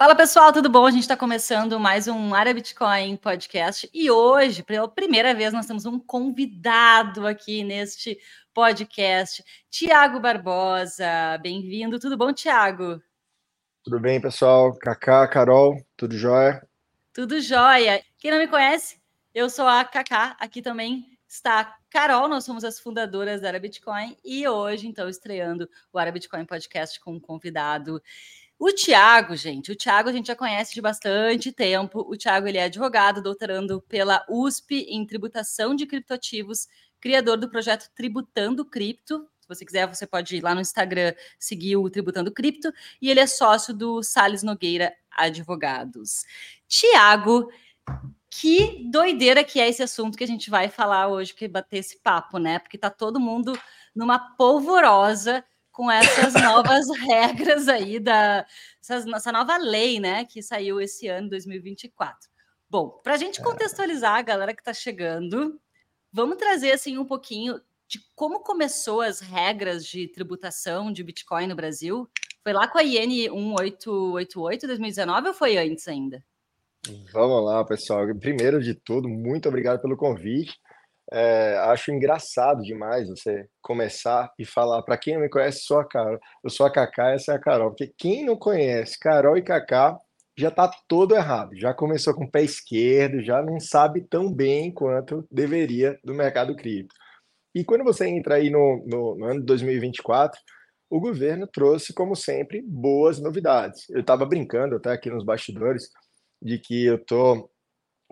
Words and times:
Fala 0.00 0.14
pessoal, 0.14 0.50
tudo 0.50 0.70
bom? 0.70 0.86
A 0.86 0.90
gente 0.90 1.02
está 1.02 1.14
começando 1.14 1.78
mais 1.78 2.08
um 2.08 2.34
Área 2.34 2.54
Bitcoin 2.54 3.18
podcast 3.18 3.86
e 3.92 4.10
hoje, 4.10 4.62
pela 4.62 4.88
primeira 4.88 5.34
vez, 5.34 5.52
nós 5.52 5.66
temos 5.66 5.84
um 5.84 6.00
convidado 6.00 7.26
aqui 7.26 7.62
neste 7.62 8.18
podcast, 8.54 9.44
Tiago 9.68 10.18
Barbosa. 10.18 11.36
Bem-vindo, 11.42 11.98
tudo 11.98 12.16
bom, 12.16 12.32
Tiago? 12.32 12.98
Tudo 13.84 14.00
bem, 14.00 14.18
pessoal? 14.18 14.72
Kaká, 14.78 15.28
Carol, 15.28 15.76
tudo 15.98 16.16
jóia? 16.16 16.66
Tudo 17.12 17.38
jóia. 17.38 18.02
Quem 18.16 18.30
não 18.30 18.38
me 18.38 18.48
conhece, 18.48 18.98
eu 19.34 19.50
sou 19.50 19.66
a 19.66 19.84
Kaká, 19.84 20.34
aqui 20.40 20.62
também 20.62 21.10
está 21.28 21.60
a 21.60 21.74
Carol, 21.90 22.26
nós 22.26 22.44
somos 22.44 22.64
as 22.64 22.80
fundadoras 22.80 23.42
da 23.42 23.48
Área 23.48 23.60
Bitcoin 23.60 24.16
e 24.24 24.48
hoje, 24.48 24.88
então, 24.88 25.10
estreando 25.10 25.68
o 25.92 25.98
Área 25.98 26.10
Bitcoin 26.10 26.46
podcast 26.46 26.98
com 27.00 27.12
um 27.12 27.20
convidado 27.20 28.02
o 28.60 28.70
Tiago, 28.72 29.34
gente, 29.34 29.72
o 29.72 29.74
Tiago 29.74 30.10
a 30.10 30.12
gente 30.12 30.26
já 30.26 30.36
conhece 30.36 30.74
de 30.74 30.82
bastante 30.82 31.50
tempo. 31.50 32.04
O 32.06 32.14
Tiago 32.14 32.46
ele 32.46 32.58
é 32.58 32.64
advogado, 32.64 33.22
doutorando 33.22 33.80
pela 33.88 34.22
USP 34.28 34.84
em 34.86 35.06
tributação 35.06 35.74
de 35.74 35.86
criptoativos, 35.86 36.68
criador 37.00 37.38
do 37.38 37.48
projeto 37.48 37.90
Tributando 37.94 38.62
Cripto. 38.62 39.26
Se 39.40 39.48
você 39.48 39.64
quiser, 39.64 39.86
você 39.86 40.06
pode 40.06 40.36
ir 40.36 40.42
lá 40.42 40.54
no 40.54 40.60
Instagram 40.60 41.14
seguir 41.38 41.76
o 41.76 41.88
Tributando 41.88 42.30
Cripto. 42.30 42.70
E 43.00 43.08
ele 43.08 43.20
é 43.20 43.26
sócio 43.26 43.72
do 43.72 44.02
Sales 44.02 44.42
Nogueira 44.42 44.94
Advogados. 45.10 46.26
Tiago, 46.68 47.50
que 48.28 48.86
doideira 48.90 49.42
que 49.42 49.58
é 49.58 49.70
esse 49.70 49.82
assunto 49.82 50.18
que 50.18 50.24
a 50.24 50.26
gente 50.26 50.50
vai 50.50 50.68
falar 50.68 51.08
hoje, 51.08 51.34
que 51.34 51.48
bater 51.48 51.78
esse 51.78 51.98
papo, 51.98 52.36
né? 52.36 52.58
Porque 52.58 52.76
tá 52.76 52.90
todo 52.90 53.18
mundo 53.18 53.58
numa 53.94 54.18
polvorosa 54.36 55.42
com 55.80 55.90
essas 55.90 56.34
novas 56.34 56.86
regras 57.08 57.66
aí 57.66 57.98
da 57.98 58.44
essas, 58.82 59.06
essa 59.06 59.32
nova 59.32 59.56
lei, 59.56 59.98
né, 59.98 60.26
que 60.26 60.42
saiu 60.42 60.78
esse 60.78 61.08
ano 61.08 61.30
2024. 61.30 62.28
Bom, 62.68 63.00
para 63.02 63.14
a 63.14 63.16
gente 63.16 63.40
é. 63.40 63.42
contextualizar 63.42 64.16
a 64.16 64.22
galera 64.22 64.52
que 64.52 64.60
está 64.60 64.74
chegando, 64.74 65.58
vamos 66.12 66.36
trazer 66.36 66.72
assim 66.72 66.98
um 66.98 67.04
pouquinho 67.06 67.58
de 67.88 67.98
como 68.14 68.40
começou 68.40 69.00
as 69.00 69.20
regras 69.20 69.86
de 69.86 70.06
tributação 70.06 70.92
de 70.92 71.02
Bitcoin 71.02 71.46
no 71.46 71.56
Brasil. 71.56 72.06
Foi 72.42 72.52
lá 72.52 72.68
com 72.68 72.76
a 72.76 72.84
IN 72.84 73.30
1888 73.30 74.66
2019 74.66 75.28
ou 75.28 75.34
foi 75.34 75.56
antes 75.56 75.88
ainda? 75.88 76.22
Vamos 77.10 77.42
lá, 77.42 77.64
pessoal. 77.64 78.06
Primeiro 78.18 78.62
de 78.62 78.74
tudo, 78.74 79.08
muito 79.08 79.48
obrigado 79.48 79.80
pelo 79.80 79.96
convite. 79.96 80.60
É, 81.12 81.56
acho 81.64 81.90
engraçado 81.90 82.62
demais 82.62 83.08
você 83.08 83.48
começar 83.60 84.32
e 84.38 84.44
falar 84.44 84.82
para 84.82 84.96
quem 84.96 85.14
não 85.14 85.22
me 85.22 85.28
conhece, 85.28 85.64
sou 85.64 85.80
a 85.80 85.84
Carol, 85.84 86.20
eu 86.44 86.50
sou 86.50 86.64
a 86.64 86.70
Cacá, 86.70 87.10
essa 87.10 87.32
é 87.32 87.34
a 87.34 87.40
Carol, 87.40 87.70
porque 87.70 87.92
quem 87.98 88.24
não 88.24 88.36
conhece 88.36 88.96
Carol 88.98 89.36
e 89.36 89.42
Cacá 89.42 89.98
já 90.38 90.48
está 90.48 90.70
todo 90.88 91.16
errado, 91.16 91.50
já 91.56 91.74
começou 91.74 92.14
com 92.14 92.24
o 92.24 92.30
pé 92.30 92.42
esquerdo, 92.42 93.22
já 93.22 93.42
não 93.42 93.58
sabe 93.58 94.02
tão 94.02 94.32
bem 94.32 94.72
quanto 94.72 95.26
deveria 95.30 95.98
do 96.04 96.14
mercado 96.14 96.54
cripto. 96.54 96.94
E 97.54 97.64
quando 97.64 97.82
você 97.82 98.06
entra 98.06 98.36
aí 98.36 98.48
no, 98.48 98.84
no, 98.86 99.16
no 99.16 99.24
ano 99.26 99.40
de 99.40 99.46
2024, 99.46 100.40
o 100.88 101.00
governo 101.00 101.46
trouxe, 101.46 101.92
como 101.92 102.14
sempre, 102.14 102.62
boas 102.62 103.20
novidades. 103.20 103.88
Eu 103.90 104.00
estava 104.00 104.24
brincando 104.24 104.76
até 104.76 104.92
aqui 104.92 105.10
nos 105.10 105.24
bastidores 105.24 105.88
de 106.40 106.58
que 106.58 106.86
eu 106.86 106.96
estou 106.96 107.50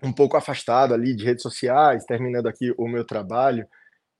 um 0.03 0.13
pouco 0.13 0.37
afastado 0.37 0.93
ali 0.93 1.15
de 1.15 1.25
redes 1.25 1.43
sociais, 1.43 2.05
terminando 2.05 2.47
aqui 2.47 2.73
o 2.77 2.87
meu 2.87 3.05
trabalho, 3.05 3.67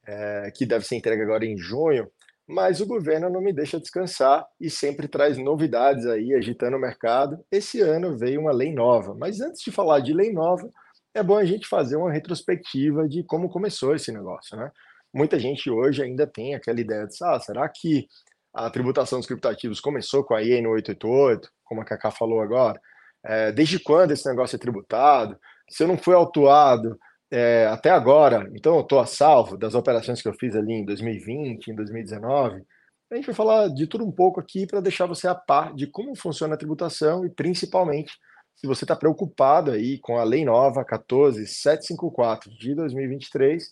é, 0.05 0.51
que 0.55 0.65
deve 0.65 0.85
ser 0.85 0.95
entregue 0.95 1.21
agora 1.21 1.45
em 1.45 1.57
junho, 1.57 2.09
mas 2.47 2.81
o 2.81 2.87
governo 2.87 3.29
não 3.29 3.41
me 3.41 3.53
deixa 3.53 3.79
descansar 3.79 4.45
e 4.59 4.69
sempre 4.69 5.07
traz 5.07 5.37
novidades 5.37 6.05
aí, 6.07 6.33
agitando 6.33 6.77
o 6.77 6.79
mercado. 6.79 7.39
Esse 7.51 7.79
ano 7.79 8.17
veio 8.17 8.41
uma 8.41 8.51
lei 8.51 8.73
nova, 8.73 9.13
mas 9.13 9.39
antes 9.39 9.61
de 9.61 9.71
falar 9.71 9.99
de 9.99 10.13
lei 10.13 10.33
nova, 10.33 10.67
é 11.13 11.21
bom 11.21 11.37
a 11.37 11.45
gente 11.45 11.67
fazer 11.67 11.95
uma 11.95 12.11
retrospectiva 12.11 13.07
de 13.07 13.23
como 13.23 13.49
começou 13.49 13.93
esse 13.95 14.11
negócio, 14.11 14.57
né? 14.57 14.71
Muita 15.13 15.39
gente 15.39 15.69
hoje 15.69 16.03
ainda 16.03 16.25
tem 16.25 16.55
aquela 16.55 16.79
ideia 16.79 17.05
de, 17.05 17.15
ah, 17.23 17.39
será 17.39 17.67
que 17.69 18.07
a 18.53 18.69
tributação 18.69 19.19
dos 19.19 19.27
criptativos 19.27 19.79
começou 19.79 20.23
com 20.23 20.33
a 20.33 20.43
IN 20.43 20.67
888, 20.67 21.49
como 21.63 21.81
a 21.81 21.85
Cacá 21.85 22.11
falou 22.11 22.41
agora? 22.41 22.79
É, 23.23 23.51
desde 23.51 23.79
quando 23.79 24.11
esse 24.11 24.27
negócio 24.27 24.55
é 24.55 24.59
tributado? 24.59 25.37
Se 25.69 25.83
eu 25.83 25.87
não 25.87 25.97
fui 25.97 26.15
autuado 26.15 26.97
é, 27.31 27.67
até 27.67 27.89
agora, 27.89 28.49
então 28.55 28.75
eu 28.75 28.81
estou 28.81 28.99
a 28.99 29.05
salvo 29.05 29.57
das 29.57 29.75
operações 29.75 30.21
que 30.21 30.27
eu 30.27 30.33
fiz 30.33 30.55
ali 30.55 30.73
em 30.73 30.85
2020, 30.85 31.67
em 31.67 31.75
2019. 31.75 32.63
A 33.11 33.15
gente 33.15 33.25
vai 33.25 33.35
falar 33.35 33.69
de 33.69 33.87
tudo 33.87 34.05
um 34.05 34.11
pouco 34.11 34.39
aqui 34.39 34.67
para 34.67 34.81
deixar 34.81 35.05
você 35.05 35.27
a 35.27 35.35
par 35.35 35.73
de 35.73 35.87
como 35.87 36.15
funciona 36.15 36.55
a 36.55 36.57
tributação 36.57 37.25
e 37.25 37.29
principalmente 37.29 38.13
se 38.55 38.67
você 38.67 38.83
está 38.83 38.95
preocupado 38.95 39.71
aí 39.71 39.97
com 39.99 40.17
a 40.17 40.23
lei 40.23 40.43
nova 40.43 40.83
14754 40.83 42.51
de 42.51 42.75
2023. 42.75 43.63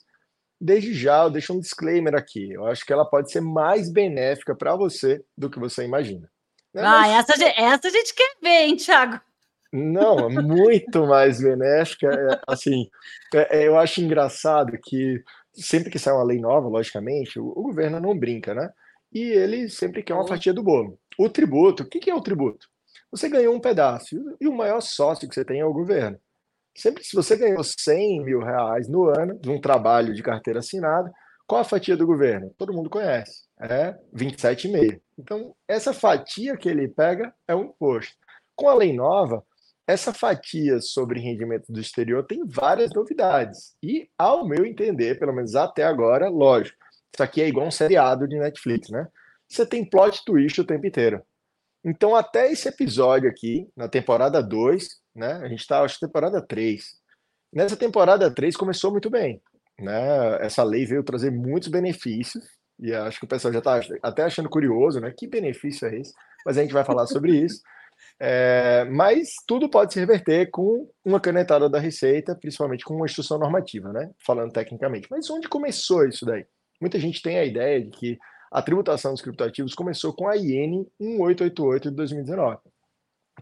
Desde 0.59 0.94
já 0.94 1.24
eu 1.24 1.29
deixo 1.29 1.53
um 1.53 1.59
disclaimer 1.59 2.16
aqui. 2.16 2.52
Eu 2.52 2.66
acho 2.66 2.84
que 2.85 2.94
ela 2.94 3.06
pode 3.06 3.31
ser 3.31 3.41
mais 3.41 3.91
benéfica 3.91 4.56
para 4.56 4.75
você 4.75 5.24
do 5.38 5.50
que 5.50 5.59
você 5.59 5.84
imagina. 5.84 6.28
Né? 6.74 6.81
Ah, 6.81 7.02
Mas... 7.02 7.29
essa, 7.29 7.44
essa 7.44 7.88
a 7.88 7.91
gente 7.91 8.16
quer 8.16 8.38
ver, 8.41 8.66
hein, 8.66 8.75
Thiago? 8.75 9.19
Não, 9.77 10.27
é 10.27 10.29
muito 10.29 11.05
mais 11.05 11.39
benéfica. 11.39 12.07
É, 12.07 12.41
assim, 12.47 12.89
é, 13.33 13.67
eu 13.67 13.77
acho 13.77 14.01
engraçado 14.01 14.77
que 14.83 15.23
sempre 15.53 15.91
que 15.91 15.99
sai 15.99 16.13
uma 16.13 16.23
lei 16.23 16.39
nova, 16.39 16.67
logicamente, 16.67 17.39
o, 17.39 17.47
o, 17.49 17.63
governo 17.63 17.99
não 17.99 18.17
brinca, 18.17 18.53
né? 18.53 18.69
E 19.13 19.21
ele 19.21 19.69
sempre 19.69 20.03
quer 20.03 20.13
uma 20.13 20.27
fatia 20.27 20.53
do 20.53 20.63
bolo. 20.63 20.99
O 21.17 21.29
tributo, 21.29 21.83
o 21.83 21.85
que, 21.87 21.99
que 21.99 22.09
é 22.09 22.16
o 22.16 22.21
tributo? 22.21 22.67
Você 23.11 23.29
ganhou 23.29 23.55
um 23.55 23.59
pedaço 23.59 24.16
e 24.39 24.47
o 24.47 24.55
maior 24.55 24.81
sócio 24.81 25.27
que 25.27 25.35
você 25.35 25.45
tem 25.45 25.59
é 25.59 25.66
o 25.66 25.73
governo. 25.73 26.19
Sempre 26.75 27.03
se 27.03 27.16
você 27.16 27.35
ganhou 27.35 27.63
100 27.63 28.23
mil 28.23 28.39
reais 28.39 28.87
no 28.87 29.05
ano 29.09 29.39
de 29.39 29.49
um 29.49 29.59
trabalho 29.59 30.13
de 30.13 30.21
carteira 30.21 30.59
assinada, 30.59 31.11
qual 31.47 31.61
a 31.61 31.63
fatia 31.63 31.95
do 31.95 32.05
governo? 32.05 32.53
Todo 32.57 32.73
mundo 32.73 32.89
conhece. 32.89 33.43
É 33.59 33.95
27,5. 34.13 34.99
Então, 35.17 35.55
essa 35.67 35.93
fatia 35.93 36.57
que 36.57 36.67
ele 36.67 36.87
pega 36.87 37.33
é 37.47 37.55
um 37.55 37.66
imposto. 37.66 38.13
Com 38.55 38.69
a 38.69 38.75
lei 38.75 38.93
nova, 38.93 39.43
essa 39.87 40.13
fatia 40.13 40.81
sobre 40.81 41.21
rendimento 41.21 41.71
do 41.71 41.79
exterior 41.79 42.25
tem 42.25 42.45
várias 42.45 42.91
novidades. 42.93 43.75
E, 43.81 44.09
ao 44.17 44.45
meu 44.45 44.65
entender, 44.65 45.17
pelo 45.17 45.33
menos 45.33 45.55
até 45.55 45.83
agora, 45.83 46.27
lógico, 46.27 46.77
isso 47.13 47.23
aqui 47.23 47.41
é 47.41 47.47
igual 47.47 47.65
um 47.65 47.71
seriado 47.71 48.27
de 48.27 48.37
Netflix, 48.37 48.89
né? 48.89 49.07
Você 49.47 49.65
tem 49.65 49.89
plot 49.89 50.25
twist 50.25 50.59
o 50.59 50.65
tempo 50.65 50.85
inteiro. 50.85 51.23
Então, 51.85 52.15
até 52.15 52.51
esse 52.51 52.67
episódio 52.67 53.29
aqui, 53.29 53.65
na 53.75 53.87
temporada 53.87 54.43
2, 54.43 54.89
né? 55.15 55.33
A 55.41 55.47
gente 55.47 55.61
está, 55.61 55.81
acho, 55.81 55.99
temporada 55.99 56.41
3. 56.41 56.83
Nessa 57.53 57.77
temporada 57.77 58.29
3 58.29 58.57
começou 58.57 58.91
muito 58.91 59.09
bem. 59.09 59.41
Né? 59.79 60.45
Essa 60.45 60.63
lei 60.63 60.85
veio 60.85 61.03
trazer 61.03 61.31
muitos 61.31 61.69
benefícios, 61.69 62.43
e 62.77 62.93
acho 62.93 63.19
que 63.19 63.25
o 63.25 63.29
pessoal 63.29 63.53
já 63.53 63.59
está 63.59 63.79
até 64.03 64.23
achando 64.23 64.49
curioso, 64.49 64.99
né? 64.99 65.13
Que 65.17 65.27
benefício 65.27 65.87
é 65.87 65.97
esse? 65.97 66.13
Mas 66.45 66.57
a 66.57 66.61
gente 66.61 66.73
vai 66.73 66.83
falar 66.83 67.07
sobre 67.07 67.31
isso. 67.35 67.61
É, 68.19 68.83
mas 68.85 69.29
tudo 69.47 69.69
pode 69.69 69.94
se 69.94 70.00
reverter 70.00 70.50
com 70.50 70.89
uma 71.05 71.19
canetada 71.19 71.69
da 71.69 71.79
Receita, 71.79 72.35
principalmente 72.35 72.83
com 72.83 72.95
uma 72.95 73.05
instrução 73.05 73.38
normativa, 73.38 73.94
né? 73.94 74.11
Falando 74.25 74.51
tecnicamente. 74.51 75.07
Mas 75.09 75.29
onde 75.29 75.47
começou 75.47 76.07
isso 76.07 76.25
daí? 76.25 76.45
Muita 76.81 77.00
gente 77.00 77.22
tem 77.22 77.38
a 77.38 77.45
ideia 77.45 77.81
de 77.81 77.91
que 77.91 78.17
a 78.51 78.61
tributação 78.61 79.11
dos 79.11 79.22
criptoativos 79.22 79.75
começou 79.75 80.13
com 80.13 80.28
a 80.28 80.35
IN 80.35 80.85
1888 81.00 81.89
de 81.89 81.95
2019. 81.95 82.57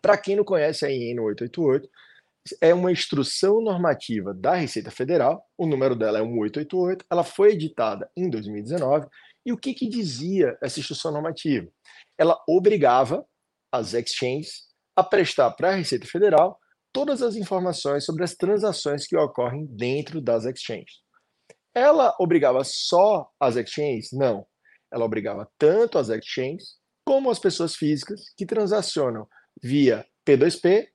Para 0.02 0.18
quem 0.18 0.36
não 0.36 0.44
conhece 0.44 0.86
a 0.86 0.92
IN 0.92 1.16
1888, 1.16 1.88
é 2.62 2.74
uma 2.74 2.92
instrução 2.92 3.62
normativa 3.62 4.34
da 4.34 4.56
Receita 4.56 4.92
Federal, 4.92 5.44
o 5.58 5.66
número 5.66 5.96
dela 5.96 6.20
é 6.20 6.22
1888, 6.22 7.06
ela 7.10 7.24
foi 7.24 7.54
editada 7.54 8.10
em 8.16 8.30
2019, 8.30 9.08
e 9.46 9.52
o 9.52 9.58
que, 9.58 9.74
que 9.74 9.88
dizia 9.88 10.58
essa 10.62 10.80
instrução 10.80 11.12
normativa? 11.12 11.68
Ela 12.18 12.38
obrigava 12.48 13.26
as 13.76 13.94
exchanges 13.94 14.64
a 14.96 15.04
prestar 15.04 15.52
para 15.52 15.70
a 15.70 15.76
Receita 15.76 16.08
Federal 16.08 16.58
todas 16.94 17.22
as 17.22 17.36
informações 17.36 18.06
sobre 18.06 18.24
as 18.24 18.36
transações 18.36 19.06
que 19.06 19.18
ocorrem 19.18 19.66
dentro 19.66 20.22
das 20.22 20.46
exchanges. 20.46 21.04
Ela 21.74 22.16
obrigava 22.20 22.64
só 22.64 23.30
as 23.38 23.58
exchanges? 23.58 24.10
Não. 24.14 24.48
Ela 24.92 25.04
obrigava 25.04 25.50
tanto 25.58 25.98
as 25.98 26.08
exchanges 26.08 26.78
como 27.06 27.30
as 27.30 27.38
pessoas 27.38 27.76
físicas 27.76 28.22
que 28.38 28.46
transacionam 28.46 29.28
via 29.62 30.06
P2P 30.26 30.88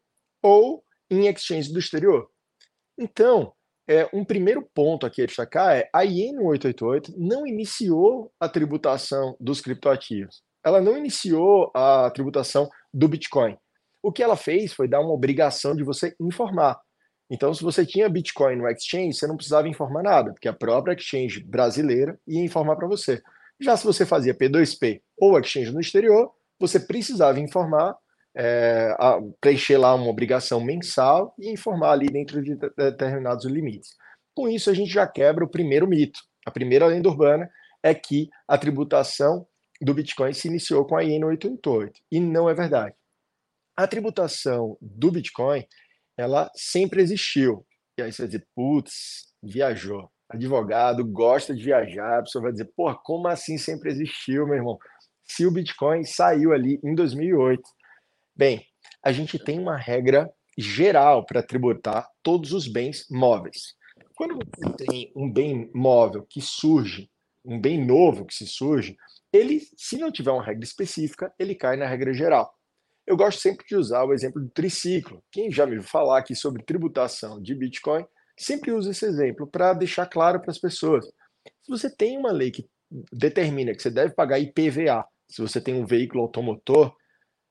ou 0.42 0.82
em 1.10 1.26
exchanges 1.26 1.70
do 1.70 1.78
exterior. 1.78 2.30
Então, 2.98 3.52
é, 3.86 4.08
um 4.12 4.24
primeiro 4.24 4.66
ponto 4.74 5.04
aqui 5.04 5.22
a 5.22 5.26
destacar 5.26 5.76
é 5.76 5.90
a 5.92 6.04
IN 6.04 6.38
888 6.38 7.12
não 7.18 7.46
iniciou 7.46 8.32
a 8.40 8.48
tributação 8.48 9.36
dos 9.38 9.60
criptoativos 9.60 10.42
ela 10.64 10.80
não 10.80 10.96
iniciou 10.96 11.70
a 11.74 12.10
tributação 12.10 12.68
do 12.92 13.08
Bitcoin. 13.08 13.56
O 14.02 14.12
que 14.12 14.22
ela 14.22 14.36
fez 14.36 14.72
foi 14.72 14.88
dar 14.88 15.00
uma 15.00 15.12
obrigação 15.12 15.74
de 15.74 15.84
você 15.84 16.14
informar. 16.20 16.80
Então, 17.30 17.54
se 17.54 17.62
você 17.62 17.86
tinha 17.86 18.08
Bitcoin 18.08 18.56
no 18.56 18.68
exchange, 18.68 19.14
você 19.14 19.26
não 19.26 19.36
precisava 19.36 19.68
informar 19.68 20.02
nada, 20.02 20.32
porque 20.32 20.48
a 20.48 20.52
própria 20.52 20.94
exchange 20.94 21.44
brasileira 21.44 22.18
ia 22.26 22.42
informar 22.42 22.76
para 22.76 22.88
você. 22.88 23.22
Já 23.60 23.76
se 23.76 23.84
você 23.84 24.04
fazia 24.04 24.34
P2P 24.34 25.00
ou 25.18 25.38
exchange 25.38 25.70
no 25.70 25.80
exterior, 25.80 26.32
você 26.58 26.80
precisava 26.80 27.38
informar 27.38 27.96
é, 28.36 28.94
preencher 29.40 29.76
lá 29.76 29.94
uma 29.94 30.08
obrigação 30.08 30.60
mensal 30.60 31.34
e 31.38 31.50
informar 31.50 31.92
ali 31.92 32.06
dentro 32.06 32.42
de 32.42 32.56
determinados 32.76 33.44
limites. 33.44 33.90
Com 34.34 34.48
isso, 34.48 34.70
a 34.70 34.74
gente 34.74 34.90
já 34.90 35.06
quebra 35.06 35.44
o 35.44 35.48
primeiro 35.48 35.86
mito. 35.86 36.20
A 36.46 36.50
primeira 36.50 36.86
lenda 36.86 37.08
urbana 37.08 37.50
é 37.82 37.94
que 37.94 38.28
a 38.46 38.56
tributação 38.56 39.46
do 39.80 39.94
Bitcoin 39.94 40.32
se 40.32 40.48
iniciou 40.48 40.84
com 40.84 40.96
a 40.96 41.04
IN 41.04 41.24
888. 41.24 42.00
E 42.10 42.20
não 42.20 42.48
é 42.48 42.54
verdade. 42.54 42.94
A 43.76 43.86
tributação 43.86 44.76
do 44.80 45.10
Bitcoin, 45.10 45.64
ela 46.16 46.50
sempre 46.54 47.00
existiu. 47.00 47.66
E 47.98 48.02
aí 48.02 48.12
você 48.12 48.22
vai 48.22 48.28
dizer, 48.28 48.46
putz, 48.54 49.32
viajou. 49.42 50.10
Advogado 50.28 51.04
gosta 51.04 51.54
de 51.54 51.64
viajar, 51.64 52.18
a 52.18 52.22
pessoa 52.22 52.42
vai 52.42 52.52
dizer, 52.52 52.70
porra, 52.76 52.96
como 53.02 53.26
assim 53.26 53.58
sempre 53.58 53.90
existiu, 53.90 54.46
meu 54.46 54.56
irmão? 54.56 54.78
Se 55.24 55.46
o 55.46 55.50
Bitcoin 55.50 56.04
saiu 56.04 56.52
ali 56.52 56.78
em 56.84 56.94
2008. 56.94 57.62
Bem, 58.36 58.64
a 59.04 59.12
gente 59.12 59.38
tem 59.38 59.58
uma 59.58 59.76
regra 59.76 60.30
geral 60.58 61.24
para 61.24 61.42
tributar 61.42 62.06
todos 62.22 62.52
os 62.52 62.68
bens 62.68 63.06
móveis. 63.10 63.74
Quando 64.14 64.34
você 64.34 64.84
tem 64.84 65.12
um 65.16 65.32
bem 65.32 65.70
móvel 65.74 66.26
que 66.28 66.40
surge, 66.40 67.10
um 67.44 67.58
bem 67.58 67.84
novo 67.84 68.26
que 68.26 68.34
se 68.34 68.46
surge, 68.46 68.96
ele, 69.32 69.60
se 69.76 69.96
não 69.98 70.10
tiver 70.10 70.30
uma 70.30 70.42
regra 70.42 70.64
específica, 70.64 71.32
ele 71.38 71.54
cai 71.54 71.76
na 71.76 71.86
regra 71.86 72.12
geral. 72.12 72.52
Eu 73.06 73.16
gosto 73.16 73.40
sempre 73.40 73.66
de 73.66 73.76
usar 73.76 74.04
o 74.04 74.12
exemplo 74.12 74.40
do 74.40 74.48
triciclo. 74.50 75.22
Quem 75.30 75.50
já 75.50 75.66
me 75.66 75.72
viu 75.72 75.82
falar 75.82 76.18
aqui 76.18 76.34
sobre 76.34 76.62
tributação 76.62 77.40
de 77.40 77.54
Bitcoin, 77.54 78.04
sempre 78.38 78.72
usa 78.72 78.90
esse 78.90 79.04
exemplo 79.04 79.46
para 79.46 79.72
deixar 79.72 80.06
claro 80.06 80.40
para 80.40 80.50
as 80.50 80.58
pessoas. 80.58 81.04
Se 81.62 81.68
você 81.68 81.94
tem 81.94 82.18
uma 82.18 82.32
lei 82.32 82.50
que 82.50 82.68
determina 83.12 83.74
que 83.74 83.82
você 83.82 83.90
deve 83.90 84.14
pagar 84.14 84.38
IPVA, 84.38 85.04
se 85.28 85.40
você 85.40 85.60
tem 85.60 85.74
um 85.74 85.86
veículo 85.86 86.22
automotor, 86.22 86.94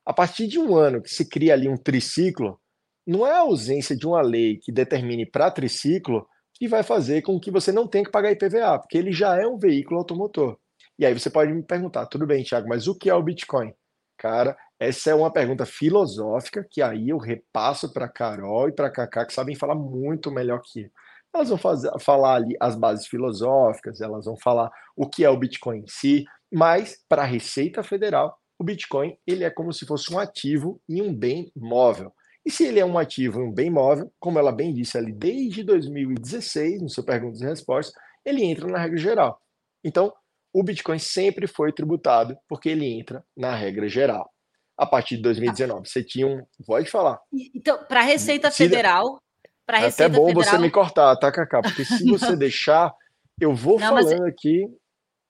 a 0.06 0.14
partir 0.14 0.48
de 0.48 0.60
um 0.60 0.76
ano 0.76 1.02
que 1.02 1.10
se 1.10 1.28
cria 1.28 1.54
ali 1.54 1.68
um 1.68 1.78
triciclo, 1.78 2.60
não 3.06 3.26
é 3.26 3.32
a 3.32 3.40
ausência 3.40 3.96
de 3.96 4.06
uma 4.06 4.22
lei 4.22 4.58
que 4.58 4.72
determine 4.72 5.26
para 5.26 5.52
triciclo 5.52 6.28
que 6.54 6.68
vai 6.68 6.84
fazer 6.84 7.22
com 7.22 7.40
que 7.40 7.50
você 7.50 7.72
não 7.72 7.88
tenha 7.88 8.04
que 8.04 8.12
pagar 8.12 8.32
IPVA, 8.32 8.80
porque 8.80 8.98
ele 8.98 9.12
já 9.12 9.36
é 9.36 9.48
um 9.48 9.58
veículo 9.58 10.00
automotor. 10.00 10.58
E 11.00 11.06
aí 11.06 11.18
você 11.18 11.30
pode 11.30 11.54
me 11.54 11.64
perguntar, 11.64 12.06
tudo 12.08 12.28
bem, 12.28 12.44
Thiago, 12.44 12.68
mas 12.68 12.86
o 12.86 12.94
que 12.94 13.10
é 13.10 13.16
o 13.16 13.24
Bitcoin? 13.24 13.74
Cara, 14.18 14.58
essa 14.78 15.10
é 15.10 15.16
uma 15.16 15.32
pergunta 15.32 15.66
filosófica 15.66 16.68
que 16.70 16.82
aí 16.82 17.08
eu 17.08 17.18
repasso 17.18 17.94
para 17.94 18.10
Carol 18.10 18.68
e 18.68 18.74
para 18.74 18.92
Kaká, 18.92 19.26
que 19.26 19.34
sabem 19.34 19.56
falar 19.56 19.76
muito 19.76 20.30
melhor 20.30 20.62
que 20.62 20.82
eu. 20.82 20.90
Elas 21.34 21.48
vão 21.48 21.58
fazer, 21.58 21.90
falar 22.02 22.36
ali 22.36 22.54
as 22.60 22.76
bases 22.76 23.08
filosóficas, 23.08 24.02
elas 24.02 24.26
vão 24.26 24.36
falar 24.36 24.70
o 24.94 25.08
que 25.08 25.24
é 25.24 25.30
o 25.30 25.38
Bitcoin 25.38 25.80
em 25.80 25.88
si, 25.88 26.26
mas 26.52 26.98
para 27.08 27.22
a 27.22 27.26
Receita 27.26 27.82
Federal, 27.82 28.38
o 28.58 28.64
Bitcoin 28.66 29.18
ele 29.26 29.46
é 29.46 29.50
como 29.50 29.72
se 29.72 29.86
fosse 29.86 30.14
um 30.14 30.20
ativo 30.20 30.82
e 30.90 31.02
um 31.02 31.16
bem 31.16 31.50
móvel. 31.56 32.12
E 32.46 32.52
se 32.52 32.66
ele 32.66 32.80
é 32.80 32.86
um 32.86 32.98
ativo 32.98 33.40
e 33.40 33.44
um 33.44 33.54
bem 33.54 33.70
móvel, 33.70 34.12
como 34.20 34.38
ela 34.38 34.52
bem 34.52 34.74
disse 34.74 34.98
ali 34.98 35.14
desde 35.14 35.64
2016, 35.64 36.82
no 36.82 36.90
seu 36.90 37.06
perguntas 37.06 37.40
e 37.40 37.46
respostas, 37.46 37.96
ele 38.26 38.44
entra 38.44 38.68
na 38.68 38.80
regra 38.80 38.98
geral. 38.98 39.42
Então, 39.82 40.14
o 40.54 40.64
Bitcoin 40.64 41.00
sempre 41.00 41.48
foi 41.48 41.72
tributado 41.72 42.38
porque 42.48 42.70
ele 42.70 42.86
entra 42.86 43.24
na 43.36 43.54
regra 43.54 43.88
geral. 43.88 44.30
A 44.78 44.86
partir 44.86 45.18
de 45.18 45.24
2019, 45.24 45.90
você 45.90 46.04
tinha 46.04 46.26
um. 46.26 46.42
Pode 46.66 46.90
falar. 46.90 47.20
Então, 47.54 47.84
para 47.86 48.00
a 48.00 48.04
Receita 48.04 48.50
Federal. 48.50 49.22
Para 49.66 49.78
é 49.78 49.82
Receita 49.82 50.06
até 50.06 50.18
bom 50.18 50.28
Federal... 50.28 50.52
você 50.52 50.58
me 50.58 50.72
cortar, 50.72 51.16
tá, 51.18 51.32
Cacá? 51.32 51.62
Porque 51.62 51.84
se 51.84 52.04
você 52.10 52.36
deixar, 52.36 52.94
eu 53.40 53.54
vou 53.54 53.80
Não, 53.80 53.90
falando 53.90 54.22
mas... 54.22 54.34
aqui. 54.34 54.66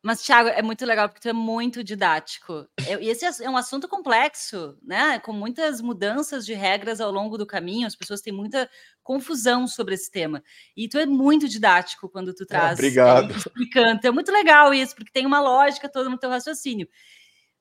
Mas, 0.02 0.22
Thiago, 0.22 0.48
é 0.50 0.62
muito 0.62 0.86
legal 0.86 1.10
porque 1.10 1.20
tu 1.20 1.28
é 1.28 1.34
muito 1.34 1.84
didático. 1.84 2.66
E 3.02 3.10
esse 3.10 3.44
é 3.44 3.50
um 3.50 3.58
assunto 3.58 3.86
complexo, 3.86 4.78
né? 4.82 5.20
Com 5.20 5.34
muitas 5.34 5.82
mudanças 5.82 6.46
de 6.46 6.54
regras 6.54 7.02
ao 7.02 7.12
longo 7.12 7.38
do 7.38 7.46
caminho, 7.46 7.86
as 7.86 7.98
pessoas 7.98 8.22
têm 8.22 8.32
muita 8.32 8.70
confusão 9.04 9.68
sobre 9.68 9.96
esse 9.96 10.10
tema. 10.10 10.42
E 10.76 10.88
tu 10.88 10.98
é 10.98 11.06
muito 11.06 11.50
didático 11.50 12.08
quando 12.08 12.34
tu 12.34 12.46
traz. 12.46 12.72
Ah, 12.72 12.74
obrigado. 12.74 13.32
explicando. 13.36 14.00
É 14.08 14.12
muito 14.12 14.32
legal 14.32 14.74
isso, 14.74 14.96
porque 14.96 15.12
tem 15.12 15.26
uma 15.26 15.42
lógica 15.42 15.90
toda 15.90 16.10
no 16.10 16.18
teu 16.18 16.30
raciocínio. 16.30 16.88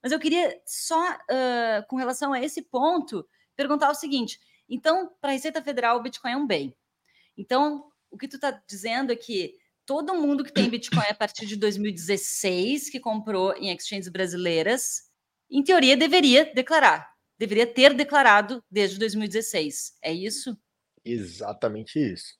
Mas 0.00 0.12
eu 0.12 0.20
queria 0.20 0.60
só, 0.64 1.12
uh, 1.12 1.86
com 1.88 1.96
relação 1.96 2.32
a 2.32 2.40
esse 2.40 2.62
ponto, 2.62 3.26
perguntar 3.56 3.90
o 3.90 3.94
seguinte: 3.94 4.38
então, 4.68 5.10
para 5.20 5.30
a 5.30 5.32
Receita 5.32 5.60
Federal, 5.60 5.98
o 5.98 6.02
Bitcoin 6.02 6.32
é 6.32 6.36
um 6.36 6.46
bem. 6.46 6.76
Então, 7.36 7.90
o 8.10 8.16
que 8.16 8.28
tu 8.28 8.36
está 8.36 8.50
dizendo 8.68 9.12
é 9.12 9.16
que 9.16 9.56
todo 9.88 10.14
mundo 10.14 10.44
que 10.44 10.52
tem 10.52 10.68
Bitcoin 10.68 11.06
a 11.08 11.14
partir 11.14 11.46
de 11.46 11.56
2016, 11.56 12.90
que 12.90 13.00
comprou 13.00 13.54
em 13.54 13.74
exchanges 13.74 14.10
brasileiras, 14.10 15.04
em 15.50 15.64
teoria 15.64 15.96
deveria 15.96 16.52
declarar, 16.54 17.08
deveria 17.38 17.66
ter 17.66 17.94
declarado 17.94 18.62
desde 18.70 18.98
2016. 18.98 19.94
É 20.04 20.12
isso? 20.12 20.54
Exatamente 21.02 21.98
isso. 21.98 22.34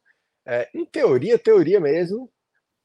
É, 0.46 0.68
em 0.74 0.84
teoria, 0.84 1.38
teoria 1.38 1.80
mesmo, 1.80 2.30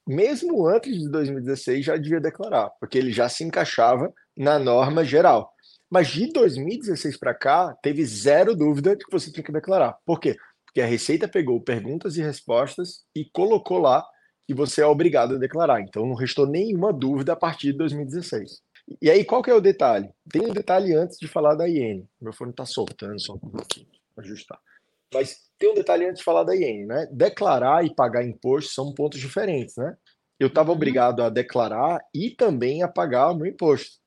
mesmo 0.08 0.66
antes 0.66 0.98
de 0.98 1.12
2016 1.12 1.84
já 1.86 1.98
devia 1.98 2.22
declarar, 2.22 2.70
porque 2.80 2.98
ele 2.98 3.12
já 3.12 3.28
se 3.28 3.44
encaixava 3.44 4.14
na 4.36 4.58
norma 4.58 5.04
geral. 5.04 5.52
Mas 5.92 6.08
de 6.08 6.32
2016 6.32 7.18
para 7.18 7.36
cá, 7.36 7.76
teve 7.84 8.06
zero 8.06 8.56
dúvida 8.56 8.96
de 8.96 9.04
que 9.04 9.12
você 9.12 9.30
tinha 9.30 9.44
que 9.44 9.52
declarar. 9.52 9.98
Por 10.06 10.22
quê? 10.22 10.38
Porque 10.66 10.80
a 10.80 10.86
Receita 10.86 11.28
pegou 11.28 11.62
perguntas 11.62 12.16
e 12.16 12.22
respostas 12.22 13.04
e 13.14 13.30
colocou 13.34 13.78
lá 13.78 14.08
que 14.54 14.58
você 14.58 14.82
é 14.82 14.86
obrigado 14.86 15.36
a 15.36 15.40
declarar. 15.40 15.82
Então 15.82 16.06
não 16.06 16.16
restou 16.16 16.48
nenhuma 16.48 16.94
dúvida 16.94 17.34
a 17.34 17.36
partir 17.36 17.72
de 17.72 17.78
2016. 17.80 18.62
E 19.02 19.10
aí, 19.10 19.24
qual 19.24 19.42
que 19.42 19.50
é 19.50 19.54
o 19.54 19.62
detalhe? 19.62 20.10
Tem 20.30 20.42
um 20.42 20.54
detalhe 20.54 20.94
antes 20.94 21.18
de 21.18 21.28
falar 21.28 21.56
da 21.56 21.68
IN. 21.68 22.06
Meu 22.22 22.34
fone 22.34 22.52
está 22.52 22.66
soltando, 22.66 23.20
só 23.20 23.34
um 23.34 23.40
pouquinho, 23.40 23.88
ajustar. 24.18 24.60
Mas 25.14 25.38
tem 25.58 25.72
um 25.72 25.76
detalhe 25.76 26.06
antes 26.06 26.20
de 26.20 26.24
falar 26.24 26.44
da 26.44 26.56
IN, 26.56 26.86
né? 26.86 27.08
Declarar 27.12 27.86
e 27.86 27.96
pagar 27.96 28.26
imposto 28.26 28.74
são 28.74 28.94
pontos 28.94 29.20
diferentes, 29.20 29.76
né? 29.78 29.96
Eu 30.40 30.48
estava 30.48 30.72
uhum. 30.72 30.76
obrigado 30.76 31.22
a 31.22 31.30
declarar 31.30 32.02
e 32.14 32.32
também 32.32 32.84
a 32.84 32.88
pagar 32.88 33.32
o 33.32 33.36
meu 33.36 33.48
imposto. 33.48 34.02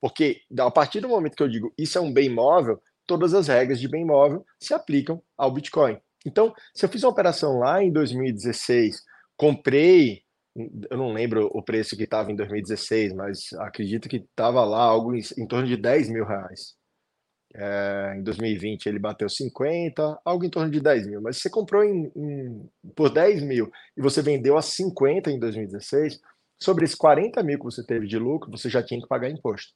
Porque 0.00 0.42
a 0.58 0.70
partir 0.70 1.00
do 1.00 1.08
momento 1.08 1.36
que 1.36 1.42
eu 1.42 1.48
digo 1.48 1.72
isso 1.78 1.96
é 1.96 2.00
um 2.00 2.12
bem 2.12 2.26
imóvel, 2.26 2.80
todas 3.06 3.32
as 3.32 3.48
regras 3.48 3.80
de 3.80 3.88
bem 3.88 4.02
imóvel 4.02 4.44
se 4.60 4.74
aplicam 4.74 5.22
ao 5.36 5.50
Bitcoin. 5.50 5.98
Então, 6.26 6.52
se 6.74 6.84
eu 6.84 6.88
fiz 6.88 7.02
uma 7.02 7.10
operação 7.10 7.58
lá 7.58 7.82
em 7.82 7.90
2016 7.90 9.02
comprei, 9.38 10.22
eu 10.90 10.98
não 10.98 11.12
lembro 11.12 11.48
o 11.54 11.62
preço 11.62 11.96
que 11.96 12.02
estava 12.02 12.30
em 12.30 12.36
2016, 12.36 13.14
mas 13.14 13.52
acredito 13.60 14.08
que 14.08 14.16
estava 14.16 14.64
lá 14.64 14.82
algo 14.82 15.14
em, 15.14 15.20
em, 15.38 15.46
torno 15.46 15.66
de 15.66 15.76
10 15.76 16.10
mil 16.10 16.26
reais. 16.26 16.76
É, 17.54 18.14
em 18.18 18.22
2020 18.22 18.86
ele 18.86 18.98
bateu 18.98 19.28
50, 19.28 20.20
algo 20.22 20.44
em 20.44 20.50
torno 20.50 20.70
de 20.70 20.80
10 20.80 21.06
mil. 21.06 21.22
Mas 21.22 21.36
se 21.36 21.42
você 21.42 21.50
comprou 21.50 21.84
em, 21.84 22.12
em, 22.14 22.68
por 22.94 23.10
10 23.10 23.42
mil 23.42 23.70
e 23.96 24.02
você 24.02 24.20
vendeu 24.20 24.58
a 24.58 24.62
50 24.62 25.30
em 25.30 25.38
2016, 25.38 26.20
sobre 26.60 26.84
esses 26.84 26.96
40 26.96 27.42
mil 27.42 27.58
que 27.58 27.64
você 27.64 27.84
teve 27.86 28.06
de 28.06 28.18
lucro, 28.18 28.50
você 28.50 28.68
já 28.68 28.82
tinha 28.82 29.00
que 29.00 29.06
pagar 29.06 29.30
imposto. 29.30 29.72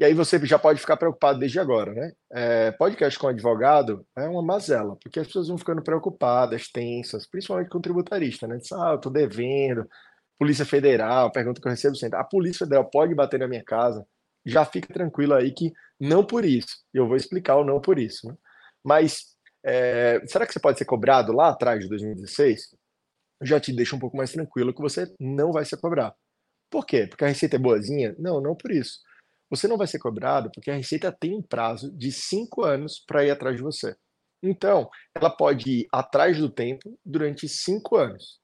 E 0.00 0.04
aí 0.04 0.14
você 0.14 0.38
já 0.46 0.58
pode 0.58 0.80
ficar 0.80 0.96
preocupado 0.96 1.38
desde 1.38 1.60
agora, 1.60 1.92
né? 1.92 2.12
É, 2.32 2.72
podcast 2.72 3.18
com 3.18 3.28
advogado 3.28 4.06
é 4.16 4.26
uma 4.26 4.42
mazela, 4.42 4.96
porque 4.96 5.20
as 5.20 5.26
pessoas 5.26 5.48
vão 5.48 5.58
ficando 5.58 5.82
preocupadas, 5.82 6.68
tensas, 6.72 7.26
principalmente 7.26 7.68
com 7.68 7.76
o 7.76 7.82
tributarista, 7.82 8.48
né? 8.48 8.56
Diz, 8.56 8.72
ah, 8.72 8.92
eu 8.92 8.98
tô 8.98 9.10
devendo, 9.10 9.86
Polícia 10.38 10.64
Federal, 10.64 11.30
pergunta 11.30 11.60
que 11.60 11.68
eu 11.68 11.70
recebo 11.70 11.94
sempre, 11.96 12.18
a 12.18 12.24
Polícia 12.24 12.64
Federal 12.64 12.88
pode 12.88 13.14
bater 13.14 13.38
na 13.40 13.46
minha 13.46 13.62
casa? 13.62 14.06
Já 14.42 14.64
fica 14.64 14.90
tranquilo 14.90 15.34
aí 15.34 15.52
que 15.52 15.70
não 16.00 16.24
por 16.24 16.46
isso. 16.46 16.78
Eu 16.94 17.06
vou 17.06 17.16
explicar 17.16 17.56
o 17.56 17.64
não 17.64 17.78
por 17.78 17.98
isso. 17.98 18.26
Né? 18.26 18.34
Mas 18.82 19.36
é, 19.62 20.22
será 20.26 20.46
que 20.46 20.54
você 20.54 20.60
pode 20.60 20.78
ser 20.78 20.86
cobrado 20.86 21.30
lá 21.30 21.50
atrás 21.50 21.78
de 21.78 21.90
2016? 21.90 22.74
Eu 23.38 23.46
já 23.46 23.60
te 23.60 23.70
deixo 23.70 23.96
um 23.96 23.98
pouco 23.98 24.16
mais 24.16 24.32
tranquilo 24.32 24.72
que 24.72 24.80
você 24.80 25.14
não 25.20 25.52
vai 25.52 25.66
ser 25.66 25.76
cobrado. 25.76 26.14
Por 26.70 26.86
quê? 26.86 27.06
Porque 27.06 27.24
a 27.24 27.28
receita 27.28 27.56
é 27.56 27.58
boazinha? 27.58 28.14
Não, 28.18 28.40
não 28.40 28.56
por 28.56 28.70
isso. 28.70 29.00
Você 29.50 29.66
não 29.66 29.76
vai 29.76 29.86
ser 29.86 29.98
cobrado 29.98 30.50
porque 30.54 30.70
a 30.70 30.76
Receita 30.76 31.10
tem 31.10 31.34
um 31.34 31.42
prazo 31.42 31.90
de 31.90 32.12
cinco 32.12 32.62
anos 32.62 33.02
para 33.04 33.24
ir 33.24 33.30
atrás 33.30 33.56
de 33.56 33.62
você. 33.62 33.96
Então, 34.42 34.88
ela 35.14 35.28
pode 35.28 35.70
ir 35.70 35.88
atrás 35.92 36.38
do 36.38 36.48
tempo 36.48 36.98
durante 37.04 37.48
cinco 37.48 37.96
anos. 37.96 38.40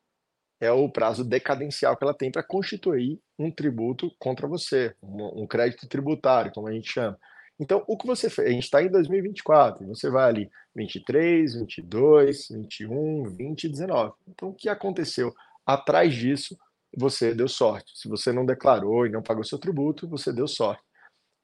É 0.61 0.71
o 0.71 0.91
prazo 0.91 1.25
decadencial 1.25 1.97
que 1.97 2.05
ela 2.05 2.17
tem 2.17 2.31
para 2.31 2.43
constituir 2.43 3.21
um 3.39 3.51
tributo 3.51 4.11
contra 4.19 4.49
você, 4.49 4.95
um, 5.03 5.47
crédito 5.47 5.87
tributário, 5.87 6.53
como 6.53 6.67
a 6.67 6.73
gente 6.73 6.91
chama. 6.91 7.19
Então, 7.59 7.85
o 7.87 7.97
que 7.97 8.07
você 8.07 8.29
fez? 8.29 8.49
A 8.49 8.53
gente 8.53 8.65
está 8.65 8.83
em 8.83 8.91
2024, 8.91 9.87
você 9.87 10.11
vai 10.11 10.29
ali 10.29 10.51
23, 10.75 11.55
22, 11.55 12.49
21, 12.51 13.25
20, 13.25 13.69
19. 13.69 14.15
Então, 14.29 14.49
o 14.51 14.55
que 14.55 14.69
aconteceu 14.69 15.35
atrás 15.65 16.15
disso? 16.15 16.57
Você 16.99 17.35
deu 17.35 17.49
sorte. 17.49 17.93
Se 17.95 18.09
você 18.09 18.33
não 18.33 18.47
declarou 18.47 19.07
e 19.07 19.11
não 19.11 19.23
pagou 19.23 19.45
seu 19.45 19.59
tributo, 19.59 20.09
você 20.09 20.33
deu 20.33 20.49
sorte. 20.49 20.83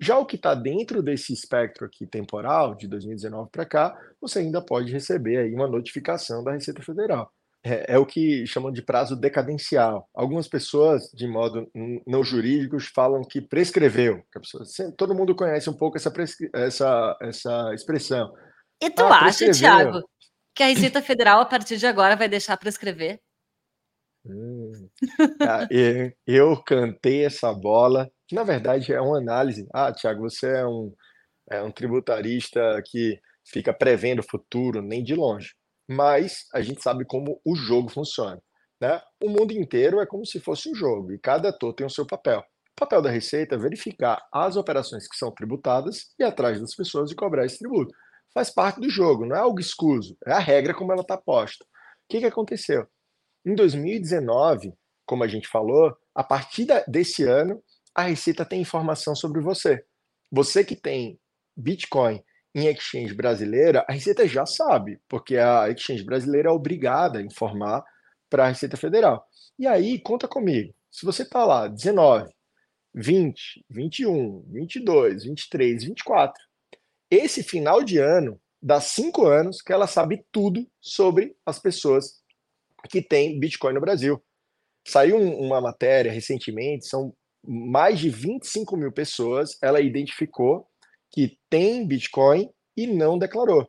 Já 0.02 0.18
o 0.18 0.26
que 0.26 0.34
está 0.34 0.52
dentro 0.52 1.00
desse 1.00 1.32
espectro 1.32 1.86
aqui 1.86 2.04
temporal, 2.04 2.74
de 2.74 2.88
2019 2.88 3.48
para 3.52 3.64
cá, 3.64 3.96
você 4.20 4.40
ainda 4.40 4.60
pode 4.60 4.92
receber 4.92 5.36
aí 5.36 5.54
uma 5.54 5.68
notificação 5.68 6.42
da 6.42 6.50
Receita 6.50 6.82
Federal. 6.82 7.32
é, 7.64 7.94
é, 7.94 7.98
o 7.98 8.04
que 8.04 8.44
chamam 8.44 8.72
de 8.72 8.82
prazo 8.82 9.14
decadencial. 9.14 10.08
Algumas 10.12 10.48
pessoas, 10.48 11.08
de 11.14 11.28
modo 11.28 11.70
não 12.04 12.24
jurídico, 12.24 12.80
falam 12.80 13.22
que 13.22 13.40
prescreveu. 13.40 14.24
Que 14.32 14.40
pessoa, 14.40 14.64
todo 14.96 15.14
mundo 15.14 15.36
conhece 15.36 15.70
um 15.70 15.72
pouco 15.72 15.96
essa, 15.96 16.12
essa, 16.52 17.16
essa 17.22 17.72
expressão. 17.72 18.34
E 18.82 18.90
tu 18.90 19.04
ah, 19.04 19.26
acha, 19.26 19.52
Tiago, 19.52 20.02
que 20.52 20.64
a 20.64 20.66
Receita 20.66 21.00
Federal, 21.00 21.38
a 21.38 21.46
partir 21.46 21.76
de 21.76 21.86
agora, 21.86 22.16
vai 22.16 22.28
deixar 22.28 22.56
prescrever? 22.56 23.20
Hum, 24.24 24.72
ah, 25.40 25.66
eu 26.26 26.62
cantei 26.62 27.24
essa 27.24 27.52
bola, 27.52 28.10
que 28.28 28.34
na 28.34 28.44
verdade 28.44 28.92
é 28.92 29.00
uma 29.00 29.18
análise. 29.18 29.66
Ah, 29.74 29.92
Tiago, 29.92 30.22
você 30.22 30.48
é 30.48 30.66
um, 30.66 30.94
é 31.50 31.62
um 31.62 31.72
tributarista 31.72 32.60
que 32.86 33.20
fica 33.46 33.72
prevendo 33.74 34.20
o 34.20 34.30
futuro, 34.30 34.82
nem 34.82 35.02
de 35.02 35.14
longe 35.14 35.52
mas 35.88 36.46
a 36.52 36.60
gente 36.60 36.82
sabe 36.82 37.04
como 37.04 37.40
o 37.44 37.54
jogo 37.54 37.88
funciona. 37.88 38.40
Né? 38.80 39.00
O 39.22 39.28
mundo 39.28 39.52
inteiro 39.52 40.00
é 40.00 40.06
como 40.06 40.26
se 40.26 40.40
fosse 40.40 40.68
um 40.68 40.74
jogo 40.74 41.12
e 41.12 41.18
cada 41.18 41.50
ator 41.50 41.74
tem 41.74 41.86
o 41.86 41.90
seu 41.90 42.06
papel. 42.06 42.40
O 42.40 42.80
papel 42.80 43.02
da 43.02 43.10
Receita 43.10 43.54
é 43.54 43.58
verificar 43.58 44.20
as 44.32 44.56
operações 44.56 45.06
que 45.06 45.16
são 45.16 45.30
tributadas 45.30 46.06
e 46.18 46.24
atrás 46.24 46.60
das 46.60 46.74
pessoas 46.74 47.10
e 47.10 47.14
cobrar 47.14 47.44
esse 47.44 47.58
tributo. 47.58 47.94
Faz 48.34 48.50
parte 48.50 48.80
do 48.80 48.88
jogo, 48.88 49.26
não 49.26 49.36
é 49.36 49.38
algo 49.38 49.60
escuso, 49.60 50.16
é 50.26 50.32
a 50.32 50.38
regra 50.38 50.74
como 50.74 50.90
ela 50.90 51.02
está 51.02 51.16
posta. 51.16 51.64
O 51.64 51.68
que, 52.08 52.20
que 52.20 52.26
aconteceu? 52.26 52.86
Em 53.44 53.54
2019, 53.54 54.72
como 55.04 55.24
a 55.24 55.28
gente 55.28 55.48
falou, 55.48 55.96
a 56.14 56.22
partir 56.22 56.66
desse 56.86 57.24
ano, 57.24 57.62
a 57.94 58.02
Receita 58.02 58.44
tem 58.44 58.60
informação 58.60 59.14
sobre 59.14 59.40
você. 59.40 59.84
Você 60.30 60.64
que 60.64 60.76
tem 60.76 61.18
Bitcoin 61.56 62.22
em 62.54 62.66
exchange 62.66 63.14
brasileira, 63.14 63.84
a 63.88 63.92
Receita 63.92 64.26
já 64.26 64.46
sabe, 64.46 65.00
porque 65.08 65.36
a 65.36 65.68
exchange 65.70 66.04
brasileira 66.04 66.48
é 66.48 66.52
obrigada 66.52 67.18
a 67.18 67.22
informar 67.22 67.84
para 68.30 68.44
a 68.44 68.48
Receita 68.48 68.76
Federal. 68.76 69.26
E 69.58 69.66
aí, 69.66 70.00
conta 70.00 70.28
comigo. 70.28 70.74
Se 70.90 71.04
você 71.04 71.22
está 71.22 71.44
lá 71.44 71.68
19, 71.68 72.32
20, 72.94 73.66
21, 73.68 74.44
22, 74.48 75.24
23, 75.24 75.84
24, 75.84 76.42
esse 77.10 77.42
final 77.42 77.82
de 77.82 77.98
ano 77.98 78.40
dá 78.62 78.80
cinco 78.80 79.26
anos 79.26 79.60
que 79.60 79.72
ela 79.72 79.86
sabe 79.86 80.24
tudo 80.30 80.66
sobre 80.80 81.36
as 81.44 81.58
pessoas 81.58 82.21
que 82.88 83.02
têm 83.02 83.38
Bitcoin 83.38 83.74
no 83.74 83.80
Brasil. 83.80 84.22
Saiu 84.86 85.16
uma 85.16 85.60
matéria 85.60 86.10
recentemente, 86.10 86.86
são 86.86 87.14
mais 87.44 87.98
de 87.98 88.08
25 88.08 88.76
mil 88.76 88.92
pessoas, 88.92 89.56
ela 89.62 89.80
identificou 89.80 90.66
que 91.10 91.38
tem 91.50 91.86
Bitcoin 91.86 92.50
e 92.76 92.86
não 92.86 93.18
declarou. 93.18 93.62
O 93.62 93.68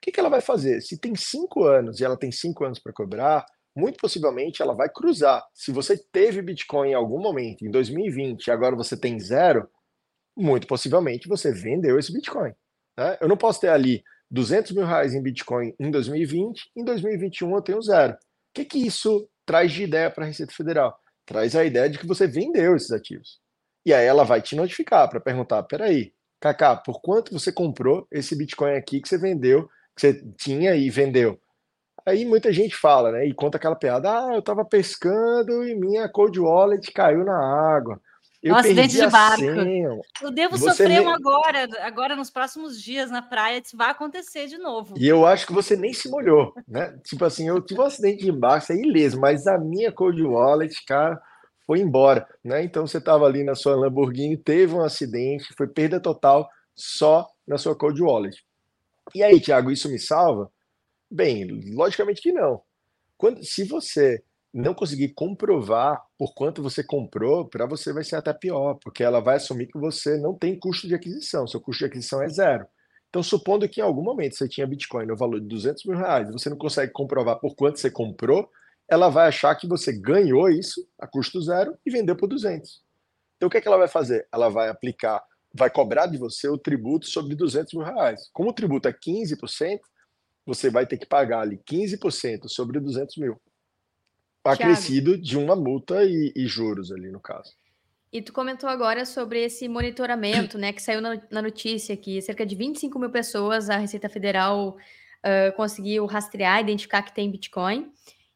que, 0.00 0.12
que 0.12 0.20
ela 0.20 0.28
vai 0.28 0.40
fazer? 0.40 0.80
Se 0.80 0.98
tem 0.98 1.14
cinco 1.14 1.64
anos 1.64 2.00
e 2.00 2.04
ela 2.04 2.16
tem 2.16 2.30
cinco 2.30 2.64
anos 2.64 2.78
para 2.78 2.92
cobrar, 2.92 3.44
muito 3.76 3.98
possivelmente 3.98 4.62
ela 4.62 4.74
vai 4.74 4.88
cruzar. 4.88 5.44
Se 5.52 5.72
você 5.72 5.96
teve 6.12 6.40
Bitcoin 6.40 6.90
em 6.90 6.94
algum 6.94 7.20
momento, 7.20 7.64
em 7.64 7.70
2020, 7.70 8.46
e 8.46 8.50
agora 8.50 8.74
você 8.74 8.96
tem 8.96 9.18
zero, 9.18 9.68
muito 10.36 10.66
possivelmente 10.66 11.28
você 11.28 11.52
vendeu 11.52 11.98
esse 11.98 12.12
Bitcoin. 12.12 12.52
Né? 12.96 13.18
Eu 13.20 13.28
não 13.28 13.36
posso 13.36 13.60
ter 13.60 13.68
ali 13.68 14.02
200 14.30 14.72
mil 14.72 14.84
reais 14.84 15.14
em 15.14 15.22
Bitcoin 15.22 15.74
em 15.78 15.90
2020, 15.90 16.70
em 16.76 16.84
2021 16.84 17.54
eu 17.54 17.62
tenho 17.62 17.82
zero. 17.82 18.16
Que, 18.58 18.64
que 18.64 18.86
isso 18.86 19.28
traz 19.46 19.70
de 19.70 19.84
ideia 19.84 20.10
para 20.10 20.24
a 20.24 20.26
Receita 20.26 20.52
Federal? 20.52 20.98
Traz 21.24 21.54
a 21.54 21.64
ideia 21.64 21.88
de 21.88 21.96
que 21.96 22.06
você 22.06 22.26
vendeu 22.26 22.74
esses 22.74 22.90
ativos. 22.90 23.38
E 23.86 23.94
aí 23.94 24.04
ela 24.04 24.24
vai 24.24 24.42
te 24.42 24.56
notificar 24.56 25.08
para 25.08 25.20
perguntar: 25.20 25.62
peraí, 25.62 26.12
Kaká, 26.40 26.74
por 26.74 27.00
quanto 27.00 27.32
você 27.32 27.52
comprou 27.52 28.06
esse 28.10 28.36
Bitcoin 28.36 28.74
aqui 28.74 29.00
que 29.00 29.08
você 29.08 29.16
vendeu, 29.16 29.68
que 29.94 30.00
você 30.00 30.24
tinha 30.36 30.74
e 30.74 30.90
vendeu? 30.90 31.38
Aí 32.04 32.24
muita 32.24 32.52
gente 32.52 32.74
fala, 32.74 33.12
né? 33.12 33.26
E 33.26 33.34
conta 33.34 33.58
aquela 33.58 33.76
piada: 33.76 34.10
ah, 34.10 34.34
eu 34.34 34.42
tava 34.42 34.64
pescando 34.64 35.64
e 35.64 35.76
minha 35.76 36.08
cold 36.08 36.40
wallet 36.40 36.90
caiu 36.90 37.24
na 37.24 37.38
água. 37.76 38.00
Eu 38.42 38.54
um 38.54 38.56
acidente 38.56 38.94
de 38.94 39.06
barco. 39.08 39.42
Eu 40.22 40.30
devo 40.30 40.56
você 40.56 40.70
sofrer 40.70 41.00
um 41.00 41.10
agora, 41.10 41.68
agora 41.80 42.14
nos 42.14 42.30
próximos 42.30 42.80
dias 42.80 43.10
na 43.10 43.20
praia, 43.20 43.60
isso 43.64 43.76
vai 43.76 43.90
acontecer 43.90 44.46
de 44.46 44.58
novo. 44.58 44.94
E 44.96 45.08
eu 45.08 45.26
acho 45.26 45.46
que 45.46 45.52
você 45.52 45.76
nem 45.76 45.92
se 45.92 46.08
molhou, 46.08 46.54
né? 46.66 46.96
tipo 47.04 47.24
assim, 47.24 47.48
eu 47.48 47.60
tive 47.60 47.80
um 47.80 47.84
acidente 47.84 48.24
de 48.24 48.30
barco, 48.30 48.72
é 48.72 48.76
ileso, 48.76 49.18
mas 49.18 49.46
a 49.46 49.58
minha 49.58 49.90
cold 49.90 50.22
wallet, 50.22 50.84
cara, 50.84 51.20
foi 51.66 51.80
embora, 51.80 52.26
né? 52.42 52.62
Então 52.62 52.86
você 52.86 52.98
estava 52.98 53.26
ali 53.26 53.44
na 53.44 53.54
sua 53.54 53.76
Lamborghini, 53.76 54.36
teve 54.36 54.72
um 54.74 54.82
acidente, 54.82 55.52
foi 55.56 55.66
perda 55.66 56.00
total 56.00 56.48
só 56.74 57.28
na 57.46 57.58
sua 57.58 57.76
Cold 57.76 58.00
Wallet. 58.00 58.42
E 59.14 59.22
aí, 59.22 59.40
Thiago, 59.40 59.70
isso 59.70 59.90
me 59.90 59.98
salva? 59.98 60.50
Bem, 61.10 61.46
logicamente 61.74 62.22
que 62.22 62.32
não. 62.32 62.62
Quando, 63.16 63.44
se 63.44 63.64
você 63.64 64.22
não 64.52 64.74
conseguir 64.74 65.10
comprovar 65.10 66.02
por 66.18 66.34
quanto 66.34 66.62
você 66.62 66.82
comprou, 66.82 67.46
para 67.48 67.66
você 67.66 67.92
vai 67.92 68.02
ser 68.02 68.16
até 68.16 68.32
pior, 68.32 68.74
porque 68.82 69.02
ela 69.02 69.20
vai 69.20 69.36
assumir 69.36 69.66
que 69.66 69.78
você 69.78 70.16
não 70.16 70.34
tem 70.34 70.58
custo 70.58 70.88
de 70.88 70.94
aquisição, 70.94 71.46
seu 71.46 71.60
custo 71.60 71.80
de 71.80 71.86
aquisição 71.86 72.22
é 72.22 72.28
zero. 72.28 72.66
Então, 73.08 73.22
supondo 73.22 73.68
que 73.68 73.80
em 73.80 73.84
algum 73.84 74.02
momento 74.02 74.36
você 74.36 74.48
tinha 74.48 74.66
Bitcoin 74.66 75.06
no 75.06 75.16
valor 75.16 75.40
de 75.40 75.46
200 75.46 75.84
mil 75.86 75.96
reais, 75.96 76.30
você 76.30 76.50
não 76.50 76.58
consegue 76.58 76.92
comprovar 76.92 77.38
por 77.38 77.54
quanto 77.54 77.78
você 77.78 77.90
comprou, 77.90 78.50
ela 78.88 79.08
vai 79.08 79.28
achar 79.28 79.54
que 79.54 79.66
você 79.66 79.92
ganhou 79.92 80.48
isso 80.48 80.86
a 80.98 81.06
custo 81.06 81.40
zero 81.42 81.76
e 81.84 81.90
vendeu 81.90 82.16
por 82.16 82.26
200. 82.26 82.82
Então 83.36 83.46
o 83.46 83.50
que, 83.50 83.58
é 83.58 83.60
que 83.60 83.68
ela 83.68 83.76
vai 83.76 83.88
fazer? 83.88 84.26
Ela 84.32 84.48
vai 84.48 84.68
aplicar, 84.68 85.22
vai 85.54 85.70
cobrar 85.70 86.06
de 86.06 86.18
você 86.18 86.48
o 86.48 86.58
tributo 86.58 87.06
sobre 87.06 87.34
200 87.34 87.74
mil 87.74 87.84
reais. 87.84 88.28
Como 88.32 88.50
o 88.50 88.52
tributo 88.52 88.88
é 88.88 88.92
15%, 88.92 89.78
você 90.46 90.70
vai 90.70 90.86
ter 90.86 90.96
que 90.96 91.06
pagar 91.06 91.40
ali 91.40 91.60
15% 91.70 92.48
sobre 92.48 92.80
200 92.80 93.16
mil. 93.18 93.40
Acrescido 94.52 95.16
de 95.16 95.36
uma 95.36 95.54
multa 95.54 96.04
e, 96.04 96.32
e, 96.34 96.46
juros 96.46 96.92
ali 96.92 97.10
no 97.10 97.20
caso. 97.20 97.52
E 98.12 98.22
tu 98.22 98.32
comentou 98.32 98.68
agora 98.68 99.04
sobre 99.04 99.44
esse 99.44 99.68
monitoramento, 99.68 100.56
né, 100.56 100.72
que 100.72 100.82
saiu 100.82 101.00
na, 101.00 101.20
na 101.30 101.42
notícia 101.42 101.96
que 101.96 102.22
cerca 102.22 102.46
de 102.46 102.54
25 102.54 102.98
mil 102.98 103.10
pessoas 103.10 103.68
a 103.68 103.76
Receita 103.76 104.08
Federal 104.08 104.76
uh, 105.18 105.56
conseguiu 105.56 106.06
rastrear, 106.06 106.60
identificar 106.60 107.02
que 107.02 107.14
tem 107.14 107.30
Bitcoin 107.30 107.92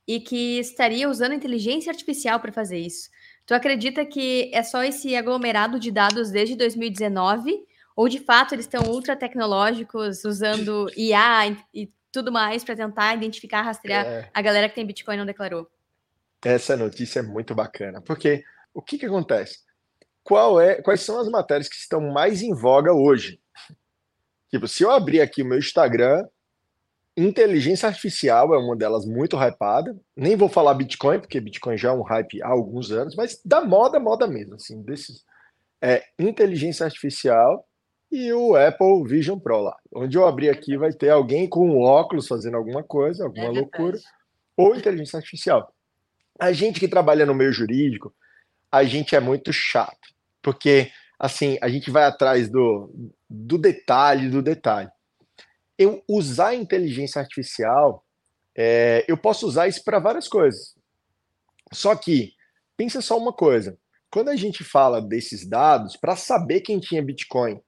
e 0.07 0.21
que 0.21 0.59
estaria 0.59 1.09
usando 1.09 1.33
inteligência 1.33 1.90
artificial 1.90 2.38
para 2.40 2.52
fazer 2.52 2.78
isso. 2.78 3.09
Tu 3.47 3.54
acredita 3.54 4.04
que 4.04 4.50
é 4.52 4.62
só 4.62 4.83
esse 4.83 5.16
aglomerado 5.16 5.78
de 5.78 5.90
dados 5.90 6.31
desde 6.31 6.54
2019? 6.54 7.64
Ou 7.97 8.09
de 8.09 8.19
fato 8.19 8.54
eles 8.54 8.64
estão 8.64 8.83
ultra 8.90 9.16
tecnológicos, 9.16 10.25
usando 10.25 10.90
IA 10.97 11.49
e, 11.49 11.83
e 11.83 11.92
tudo 12.11 12.31
mais 12.31 12.64
para 12.64 12.76
tentar 12.76 13.14
identificar, 13.14 13.62
rastrear 13.62 14.07
é... 14.07 14.31
a 14.33 14.42
galera 14.42 14.69
que 14.69 14.75
tem 14.75 14.87
Bitcoin 14.87 15.14
e 15.14 15.19
não 15.19 15.26
declarou? 15.26 15.69
Essa 16.45 16.77
notícia 16.77 17.21
é 17.21 17.23
muito 17.23 17.55
bacana, 17.55 18.01
porque 18.01 18.45
o 18.75 18.83
que, 18.83 18.99
que 18.99 19.07
acontece? 19.07 19.59
Qual 20.25 20.61
é, 20.61 20.81
quais 20.83 21.01
são 21.01 21.19
as 21.19 21.29
matérias 21.29 21.69
que 21.69 21.77
estão 21.77 22.01
mais 22.13 22.43
em 22.43 22.55
voga 22.55 22.93
hoje? 22.93 23.41
Tipo, 24.51 24.69
se 24.69 24.83
eu 24.83 24.91
abrir 24.91 25.21
aqui 25.21 25.43
o 25.43 25.47
meu 25.47 25.59
Instagram, 25.59 26.27
Inteligência 27.15 27.89
artificial 27.89 28.55
é 28.55 28.59
uma 28.59 28.75
delas 28.75 29.05
muito 29.05 29.37
hypada. 29.37 29.95
Nem 30.17 30.35
vou 30.35 30.49
falar 30.49 30.73
Bitcoin, 30.73 31.21
porque 31.21 31.41
Bitcoin 31.41 31.77
já 31.77 31.91
é 31.91 31.93
um 31.93 32.01
hype 32.01 32.43
há 32.43 32.49
alguns 32.49 32.91
anos, 32.91 33.15
mas 33.15 33.39
da 33.45 33.63
moda, 33.63 34.01
moda 34.01 34.27
mesmo, 34.27 34.55
assim, 34.55 34.81
desses. 34.83 35.23
É 35.81 36.03
inteligência 36.19 36.87
artificial 36.87 37.67
e 38.11 38.33
o 38.33 38.57
Apple 38.57 39.05
Vision 39.05 39.39
Pro 39.39 39.61
lá. 39.61 39.77
Onde 39.95 40.17
eu 40.17 40.27
abrir 40.27 40.49
aqui 40.49 40.77
vai 40.77 40.93
ter 40.93 41.11
alguém 41.11 41.47
com 41.47 41.69
um 41.69 41.83
óculos 41.83 42.29
fazendo 42.29 42.57
alguma 42.57 42.83
coisa, 42.83 43.25
alguma 43.25 43.47
é 43.47 43.51
loucura, 43.51 43.99
ou 44.57 44.75
inteligência 44.75 45.19
artificial. 45.19 45.75
A 46.39 46.53
gente 46.53 46.81
que 46.81 46.89
trabalha 46.89 47.27
no 47.27 47.35
meio 47.35 47.53
jurídico, 47.53 48.15
a 48.71 48.85
gente 48.85 49.15
é 49.15 49.21
muito 49.21 49.53
chato, 49.53 50.15
porque 50.41 50.91
assim, 51.19 51.57
a 51.61 51.69
gente 51.69 51.91
vai 51.91 52.05
atrás 52.05 52.49
do, 52.49 52.93
do 53.29 53.57
detalhe, 53.57 54.29
do 54.29 54.43
detalhe 54.43 54.91
eu 55.83 56.03
usar 56.09 56.49
a 56.49 56.55
inteligência 56.55 57.21
artificial, 57.21 58.05
é, 58.57 59.05
eu 59.09 59.17
posso 59.17 59.47
usar 59.47 59.69
isso 59.69 59.83
para 59.85 59.99
várias 59.99 60.29
coisas. 60.29 60.75
Só 61.73 61.95
que, 61.97 62.33
pensa 62.77 63.01
só 63.01 63.19
uma 63.19 63.33
coisa: 63.33 63.79
quando 64.11 64.29
a 64.29 64.37
gente 64.37 64.62
fala 64.62 65.01
desses 65.01 65.47
dados, 65.47 65.97
para 65.97 66.17
saber 66.17 66.61
quem 66.61 66.79
tinha 66.79 67.03
Bitcoin 67.03 67.61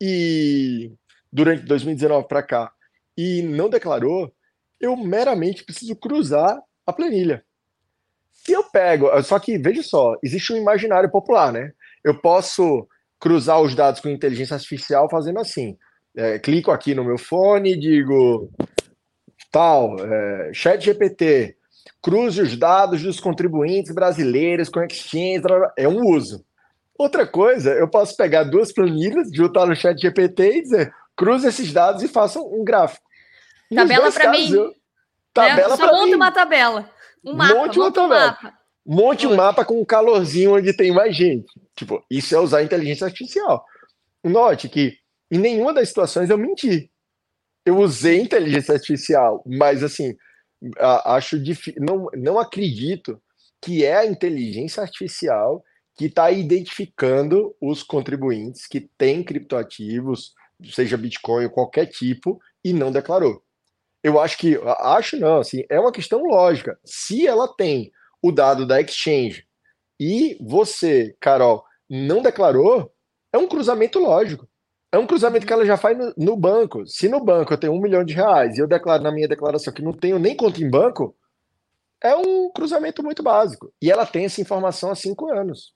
e 0.00 0.92
durante 1.32 1.64
2019 1.64 2.28
para 2.28 2.42
cá 2.42 2.72
e 3.16 3.42
não 3.42 3.68
declarou, 3.68 4.32
eu 4.80 4.96
meramente 4.96 5.64
preciso 5.64 5.96
cruzar 5.96 6.60
a 6.86 6.92
planilha. 6.92 7.44
Se 8.46 8.52
eu 8.52 8.64
pego, 8.64 9.10
só 9.22 9.38
que 9.38 9.58
veja 9.58 9.82
só, 9.82 10.16
existe 10.22 10.52
um 10.52 10.56
imaginário 10.56 11.10
popular, 11.10 11.52
né? 11.52 11.72
Eu 12.04 12.20
posso 12.20 12.86
cruzar 13.18 13.60
os 13.60 13.74
dados 13.74 14.00
com 14.00 14.08
inteligência 14.08 14.54
artificial 14.54 15.08
fazendo 15.08 15.38
assim 15.38 15.76
é, 16.16 16.38
clico 16.38 16.70
aqui 16.70 16.94
no 16.94 17.04
meu 17.04 17.18
fone, 17.18 17.76
digo 17.76 18.50
tal, 19.50 19.96
é, 20.00 20.50
chat 20.52 20.84
GPT, 20.84 21.56
cruze 22.02 22.42
os 22.42 22.56
dados 22.56 23.02
dos 23.02 23.20
contribuintes 23.20 23.92
brasileiros 23.92 24.68
com 24.68 24.82
exchange, 24.82 25.42
é 25.76 25.88
um 25.88 26.06
uso. 26.06 26.44
Outra 26.96 27.26
coisa, 27.26 27.72
eu 27.72 27.88
posso 27.88 28.16
pegar 28.16 28.44
duas 28.44 28.72
planilhas, 28.72 29.30
juntar 29.32 29.66
no 29.66 29.74
chat 29.74 30.00
GPT 30.00 30.58
e 30.58 30.62
dizer, 30.62 30.94
cruze 31.16 31.48
esses 31.48 31.72
dados 31.72 32.02
e 32.02 32.08
faça 32.08 32.40
um 32.40 32.64
gráfico. 32.64 33.04
E 33.70 33.74
Tabela 33.74 34.12
para 34.12 34.30
mim. 34.30 34.52
Eu... 34.52 34.72
Tabela 35.32 35.70
né? 35.70 35.76
Só 35.76 35.86
monta 35.86 36.16
uma 36.16 36.32
tabela. 36.32 36.90
Um 37.24 37.34
mapa, 37.34 37.54
monte 37.54 37.78
tabela. 37.92 38.04
Um 38.04 38.08
mapa. 38.08 38.58
Monte 38.86 39.26
um 39.26 39.34
mapa 39.34 39.64
com 39.64 39.80
um 39.80 39.84
calorzinho 39.84 40.54
onde 40.54 40.76
tem 40.76 40.92
mais 40.92 41.16
gente. 41.16 41.46
Tipo, 41.74 42.04
isso 42.10 42.34
é 42.34 42.38
usar 42.38 42.62
inteligência 42.62 43.06
artificial. 43.06 43.64
Note 44.22 44.68
que 44.68 44.98
em 45.30 45.38
nenhuma 45.38 45.72
das 45.72 45.88
situações 45.88 46.28
eu 46.28 46.38
menti. 46.38 46.90
Eu 47.64 47.78
usei 47.78 48.20
inteligência 48.20 48.74
artificial, 48.74 49.42
mas 49.46 49.82
assim, 49.82 50.14
acho 50.78 51.38
difícil, 51.42 51.80
não, 51.80 52.08
não 52.14 52.38
acredito 52.38 53.20
que 53.60 53.84
é 53.84 53.96
a 53.96 54.06
inteligência 54.06 54.82
artificial 54.82 55.64
que 55.96 56.06
está 56.06 56.30
identificando 56.30 57.54
os 57.60 57.82
contribuintes 57.82 58.66
que 58.66 58.80
têm 58.98 59.22
criptoativos, 59.22 60.34
seja 60.72 60.96
Bitcoin 60.96 61.44
ou 61.44 61.50
qualquer 61.50 61.86
tipo, 61.86 62.40
e 62.62 62.72
não 62.72 62.90
declarou. 62.90 63.43
Eu 64.04 64.20
acho 64.20 64.36
que, 64.36 64.60
acho 64.80 65.18
não, 65.18 65.38
assim, 65.38 65.64
é 65.70 65.80
uma 65.80 65.90
questão 65.90 66.22
lógica. 66.22 66.78
Se 66.84 67.26
ela 67.26 67.48
tem 67.48 67.90
o 68.22 68.30
dado 68.30 68.66
da 68.66 68.78
exchange 68.78 69.46
e 69.98 70.36
você, 70.46 71.16
Carol, 71.18 71.64
não 71.88 72.20
declarou, 72.20 72.92
é 73.32 73.38
um 73.38 73.48
cruzamento 73.48 73.98
lógico. 73.98 74.46
É 74.92 74.98
um 74.98 75.06
cruzamento 75.06 75.46
que 75.46 75.52
ela 75.52 75.64
já 75.64 75.78
faz 75.78 75.96
no, 75.96 76.12
no, 76.18 76.36
banco. 76.36 76.86
Se 76.86 77.08
no 77.08 77.18
banco 77.18 77.54
eu 77.54 77.58
tenho 77.58 77.72
um 77.72 77.80
milhão 77.80 78.04
de 78.04 78.12
reais 78.12 78.58
e 78.58 78.60
eu 78.60 78.68
declaro 78.68 79.02
na 79.02 79.10
minha 79.10 79.26
declaração 79.26 79.72
que 79.72 79.82
não 79.82 79.92
tenho 79.92 80.18
nem 80.18 80.36
conta 80.36 80.62
em 80.62 80.70
banco, 80.70 81.16
é 82.02 82.14
um 82.14 82.50
cruzamento 82.52 83.02
muito 83.02 83.22
básico. 83.22 83.72
E 83.80 83.90
ela 83.90 84.04
tem 84.04 84.26
essa 84.26 84.40
informação 84.40 84.90
há 84.90 84.94
cinco 84.94 85.32
anos. 85.32 85.72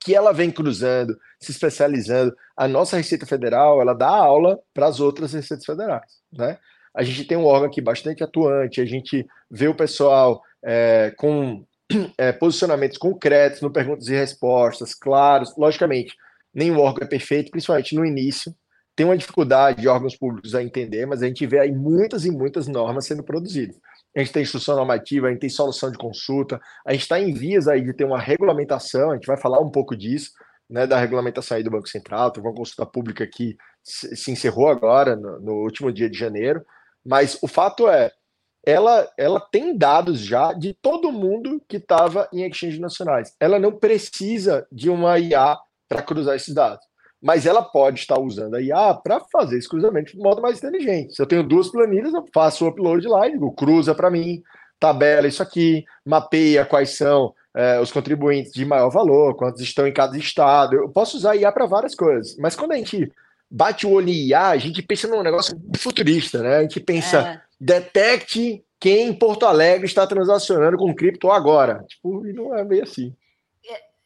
Que 0.00 0.14
ela 0.14 0.32
vem 0.32 0.50
cruzando, 0.50 1.14
se 1.38 1.52
especializando. 1.52 2.34
A 2.56 2.66
nossa 2.66 2.96
Receita 2.96 3.26
Federal, 3.26 3.82
ela 3.82 3.92
dá 3.92 4.08
aula 4.08 4.58
para 4.72 4.86
as 4.86 4.98
outras 4.98 5.34
receitas 5.34 5.66
federais. 5.66 6.22
Né? 6.32 6.58
A 6.94 7.02
gente 7.02 7.24
tem 7.24 7.36
um 7.36 7.44
órgão 7.44 7.68
aqui 7.68 7.80
bastante 7.80 8.22
atuante, 8.22 8.80
a 8.80 8.84
gente 8.84 9.26
vê 9.50 9.68
o 9.68 9.74
pessoal 9.74 10.42
é, 10.64 11.12
com 11.16 11.64
é, 12.16 12.32
posicionamentos 12.32 12.98
concretos 12.98 13.60
no 13.60 13.70
perguntas 13.70 14.08
e 14.08 14.14
respostas, 14.14 14.94
claros, 14.94 15.56
logicamente 15.56 16.14
nenhum 16.54 16.78
órgão 16.78 17.04
é 17.04 17.08
perfeito, 17.08 17.50
principalmente 17.50 17.94
no 17.96 18.04
início. 18.04 18.54
Tem 18.94 19.04
uma 19.04 19.16
dificuldade 19.16 19.80
de 19.80 19.88
órgãos 19.88 20.16
públicos 20.16 20.54
a 20.54 20.62
entender, 20.62 21.04
mas 21.04 21.20
a 21.20 21.26
gente 21.26 21.44
vê 21.46 21.58
aí 21.58 21.72
muitas 21.72 22.24
e 22.24 22.30
muitas 22.30 22.68
normas 22.68 23.06
sendo 23.06 23.24
produzidas. 23.24 23.76
A 24.16 24.20
gente 24.20 24.32
tem 24.32 24.42
instrução 24.44 24.76
normativa, 24.76 25.26
a 25.26 25.30
gente 25.30 25.40
tem 25.40 25.50
solução 25.50 25.90
de 25.90 25.98
consulta, 25.98 26.60
a 26.86 26.92
gente 26.92 27.02
está 27.02 27.18
em 27.18 27.34
vias 27.34 27.66
aí 27.66 27.82
de 27.82 27.92
ter 27.92 28.04
uma 28.04 28.20
regulamentação, 28.20 29.10
a 29.10 29.14
gente 29.14 29.26
vai 29.26 29.36
falar 29.36 29.58
um 29.58 29.70
pouco 29.70 29.96
disso, 29.96 30.30
né, 30.70 30.86
da 30.86 30.96
regulamentação 30.96 31.56
aí 31.56 31.64
do 31.64 31.70
Banco 31.72 31.88
Central, 31.88 32.30
teve 32.30 32.46
uma 32.46 32.54
consulta 32.54 32.86
pública 32.86 33.26
que 33.26 33.56
se 33.82 34.30
encerrou 34.30 34.68
agora, 34.68 35.16
no, 35.16 35.40
no 35.40 35.52
último 35.54 35.92
dia 35.92 36.08
de 36.08 36.16
janeiro, 36.16 36.64
mas 37.04 37.38
o 37.42 37.48
fato 37.48 37.88
é, 37.88 38.10
ela, 38.66 39.08
ela 39.18 39.40
tem 39.40 39.76
dados 39.76 40.20
já 40.20 40.52
de 40.52 40.72
todo 40.72 41.12
mundo 41.12 41.60
que 41.68 41.76
estava 41.76 42.28
em 42.32 42.46
exchanges 42.46 42.80
nacionais. 42.80 43.34
Ela 43.38 43.58
não 43.58 43.72
precisa 43.72 44.66
de 44.72 44.88
uma 44.88 45.18
IA 45.18 45.56
para 45.88 46.02
cruzar 46.02 46.34
esses 46.34 46.54
dados. 46.54 46.84
Mas 47.22 47.46
ela 47.46 47.62
pode 47.62 48.00
estar 48.00 48.18
usando 48.18 48.54
a 48.54 48.60
IA 48.60 48.94
para 48.94 49.20
fazer 49.32 49.58
esse 49.58 49.68
cruzamento 49.68 50.12
de 50.12 50.18
modo 50.18 50.42
mais 50.42 50.58
inteligente. 50.58 51.14
Se 51.14 51.22
eu 51.22 51.26
tenho 51.26 51.42
duas 51.42 51.68
planilhas, 51.68 52.12
eu 52.12 52.24
faço 52.32 52.64
o 52.64 52.68
upload 52.68 53.06
lá 53.06 53.26
e 53.26 53.32
digo, 53.32 53.52
cruza 53.52 53.94
para 53.94 54.10
mim, 54.10 54.42
tabela 54.78 55.26
isso 55.26 55.42
aqui, 55.42 55.84
mapeia 56.04 56.66
quais 56.66 56.90
são 56.90 57.34
é, 57.54 57.80
os 57.80 57.92
contribuintes 57.92 58.52
de 58.52 58.64
maior 58.64 58.90
valor, 58.90 59.36
quantos 59.36 59.62
estão 59.62 59.86
em 59.86 59.92
cada 59.92 60.18
estado. 60.18 60.74
Eu 60.76 60.88
posso 60.90 61.16
usar 61.16 61.36
IA 61.36 61.50
para 61.52 61.66
várias 61.66 61.94
coisas. 61.94 62.36
Mas 62.38 62.56
quando 62.56 62.72
a 62.72 62.76
gente 62.76 63.10
bate 63.50 63.86
o 63.86 63.90
olho 63.90 64.08
em 64.08 64.28
IA, 64.28 64.48
a 64.48 64.56
gente 64.56 64.82
pensa 64.82 65.08
num 65.08 65.22
negócio 65.22 65.60
futurista, 65.76 66.42
né? 66.42 66.56
A 66.56 66.62
gente 66.62 66.80
pensa, 66.80 67.20
é. 67.20 67.42
detecte 67.60 68.64
quem 68.80 69.08
em 69.08 69.14
Porto 69.14 69.46
Alegre 69.46 69.86
está 69.86 70.06
transacionando 70.06 70.76
com 70.76 70.94
cripto 70.94 71.30
agora. 71.30 71.84
Tipo, 71.88 72.26
e 72.26 72.32
não 72.32 72.54
é 72.54 72.64
meio 72.64 72.82
assim. 72.82 73.14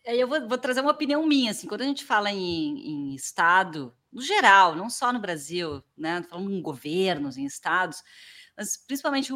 Eu 0.04 0.26
vou, 0.26 0.48
vou, 0.48 0.56
trazer 0.56 0.80
uma 0.80 0.92
opinião 0.92 1.26
minha, 1.26 1.50
assim, 1.50 1.66
quando 1.66 1.82
a 1.82 1.84
gente 1.84 2.02
fala 2.02 2.30
em, 2.32 3.10
em 3.10 3.14
Estado, 3.14 3.92
no 4.10 4.22
geral, 4.22 4.74
não 4.74 4.88
só 4.88 5.12
no 5.12 5.20
Brasil, 5.20 5.82
né? 5.96 6.24
Falando 6.30 6.50
em 6.50 6.62
governos, 6.62 7.36
em 7.36 7.44
estados, 7.44 8.02
mas 8.56 8.76
principalmente 8.76 9.32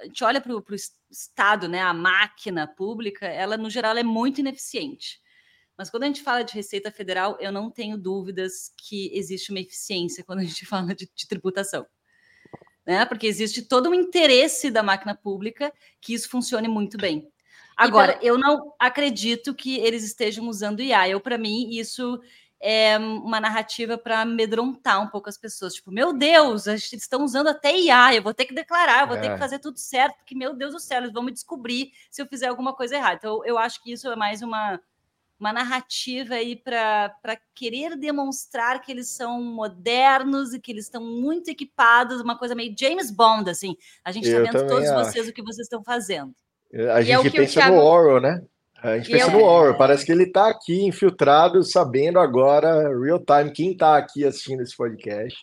a 0.00 0.04
gente 0.04 0.24
olha 0.24 0.40
para 0.40 0.54
o 0.54 0.64
Estado, 1.10 1.68
né? 1.68 1.82
A 1.82 1.92
máquina 1.92 2.66
pública, 2.66 3.26
ela, 3.26 3.56
no 3.56 3.68
geral, 3.68 3.96
é 3.96 4.02
muito 4.02 4.40
ineficiente. 4.40 5.20
Mas 5.76 5.90
quando 5.90 6.04
a 6.04 6.06
gente 6.06 6.22
fala 6.22 6.42
de 6.42 6.54
Receita 6.54 6.90
Federal, 6.90 7.36
eu 7.40 7.50
não 7.50 7.70
tenho 7.70 7.98
dúvidas 7.98 8.72
que 8.76 9.10
existe 9.12 9.50
uma 9.50 9.60
eficiência 9.60 10.24
quando 10.24 10.40
a 10.40 10.44
gente 10.44 10.64
fala 10.66 10.94
de, 10.94 11.10
de 11.14 11.26
tributação. 11.26 11.86
Né? 12.86 13.04
Porque 13.06 13.26
existe 13.26 13.62
todo 13.62 13.88
um 13.88 13.94
interesse 13.94 14.70
da 14.70 14.82
máquina 14.82 15.14
pública 15.14 15.72
que 16.00 16.14
isso 16.14 16.28
funcione 16.28 16.68
muito 16.68 16.96
bem. 16.96 17.28
Agora, 17.76 18.12
então, 18.12 18.28
eu 18.28 18.38
não 18.38 18.72
acredito 18.78 19.54
que 19.54 19.78
eles 19.78 20.04
estejam 20.04 20.46
usando 20.48 20.80
IA. 20.80 21.08
Eu, 21.08 21.20
para 21.20 21.36
mim, 21.36 21.70
isso 21.70 22.20
é 22.60 22.96
uma 22.96 23.40
narrativa 23.40 23.98
para 23.98 24.20
amedrontar 24.20 25.02
um 25.02 25.08
pouco 25.08 25.28
as 25.28 25.36
pessoas. 25.36 25.74
Tipo, 25.74 25.90
meu 25.90 26.12
Deus, 26.12 26.66
eles 26.66 26.92
estão 26.92 27.24
usando 27.24 27.48
até 27.48 27.76
IA, 27.76 28.14
eu 28.14 28.22
vou 28.22 28.32
ter 28.32 28.46
que 28.46 28.54
declarar, 28.54 29.02
eu 29.02 29.08
vou 29.08 29.16
é. 29.16 29.20
ter 29.20 29.28
que 29.28 29.34
é. 29.34 29.38
fazer 29.38 29.58
tudo 29.58 29.78
certo, 29.78 30.16
porque, 30.16 30.34
meu 30.34 30.54
Deus 30.54 30.72
do 30.72 30.80
céu, 30.80 30.98
eles 30.98 31.12
vão 31.12 31.22
me 31.22 31.32
descobrir 31.32 31.92
se 32.10 32.22
eu 32.22 32.26
fizer 32.26 32.46
alguma 32.46 32.72
coisa 32.72 32.96
errada. 32.96 33.16
Então, 33.16 33.44
eu 33.44 33.58
acho 33.58 33.82
que 33.82 33.92
isso 33.92 34.08
é 34.08 34.16
mais 34.16 34.40
uma, 34.40 34.80
uma 35.38 35.52
narrativa 35.52 36.34
aí 36.34 36.56
para 36.56 37.10
querer 37.54 37.96
demonstrar 37.96 38.80
que 38.80 38.90
eles 38.90 39.08
são 39.08 39.42
modernos 39.42 40.54
e 40.54 40.60
que 40.60 40.72
eles 40.72 40.84
estão 40.84 41.02
muito 41.02 41.50
equipados, 41.50 42.20
uma 42.20 42.38
coisa 42.38 42.54
meio 42.54 42.74
James 42.78 43.10
Bond, 43.10 43.50
assim. 43.50 43.76
A 44.04 44.12
gente 44.12 44.28
está 44.28 44.40
vendo 44.40 44.66
todos 44.66 44.88
acho. 44.88 45.10
vocês 45.10 45.28
o 45.28 45.32
que 45.32 45.42
vocês 45.42 45.66
estão 45.66 45.82
fazendo. 45.82 46.32
A 46.72 47.00
é 47.00 47.02
gente 47.02 47.28
é 47.28 47.30
pensa 47.30 47.52
Thiago... 47.52 47.76
no 47.76 47.82
Orwell, 47.82 48.20
né? 48.20 48.42
A 48.82 48.96
gente 48.96 49.08
e 49.08 49.12
pensa 49.12 49.30
é 49.30 49.32
no 49.32 49.42
Orwell. 49.42 49.76
Parece 49.76 50.04
que 50.04 50.12
ele 50.12 50.24
está 50.24 50.48
aqui 50.48 50.84
infiltrado, 50.84 51.62
sabendo 51.62 52.18
agora, 52.18 52.88
real 52.98 53.18
time, 53.18 53.52
quem 53.52 53.72
está 53.72 53.96
aqui 53.96 54.24
assistindo 54.24 54.62
esse 54.62 54.76
podcast. 54.76 55.38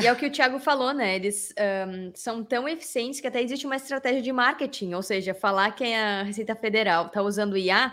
E 0.00 0.06
é 0.06 0.12
o 0.12 0.16
que 0.16 0.26
o 0.26 0.30
Thiago 0.30 0.60
falou, 0.60 0.92
né? 0.92 1.16
Eles 1.16 1.52
um, 1.88 2.12
são 2.14 2.44
tão 2.44 2.68
eficientes 2.68 3.20
que 3.20 3.26
até 3.26 3.42
existe 3.42 3.66
uma 3.66 3.74
estratégia 3.74 4.22
de 4.22 4.32
marketing, 4.32 4.94
ou 4.94 5.02
seja, 5.02 5.34
falar 5.34 5.72
que 5.72 5.92
a 5.92 6.22
Receita 6.22 6.54
Federal 6.54 7.06
está 7.06 7.20
usando 7.20 7.56
IA 7.56 7.92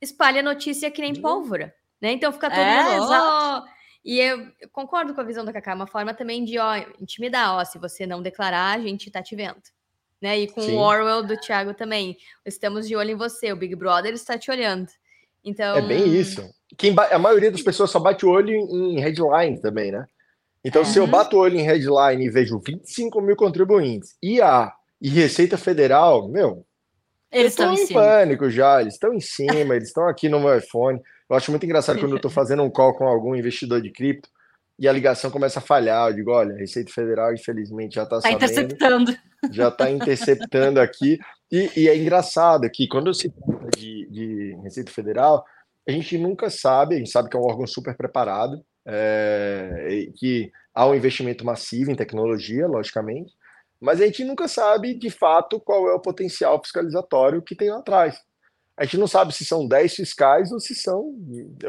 espalha 0.00 0.42
notícia 0.42 0.90
que 0.90 1.02
nem 1.02 1.12
uhum. 1.14 1.22
pólvora, 1.22 1.74
né? 2.00 2.12
Então 2.12 2.32
fica 2.32 2.50
todo 2.50 2.60
é, 2.60 2.98
mundo, 2.98 3.12
oh! 3.12 3.78
E 4.04 4.20
eu, 4.20 4.46
eu 4.60 4.68
concordo 4.70 5.14
com 5.14 5.20
a 5.20 5.24
visão 5.24 5.44
da 5.44 5.52
Cacá, 5.52 5.74
uma 5.74 5.86
forma 5.86 6.14
também 6.14 6.44
de 6.44 6.58
ó, 6.58 6.76
intimidar, 7.00 7.56
ó, 7.56 7.64
se 7.64 7.78
você 7.78 8.06
não 8.06 8.22
declarar, 8.22 8.76
a 8.76 8.80
gente 8.80 9.10
tá 9.10 9.22
te 9.22 9.36
vendo 9.36 9.60
né? 10.20 10.38
E 10.40 10.48
com 10.48 10.60
Sim. 10.60 10.74
o 10.74 10.78
Orwell 10.78 11.22
do 11.22 11.36
Thiago 11.36 11.74
também. 11.74 12.16
Estamos 12.44 12.86
de 12.86 12.96
olho 12.96 13.10
em 13.10 13.16
você, 13.16 13.52
o 13.52 13.56
Big 13.56 13.74
Brother 13.74 14.12
está 14.12 14.36
te 14.36 14.50
olhando. 14.50 14.88
Então. 15.44 15.76
É 15.76 15.82
bem 15.82 16.14
isso. 16.14 16.42
Quem 16.76 16.94
a 17.10 17.18
maioria 17.18 17.50
das 17.50 17.62
pessoas 17.62 17.90
só 17.90 17.98
bate 17.98 18.26
o 18.26 18.30
olho 18.30 18.52
em 18.52 19.00
headline 19.00 19.60
também, 19.60 19.90
né? 19.90 20.04
Então, 20.64 20.84
se 20.84 20.98
eu 20.98 21.04
uhum. 21.04 21.10
bato 21.10 21.36
o 21.36 21.40
olho 21.40 21.56
em 21.56 21.62
headline 21.62 22.26
e 22.26 22.28
vejo 22.28 22.58
25 22.58 23.20
mil 23.22 23.36
contribuintes, 23.36 24.16
IA 24.22 24.72
e 25.00 25.08
Receita 25.08 25.56
Federal, 25.56 26.28
meu, 26.28 26.66
eles 27.30 27.52
estão 27.52 27.72
em, 27.74 27.82
em 27.82 27.88
pânico 27.88 28.50
já, 28.50 28.80
eles 28.80 28.94
estão 28.94 29.12
em 29.12 29.20
cima, 29.20 29.76
eles 29.76 29.88
estão 29.88 30.08
aqui 30.08 30.28
no 30.28 30.40
meu 30.40 30.56
iPhone. 30.56 31.00
Eu 31.28 31.36
acho 31.36 31.50
muito 31.50 31.64
engraçado 31.64 31.98
quando 31.98 32.12
eu 32.12 32.16
estou 32.16 32.30
fazendo 32.30 32.62
um 32.62 32.70
call 32.70 32.94
com 32.94 33.06
algum 33.06 33.34
investidor 33.34 33.82
de 33.82 33.90
cripto 33.90 34.28
e 34.78 34.88
a 34.88 34.92
ligação 34.92 35.30
começa 35.30 35.58
a 35.58 35.62
falhar. 35.62 36.08
Eu 36.08 36.14
digo, 36.14 36.30
olha, 36.30 36.54
a 36.54 36.58
Receita 36.58 36.92
Federal, 36.92 37.34
infelizmente, 37.34 37.96
já 37.96 38.04
está 38.04 38.16
tá 38.16 38.22
sabendo. 38.22 38.36
interceptando. 38.36 39.16
Já 39.50 39.68
está 39.68 39.90
interceptando 39.90 40.80
aqui. 40.80 41.18
E, 41.50 41.70
e, 41.76 41.88
é 41.88 41.96
engraçado 41.96 42.68
que 42.70 42.86
quando 42.86 43.12
se 43.12 43.30
trata 43.30 43.70
de, 43.76 44.06
de, 44.10 44.58
Receita 44.62 44.90
Federal, 44.90 45.44
a 45.86 45.90
gente 45.90 46.16
nunca 46.16 46.48
sabe, 46.50 46.94
a 46.94 46.98
gente 46.98 47.10
sabe 47.10 47.28
que 47.28 47.36
é 47.36 47.40
um 47.40 47.44
órgão 47.44 47.66
super 47.66 47.96
preparado, 47.96 48.62
é, 48.86 50.08
que 50.16 50.50
há 50.74 50.86
um 50.86 50.94
investimento 50.94 51.44
massivo 51.44 51.90
em 51.90 51.94
tecnologia, 51.94 52.66
logicamente, 52.66 53.32
mas 53.80 54.00
a 54.00 54.06
gente 54.06 54.24
nunca 54.24 54.48
sabe, 54.48 54.94
de 54.94 55.10
fato, 55.10 55.60
qual 55.60 55.88
é 55.88 55.94
o 55.94 56.00
potencial 56.00 56.60
fiscalizatório 56.62 57.42
que 57.42 57.54
tem 57.54 57.70
lá 57.70 57.78
atrás. 57.78 58.18
A 58.76 58.84
gente 58.84 58.98
não 58.98 59.06
sabe 59.06 59.32
se 59.32 59.44
são 59.44 59.66
10 59.66 59.94
fiscais 59.94 60.52
ou 60.52 60.60
se 60.60 60.74
são 60.74 61.12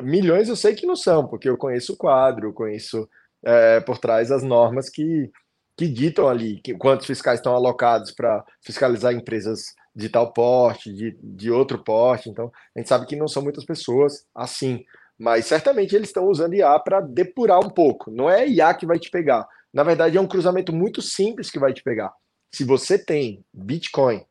milhões, 0.03 0.47
eu 0.47 0.55
sei 0.55 0.75
que 0.75 0.85
não 0.85 0.95
são, 0.95 1.27
porque 1.27 1.49
eu 1.49 1.57
conheço 1.57 1.93
o 1.93 1.97
quadro, 1.97 2.47
eu 2.47 2.53
conheço 2.53 3.09
é, 3.43 3.79
por 3.79 3.97
trás 3.97 4.31
as 4.31 4.43
normas 4.43 4.89
que, 4.89 5.31
que 5.75 5.87
ditam 5.87 6.27
ali 6.27 6.59
que, 6.61 6.75
quantos 6.75 7.07
fiscais 7.07 7.39
estão 7.39 7.55
alocados 7.55 8.11
para 8.11 8.43
fiscalizar 8.61 9.13
empresas 9.13 9.73
de 9.95 10.07
tal 10.07 10.31
porte, 10.31 10.93
de, 10.93 11.17
de 11.21 11.51
outro 11.51 11.83
porte. 11.83 12.29
Então, 12.29 12.51
a 12.75 12.79
gente 12.79 12.89
sabe 12.89 13.05
que 13.05 13.15
não 13.15 13.27
são 13.27 13.41
muitas 13.41 13.65
pessoas 13.65 14.25
assim, 14.33 14.83
mas 15.17 15.45
certamente 15.45 15.95
eles 15.95 16.09
estão 16.09 16.25
usando 16.27 16.53
IA 16.53 16.77
para 16.79 17.01
depurar 17.01 17.59
um 17.59 17.69
pouco. 17.69 18.11
Não 18.11 18.29
é 18.29 18.47
IA 18.47 18.73
que 18.73 18.85
vai 18.85 18.99
te 18.99 19.09
pegar. 19.09 19.47
Na 19.73 19.83
verdade, 19.83 20.17
é 20.17 20.21
um 20.21 20.27
cruzamento 20.27 20.73
muito 20.73 21.01
simples 21.01 21.49
que 21.49 21.59
vai 21.59 21.73
te 21.73 21.83
pegar. 21.83 22.11
Se 22.51 22.63
você 22.63 22.97
tem 22.97 23.43
Bitcoin 23.53 24.25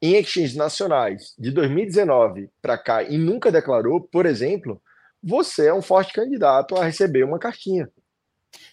em 0.00 0.16
exchanges 0.16 0.56
nacionais 0.56 1.34
de 1.38 1.50
2019 1.52 2.50
para 2.60 2.76
cá 2.76 3.02
e 3.02 3.16
nunca 3.16 3.52
declarou, 3.52 4.00
por 4.00 4.26
exemplo, 4.26 4.82
você 5.22 5.68
é 5.68 5.74
um 5.74 5.82
forte 5.82 6.12
candidato 6.12 6.74
a 6.74 6.84
receber 6.84 7.22
uma 7.22 7.38
cartinha. 7.38 7.88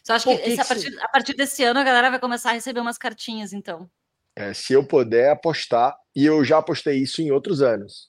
Só 0.04 0.14
acho 0.14 0.28
que, 0.28 0.38
que, 0.38 0.50
esse, 0.50 0.62
a, 0.62 0.66
partir, 0.66 1.00
a, 1.00 1.08
partir, 1.08 1.34
desse 1.36 1.64
ano 1.64 1.80
a 1.80 1.84
galera 1.84 2.10
vai 2.10 2.20
começar 2.20 2.50
a 2.50 2.54
receber 2.54 2.80
umas 2.80 2.98
cartinhas, 2.98 3.54
então. 3.54 3.90
é, 4.36 4.54
se 4.54 4.74
eu 4.74 4.84
puder 4.84 5.32
apostar, 5.32 5.96
e 6.16 6.26
eu 6.26 6.44
já 6.44 6.58
apostei 6.58 6.98
isso 6.98 7.22
em 7.22 7.30
outros 7.30 7.62
anos. 7.62 8.10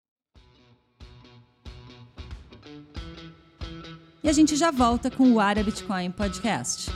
E 4.22 4.28
a 4.28 4.32
gente 4.32 4.56
já 4.56 4.72
volta 4.72 5.08
com 5.08 5.32
o 5.32 5.40
Área 5.40 5.62
Bitcoin 5.62 6.10
Podcast. 6.10 6.90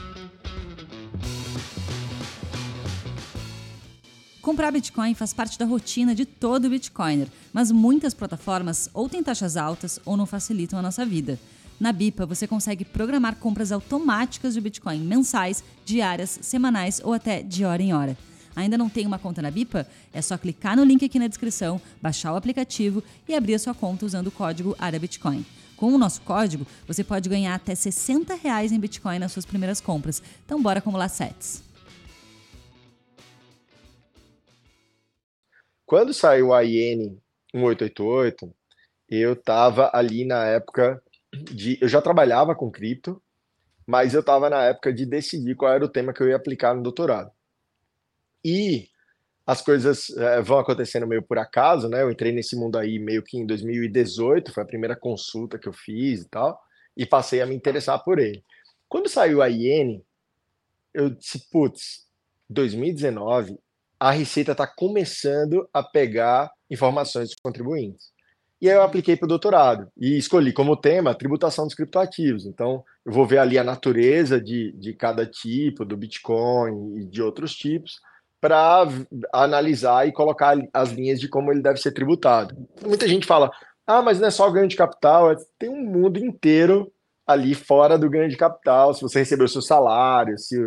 Comprar 4.41 4.71
Bitcoin 4.71 5.13
faz 5.13 5.33
parte 5.33 5.59
da 5.59 5.65
rotina 5.65 6.15
de 6.15 6.25
todo 6.25 6.67
Bitcoiner, 6.67 7.27
mas 7.53 7.71
muitas 7.71 8.11
plataformas 8.11 8.89
ou 8.91 9.07
têm 9.07 9.21
taxas 9.21 9.55
altas 9.55 9.99
ou 10.03 10.17
não 10.17 10.25
facilitam 10.25 10.79
a 10.79 10.81
nossa 10.81 11.05
vida. 11.05 11.39
Na 11.79 11.91
Bipa, 11.91 12.25
você 12.25 12.47
consegue 12.47 12.83
programar 12.83 13.35
compras 13.35 13.71
automáticas 13.71 14.55
de 14.55 14.61
Bitcoin 14.61 15.01
mensais, 15.01 15.63
diárias, 15.85 16.39
semanais 16.41 16.99
ou 17.03 17.13
até 17.13 17.43
de 17.43 17.63
hora 17.63 17.83
em 17.83 17.93
hora. 17.93 18.17
Ainda 18.55 18.79
não 18.79 18.89
tem 18.89 19.05
uma 19.05 19.19
conta 19.19 19.43
na 19.43 19.51
Bipa? 19.51 19.87
É 20.11 20.23
só 20.23 20.35
clicar 20.39 20.75
no 20.75 20.83
link 20.83 21.05
aqui 21.05 21.19
na 21.19 21.27
descrição, 21.27 21.79
baixar 22.01 22.33
o 22.33 22.35
aplicativo 22.35 23.03
e 23.27 23.35
abrir 23.35 23.53
a 23.53 23.59
sua 23.59 23.75
conta 23.75 24.07
usando 24.07 24.27
o 24.27 24.31
código 24.31 24.75
ARABITCOIN. 24.79 25.45
Com 25.77 25.93
o 25.93 25.99
nosso 25.99 26.21
código, 26.21 26.65
você 26.87 27.03
pode 27.03 27.29
ganhar 27.29 27.53
até 27.53 27.75
60 27.75 28.33
reais 28.35 28.71
em 28.71 28.79
Bitcoin 28.79 29.19
nas 29.19 29.31
suas 29.31 29.45
primeiras 29.45 29.79
compras. 29.79 30.21
Então 30.45 30.61
bora 30.61 30.79
acumular 30.79 31.09
sets. 31.09 31.63
Quando 35.91 36.13
saiu 36.13 36.53
a 36.53 36.63
IN 36.63 37.19
1888, 37.53 38.49
eu 39.09 39.33
estava 39.33 39.91
ali 39.93 40.23
na 40.23 40.45
época 40.45 41.03
de. 41.33 41.77
Eu 41.81 41.89
já 41.89 42.01
trabalhava 42.01 42.55
com 42.55 42.71
cripto, 42.71 43.21
mas 43.85 44.13
eu 44.13 44.21
estava 44.21 44.49
na 44.49 44.63
época 44.63 44.93
de 44.93 45.05
decidir 45.05 45.53
qual 45.53 45.73
era 45.73 45.83
o 45.83 45.89
tema 45.89 46.13
que 46.13 46.23
eu 46.23 46.29
ia 46.29 46.37
aplicar 46.37 46.73
no 46.73 46.81
doutorado. 46.81 47.29
E 48.41 48.87
as 49.45 49.61
coisas 49.61 50.09
é, 50.11 50.41
vão 50.41 50.59
acontecendo 50.59 51.05
meio 51.05 51.23
por 51.23 51.37
acaso, 51.37 51.89
né? 51.89 52.01
Eu 52.03 52.09
entrei 52.09 52.31
nesse 52.31 52.55
mundo 52.55 52.77
aí 52.77 52.97
meio 52.97 53.21
que 53.21 53.37
em 53.37 53.45
2018, 53.45 54.53
foi 54.53 54.63
a 54.63 54.67
primeira 54.67 54.95
consulta 54.95 55.59
que 55.59 55.67
eu 55.67 55.73
fiz 55.73 56.21
e 56.21 56.29
tal, 56.29 56.57
e 56.95 57.05
passei 57.05 57.41
a 57.41 57.45
me 57.45 57.53
interessar 57.53 58.01
por 58.01 58.17
ele. 58.17 58.41
Quando 58.87 59.09
saiu 59.09 59.41
a 59.41 59.49
IN, 59.49 60.01
eu 60.93 61.09
disse, 61.09 61.49
putz, 61.51 62.07
2019 62.49 63.59
a 64.01 64.09
Receita 64.09 64.53
está 64.53 64.65
começando 64.65 65.69
a 65.71 65.83
pegar 65.83 66.51
informações 66.71 67.29
dos 67.29 67.37
contribuintes. 67.39 68.07
E 68.59 68.67
aí 68.67 68.75
eu 68.75 68.81
apliquei 68.81 69.15
para 69.15 69.25
o 69.25 69.29
doutorado 69.29 69.89
e 69.95 70.17
escolhi 70.17 70.51
como 70.51 70.75
tema 70.75 71.13
tributação 71.13 71.65
dos 71.65 71.75
criptoativos. 71.75 72.47
Então, 72.47 72.83
eu 73.05 73.11
vou 73.11 73.27
ver 73.27 73.37
ali 73.37 73.59
a 73.59 73.63
natureza 73.63 74.41
de, 74.41 74.71
de 74.71 74.95
cada 74.95 75.23
tipo, 75.23 75.85
do 75.85 75.95
Bitcoin 75.95 76.97
e 76.97 77.05
de 77.05 77.21
outros 77.21 77.53
tipos, 77.53 77.99
para 78.39 78.87
analisar 79.31 80.07
e 80.07 80.11
colocar 80.11 80.57
as 80.73 80.89
linhas 80.89 81.19
de 81.19 81.27
como 81.27 81.51
ele 81.51 81.61
deve 81.61 81.77
ser 81.77 81.91
tributado. 81.91 82.57
Muita 82.83 83.07
gente 83.07 83.27
fala, 83.27 83.51
ah, 83.85 84.01
mas 84.01 84.19
não 84.19 84.29
é 84.29 84.31
só 84.31 84.49
ganho 84.49 84.67
de 84.67 84.75
capital, 84.75 85.31
é, 85.31 85.35
tem 85.59 85.69
um 85.69 85.85
mundo 85.85 86.17
inteiro 86.17 86.91
ali 87.27 87.53
fora 87.53 87.99
do 87.99 88.09
ganho 88.09 88.29
de 88.29 88.35
capital, 88.35 88.95
se 88.95 89.01
você 89.03 89.19
recebeu 89.19 89.47
seu 89.47 89.61
salário, 89.61 90.39
se 90.39 90.57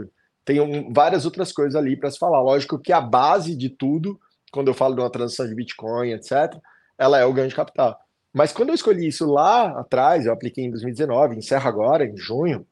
tem 0.44 0.60
um, 0.60 0.92
várias 0.92 1.24
outras 1.24 1.52
coisas 1.52 1.74
ali 1.74 1.96
para 1.96 2.10
se 2.10 2.18
falar. 2.18 2.40
Lógico 2.40 2.78
que 2.78 2.92
a 2.92 3.00
base 3.00 3.56
de 3.56 3.68
tudo, 3.68 4.20
quando 4.52 4.68
eu 4.68 4.74
falo 4.74 4.94
de 4.94 5.00
uma 5.00 5.10
transação 5.10 5.48
de 5.48 5.54
Bitcoin, 5.54 6.10
etc., 6.10 6.54
ela 6.98 7.18
é 7.18 7.24
o 7.24 7.32
ganho 7.32 7.48
de 7.48 7.54
capital. 7.54 7.98
Mas 8.32 8.52
quando 8.52 8.70
eu 8.70 8.74
escolhi 8.74 9.06
isso 9.06 9.26
lá 9.26 9.78
atrás, 9.78 10.26
eu 10.26 10.32
apliquei 10.32 10.64
em 10.64 10.70
2019, 10.70 11.36
encerro 11.36 11.68
agora, 11.68 12.04
em 12.04 12.16
junho, 12.16 12.66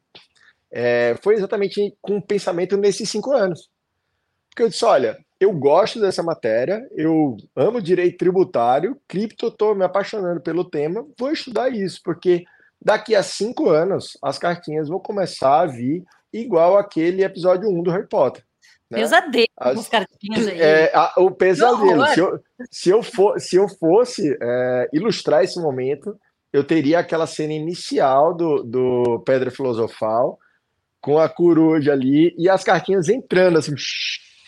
é, 0.71 1.17
foi 1.23 1.35
exatamente 1.35 1.97
com 2.01 2.17
o 2.17 2.23
pensamento 2.23 2.77
nesses 2.77 3.09
cinco 3.09 3.33
anos. 3.33 3.71
Porque 4.51 4.63
eu 4.63 4.69
disse: 4.69 4.85
olha, 4.85 5.19
eu 5.39 5.53
gosto 5.53 6.01
dessa 6.01 6.23
matéria, 6.23 6.87
eu 6.93 7.37
amo 7.55 7.81
direito 7.81 8.19
tributário, 8.19 9.01
cripto, 9.07 9.49
estou 9.49 9.75
me 9.75 9.85
apaixonando 9.85 10.41
pelo 10.41 10.65
tema, 10.65 11.07
vou 11.19 11.31
estudar 11.31 11.69
isso, 11.69 12.01
porque 12.05 12.45
daqui 12.81 13.15
a 13.15 13.23
cinco 13.23 13.69
anos 13.69 14.17
as 14.23 14.39
cartinhas 14.39 14.89
vão 14.89 14.99
começar 14.99 15.61
a 15.61 15.67
vir 15.67 16.05
igual 16.33 16.77
aquele 16.77 17.23
episódio 17.23 17.69
1 17.69 17.83
do 17.83 17.91
Harry 17.91 18.09
Potter. 18.09 18.45
Né? 18.91 18.99
Pesadelo 18.99 19.47
As, 19.57 19.89
cartinhas 19.89 20.47
aí. 20.47 20.61
É, 20.61 20.93
a, 20.95 21.15
o 21.17 21.31
pesadelo. 21.31 22.07
Se 22.09 22.21
eu, 22.21 22.41
se, 22.71 22.91
eu 22.91 23.03
for, 23.03 23.41
se 23.41 23.57
eu 23.57 23.69
fosse 23.69 24.37
é, 24.41 24.89
ilustrar 24.93 25.43
esse 25.43 25.59
momento, 25.61 26.19
eu 26.53 26.63
teria 26.63 26.99
aquela 26.99 27.27
cena 27.27 27.55
inicial 27.55 28.35
do, 28.35 28.63
do 28.63 29.21
Pedra 29.21 29.51
Filosofal, 29.51 30.39
com 31.01 31.19
a 31.19 31.29
coruja 31.29 31.93
ali 31.93 32.35
e 32.39 32.49
as 32.49 32.63
cartinhas 32.63 33.09
entrando 33.09 33.59
assim. 33.59 33.75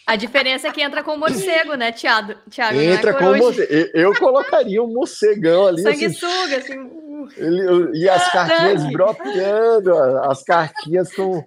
A 0.06 0.16
diferença 0.16 0.68
é 0.68 0.72
que 0.72 0.82
entra 0.82 1.02
com 1.02 1.14
o 1.14 1.18
morcego, 1.18 1.74
né, 1.74 1.90
Tiago? 1.90 2.34
Entra 2.74 3.10
é 3.10 3.14
com 3.14 3.24
o 3.24 3.36
morcego. 3.38 3.72
Eu, 3.94 4.14
colocaria 4.14 4.82
um 4.82 4.92
morcegão 4.92 5.66
ali. 5.66 5.82
Sanguessuga, 5.82 6.58
assim. 6.58 6.78
assim 6.78 7.04
ele, 7.36 7.98
e 7.98 8.08
as 8.08 8.30
cartinhas 8.30 8.92
brotando, 8.92 9.96
as 10.24 10.42
cartinhas 10.42 11.12
com 11.14 11.44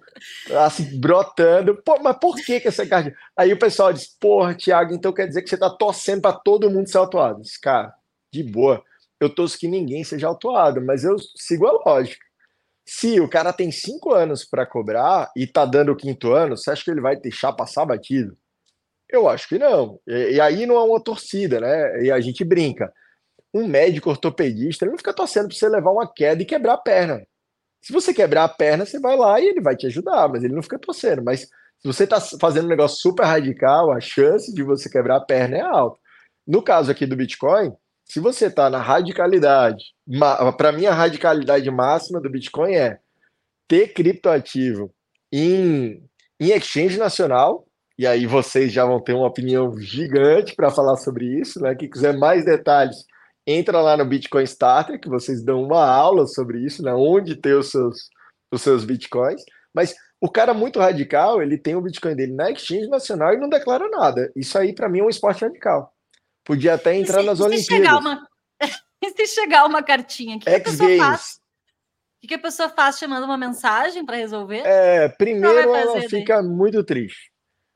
assim, 0.64 0.98
brotando. 0.98 1.80
Pô, 1.84 1.98
mas 2.02 2.16
por 2.18 2.34
que, 2.36 2.60
que 2.60 2.68
essa 2.68 2.86
cartinha? 2.86 3.14
Aí 3.36 3.52
o 3.52 3.58
pessoal 3.58 3.92
diz: 3.92 4.06
Porra, 4.06 4.54
Thiago, 4.54 4.94
então 4.94 5.12
quer 5.12 5.26
dizer 5.26 5.42
que 5.42 5.50
você 5.50 5.56
tá 5.56 5.70
torcendo 5.70 6.22
para 6.22 6.32
todo 6.32 6.70
mundo 6.70 6.88
ser 6.88 6.98
autuado. 6.98 7.42
Diz, 7.42 7.56
cara, 7.56 7.94
de 8.32 8.42
boa. 8.42 8.82
Eu 9.20 9.28
torço 9.28 9.58
que 9.58 9.66
ninguém 9.66 10.04
seja 10.04 10.28
autuado, 10.28 10.80
mas 10.80 11.04
eu 11.04 11.16
sigo 11.36 11.66
a 11.66 11.72
lógica. 11.86 12.24
Se 12.86 13.20
o 13.20 13.28
cara 13.28 13.52
tem 13.52 13.70
cinco 13.70 14.14
anos 14.14 14.44
para 14.44 14.64
cobrar 14.64 15.30
e 15.36 15.46
tá 15.46 15.66
dando 15.66 15.92
o 15.92 15.96
quinto 15.96 16.32
ano, 16.32 16.56
você 16.56 16.70
acha 16.70 16.84
que 16.84 16.90
ele 16.90 17.00
vai 17.00 17.16
deixar 17.16 17.52
passar 17.52 17.84
batido? 17.84 18.36
Eu 19.10 19.28
acho 19.28 19.48
que 19.48 19.58
não. 19.58 19.98
E, 20.06 20.34
e 20.34 20.40
aí 20.40 20.66
não 20.66 20.76
é 20.76 20.82
uma 20.82 21.02
torcida, 21.02 21.60
né? 21.60 22.04
E 22.04 22.10
a 22.10 22.20
gente 22.20 22.44
brinca 22.44 22.92
um 23.52 23.66
médico 23.66 24.10
ortopedista 24.10 24.84
ele 24.84 24.92
não 24.92 24.98
fica 24.98 25.14
torcendo 25.14 25.48
para 25.48 25.56
você 25.56 25.68
levar 25.68 25.90
uma 25.90 26.12
queda 26.12 26.42
e 26.42 26.46
quebrar 26.46 26.74
a 26.74 26.78
perna. 26.78 27.26
Se 27.82 27.92
você 27.92 28.12
quebrar 28.12 28.44
a 28.44 28.48
perna, 28.48 28.84
você 28.84 28.98
vai 28.98 29.16
lá 29.16 29.40
e 29.40 29.46
ele 29.46 29.60
vai 29.60 29.76
te 29.76 29.86
ajudar, 29.86 30.28
mas 30.28 30.44
ele 30.44 30.54
não 30.54 30.62
fica 30.62 30.78
torcendo. 30.78 31.22
Mas 31.22 31.42
se 31.42 31.86
você 31.86 32.04
está 32.04 32.20
fazendo 32.40 32.66
um 32.66 32.70
negócio 32.70 32.98
super 32.98 33.24
radical, 33.24 33.92
a 33.92 34.00
chance 34.00 34.52
de 34.52 34.62
você 34.62 34.90
quebrar 34.90 35.16
a 35.16 35.24
perna 35.24 35.56
é 35.56 35.60
alta. 35.60 35.98
No 36.46 36.62
caso 36.62 36.90
aqui 36.90 37.06
do 37.06 37.16
Bitcoin, 37.16 37.72
se 38.04 38.20
você 38.20 38.46
está 38.46 38.68
na 38.68 38.80
radicalidade, 38.80 39.84
para 40.56 40.72
mim 40.72 40.86
a 40.86 40.94
radicalidade 40.94 41.70
máxima 41.70 42.20
do 42.20 42.30
Bitcoin 42.30 42.74
é 42.74 42.98
ter 43.68 43.92
criptoativo 43.92 44.92
em, 45.30 46.02
em 46.40 46.50
exchange 46.50 46.98
nacional, 46.98 47.67
e 47.98 48.06
aí 48.06 48.26
vocês 48.26 48.72
já 48.72 48.84
vão 48.84 49.00
ter 49.00 49.12
uma 49.12 49.26
opinião 49.26 49.76
gigante 49.76 50.54
para 50.54 50.70
falar 50.70 50.96
sobre 50.96 51.26
isso, 51.26 51.60
né? 51.60 51.74
Quem 51.74 51.90
quiser 51.90 52.16
mais 52.16 52.44
detalhes, 52.44 53.04
entra 53.44 53.80
lá 53.80 53.96
no 53.96 54.04
Bitcoin 54.04 54.44
Starter, 54.44 55.00
que 55.00 55.08
vocês 55.08 55.42
dão 55.42 55.64
uma 55.64 55.84
aula 55.84 56.26
sobre 56.26 56.64
isso, 56.64 56.82
né? 56.82 56.94
Onde 56.94 57.34
ter 57.34 57.54
os 57.56 57.70
seus, 57.72 58.08
os 58.52 58.62
seus 58.62 58.84
Bitcoins. 58.84 59.42
Mas 59.74 59.96
o 60.20 60.30
cara 60.30 60.54
muito 60.54 60.78
radical, 60.78 61.42
ele 61.42 61.58
tem 61.58 61.74
o 61.74 61.80
Bitcoin 61.80 62.14
dele 62.14 62.34
na 62.34 62.52
exchange 62.52 62.88
nacional 62.88 63.34
e 63.34 63.38
não 63.38 63.48
declara 63.48 63.88
nada. 63.88 64.30
Isso 64.36 64.56
aí, 64.56 64.72
para 64.72 64.88
mim, 64.88 65.00
é 65.00 65.02
um 65.02 65.08
esporte 65.08 65.44
radical. 65.44 65.92
Podia 66.44 66.74
até 66.74 66.94
entrar 66.94 67.20
se, 67.20 67.26
nas 67.26 67.38
se 67.38 67.44
Olimpíadas. 67.44 68.00
Uma... 68.00 68.28
se 69.16 69.26
chegar 69.26 69.66
uma 69.66 69.82
cartinha, 69.82 70.36
o 70.36 70.38
que, 70.38 70.46
que 70.46 70.56
a 70.56 70.60
pessoa 70.60 70.96
faz? 70.96 71.40
O 72.22 72.26
que, 72.26 72.34
a 72.34 72.38
pessoa 72.38 72.68
faz 72.68 72.98
chamando 72.98 73.24
uma 73.24 73.38
mensagem 73.38 74.04
para 74.04 74.16
resolver? 74.16 74.62
É, 74.64 75.08
primeiro 75.08 75.74
ela 75.74 76.02
fica 76.02 76.42
daí? 76.42 76.48
muito 76.48 76.82
triste. 76.82 77.27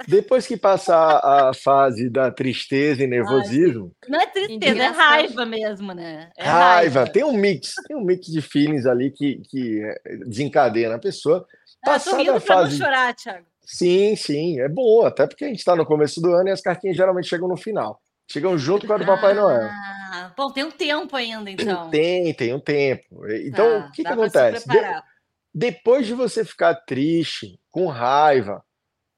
Depois 0.06 0.46
que 0.46 0.56
passar 0.56 1.18
a 1.18 1.52
fase 1.54 2.08
da 2.10 2.30
tristeza 2.30 3.02
e 3.02 3.06
nervosismo. 3.06 3.92
não 4.08 4.20
é 4.20 4.26
tristeza, 4.26 4.82
é 4.82 4.86
raiva 4.88 5.46
mesmo, 5.46 5.92
né? 5.92 6.30
É 6.36 6.44
raiva. 6.44 7.00
raiva. 7.00 7.12
Tem 7.12 7.24
um 7.24 7.32
mix, 7.32 7.74
tem 7.86 7.96
um 7.96 8.04
mix 8.04 8.26
de 8.26 8.40
feelings 8.40 8.86
ali 8.86 9.10
que, 9.10 9.42
que 9.48 9.80
desencadeia 10.26 10.88
na 10.88 10.98
pessoa. 10.98 11.46
Passada 11.84 12.16
ah, 12.16 12.24
tô 12.24 12.32
rindo 12.32 12.40
fase... 12.40 12.78
não 12.78 12.86
chorar, 12.86 13.14
Thiago. 13.14 13.46
Sim, 13.64 14.16
sim, 14.16 14.60
é 14.60 14.68
bom, 14.68 15.06
até 15.06 15.26
porque 15.26 15.44
a 15.44 15.48
gente 15.48 15.58
está 15.58 15.74
no 15.76 15.86
começo 15.86 16.20
do 16.20 16.32
ano 16.32 16.48
e 16.48 16.52
as 16.52 16.60
cartinhas 16.60 16.96
geralmente 16.96 17.28
chegam 17.28 17.48
no 17.48 17.56
final. 17.56 18.00
Chegam 18.30 18.56
junto 18.56 18.86
com 18.86 18.92
a 18.92 18.98
do 18.98 19.06
Papai 19.06 19.34
Noel. 19.34 19.68
Ah, 19.68 20.32
bom, 20.36 20.50
tem 20.50 20.64
um 20.64 20.70
tempo 20.70 21.14
ainda, 21.16 21.50
então. 21.50 21.90
Tem, 21.90 22.32
tem 22.34 22.54
um 22.54 22.60
tempo. 22.60 23.26
Então, 23.44 23.80
tá, 23.80 23.86
o 23.86 23.92
que, 23.92 24.02
que 24.02 24.08
acontece? 24.08 24.68
De... 24.68 24.78
depois 25.54 26.06
de 26.06 26.14
você 26.14 26.44
ficar 26.44 26.74
triste, 26.74 27.58
com 27.70 27.86
raiva, 27.86 28.64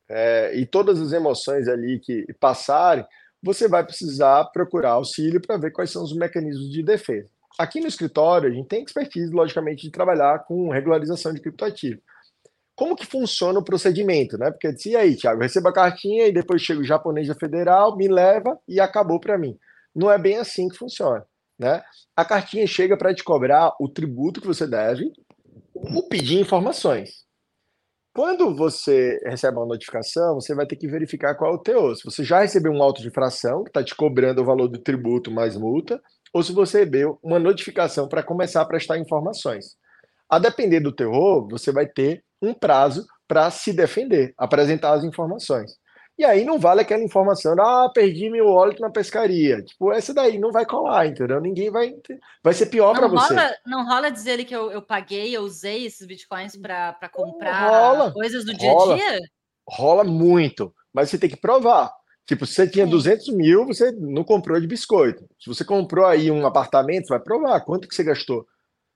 é, 0.08 0.54
e 0.56 0.66
todas 0.66 1.00
as 1.00 1.12
emoções 1.12 1.68
ali 1.68 1.98
que 1.98 2.26
passarem, 2.38 3.04
você 3.42 3.68
vai 3.68 3.84
precisar 3.84 4.44
procurar 4.46 4.92
auxílio 4.92 5.40
para 5.40 5.58
ver 5.58 5.70
quais 5.70 5.90
são 5.90 6.02
os 6.02 6.14
mecanismos 6.14 6.70
de 6.70 6.82
defesa. 6.82 7.28
Aqui 7.58 7.80
no 7.80 7.86
escritório, 7.86 8.50
a 8.50 8.52
gente 8.52 8.66
tem 8.66 8.82
expertise, 8.82 9.32
logicamente, 9.32 9.82
de 9.82 9.90
trabalhar 9.90 10.40
com 10.40 10.70
regularização 10.70 11.32
de 11.32 11.40
criptoativo. 11.40 12.00
Como 12.74 12.96
que 12.96 13.06
funciona 13.06 13.58
o 13.60 13.64
procedimento, 13.64 14.36
né? 14.36 14.50
Porque 14.50 14.72
disse, 14.72 14.90
e 14.90 14.96
aí, 14.96 15.14
Thiago, 15.14 15.42
receba 15.42 15.68
a 15.68 15.72
cartinha 15.74 16.26
e 16.26 16.32
depois 16.32 16.60
chega 16.60 16.80
o 16.80 16.84
japonês 16.84 17.28
da 17.28 17.34
federal, 17.34 17.96
me 17.96 18.08
leva 18.08 18.58
e 18.66 18.80
acabou 18.80 19.20
para 19.20 19.38
mim. 19.38 19.56
Não 19.94 20.10
é 20.10 20.18
bem 20.18 20.38
assim 20.38 20.68
que 20.68 20.76
funciona, 20.76 21.24
né? 21.56 21.82
A 22.16 22.24
cartinha 22.24 22.66
chega 22.66 22.96
para 22.96 23.14
te 23.14 23.22
cobrar 23.22 23.72
o 23.78 23.88
tributo 23.88 24.40
que 24.40 24.46
você 24.46 24.66
deve 24.66 25.12
ou 25.72 26.08
pedir 26.08 26.40
informações. 26.40 27.23
Quando 28.14 28.54
você 28.54 29.18
recebe 29.26 29.58
uma 29.58 29.66
notificação, 29.66 30.36
você 30.36 30.54
vai 30.54 30.64
ter 30.66 30.76
que 30.76 30.86
verificar 30.86 31.34
qual 31.34 31.50
é 31.50 31.54
o 31.56 31.58
teor. 31.58 31.96
Se 31.96 32.04
você 32.04 32.22
já 32.22 32.42
recebeu 32.42 32.70
um 32.70 32.80
auto 32.80 33.02
de 33.02 33.08
infração, 33.08 33.64
que 33.64 33.70
está 33.70 33.82
te 33.82 33.92
cobrando 33.92 34.40
o 34.40 34.44
valor 34.44 34.68
do 34.68 34.78
tributo 34.78 35.32
mais 35.32 35.56
multa, 35.56 36.00
ou 36.32 36.40
se 36.40 36.52
você 36.52 36.78
recebeu 36.78 37.18
uma 37.20 37.40
notificação 37.40 38.06
para 38.06 38.22
começar 38.22 38.62
a 38.62 38.64
prestar 38.64 38.98
informações. 38.98 39.76
A 40.30 40.38
depender 40.38 40.78
do 40.78 40.94
teor, 40.94 41.48
você 41.50 41.72
vai 41.72 41.88
ter 41.88 42.22
um 42.40 42.54
prazo 42.54 43.04
para 43.26 43.50
se 43.50 43.72
defender, 43.72 44.32
apresentar 44.38 44.92
as 44.92 45.02
informações. 45.02 45.72
E 46.16 46.24
aí 46.24 46.44
não 46.44 46.60
vale 46.60 46.80
aquela 46.80 47.02
informação, 47.02 47.54
ah, 47.58 47.90
perdi 47.92 48.30
meu 48.30 48.46
óleo 48.46 48.76
na 48.78 48.88
pescaria. 48.88 49.60
Tipo, 49.62 49.92
essa 49.92 50.14
daí 50.14 50.38
não 50.38 50.52
vai 50.52 50.64
colar, 50.64 51.06
entendeu? 51.06 51.40
Ninguém 51.40 51.70
vai. 51.70 51.92
Vai 52.42 52.54
ser 52.54 52.66
pior 52.66 52.94
para 52.94 53.08
você. 53.08 53.34
Não 53.66 53.84
rola 53.84 54.10
dizer 54.10 54.44
que 54.44 54.54
eu, 54.54 54.70
eu 54.70 54.80
paguei, 54.80 55.36
eu 55.36 55.42
usei 55.42 55.86
esses 55.86 56.06
bitcoins 56.06 56.56
para 56.56 57.08
comprar 57.12 57.68
rola, 57.68 58.12
coisas 58.12 58.44
do 58.44 58.54
dia 58.54 58.70
a 58.70 58.94
dia? 58.94 59.18
Rola 59.68 60.04
muito, 60.04 60.72
mas 60.92 61.10
você 61.10 61.18
tem 61.18 61.28
que 61.28 61.36
provar. 61.36 61.90
Tipo, 62.26 62.46
se 62.46 62.54
você 62.54 62.68
tinha 62.68 62.86
200 62.86 63.28
mil, 63.34 63.66
você 63.66 63.90
não 63.92 64.22
comprou 64.22 64.58
de 64.60 64.66
biscoito. 64.66 65.26
Se 65.38 65.48
você 65.48 65.64
comprou 65.64 66.06
aí 66.06 66.30
um 66.30 66.46
apartamento, 66.46 67.08
você 67.08 67.14
vai 67.14 67.20
provar 67.20 67.60
quanto 67.60 67.88
que 67.88 67.94
você 67.94 68.04
gastou. 68.04 68.46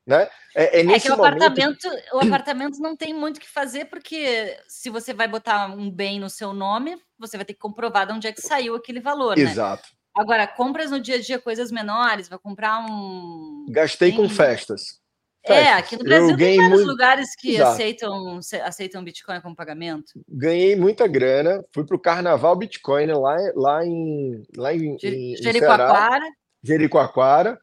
Né? 0.06 0.26
É, 0.56 0.80
é, 0.80 0.86
é 0.86 0.98
que 0.98 1.10
o 1.10 1.16
momento... 1.16 1.42
apartamento, 1.42 1.88
o 2.14 2.18
apartamento 2.20 2.78
não 2.78 2.96
tem 2.96 3.12
muito 3.12 3.36
o 3.36 3.40
que 3.40 3.48
fazer, 3.48 3.84
porque 3.86 4.56
se 4.66 4.88
você 4.88 5.12
vai 5.12 5.28
botar 5.28 5.66
um 5.66 5.90
bem 5.90 6.18
no 6.18 6.30
seu 6.30 6.54
nome, 6.54 6.98
você 7.18 7.36
vai 7.36 7.44
ter 7.44 7.54
que 7.54 7.60
comprovar 7.60 8.06
de 8.06 8.12
onde 8.12 8.26
é 8.26 8.32
que 8.32 8.40
saiu 8.40 8.74
aquele 8.74 9.00
valor. 9.00 9.36
Né? 9.36 9.42
Exato. 9.42 9.88
Né? 9.90 9.98
Agora, 10.16 10.46
compras 10.46 10.90
no 10.90 11.00
dia 11.00 11.16
a 11.16 11.20
dia 11.20 11.38
coisas 11.38 11.70
menores, 11.70 12.28
vai 12.28 12.38
comprar 12.38 12.80
um. 12.80 13.66
Gastei 13.70 14.12
com 14.12 14.28
festas. 14.28 15.00
É, 15.44 15.72
aqui 15.72 15.96
no 15.96 16.04
Brasil 16.04 16.36
tem 16.36 16.56
vários 16.56 16.78
muito... 16.78 16.90
lugares 16.90 17.34
que 17.36 17.60
aceitam, 17.60 18.38
aceitam 18.64 19.04
Bitcoin 19.04 19.40
como 19.40 19.56
pagamento. 19.56 20.12
Ganhei 20.28 20.76
muita 20.76 21.06
grana, 21.06 21.62
fui 21.72 21.84
para 21.86 21.96
o 21.96 22.00
Carnaval 22.00 22.54
Bitcoin 22.56 23.06
lá, 23.06 23.36
lá 23.54 23.86
em, 23.86 24.42
lá 24.56 24.74
em, 24.74 24.96
em 25.02 25.36
Jericoacoara. 25.36 26.24
Jericoacoara 26.62 27.58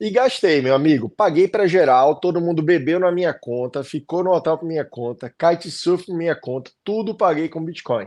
e 0.00 0.10
gastei, 0.10 0.60
meu 0.60 0.74
amigo. 0.74 1.08
Paguei 1.08 1.48
para 1.48 1.66
geral, 1.66 2.16
todo 2.16 2.40
mundo 2.40 2.62
bebeu 2.62 2.98
na 2.98 3.12
minha 3.12 3.32
conta, 3.32 3.84
ficou 3.84 4.22
no 4.22 4.32
hotel 4.32 4.58
para 4.58 4.66
minha 4.66 4.84
conta, 4.84 5.30
kitesurf 5.30 6.10
na 6.10 6.16
minha 6.16 6.36
conta, 6.36 6.70
tudo 6.82 7.16
paguei 7.16 7.48
com 7.48 7.64
Bitcoin. 7.64 8.06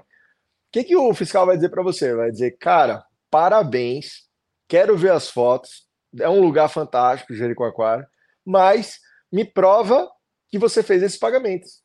O 0.67 0.71
que, 0.71 0.83
que 0.83 0.95
o 0.95 1.13
fiscal 1.13 1.45
vai 1.45 1.55
dizer 1.55 1.69
para 1.69 1.83
você? 1.83 2.13
Vai 2.13 2.29
dizer, 2.29 2.57
cara, 2.57 3.05
parabéns, 3.31 4.27
quero 4.67 4.97
ver 4.97 5.11
as 5.11 5.29
fotos, 5.29 5.87
é 6.19 6.29
um 6.29 6.41
lugar 6.41 6.69
fantástico, 6.69 7.33
Jericoacoara, 7.33 8.07
mas 8.45 8.99
me 9.31 9.45
prova 9.45 10.09
que 10.49 10.57
você 10.57 10.83
fez 10.83 11.01
esses 11.03 11.17
pagamentos. 11.17 11.81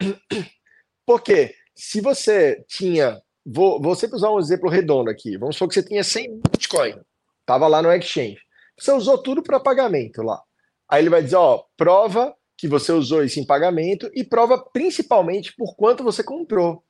Porque 1.06 1.54
se 1.74 2.00
você 2.00 2.64
tinha, 2.68 3.20
vou, 3.44 3.80
vou 3.80 3.94
sempre 3.94 4.16
usar 4.16 4.30
um 4.30 4.40
exemplo 4.40 4.68
redondo 4.68 5.10
aqui, 5.10 5.36
vamos 5.36 5.56
supor 5.56 5.68
que 5.68 5.74
você 5.74 5.82
tinha 5.82 6.02
100 6.02 6.40
Bitcoin, 6.50 7.00
estava 7.40 7.68
lá 7.68 7.80
no 7.80 7.92
exchange. 7.92 8.38
Você 8.78 8.92
usou 8.92 9.22
tudo 9.22 9.42
para 9.42 9.60
pagamento 9.60 10.22
lá. 10.22 10.42
Aí 10.88 11.02
ele 11.02 11.10
vai 11.10 11.22
dizer, 11.22 11.36
ó, 11.36 11.64
prova 11.76 12.34
que 12.56 12.68
você 12.68 12.92
usou 12.92 13.22
isso 13.22 13.38
em 13.38 13.46
pagamento 13.46 14.10
e 14.14 14.24
prova 14.24 14.58
principalmente 14.72 15.54
por 15.54 15.76
quanto 15.76 16.02
você 16.02 16.22
comprou. 16.22 16.82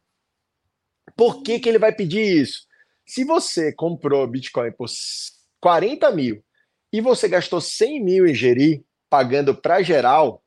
Por 1.14 1.42
que, 1.42 1.60
que 1.60 1.68
ele 1.68 1.78
vai 1.78 1.92
pedir 1.92 2.42
isso? 2.42 2.66
Se 3.06 3.24
você 3.24 3.72
comprou 3.72 4.26
Bitcoin 4.26 4.72
por 4.72 4.88
40 5.60 6.10
mil 6.10 6.42
e 6.92 7.00
você 7.00 7.28
gastou 7.28 7.60
100 7.60 8.02
mil 8.02 8.26
em 8.26 8.34
gerir, 8.34 8.82
pagando 9.08 9.54
para 9.54 9.82
geral, 9.82 10.42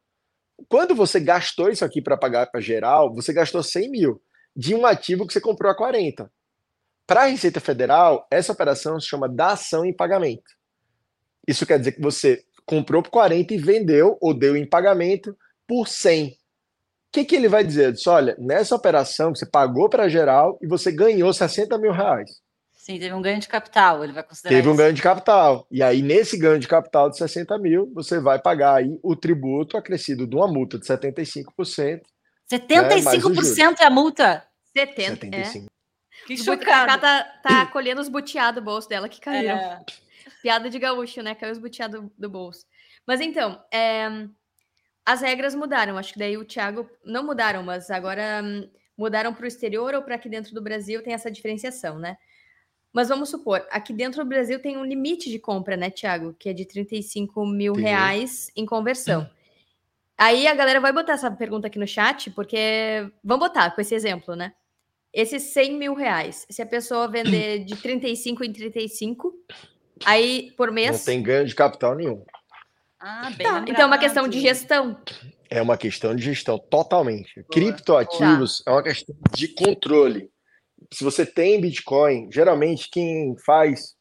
quando 0.67 0.93
você 0.93 1.19
gastou 1.19 1.69
isso 1.69 1.85
aqui 1.85 2.01
para 2.01 2.17
pagar 2.17 2.47
para 2.47 2.59
geral, 2.59 3.13
você 3.13 3.31
gastou 3.31 3.63
100 3.63 3.89
mil 3.89 4.21
de 4.55 4.75
um 4.75 4.85
ativo 4.85 5.25
que 5.25 5.31
você 5.31 5.39
comprou 5.39 5.71
a 5.71 5.75
40. 5.75 6.29
Para 7.07 7.21
a 7.21 7.25
Receita 7.25 7.59
Federal, 7.59 8.27
essa 8.29 8.51
operação 8.51 8.99
se 8.99 9.07
chama 9.07 9.29
dação 9.29 9.85
em 9.85 9.93
pagamento. 9.93 10.51
Isso 11.47 11.65
quer 11.65 11.79
dizer 11.79 11.93
que 11.93 12.01
você 12.01 12.43
comprou 12.65 13.01
por 13.01 13.09
40 13.09 13.53
e 13.53 13.57
vendeu 13.57 14.17
ou 14.21 14.33
deu 14.33 14.55
em 14.55 14.67
pagamento 14.67 15.35
por 15.67 15.87
100. 15.87 16.37
O 17.09 17.11
que, 17.11 17.25
que 17.25 17.35
ele 17.35 17.49
vai 17.49 17.63
dizer? 17.63 17.85
Ele 17.85 17.93
diz, 17.93 18.05
olha, 18.05 18.35
nessa 18.37 18.75
operação 18.75 19.33
você 19.33 19.43
pagou 19.43 19.89
para 19.89 20.07
geral 20.07 20.59
e 20.61 20.67
você 20.67 20.91
ganhou 20.91 21.33
60 21.33 21.75
mil 21.79 21.91
reais. 21.91 22.29
Sim, 22.71 22.99
teve 22.99 23.13
um 23.13 23.21
ganho 23.21 23.39
de 23.39 23.47
capital, 23.47 24.03
ele 24.03 24.13
vai 24.13 24.23
considerar 24.23 24.55
Teve 24.55 24.67
isso. 24.67 24.73
um 24.73 24.77
ganho 24.77 24.93
de 24.93 25.01
capital. 25.01 25.67
E 25.71 25.81
aí, 25.81 26.01
nesse 26.01 26.37
ganho 26.37 26.59
de 26.59 26.67
capital 26.67 27.09
de 27.09 27.17
60 27.17 27.57
mil, 27.57 27.91
você 27.93 28.19
vai 28.19 28.39
pagar 28.39 28.75
aí 28.75 28.99
o 29.03 29.15
tributo 29.15 29.75
acrescido 29.75 30.27
de 30.27 30.35
uma 30.35 30.47
multa 30.47 30.77
de 30.77 30.85
75%. 30.85 32.01
75% 32.51 33.69
né, 33.71 33.75
é 33.79 33.85
a 33.85 33.89
multa? 33.89 34.43
70%. 34.77 35.19
75%. 35.19 35.65
É. 35.65 36.25
Que 36.27 36.37
chocada. 36.37 36.97
Tá, 36.97 37.23
tá 37.41 37.65
colhendo 37.73 38.01
os 38.01 38.07
buteados 38.07 38.61
do 38.61 38.65
bolso 38.65 38.87
dela 38.87 39.09
que 39.09 39.19
caíram. 39.19 39.57
É. 39.57 39.85
Piada 40.41 40.69
de 40.69 40.77
gaúcho, 40.77 41.21
né? 41.21 41.35
Caiu 41.35 41.51
os 41.51 41.59
buteados 41.59 41.99
do, 41.99 42.11
do 42.17 42.29
bolso. 42.29 42.65
Mas 43.05 43.19
então, 43.19 43.59
é, 43.71 44.07
as 45.09 45.21
regras 45.21 45.55
mudaram. 45.55 45.97
Acho 45.97 46.13
que 46.13 46.19
daí 46.19 46.37
o 46.37 46.45
Thiago 46.45 46.87
não 47.03 47.25
mudaram, 47.25 47.63
mas 47.63 47.89
agora 47.89 48.41
hum, 48.43 48.69
mudaram 48.95 49.33
para 49.33 49.43
o 49.43 49.47
exterior 49.47 49.95
ou 49.95 50.03
para 50.03 50.13
aqui 50.13 50.29
dentro 50.29 50.53
do 50.53 50.61
Brasil 50.61 51.01
tem 51.01 51.13
essa 51.13 51.31
diferenciação, 51.31 51.97
né? 51.97 52.15
Mas 52.93 53.09
vamos 53.09 53.29
supor, 53.29 53.65
aqui 53.71 53.91
dentro 53.91 54.23
do 54.23 54.29
Brasil 54.29 54.59
tem 54.59 54.77
um 54.77 54.85
limite 54.85 55.31
de 55.31 55.39
compra, 55.39 55.75
né, 55.75 55.89
Thiago? 55.89 56.35
Que 56.37 56.49
é 56.49 56.53
de 56.53 56.63
35 56.63 57.43
mil 57.43 57.73
reais 57.73 58.51
em 58.55 58.67
conversão. 58.67 59.27
Aí 60.15 60.45
a 60.45 60.53
galera 60.53 60.79
vai 60.79 60.93
botar 60.93 61.13
essa 61.13 61.31
pergunta 61.31 61.65
aqui 61.65 61.79
no 61.79 61.87
chat, 61.87 62.29
porque 62.29 63.09
vamos 63.23 63.47
botar 63.47 63.71
com 63.71 63.81
esse 63.81 63.95
exemplo, 63.95 64.35
né? 64.35 64.53
Esses 65.11 65.41
100 65.41 65.73
mil 65.73 65.95
reais, 65.95 66.45
se 66.51 66.61
a 66.61 66.67
pessoa 66.67 67.07
vender 67.07 67.63
de 67.65 67.75
35 67.75 68.43
em 68.43 68.53
35, 68.53 69.33
Aí, 70.05 70.51
por 70.55 70.71
mês. 70.71 70.91
Não 70.91 71.05
tem 71.05 71.21
ganho 71.21 71.45
de 71.45 71.55
capital 71.55 71.95
nenhum. 71.95 72.23
Ah, 72.99 73.29
bem 73.29 73.47
tá. 73.47 73.65
Então 73.67 73.81
é 73.81 73.85
uma 73.85 73.97
questão 73.97 74.27
de 74.27 74.39
gestão. 74.41 74.99
É 75.49 75.61
uma 75.61 75.77
questão 75.77 76.15
de 76.15 76.21
gestão, 76.21 76.59
totalmente. 76.59 77.33
Boa. 77.35 77.47
Criptoativos 77.51 78.61
tá. 78.63 78.71
é 78.71 78.75
uma 78.75 78.83
questão 78.83 79.15
de 79.33 79.47
controle. 79.47 80.29
Se 80.93 81.03
você 81.03 81.25
tem 81.25 81.61
Bitcoin, 81.61 82.29
geralmente 82.31 82.89
quem 82.91 83.35
faz 83.45 83.95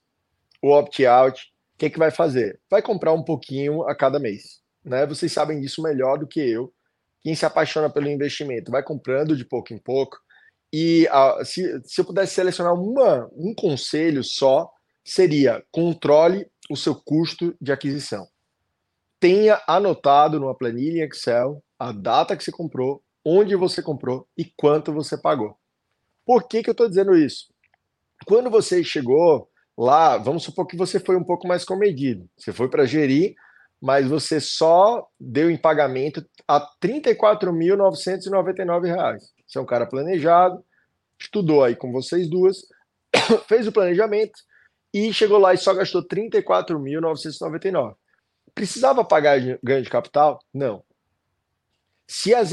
o 0.62 0.72
opt-out, 0.72 1.40
o 1.74 1.78
que, 1.78 1.86
é 1.86 1.90
que 1.90 1.98
vai 1.98 2.10
fazer? 2.10 2.60
Vai 2.70 2.82
comprar 2.82 3.12
um 3.12 3.22
pouquinho 3.22 3.82
a 3.88 3.94
cada 3.94 4.18
mês. 4.18 4.60
Né? 4.84 5.06
Vocês 5.06 5.32
sabem 5.32 5.60
disso 5.60 5.82
melhor 5.82 6.18
do 6.18 6.26
que 6.26 6.40
eu. 6.40 6.72
Quem 7.20 7.34
se 7.34 7.46
apaixona 7.46 7.90
pelo 7.90 8.08
investimento 8.08 8.70
vai 8.70 8.82
comprando 8.82 9.36
de 9.36 9.44
pouco 9.44 9.72
em 9.72 9.78
pouco. 9.78 10.18
E 10.72 11.08
uh, 11.08 11.44
se, 11.44 11.80
se 11.84 12.00
eu 12.00 12.04
pudesse 12.04 12.34
selecionar 12.34 12.74
uma, 12.74 13.28
um 13.32 13.54
conselho 13.54 14.22
só, 14.24 14.68
seria 15.04 15.64
controle 15.70 16.46
o 16.70 16.76
seu 16.76 16.94
custo 16.94 17.56
de 17.60 17.72
aquisição. 17.72 18.26
Tenha 19.20 19.60
anotado 19.66 20.38
numa 20.38 20.54
planilha 20.54 21.04
Excel 21.04 21.62
a 21.78 21.92
data 21.92 22.36
que 22.36 22.44
você 22.44 22.52
comprou, 22.52 23.02
onde 23.24 23.56
você 23.56 23.82
comprou 23.82 24.28
e 24.36 24.44
quanto 24.56 24.92
você 24.92 25.16
pagou. 25.16 25.56
Por 26.24 26.46
que, 26.46 26.62
que 26.62 26.70
eu 26.70 26.72
estou 26.72 26.88
dizendo 26.88 27.16
isso? 27.16 27.46
Quando 28.26 28.50
você 28.50 28.84
chegou 28.84 29.48
lá, 29.76 30.18
vamos 30.18 30.42
supor 30.42 30.66
que 30.66 30.76
você 30.76 31.00
foi 31.00 31.16
um 31.16 31.24
pouco 31.24 31.46
mais 31.46 31.64
comedido. 31.64 32.28
Você 32.36 32.52
foi 32.52 32.68
para 32.68 32.84
gerir, 32.84 33.34
mas 33.80 34.08
você 34.08 34.40
só 34.40 35.06
deu 35.18 35.50
em 35.50 35.56
pagamento 35.56 36.24
a 36.46 36.58
R$ 36.58 36.66
34.999. 36.82 39.18
Você 39.46 39.58
é 39.58 39.60
um 39.60 39.66
cara 39.66 39.86
planejado, 39.86 40.62
estudou 41.18 41.64
aí 41.64 41.76
com 41.76 41.92
vocês 41.92 42.28
duas, 42.28 42.58
fez 43.48 43.66
o 43.66 43.72
planejamento, 43.72 44.38
e 44.92 45.12
chegou 45.12 45.38
lá 45.38 45.54
e 45.54 45.58
só 45.58 45.72
gastou 45.74 46.06
34.999. 46.06 47.94
Precisava 48.58 49.04
pagar 49.04 49.38
ganho 49.62 49.82
de 49.84 49.88
capital? 49.88 50.40
Não. 50.52 50.82
Se 52.08 52.34
as 52.34 52.52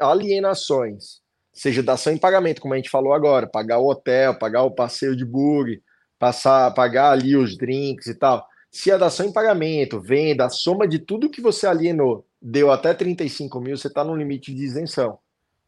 alienações, 0.00 1.20
seja 1.52 1.82
dação 1.82 2.10
em 2.10 2.16
pagamento, 2.16 2.62
como 2.62 2.72
a 2.72 2.78
gente 2.78 2.88
falou 2.88 3.12
agora, 3.12 3.46
pagar 3.46 3.76
o 3.76 3.86
hotel, 3.86 4.38
pagar 4.38 4.62
o 4.62 4.70
passeio 4.70 5.14
de 5.14 5.26
bug, 5.26 5.82
passar, 6.18 6.72
pagar 6.72 7.10
ali 7.10 7.36
os 7.36 7.54
drinks 7.54 8.06
e 8.06 8.14
tal, 8.14 8.46
se 8.70 8.90
a 8.90 8.96
dação 8.96 9.26
em 9.26 9.32
pagamento, 9.32 10.00
venda, 10.00 10.46
a 10.46 10.48
soma 10.48 10.88
de 10.88 10.98
tudo 10.98 11.28
que 11.28 11.42
você 11.42 11.66
alienou 11.66 12.26
deu 12.40 12.72
até 12.72 12.94
35 12.94 13.60
mil, 13.60 13.76
você 13.76 13.88
está 13.88 14.02
no 14.02 14.16
limite 14.16 14.54
de 14.54 14.64
isenção. 14.64 15.18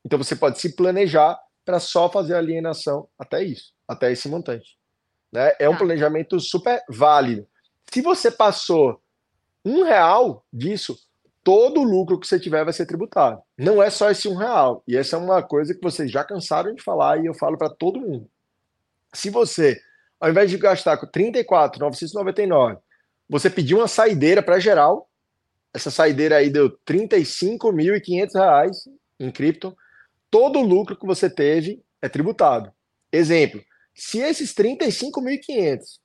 Então 0.03 0.19
você 0.19 0.35
pode 0.35 0.59
se 0.59 0.75
planejar 0.75 1.39
para 1.63 1.79
só 1.79 2.09
fazer 2.09 2.37
alienação 2.37 3.07
até 3.19 3.45
isso, 3.45 3.75
até 3.87 4.11
esse 4.11 4.31
montante. 4.31 4.79
Né? 5.31 5.53
É 5.59 5.69
um 5.69 5.73
tá. 5.73 5.79
planejamento 5.81 6.41
super 6.41 6.83
válido. 6.89 7.47
Se 7.93 8.01
você 8.01 8.31
passou 8.31 9.04
um 9.65 9.83
real 9.83 10.45
disso, 10.53 10.97
todo 11.43 11.81
o 11.81 11.85
lucro 11.85 12.19
que 12.19 12.27
você 12.27 12.39
tiver 12.39 12.65
vai 12.65 12.73
ser 12.73 12.87
tributado. 12.87 13.41
Não 13.57 13.83
é 13.83 13.91
só 13.91 14.11
esse 14.11 14.29
um 14.29 14.35
real. 14.35 14.83
E 14.87 14.97
essa 14.97 15.17
é 15.17 15.19
uma 15.19 15.43
coisa 15.43 15.75
que 15.75 15.83
vocês 15.83 16.11
já 16.11 16.25
cansaram 16.25 16.75
de 16.75 16.83
falar 16.83 17.23
e 17.23 17.27
eu 17.27 17.35
falo 17.35 17.57
para 17.57 17.71
todo 17.71 18.01
mundo. 18.01 18.29
Se 19.13 19.31
você, 19.31 19.81
ao 20.19 20.31
invés 20.31 20.51
de 20.51 20.59
gastar 20.59 20.97
com 20.97 21.07
34,999, 21.07 22.79
você 23.29 23.49
pediu 23.49 23.79
uma 23.79 23.89
saideira 23.89 24.43
para 24.43 24.59
geral, 24.59 25.09
essa 25.73 25.91
saideira 25.91 26.37
aí 26.37 26.51
deu 26.51 26.67
R$ 26.67 26.77
35.500 26.89 28.71
em 29.21 29.31
cripto, 29.31 29.77
todo 30.31 30.59
o 30.59 30.63
lucro 30.63 30.97
que 30.97 31.07
você 31.07 31.31
teve 31.31 31.83
é 32.03 32.09
tributado. 32.09 32.73
Exemplo, 33.13 33.63
se 33.95 34.19
esses 34.19 34.53
35.500 34.55 36.01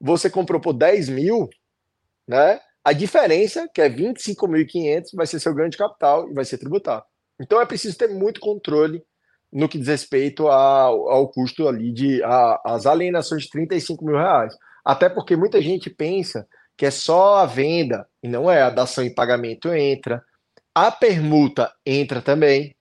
você 0.00 0.30
comprou 0.30 0.60
por 0.60 0.72
10 0.72 1.08
mil, 1.08 1.48
né? 2.26 2.60
A 2.88 2.94
diferença, 2.94 3.68
que 3.68 3.82
é 3.82 3.90
25.500, 3.90 5.10
vai 5.12 5.26
ser 5.26 5.38
seu 5.40 5.52
ganho 5.52 5.68
de 5.68 5.76
capital 5.76 6.26
e 6.30 6.32
vai 6.32 6.46
ser 6.46 6.56
tributado. 6.56 7.04
Então 7.38 7.60
é 7.60 7.66
preciso 7.66 7.98
ter 7.98 8.08
muito 8.08 8.40
controle 8.40 9.02
no 9.52 9.68
que 9.68 9.76
diz 9.76 9.88
respeito 9.88 10.48
ao, 10.48 11.10
ao 11.10 11.28
custo 11.28 11.68
ali 11.68 11.92
de 11.92 12.22
a, 12.24 12.58
as 12.64 12.86
alienações 12.86 13.42
de 13.42 13.50
35 13.50 14.02
mil 14.02 14.16
reais. 14.16 14.54
Até 14.82 15.10
porque 15.10 15.36
muita 15.36 15.60
gente 15.60 15.90
pensa 15.90 16.48
que 16.78 16.86
é 16.86 16.90
só 16.90 17.36
a 17.36 17.44
venda, 17.44 18.08
e 18.22 18.28
não 18.28 18.50
é, 18.50 18.62
a 18.62 18.70
dação 18.70 19.04
em 19.04 19.14
pagamento 19.14 19.70
entra, 19.70 20.24
a 20.74 20.90
permuta 20.90 21.70
entra 21.84 22.22
também. 22.22 22.74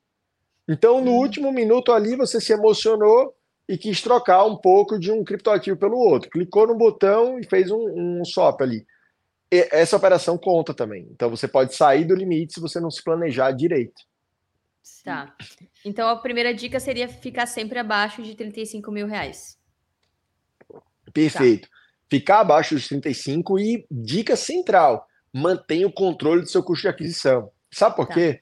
Então, 0.70 1.04
no 1.04 1.12
uhum. 1.12 1.17
último 1.17 1.52
minuto 1.52 1.91
ali, 1.91 2.15
você 2.15 2.39
se 2.39 2.54
emocionou 2.54 3.34
e 3.67 3.78
quis 3.78 4.02
trocar 4.02 4.46
um 4.46 4.56
pouco 4.56 4.98
de 4.98 5.12
um 5.12 5.22
criptoativo 5.22 5.76
pelo 5.76 5.98
outro. 5.98 6.30
Clicou 6.30 6.65
no 6.65 6.78
botão 6.78 7.38
e 7.38 7.43
fez 7.43 7.70
um, 7.72 8.22
um 8.22 8.24
swap 8.24 8.62
ali. 8.62 8.86
Essa 9.49 9.95
operação 9.95 10.38
conta 10.38 10.73
também. 10.73 11.07
Então, 11.12 11.29
você 11.29 11.47
pode 11.47 11.75
sair 11.75 12.05
do 12.05 12.15
limite 12.15 12.53
se 12.55 12.60
você 12.60 12.79
não 12.79 12.91
se 12.91 13.03
planejar 13.03 13.51
direito. 13.51 14.01
Tá. 15.03 15.33
Então, 15.86 16.10
a 16.10 16.17
primeira 16.17 16.53
dica 16.53 16.79
seria 16.79 17.07
ficar 17.07 17.45
sempre 17.45 17.79
abaixo 17.79 18.21
de 18.21 18.36
35 18.36 18.91
mil 18.91 19.07
reais. 19.07 19.57
Perfeito. 21.13 21.69
Tá. 21.69 21.75
Ficar 22.10 22.39
abaixo 22.41 22.75
dos 22.75 22.88
35 22.88 23.60
e 23.60 23.86
dica 23.89 24.36
central, 24.36 25.07
mantenha 25.33 25.88
o 25.88 25.93
controle 25.93 26.41
do 26.41 26.49
seu 26.49 26.62
custo 26.63 26.83
de 26.83 26.88
aquisição. 26.89 27.51
Sabe 27.71 27.95
por 27.95 28.07
tá. 28.07 28.13
quê? 28.13 28.41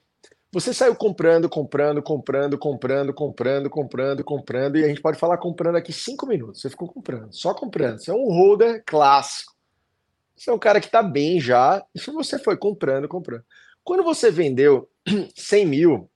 Você 0.52 0.74
saiu 0.74 0.96
comprando, 0.96 1.50
comprando, 1.50 2.02
comprando, 2.02 2.58
comprando, 2.58 3.14
comprando, 3.14 3.70
comprando, 3.70 4.24
comprando, 4.24 4.78
e 4.78 4.86
a 4.86 4.88
gente 4.88 5.02
pode 5.02 5.20
falar 5.20 5.38
comprando 5.38 5.76
aqui 5.76 5.92
cinco 5.92 6.26
minutos. 6.26 6.62
Você 6.62 6.70
ficou 6.70 6.88
comprando, 6.88 7.34
só 7.34 7.54
comprando. 7.54 8.00
Você 8.00 8.10
é 8.10 8.14
um 8.14 8.30
holder 8.30 8.82
clássico. 8.86 9.55
Você 10.36 10.50
é 10.50 10.54
um 10.54 10.60
cara 10.60 10.80
que 10.80 10.88
está 10.88 11.02
bem 11.02 11.40
já, 11.40 11.84
e 11.94 12.00
você 12.12 12.38
foi 12.38 12.58
comprando, 12.58 13.08
comprando. 13.08 13.44
Quando 13.84 14.04
você 14.04 14.30
vendeu 14.30 14.90
100 15.36 15.66
mil, 15.66 16.10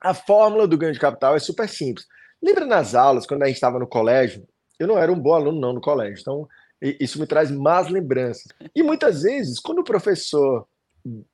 a 0.00 0.12
fórmula 0.12 0.66
do 0.66 0.76
ganho 0.76 0.92
de 0.92 1.00
capital 1.00 1.34
é 1.34 1.38
super 1.38 1.68
simples. 1.68 2.06
Lembra 2.42 2.66
nas 2.66 2.94
aulas, 2.94 3.26
quando 3.26 3.42
a 3.42 3.46
gente 3.46 3.56
estava 3.56 3.78
no 3.78 3.86
colégio? 3.86 4.46
Eu 4.78 4.86
não 4.86 4.98
era 4.98 5.10
um 5.10 5.18
bom 5.18 5.34
aluno, 5.34 5.60
não, 5.60 5.72
no 5.72 5.80
colégio. 5.80 6.20
Então, 6.20 6.48
isso 6.80 7.18
me 7.18 7.26
traz 7.26 7.50
más 7.50 7.88
lembranças. 7.88 8.46
E 8.74 8.82
muitas 8.82 9.22
vezes, 9.22 9.58
quando 9.58 9.80
o 9.80 9.84
professor 9.84 10.66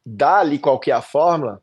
dá 0.05 0.39
ali 0.39 0.59
qual 0.59 0.79
que 0.79 0.91
é 0.91 0.95
a 0.95 1.03
fórmula, 1.03 1.61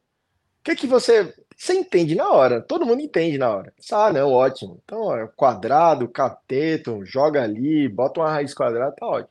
o 0.59 0.63
que, 0.63 0.75
que 0.75 0.87
você. 0.87 1.33
Você 1.57 1.73
entende 1.73 2.15
na 2.15 2.31
hora, 2.31 2.59
todo 2.59 2.87
mundo 2.87 3.01
entende 3.01 3.37
na 3.37 3.51
hora. 3.51 3.73
Ah, 3.91 4.11
não, 4.11 4.31
ótimo. 4.31 4.81
Então, 4.83 5.01
ó, 5.01 5.27
quadrado, 5.27 6.07
cateto, 6.07 7.05
joga 7.05 7.43
ali, 7.43 7.87
bota 7.87 8.19
uma 8.19 8.31
raiz 8.31 8.51
quadrada, 8.51 8.95
tá 8.95 9.05
ótimo. 9.05 9.30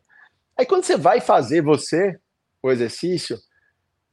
Aí 0.61 0.67
quando 0.67 0.85
você 0.85 0.95
vai 0.95 1.23
fazer 1.23 1.63
você, 1.63 2.19
o 2.63 2.71
exercício, 2.71 3.39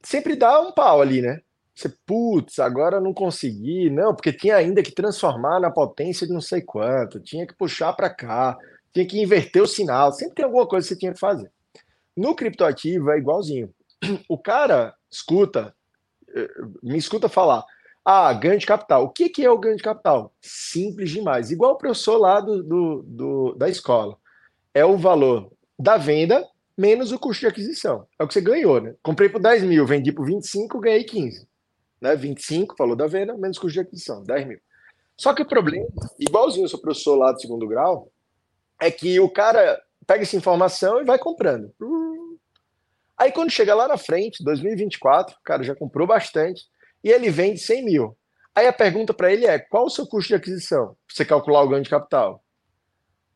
sempre 0.02 0.34
dá 0.34 0.58
um 0.62 0.72
pau 0.72 1.02
ali, 1.02 1.20
né? 1.20 1.42
Você, 1.74 1.92
putz, 2.06 2.58
agora 2.58 3.02
não 3.02 3.12
consegui, 3.12 3.90
não, 3.90 4.14
porque 4.14 4.32
tinha 4.32 4.56
ainda 4.56 4.82
que 4.82 4.90
transformar 4.90 5.60
na 5.60 5.70
potência 5.70 6.26
de 6.26 6.32
não 6.32 6.40
sei 6.40 6.62
quanto, 6.62 7.20
tinha 7.20 7.46
que 7.46 7.54
puxar 7.54 7.92
para 7.92 8.08
cá, 8.08 8.56
tinha 8.94 9.06
que 9.06 9.20
inverter 9.20 9.62
o 9.62 9.66
sinal, 9.66 10.10
sempre 10.10 10.36
tem 10.36 10.44
alguma 10.46 10.66
coisa 10.66 10.88
que 10.88 10.94
você 10.94 10.98
tinha 10.98 11.12
que 11.12 11.20
fazer. 11.20 11.52
No 12.16 12.34
criptoativo 12.34 13.10
é 13.10 13.18
igualzinho. 13.18 13.70
O 14.26 14.38
cara 14.38 14.94
escuta, 15.10 15.74
eh, 16.34 16.48
me 16.82 16.96
escuta 16.96 17.28
falar, 17.28 17.62
ah, 18.02 18.32
ganho 18.32 18.58
de 18.58 18.64
capital. 18.64 19.04
O 19.04 19.10
que, 19.10 19.28
que 19.28 19.44
é 19.44 19.50
o 19.50 19.58
ganho 19.58 19.76
de 19.76 19.82
capital? 19.82 20.32
Simples 20.40 21.10
demais. 21.10 21.50
Igual 21.50 21.72
o 21.72 21.78
professor 21.78 22.16
lá 22.16 22.40
do, 22.40 22.62
do, 22.62 23.02
do, 23.02 23.54
da 23.54 23.68
escola. 23.68 24.16
É 24.72 24.82
o 24.82 24.96
valor 24.96 25.52
da 25.78 25.96
venda 25.96 26.46
menos 26.76 27.12
o 27.12 27.18
custo 27.18 27.40
de 27.40 27.46
aquisição. 27.46 28.06
É 28.18 28.24
o 28.24 28.28
que 28.28 28.34
você 28.34 28.40
ganhou, 28.40 28.80
né? 28.80 28.94
Comprei 29.02 29.28
por 29.28 29.40
10 29.40 29.64
mil, 29.64 29.86
vendi 29.86 30.12
por 30.12 30.24
25, 30.24 30.80
ganhei 30.80 31.04
15 31.04 31.48
né? 32.00 32.16
25, 32.16 32.76
falou 32.76 32.96
da 32.96 33.06
venda, 33.06 33.36
menos 33.36 33.58
custo 33.58 33.74
de 33.74 33.80
aquisição, 33.80 34.22
10 34.22 34.46
mil. 34.46 34.60
Só 35.16 35.34
que 35.34 35.42
o 35.42 35.46
problema, 35.46 35.88
igualzinho 36.18 36.66
o 36.66 36.68
seu 36.68 36.78
professor 36.78 37.16
lá 37.16 37.32
do 37.32 37.40
segundo 37.40 37.66
grau, 37.66 38.10
é 38.80 38.90
que 38.90 39.18
o 39.18 39.28
cara 39.28 39.80
pega 40.06 40.22
essa 40.22 40.36
informação 40.36 41.00
e 41.00 41.04
vai 41.04 41.18
comprando. 41.18 41.72
Aí 43.16 43.32
quando 43.32 43.50
chega 43.50 43.74
lá 43.74 43.88
na 43.88 43.98
frente, 43.98 44.44
2024, 44.44 45.36
o 45.36 45.42
cara 45.42 45.64
já 45.64 45.74
comprou 45.74 46.06
bastante, 46.06 46.62
e 47.02 47.10
ele 47.10 47.30
vende 47.30 47.58
100 47.58 47.84
mil. 47.84 48.16
Aí 48.54 48.66
a 48.66 48.72
pergunta 48.72 49.12
para 49.12 49.32
ele 49.32 49.46
é: 49.46 49.58
qual 49.58 49.86
o 49.86 49.90
seu 49.90 50.06
custo 50.06 50.28
de 50.28 50.34
aquisição? 50.36 50.88
Pra 50.88 51.16
você 51.16 51.24
calcular 51.24 51.62
o 51.62 51.68
ganho 51.68 51.82
de 51.82 51.90
capital. 51.90 52.42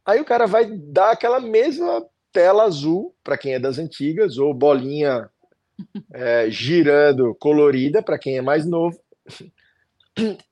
Aí 0.05 0.21
o 0.21 0.25
cara 0.25 0.47
vai 0.47 0.67
dar 0.67 1.11
aquela 1.11 1.41
mesma 1.41 2.05
tela 2.33 2.65
azul, 2.65 3.15
para 3.23 3.37
quem 3.37 3.55
é 3.55 3.59
das 3.59 3.79
antigas, 3.79 4.39
ou 4.39 4.55
bolinha 4.55 5.29
é, 6.13 6.51
girando 6.51 7.35
colorida 7.37 8.03
para 8.03 8.19
quem 8.19 8.39
é 8.39 8.43
mais 8.43 8.65
novo. 8.65 8.99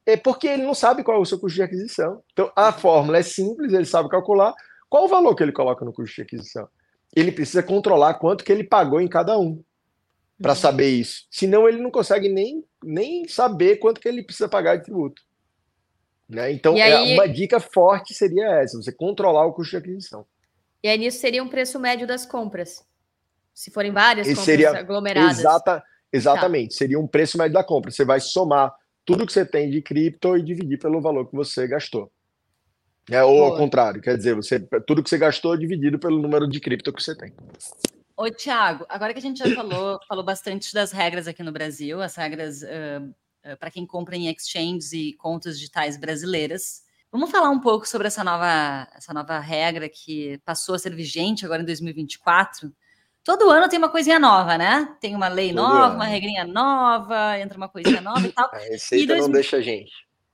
É 0.07 0.17
porque 0.17 0.47
ele 0.47 0.63
não 0.63 0.75
sabe 0.75 1.05
qual 1.05 1.19
é 1.19 1.21
o 1.21 1.25
seu 1.25 1.39
custo 1.39 1.57
de 1.57 1.63
aquisição. 1.63 2.23
Então 2.33 2.51
a 2.57 2.73
fórmula 2.73 3.19
é 3.19 3.23
simples, 3.23 3.73
ele 3.73 3.85
sabe 3.85 4.09
calcular 4.09 4.55
qual 4.89 5.05
o 5.05 5.09
valor 5.09 5.35
que 5.35 5.43
ele 5.43 5.53
coloca 5.53 5.85
no 5.85 5.93
custo 5.93 6.17
de 6.17 6.23
aquisição. 6.23 6.69
Ele 7.15 7.31
precisa 7.31 7.63
controlar 7.63 8.15
quanto 8.15 8.45
que 8.45 8.51
ele 8.51 8.65
pagou 8.65 9.01
em 9.01 9.09
cada 9.09 9.39
um 9.39 9.63
para 10.41 10.53
uhum. 10.53 10.57
saber 10.57 10.89
isso. 10.89 11.27
Senão 11.31 11.69
ele 11.69 11.81
não 11.81 11.91
consegue 11.91 12.29
nem, 12.29 12.65
nem 12.83 13.29
saber 13.29 13.77
quanto 13.77 14.01
que 14.01 14.09
ele 14.09 14.23
precisa 14.23 14.49
pagar 14.49 14.77
de 14.77 14.85
tributo. 14.85 15.23
Né? 16.29 16.53
Então, 16.53 16.77
é 16.77 16.93
aí... 16.93 17.15
uma 17.15 17.29
dica 17.29 17.59
forte 17.59 18.15
seria 18.15 18.47
essa: 18.63 18.81
você 18.81 18.93
controlar 18.93 19.45
o 19.47 19.53
custo 19.53 19.73
de 19.73 19.77
aquisição. 19.77 20.25
E 20.83 20.89
aí 20.89 20.99
nisso 20.99 21.19
seria 21.19 21.43
um 21.43 21.49
preço 21.49 21.79
médio 21.79 22.07
das 22.07 22.25
compras. 22.25 22.85
Se 23.53 23.71
forem 23.71 23.93
várias 23.93 24.27
compras 24.27 24.45
seria, 24.45 24.71
aglomeradas. 24.71 25.39
Exata, 25.39 25.83
exatamente. 26.13 26.71
Tá. 26.71 26.77
Seria 26.79 26.99
um 26.99 27.07
preço 27.07 27.37
médio 27.37 27.55
da 27.55 27.65
compra. 27.65 27.91
Você 27.91 28.05
vai 28.05 28.21
somar 28.21 28.75
tudo 29.05 29.27
que 29.27 29.33
você 29.33 29.45
tem 29.45 29.71
de 29.71 29.83
cripto 29.83 30.37
e 30.37 30.43
dividir 30.43 30.79
pelo 30.79 31.01
valor 31.01 31.29
que 31.29 31.37
você 31.37 31.67
gastou. 31.67 32.11
É, 33.11 33.25
ou 33.25 33.39
Boa. 33.39 33.51
ao 33.51 33.57
contrário, 33.57 34.01
quer 34.01 34.17
dizer, 34.17 34.35
você, 34.37 34.61
tudo 34.87 35.03
que 35.03 35.11
você 35.11 35.19
gastou 35.19 35.57
dividido 35.57 35.99
pelo 35.99 36.21
número 36.21 36.49
de 36.49 36.61
cripto 36.61 36.93
que 36.93 37.03
você 37.03 37.17
tem. 37.17 37.33
Ô, 38.17 38.31
Tiago, 38.31 38.85
agora 38.89 39.13
que 39.13 39.19
a 39.19 39.23
gente 39.23 39.39
já 39.39 39.53
falou, 39.55 39.99
falou 40.07 40.25
bastante 40.25 40.73
das 40.73 40.93
regras 40.93 41.27
aqui 41.27 41.43
no 41.43 41.51
Brasil, 41.51 42.01
as 42.01 42.15
regras 42.15 42.63
uh, 42.63 43.09
uh, 43.51 43.57
para 43.59 43.71
quem 43.71 43.87
compra 43.87 44.15
em 44.15 44.29
exchanges 44.29 44.93
e 44.93 45.15
contas 45.15 45.59
digitais 45.59 45.97
brasileiras. 45.97 46.83
Vamos 47.13 47.31
falar 47.31 47.51
um 47.51 47.61
pouco 47.61 47.89
sobre 47.89 48.07
essa 48.07 48.23
nova, 48.23 48.89
essa 48.95 49.13
nova 49.13 49.39
regra 49.39 49.89
que 49.89 50.39
passou 50.45 50.75
a 50.75 50.79
ser 50.79 50.95
vigente 50.95 51.45
agora 51.45 51.63
em 51.63 51.67
2024, 51.67 52.73
Todo 53.23 53.51
ano 53.51 53.69
tem 53.69 53.79
uma 53.79 53.91
coisinha 53.91 54.19
nova, 54.19 54.57
né? 54.57 54.97
Tem 55.01 55.15
uma 55.15 55.29
lei 55.29 55.53
Todo 55.53 55.63
nova, 55.63 55.87
ano. 55.87 55.95
uma 55.97 56.07
regrinha 56.07 56.45
nova, 56.45 57.39
entra 57.39 57.57
uma 57.57 57.69
coisinha 57.69 58.01
nova 58.01 58.27
e 58.27 58.33
tal. 58.33 58.49
A 58.53 58.59
receita 58.59 59.05
e 59.05 59.07
dois... 59.07 59.21
não 59.21 59.31
deixa 59.31 59.59
a 59.59 59.61
gente. 59.61 59.93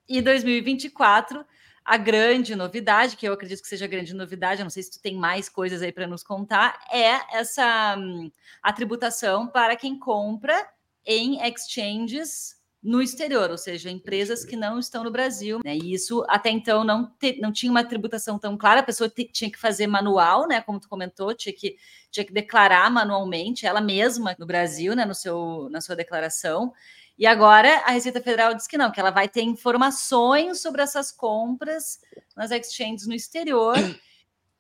E 0.09 0.23
2024, 0.23 1.45
a 1.85 1.97
grande 1.97 2.55
novidade, 2.55 3.17
que 3.17 3.27
eu 3.27 3.33
acredito 3.33 3.61
que 3.61 3.69
seja 3.69 3.87
a 3.87 3.89
grande 3.89 4.15
novidade, 4.15 4.61
eu 4.61 4.65
não 4.65 4.71
sei 4.71 4.85
se 4.85 4.93
tu 4.93 5.01
tem 5.01 5.17
mais 5.17 5.49
coisas 5.49 5.83
aí 5.83 5.91
para 5.91 6.07
nos 6.07 6.23
contar, 6.23 6.79
é 6.93 7.37
essa 7.37 7.97
hum, 7.99 8.31
a 8.63 8.73
tributação 8.73 9.49
para 9.49 9.75
quem 9.75 9.99
compra 9.99 10.69
em 11.05 11.41
exchanges 11.45 12.56
no 12.87 13.03
exterior, 13.03 13.51
ou 13.51 13.59
seja, 13.59 13.91
empresas 13.91 14.45
que 14.45 14.55
não 14.55 14.79
estão 14.79 15.03
no 15.03 15.11
Brasil. 15.11 15.59
Né? 15.65 15.77
E 15.77 15.93
isso 15.93 16.25
até 16.29 16.51
então 16.51 16.85
não, 16.85 17.11
te, 17.19 17.37
não 17.41 17.51
tinha 17.51 17.71
uma 17.71 17.83
tributação 17.83 18.39
tão 18.39 18.57
clara, 18.57 18.79
a 18.79 18.85
pessoa 18.85 19.11
te, 19.11 19.25
tinha 19.25 19.51
que 19.51 19.59
fazer 19.59 19.89
manual, 19.89 20.47
né? 20.47 20.61
Como 20.61 20.79
tu 20.79 20.89
comentou, 20.89 21.35
tinha 21.35 21.53
que, 21.53 21.77
tinha 22.13 22.25
que 22.25 22.33
declarar 22.33 22.89
manualmente, 22.89 23.67
ela 23.67 23.81
mesma 23.81 24.37
no 24.39 24.47
Brasil, 24.47 24.95
né? 24.95 25.05
No 25.05 25.17
seu, 25.17 25.69
na 25.69 25.81
sua 25.81 25.97
declaração. 25.97 26.73
E 27.19 27.27
agora 27.27 27.83
a 27.87 27.91
Receita 27.91 28.21
Federal 28.21 28.55
diz 28.55 28.69
que 28.69 28.79
não, 28.79 28.93
que 28.93 29.01
ela 29.01 29.11
vai 29.11 29.29
ter 29.29 29.43
informações 29.43 30.61
sobre 30.61 30.81
essas 30.81 31.11
compras 31.11 31.99
nas 32.37 32.53
exchanges 32.53 33.09
no 33.09 33.15
exterior. 33.15 33.77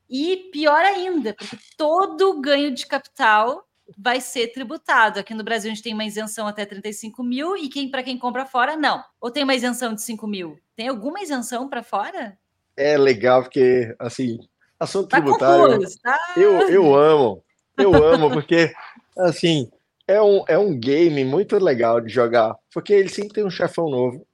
E 0.08 0.50
pior 0.52 0.84
ainda, 0.84 1.34
porque 1.34 1.58
todo 1.76 2.40
ganho 2.40 2.74
de 2.74 2.86
capital 2.86 3.66
vai 3.96 4.20
ser 4.20 4.49
tributado. 4.49 5.20
Aqui 5.20 5.35
no 5.35 5.44
Brasil 5.44 5.70
a 5.70 5.75
gente 5.75 5.83
tem 5.83 5.94
uma 5.94 6.05
isenção 6.05 6.46
até 6.46 6.65
35 6.65 7.23
mil 7.23 7.56
e 7.56 7.69
quem 7.69 7.90
para 7.90 8.02
quem 8.02 8.19
compra 8.19 8.46
fora, 8.46 8.77
não. 8.77 9.02
Ou 9.21 9.31
tem 9.31 9.44
uma 9.44 9.54
isenção 9.54 9.94
de 9.94 10.02
5 10.02 10.27
mil? 10.27 10.58
Tem 10.75 10.88
alguma 10.88 11.21
isenção 11.21 11.69
para 11.69 11.83
fora? 11.83 12.37
É 12.77 12.96
legal, 12.96 13.42
porque 13.42 13.94
assim, 13.98 14.38
assunto 14.79 15.08
tá 15.08 15.21
tributário. 15.21 15.79
Tá? 16.02 16.19
Eu, 16.37 16.69
eu 16.69 16.94
amo, 16.94 17.42
eu 17.79 17.94
amo, 17.94 18.31
porque 18.31 18.73
assim, 19.19 19.71
é 20.06 20.21
um, 20.21 20.44
é 20.46 20.58
um 20.58 20.79
game 20.79 21.25
muito 21.25 21.56
legal 21.58 22.00
de 22.00 22.13
jogar, 22.13 22.54
porque 22.73 22.92
ele 22.92 23.08
sempre 23.08 23.35
tem 23.35 23.44
um 23.44 23.50
chefão 23.50 23.88
novo. 23.88 24.27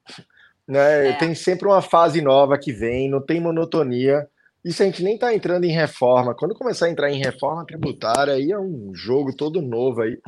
Né? 0.66 1.10
É. 1.10 1.12
Tem 1.14 1.34
sempre 1.34 1.66
uma 1.66 1.82
fase 1.82 2.20
nova 2.20 2.58
que 2.58 2.72
vem, 2.72 3.08
não 3.08 3.20
tem 3.20 3.40
monotonia. 3.40 4.28
Isso 4.64 4.82
a 4.82 4.86
gente 4.86 5.02
nem 5.02 5.14
está 5.14 5.34
entrando 5.34 5.64
em 5.64 5.72
reforma. 5.72 6.34
Quando 6.34 6.54
começar 6.54 6.86
a 6.86 6.90
entrar 6.90 7.10
em 7.10 7.18
reforma 7.18 7.66
tributária, 7.66 8.34
aí 8.34 8.52
é 8.52 8.58
um 8.58 8.92
jogo 8.94 9.34
todo 9.34 9.60
novo 9.60 10.02
aí. 10.02 10.18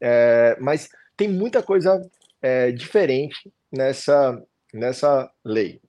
É, 0.00 0.56
mas 0.60 0.88
tem 1.16 1.28
muita 1.28 1.62
coisa 1.62 2.00
é, 2.40 2.72
diferente 2.72 3.52
nessa, 3.70 4.42
nessa 4.72 5.30
lei. 5.44 5.80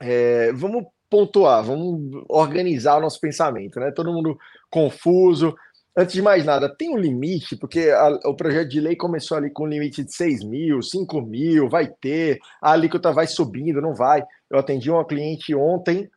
É, 0.00 0.52
vamos 0.52 0.84
pontuar, 1.10 1.64
vamos 1.64 2.24
organizar 2.28 2.98
o 2.98 3.00
nosso 3.00 3.20
pensamento, 3.20 3.80
né? 3.80 3.90
Todo 3.90 4.12
mundo 4.12 4.38
confuso. 4.70 5.56
Antes 5.96 6.14
de 6.14 6.20
mais 6.20 6.44
nada, 6.44 6.68
tem 6.68 6.90
um 6.90 6.98
limite, 6.98 7.56
porque 7.56 7.88
a, 7.88 8.08
o 8.26 8.36
projeto 8.36 8.68
de 8.68 8.80
lei 8.80 8.94
começou 8.94 9.38
ali 9.38 9.50
com 9.50 9.64
um 9.64 9.68
limite 9.68 10.04
de 10.04 10.14
6 10.14 10.44
mil, 10.44 10.82
5 10.82 11.22
mil, 11.22 11.70
vai 11.70 11.88
ter, 11.88 12.38
a 12.60 12.72
alíquota 12.72 13.12
vai 13.12 13.26
subindo, 13.26 13.80
não 13.80 13.94
vai. 13.94 14.22
Eu 14.50 14.58
atendi 14.58 14.90
uma 14.90 15.06
cliente 15.06 15.54
ontem 15.54 16.08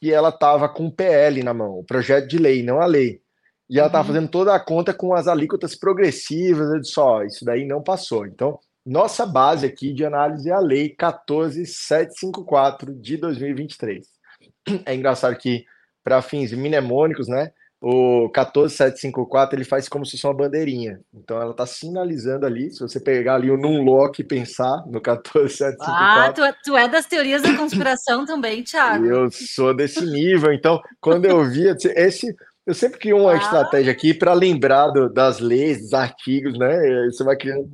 e 0.00 0.12
ela 0.12 0.30
estava 0.30 0.68
com 0.68 0.86
o 0.86 0.92
PL 0.92 1.42
na 1.42 1.52
mão, 1.52 1.78
o 1.78 1.84
projeto 1.84 2.28
de 2.28 2.38
lei, 2.38 2.62
não 2.62 2.80
a 2.80 2.86
lei. 2.86 3.20
E 3.68 3.78
ela 3.78 3.88
estava 3.88 4.08
uhum. 4.08 4.14
fazendo 4.14 4.30
toda 4.30 4.54
a 4.54 4.60
conta 4.60 4.92
com 4.92 5.14
as 5.14 5.28
alíquotas 5.28 5.76
progressivas, 5.76 6.70
eu 6.70 6.80
disse, 6.80 6.98
ó, 6.98 7.22
isso 7.22 7.44
daí 7.44 7.66
não 7.66 7.82
passou. 7.82 8.26
Então, 8.26 8.58
nossa 8.84 9.26
base 9.26 9.66
aqui 9.66 9.92
de 9.92 10.04
análise 10.04 10.50
é 10.50 10.52
a 10.52 10.58
lei 10.58 10.88
14754 10.88 12.94
de 12.94 13.16
2023. 13.16 14.06
É 14.86 14.94
engraçado 14.94 15.36
que, 15.36 15.64
para 16.02 16.22
fins 16.22 16.52
mnemônicos, 16.52 17.28
né, 17.28 17.52
o 17.80 18.28
14754 18.28 19.56
ele 19.56 19.64
faz 19.64 19.88
como 19.88 20.04
se 20.04 20.12
fosse 20.12 20.26
uma 20.26 20.34
bandeirinha. 20.34 21.00
Então 21.14 21.40
ela 21.40 21.52
está 21.52 21.64
sinalizando 21.64 22.44
ali. 22.44 22.70
Se 22.70 22.80
você 22.80 23.00
pegar 23.00 23.36
ali 23.36 23.50
o 23.50 23.56
num 23.56 23.82
lock 23.82 24.20
e 24.20 24.24
pensar 24.24 24.84
no 24.86 25.00
14754. 25.00 25.88
Ah, 25.90 26.32
tu 26.32 26.44
é, 26.44 26.54
tu 26.62 26.76
é 26.76 26.88
das 26.88 27.06
teorias 27.06 27.40
da 27.40 27.56
conspiração 27.56 28.26
também, 28.26 28.62
Thiago. 28.62 29.06
Eu 29.06 29.30
sou 29.30 29.74
desse 29.74 30.04
nível. 30.04 30.52
Então, 30.52 30.80
quando 31.00 31.24
eu 31.24 31.42
vi 31.48 31.68
esse. 31.96 32.34
Eu 32.66 32.74
sempre 32.74 33.00
crio 33.00 33.16
uma 33.16 33.32
ah. 33.32 33.36
estratégia 33.36 33.90
aqui 33.90 34.12
para 34.12 34.34
lembrar 34.34 34.90
do, 34.90 35.08
das 35.08 35.40
leis, 35.40 35.80
dos 35.80 35.94
artigos, 35.94 36.58
né? 36.58 37.06
Você 37.06 37.24
vai 37.24 37.34
criando. 37.34 37.66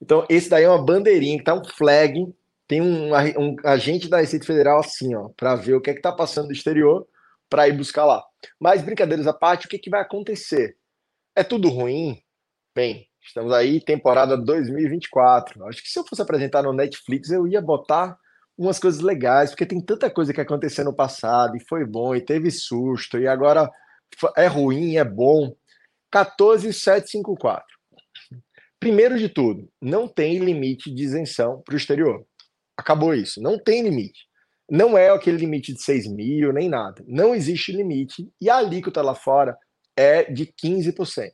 Então, 0.00 0.26
esse 0.28 0.50
daí 0.50 0.64
é 0.64 0.68
uma 0.68 0.84
bandeirinha 0.84 1.38
que 1.38 1.44
tá 1.44 1.54
um 1.54 1.64
flag. 1.64 2.26
Tem 2.68 2.82
um, 2.82 3.10
um 3.38 3.56
agente 3.64 4.08
da 4.08 4.20
Receita 4.20 4.46
Federal 4.46 4.80
assim, 4.80 5.14
ó, 5.14 5.30
para 5.34 5.56
ver 5.56 5.74
o 5.74 5.80
que 5.80 5.90
é 5.90 5.94
que 5.94 6.02
tá 6.02 6.12
passando 6.12 6.48
do 6.48 6.52
exterior 6.52 7.06
para 7.50 7.68
ir 7.68 7.76
buscar 7.76 8.04
lá. 8.04 8.24
Mas, 8.58 8.80
brincadeiras 8.80 9.26
à 9.26 9.34
parte, 9.34 9.66
o 9.66 9.68
que, 9.68 9.78
que 9.78 9.90
vai 9.90 10.00
acontecer? 10.00 10.76
É 11.36 11.42
tudo 11.42 11.68
ruim? 11.68 12.22
Bem, 12.74 13.08
estamos 13.20 13.52
aí, 13.52 13.80
temporada 13.80 14.38
2024. 14.38 15.66
Acho 15.66 15.82
que 15.82 15.90
se 15.90 15.98
eu 15.98 16.04
fosse 16.04 16.22
apresentar 16.22 16.62
no 16.62 16.72
Netflix, 16.72 17.30
eu 17.30 17.46
ia 17.46 17.60
botar 17.60 18.16
umas 18.56 18.78
coisas 18.78 19.00
legais, 19.00 19.50
porque 19.50 19.66
tem 19.66 19.80
tanta 19.80 20.08
coisa 20.10 20.32
que 20.32 20.40
aconteceu 20.40 20.84
no 20.84 20.94
passado, 20.94 21.56
e 21.56 21.66
foi 21.68 21.84
bom, 21.84 22.14
e 22.14 22.20
teve 22.20 22.50
susto, 22.50 23.18
e 23.18 23.26
agora 23.26 23.68
é 24.36 24.46
ruim, 24.46 24.96
é 24.96 25.04
bom. 25.04 25.54
14754. 26.10 27.64
Primeiro 28.78 29.18
de 29.18 29.28
tudo, 29.28 29.70
não 29.80 30.08
tem 30.08 30.38
limite 30.38 30.90
de 30.92 31.02
isenção 31.02 31.62
para 31.62 31.74
o 31.74 31.76
exterior. 31.76 32.24
Acabou 32.76 33.14
isso, 33.14 33.40
não 33.40 33.58
tem 33.58 33.82
limite. 33.82 34.29
Não 34.70 34.96
é 34.96 35.10
aquele 35.10 35.38
limite 35.38 35.74
de 35.74 35.82
6 35.82 36.06
mil, 36.06 36.52
nem 36.52 36.68
nada. 36.68 37.02
Não 37.06 37.34
existe 37.34 37.72
limite 37.72 38.30
e 38.40 38.48
a 38.48 38.56
alíquota 38.56 39.02
lá 39.02 39.14
fora 39.14 39.58
é 39.96 40.30
de 40.30 40.46
15%. 40.46 41.32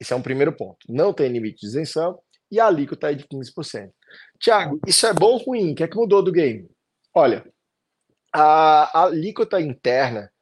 Esse 0.00 0.12
é 0.12 0.16
um 0.16 0.22
primeiro 0.22 0.56
ponto. 0.56 0.78
Não 0.88 1.12
tem 1.12 1.28
limite 1.28 1.60
de 1.60 1.66
isenção 1.66 2.18
e 2.50 2.58
a 2.58 2.66
alíquota 2.66 3.10
é 3.10 3.14
de 3.14 3.24
15%. 3.24 3.90
Tiago, 4.40 4.80
isso 4.86 5.06
é 5.06 5.12
bom 5.12 5.32
ou 5.32 5.38
ruim? 5.38 5.72
O 5.72 5.74
que 5.74 5.84
é 5.84 5.88
que 5.88 5.96
mudou 5.96 6.22
do 6.22 6.32
game? 6.32 6.68
Olha, 7.14 7.44
a 8.32 9.04
alíquota 9.04 9.60
interna 9.60 10.32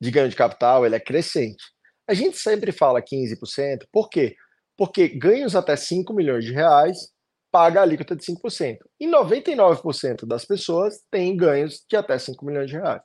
de 0.00 0.10
ganho 0.10 0.28
de 0.28 0.36
capital 0.36 0.86
ela 0.86 0.96
é 0.96 1.00
crescente. 1.00 1.64
A 2.08 2.14
gente 2.14 2.38
sempre 2.38 2.70
fala 2.70 3.02
15%, 3.02 3.86
por 3.92 4.08
quê? 4.08 4.36
Porque 4.76 5.08
ganhos 5.08 5.56
até 5.56 5.74
5 5.74 6.12
milhões 6.14 6.44
de 6.44 6.52
reais 6.52 7.10
paga 7.56 7.80
a 7.80 7.82
alíquota 7.84 8.14
de 8.14 8.22
5%. 8.22 8.76
E 9.00 9.06
99% 9.06 10.26
das 10.26 10.44
pessoas 10.44 11.00
têm 11.10 11.34
ganhos 11.34 11.82
de 11.88 11.96
até 11.96 12.18
5 12.18 12.44
milhões 12.44 12.68
de 12.68 12.76
reais. 12.76 13.00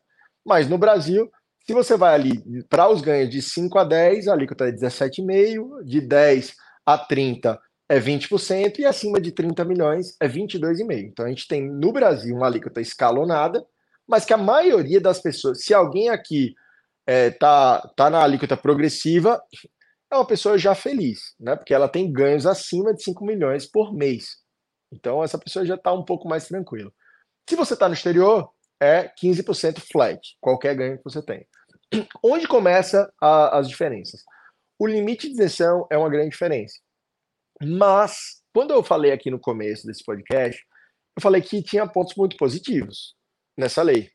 Mas 0.46 0.68
no 0.68 0.78
Brasil, 0.78 1.32
se 1.66 1.74
você 1.74 1.96
vai 1.96 2.14
ali 2.14 2.66
para 2.68 2.90
os 2.90 3.00
ganhos 3.00 3.30
de 3.30 3.42
5 3.42 3.80
a 3.80 3.86
10, 3.86 4.28
a 4.28 4.34
alíquota 4.34 4.68
é 4.68 4.72
17,5%, 4.74 5.86
de 5.86 6.02
10 6.02 6.54
a 6.86 6.98
30 6.98 7.58
é 7.88 7.98
20%, 7.98 8.80
e 8.80 8.86
acima 8.86 9.22
de 9.22 9.32
30 9.32 9.64
milhões 9.64 10.18
é 10.20 10.28
22,5%. 10.28 11.00
Então 11.00 11.26
a 11.26 11.30
gente 11.30 11.48
tem 11.48 11.72
no 11.72 11.94
Brasil 11.94 12.36
uma 12.36 12.48
alíquota 12.48 12.82
escalonada, 12.82 13.66
mas 14.06 14.26
que 14.26 14.34
a 14.34 14.38
maioria 14.38 15.00
das 15.00 15.22
pessoas, 15.22 15.64
se 15.64 15.74
alguém 15.74 16.10
aqui 16.10 16.54
é, 17.08 17.30
tá, 17.30 17.90
tá 17.96 18.10
na 18.10 18.22
alíquota 18.22 18.58
progressiva, 18.58 19.42
é 20.12 20.16
uma 20.16 20.28
pessoa 20.28 20.58
já 20.58 20.76
feliz, 20.76 21.36
né? 21.40 21.56
Porque 21.56 21.74
ela 21.74 21.88
tem 21.88 22.12
ganhos 22.12 22.46
acima 22.46 22.94
de 22.94 23.02
5 23.02 23.24
milhões 23.26 23.66
por 23.66 23.94
mês. 23.94 24.41
Então, 24.92 25.24
essa 25.24 25.38
pessoa 25.38 25.66
já 25.66 25.76
está 25.76 25.94
um 25.94 26.04
pouco 26.04 26.28
mais 26.28 26.48
tranquila. 26.48 26.92
Se 27.50 27.56
você 27.56 27.74
está 27.74 27.88
no 27.88 27.94
exterior, 27.94 28.52
é 28.80 29.08
15% 29.08 29.80
flat, 29.80 30.20
qualquer 30.40 30.76
ganho 30.76 30.98
que 30.98 31.04
você 31.04 31.22
tem. 31.24 31.48
Onde 32.24 32.48
começa 32.48 33.12
a, 33.22 33.60
as 33.60 33.70
diferenças? 33.70 34.24
O 34.80 34.88
limite 34.88 35.28
de 35.28 35.34
isenção 35.34 35.88
é 35.90 35.98
uma 35.98 36.10
grande 36.10 36.32
diferença. 36.32 36.80
Mas, 37.62 38.42
quando 38.54 38.72
eu 38.72 38.84
falei 38.84 39.12
aqui 39.12 39.30
no 39.30 39.40
começo 39.40 39.86
desse 39.86 40.04
podcast, 40.04 40.60
eu 41.16 41.22
falei 41.22 41.42
que 41.42 41.62
tinha 41.62 41.88
pontos 41.88 42.16
muito 42.16 42.36
positivos 42.36 43.16
nessa 43.58 43.84
lei. 43.84 44.10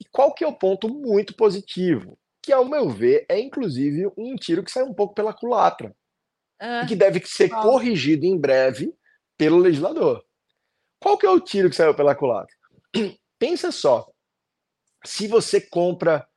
E 0.00 0.04
qual 0.10 0.34
que 0.34 0.44
é 0.44 0.46
o 0.46 0.56
ponto 0.56 0.88
muito 0.88 1.34
positivo? 1.34 2.18
Que, 2.42 2.52
ao 2.52 2.64
meu 2.64 2.88
ver, 2.88 3.24
é 3.28 3.38
inclusive 3.38 4.10
um 4.16 4.34
tiro 4.34 4.64
que 4.64 4.70
sai 4.70 4.82
um 4.82 4.94
pouco 4.94 5.14
pela 5.14 5.32
culatra. 5.32 5.94
Ah, 6.60 6.82
e 6.82 6.86
que 6.88 6.96
deve 6.96 7.24
ser 7.24 7.48
corrigido 7.50 8.26
em 8.26 8.36
breve 8.36 8.92
pelo 9.38 9.58
legislador. 9.58 10.24
Qual 11.00 11.16
que 11.16 11.24
é 11.24 11.30
o 11.30 11.40
tiro 11.40 11.70
que 11.70 11.76
saiu 11.76 11.94
pela 11.94 12.14
culatra? 12.14 12.54
Pensa 13.38 13.70
só, 13.70 14.10
se 15.04 15.28
você 15.28 15.60
compra 15.60 16.28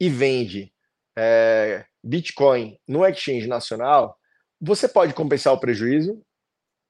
e 0.00 0.08
vende 0.08 0.72
é, 1.16 1.84
Bitcoin 2.02 2.78
no 2.88 3.06
exchange 3.06 3.46
nacional, 3.46 4.18
você 4.60 4.88
pode 4.88 5.12
compensar 5.12 5.52
o 5.52 5.60
prejuízo? 5.60 6.22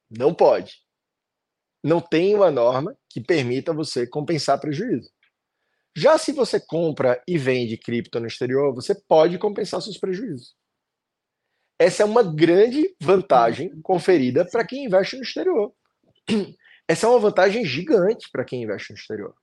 Não 0.09 0.33
pode. 0.33 0.77
Não 1.83 2.01
tem 2.01 2.35
uma 2.35 2.51
norma 2.51 2.97
que 3.09 3.21
permita 3.21 3.73
você 3.73 4.07
compensar 4.07 4.61
prejuízo. 4.61 5.11
Já 5.97 6.19
se 6.19 6.31
você 6.31 6.61
compra 6.61 7.23
e 7.27 7.39
vende 7.39 7.77
cripto 7.77 8.21
no 8.21 8.27
exterior, 8.27 8.75
você 8.75 8.95
pode 8.95 9.39
compensar 9.39 9.81
seus 9.81 9.99
prejuízos. 9.99 10.55
Essa 11.79 12.03
é 12.03 12.07
uma 12.07 12.23
grande 12.23 12.95
vantagem 13.01 13.71
conferida 13.83 14.45
para 14.45 14.65
quem 14.65 14.85
investe 14.85 15.17
no 15.17 15.23
exterior. 15.23 15.73
Essa 16.89 17.07
é 17.07 17.11
uma 17.11 17.19
vantagem 17.19 17.65
gigante 17.65 18.29
para 18.31 18.45
quem 18.45 18.63
investe 18.63 18.93
no 18.93 18.99
exterior. 18.99 19.35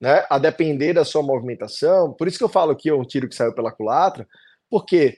Né? 0.00 0.26
A 0.28 0.38
depender 0.38 0.92
da 0.92 1.04
sua 1.04 1.22
movimentação, 1.22 2.12
por 2.12 2.28
isso 2.28 2.36
que 2.36 2.44
eu 2.44 2.48
falo 2.48 2.76
que 2.76 2.88
é 2.88 2.94
um 2.94 3.04
tiro 3.04 3.28
que 3.28 3.34
saiu 3.34 3.54
pela 3.54 3.72
culatra, 3.72 4.26
porque, 4.68 5.16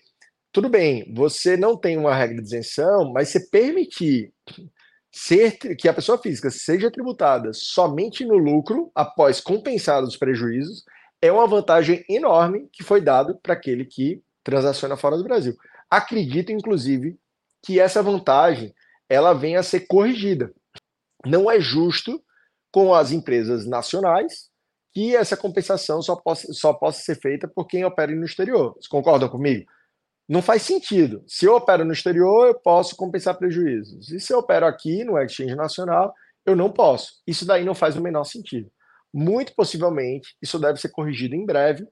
tudo 0.53 0.69
bem, 0.69 1.13
você 1.15 1.57
não 1.57 1.77
tem 1.77 1.97
uma 1.97 2.15
regra 2.15 2.37
de 2.37 2.43
isenção, 2.43 3.11
mas 3.13 3.31
você 3.31 3.41
permitir 3.49 4.33
ser, 5.11 5.57
que 5.77 5.89
a 5.89 5.95
pessoa 5.95 6.19
física 6.19 6.51
seja 6.51 6.91
tributada 6.91 7.51
somente 7.55 8.25
no 8.25 8.37
lucro, 8.37 8.93
após 8.95 9.41
compensar 9.41 10.05
os 10.05 10.17
prejuízos, 10.17 10.85
é 11.23 11.33
uma 11.33 11.47
vantagem 11.47 12.05
enorme 12.09 12.69
que 12.71 12.85
foi 12.85 13.01
dado 13.01 13.39
para 13.43 13.55
aquele 13.55 13.87
que 13.87 14.23
transaciona 14.45 14.97
fora 14.97 15.17
do 15.17 15.25
Brasil. 15.25 15.57
Acredito, 15.91 16.53
inclusive, 16.53 17.19
que 17.65 17.81
essa 17.81 18.03
vantagem 18.03 18.75
ela 19.09 19.33
venha 19.33 19.61
a 19.61 19.63
ser 19.63 19.87
corrigida. 19.87 20.53
Não 21.25 21.51
é 21.51 21.61
justo 21.61 22.23
com 22.73 22.95
as 22.95 23.13
empresas 23.13 23.67
nacionais 23.67 24.51
que 24.93 25.15
essa 25.15 25.37
compensação 25.37 26.01
só 26.01 26.17
possa, 26.17 26.53
só 26.53 26.73
possa 26.73 27.03
ser 27.03 27.21
feita 27.21 27.47
por 27.47 27.67
quem 27.67 27.85
opera 27.85 28.15
no 28.15 28.25
exterior. 28.25 28.73
Vocês 28.73 28.89
concordam 28.89 29.29
comigo? 29.29 29.67
Não 30.29 30.43
faz 30.43 30.63
sentido. 30.63 31.23
Se 31.27 31.45
eu 31.45 31.55
opero 31.55 31.85
no 31.85 31.93
exterior, 31.93 32.49
eu 32.49 32.55
posso 32.55 32.97
compensar 32.97 33.37
prejuízos. 33.37 34.11
E 34.11 34.19
se 34.19 34.33
eu 34.33 34.39
opero 34.39 34.67
aqui 34.67 35.05
no 35.05 35.21
Exchange 35.21 35.55
Nacional, 35.55 36.13
eu 36.45 36.57
não 36.57 36.73
posso. 36.73 37.21
Isso 37.27 37.45
daí 37.45 37.65
não 37.65 37.75
faz 37.75 37.97
o 37.97 38.03
menor 38.03 38.25
sentido. 38.25 38.71
Muito 39.13 39.55
possivelmente, 39.55 40.37
isso 40.43 40.59
deve 40.59 40.81
ser 40.81 40.89
corrigido 40.89 41.35
em 41.35 41.45
breve, 41.45 41.87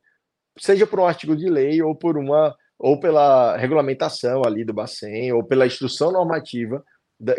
seja 0.58 0.86
por 0.86 1.00
um 1.00 1.06
artigo 1.06 1.36
de 1.36 1.48
lei 1.48 1.80
ou 1.82 1.94
por 1.94 2.18
uma 2.18 2.54
ou 2.84 3.00
pela 3.00 3.56
regulamentação 3.56 4.42
ali 4.44 4.62
do 4.62 4.74
Bacen, 4.74 5.32
ou 5.32 5.42
pela 5.42 5.66
instrução 5.66 6.12
normativa 6.12 6.84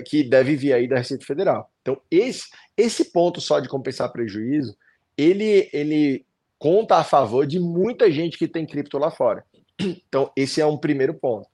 que 0.08 0.24
deve 0.24 0.56
vir 0.56 0.74
aí 0.74 0.88
da 0.88 0.98
Receita 0.98 1.24
Federal. 1.24 1.72
Então, 1.84 2.02
esse, 2.10 2.48
esse 2.76 3.12
ponto 3.12 3.40
só 3.40 3.60
de 3.60 3.70
compensar 3.70 4.12
prejuízo, 4.12 4.76
ele, 5.16 5.70
ele 5.72 6.26
conta 6.58 6.96
a 6.96 7.04
favor 7.04 7.46
de 7.46 7.60
muita 7.60 8.10
gente 8.10 8.40
que 8.40 8.48
tem 8.48 8.66
cripto 8.66 8.98
lá 8.98 9.12
fora. 9.12 9.46
Então, 9.80 10.32
esse 10.36 10.60
é 10.60 10.66
um 10.66 10.80
primeiro 10.80 11.14
ponto. 11.14 11.48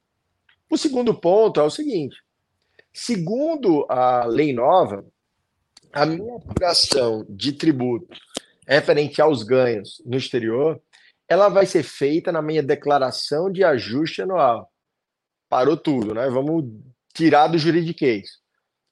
O 0.70 0.78
segundo 0.78 1.14
ponto 1.14 1.60
é 1.60 1.64
o 1.64 1.70
seguinte: 1.70 2.16
segundo 2.94 3.86
a 3.90 4.24
lei 4.26 4.54
nova, 4.54 5.04
a 5.92 6.06
minha 6.06 6.38
apuração 6.38 7.26
de 7.28 7.52
tributo 7.52 8.08
referente 8.66 9.22
aos 9.22 9.44
ganhos 9.44 10.02
no 10.06 10.16
exterior 10.16 10.80
ela 11.32 11.48
vai 11.48 11.66
ser 11.66 11.82
feita 11.82 12.30
na 12.30 12.42
minha 12.42 12.62
declaração 12.62 13.50
de 13.50 13.64
ajuste 13.64 14.22
anual. 14.22 14.70
Parou 15.48 15.78
tudo, 15.78 16.14
né? 16.14 16.30
Vamos 16.30 16.66
tirar 17.14 17.48
do 17.48 17.58
juridiquês. 17.58 18.32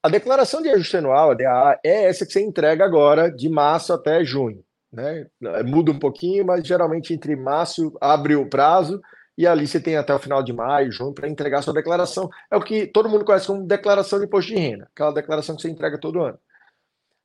A 0.02 0.08
declaração 0.08 0.62
de 0.62 0.70
ajuste 0.70 0.96
anual, 0.96 1.32
a 1.32 1.34
DAA, 1.34 1.80
é 1.84 2.06
essa 2.06 2.26
que 2.26 2.32
você 2.32 2.42
entrega 2.42 2.86
agora 2.86 3.30
de 3.30 3.50
março 3.50 3.92
até 3.92 4.24
junho. 4.24 4.64
Né? 4.90 5.28
Muda 5.66 5.92
um 5.92 6.00
pouquinho, 6.00 6.46
mas 6.46 6.66
geralmente 6.66 7.14
entre 7.14 7.36
março 7.36 7.92
abre 8.00 8.38
o 8.38 8.50
prazo 8.50 9.02
e 9.38 9.46
ali 9.46 9.68
você 9.68 9.78
tem 9.78 9.98
até 9.98 10.16
o 10.16 10.20
final 10.20 10.42
de 10.42 10.54
maio, 10.54 10.94
junho, 10.94 11.14
para 11.14 11.28
entregar 11.28 11.62
sua 11.62 11.74
declaração. 11.74 12.30
É 12.50 12.56
o 12.56 12.64
que 12.64 12.88
todo 12.88 13.10
mundo 13.10 13.26
conhece 13.26 13.48
como 13.48 13.68
declaração 13.68 14.18
de 14.18 14.28
imposto 14.28 14.54
de 14.54 14.58
renda, 14.58 14.88
aquela 14.94 15.12
declaração 15.12 15.58
que 15.58 15.62
você 15.62 15.70
entrega 15.70 16.00
todo 16.00 16.24
ano. 16.24 16.40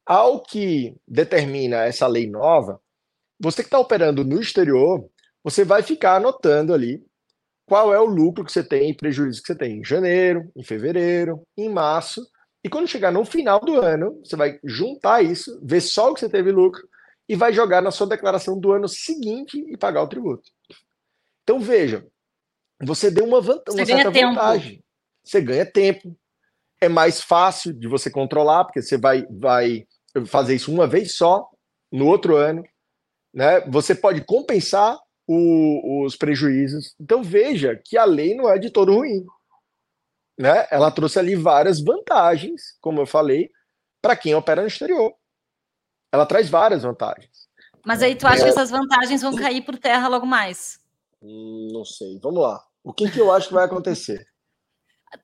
Ao 0.05 0.43
que 0.43 0.97
determina 1.07 1.85
essa 1.85 2.09
lei 2.09 2.29
nova, 2.29 2.81
você 3.39 3.63
que 3.63 3.69
está 3.69 3.79
operando 3.79 4.25
no 4.25 4.41
exterior, 4.41 5.09
você 5.43 5.65
vai 5.65 5.83
ficar 5.83 6.17
anotando 6.17 6.73
ali 6.73 7.05
qual 7.67 7.93
é 7.93 7.99
o 7.99 8.05
lucro 8.05 8.45
que 8.45 8.53
você 8.53 8.63
tem 8.63 8.91
e 8.91 8.97
prejuízo 8.97 9.41
que 9.41 9.49
você 9.49 9.55
tem 9.55 9.81
em 9.81 9.85
janeiro, 9.85 10.51
em 10.55 10.63
fevereiro, 10.63 11.43
em 11.57 11.69
março. 11.69 12.27
E 12.63 12.69
quando 12.69 12.89
chegar 12.89 13.11
no 13.11 13.25
final 13.25 13.61
do 13.61 13.81
ano, 13.81 14.21
você 14.25 14.37
vai 14.37 14.59
juntar 14.65 15.23
isso, 15.23 15.61
ver 15.63 15.81
só 15.81 16.11
o 16.11 16.15
que 16.15 16.21
você 16.21 16.29
teve 16.29 16.51
lucro 16.51 16.87
e 17.29 17.35
vai 17.35 17.53
jogar 17.53 17.83
na 17.83 17.91
sua 17.91 18.07
declaração 18.07 18.59
do 18.59 18.73
ano 18.73 18.89
seguinte 18.89 19.59
e 19.69 19.77
pagar 19.77 20.03
o 20.03 20.09
tributo. 20.09 20.51
Então 21.43 21.61
veja, 21.61 22.07
você 22.83 23.11
deu 23.11 23.25
uma, 23.25 23.39
uma 23.39 23.87
certa 23.87 24.11
vantagem. 24.11 24.83
Você 25.23 25.41
ganha 25.41 25.65
tempo. 25.65 26.17
É 26.81 26.89
mais 26.89 27.21
fácil 27.21 27.73
de 27.73 27.89
você 27.89 28.11
controlar, 28.11 28.65
porque 28.65 28.83
você 28.83 28.99
vai, 28.99 29.27
vai 29.31 29.87
fazer 30.27 30.55
isso 30.55 30.73
uma 30.73 30.87
vez 30.87 31.17
só, 31.17 31.49
no 31.91 32.07
outro 32.07 32.37
ano. 32.37 32.63
Né? 33.35 33.61
Você 33.63 33.95
pode 33.95 34.25
compensar 34.25 34.97
o, 35.27 36.05
os 36.05 36.15
prejuízos. 36.15 36.95
Então 37.01 37.23
veja 37.23 37.75
que 37.85 37.99
a 37.99 38.05
lei 38.05 38.35
não 38.35 38.49
é 38.49 38.59
de 38.59 38.71
todo 38.71 38.95
ruim. 38.95 39.27
Né? 40.39 40.67
Ela 40.71 40.91
trouxe 40.91 41.19
ali 41.19 41.35
várias 41.35 41.81
vantagens, 41.81 42.77
como 42.81 43.01
eu 43.01 43.07
falei, 43.07 43.51
para 44.01 44.17
quem 44.17 44.35
opera 44.35 44.63
no 44.63 44.69
exterior. 44.69 45.13
Ela 46.13 46.27
traz 46.27 46.49
várias 46.49 46.83
vantagens. 46.83 47.49
Mas 47.85 48.03
aí 48.03 48.15
tu 48.15 48.27
acha 48.27 48.43
é... 48.43 48.45
que 48.45 48.51
essas 48.51 48.71
vantagens 48.71 49.21
vão 49.21 49.35
cair 49.35 49.63
por 49.63 49.77
terra 49.79 50.09
logo 50.09 50.25
mais? 50.25 50.79
Não 51.21 51.85
sei. 51.85 52.19
Vamos 52.21 52.43
lá. 52.43 52.65
O 52.83 52.93
que, 52.93 53.11
que 53.11 53.21
eu 53.21 53.33
acho 53.33 53.49
que 53.49 53.55
vai 53.55 53.65
acontecer? 53.65 54.27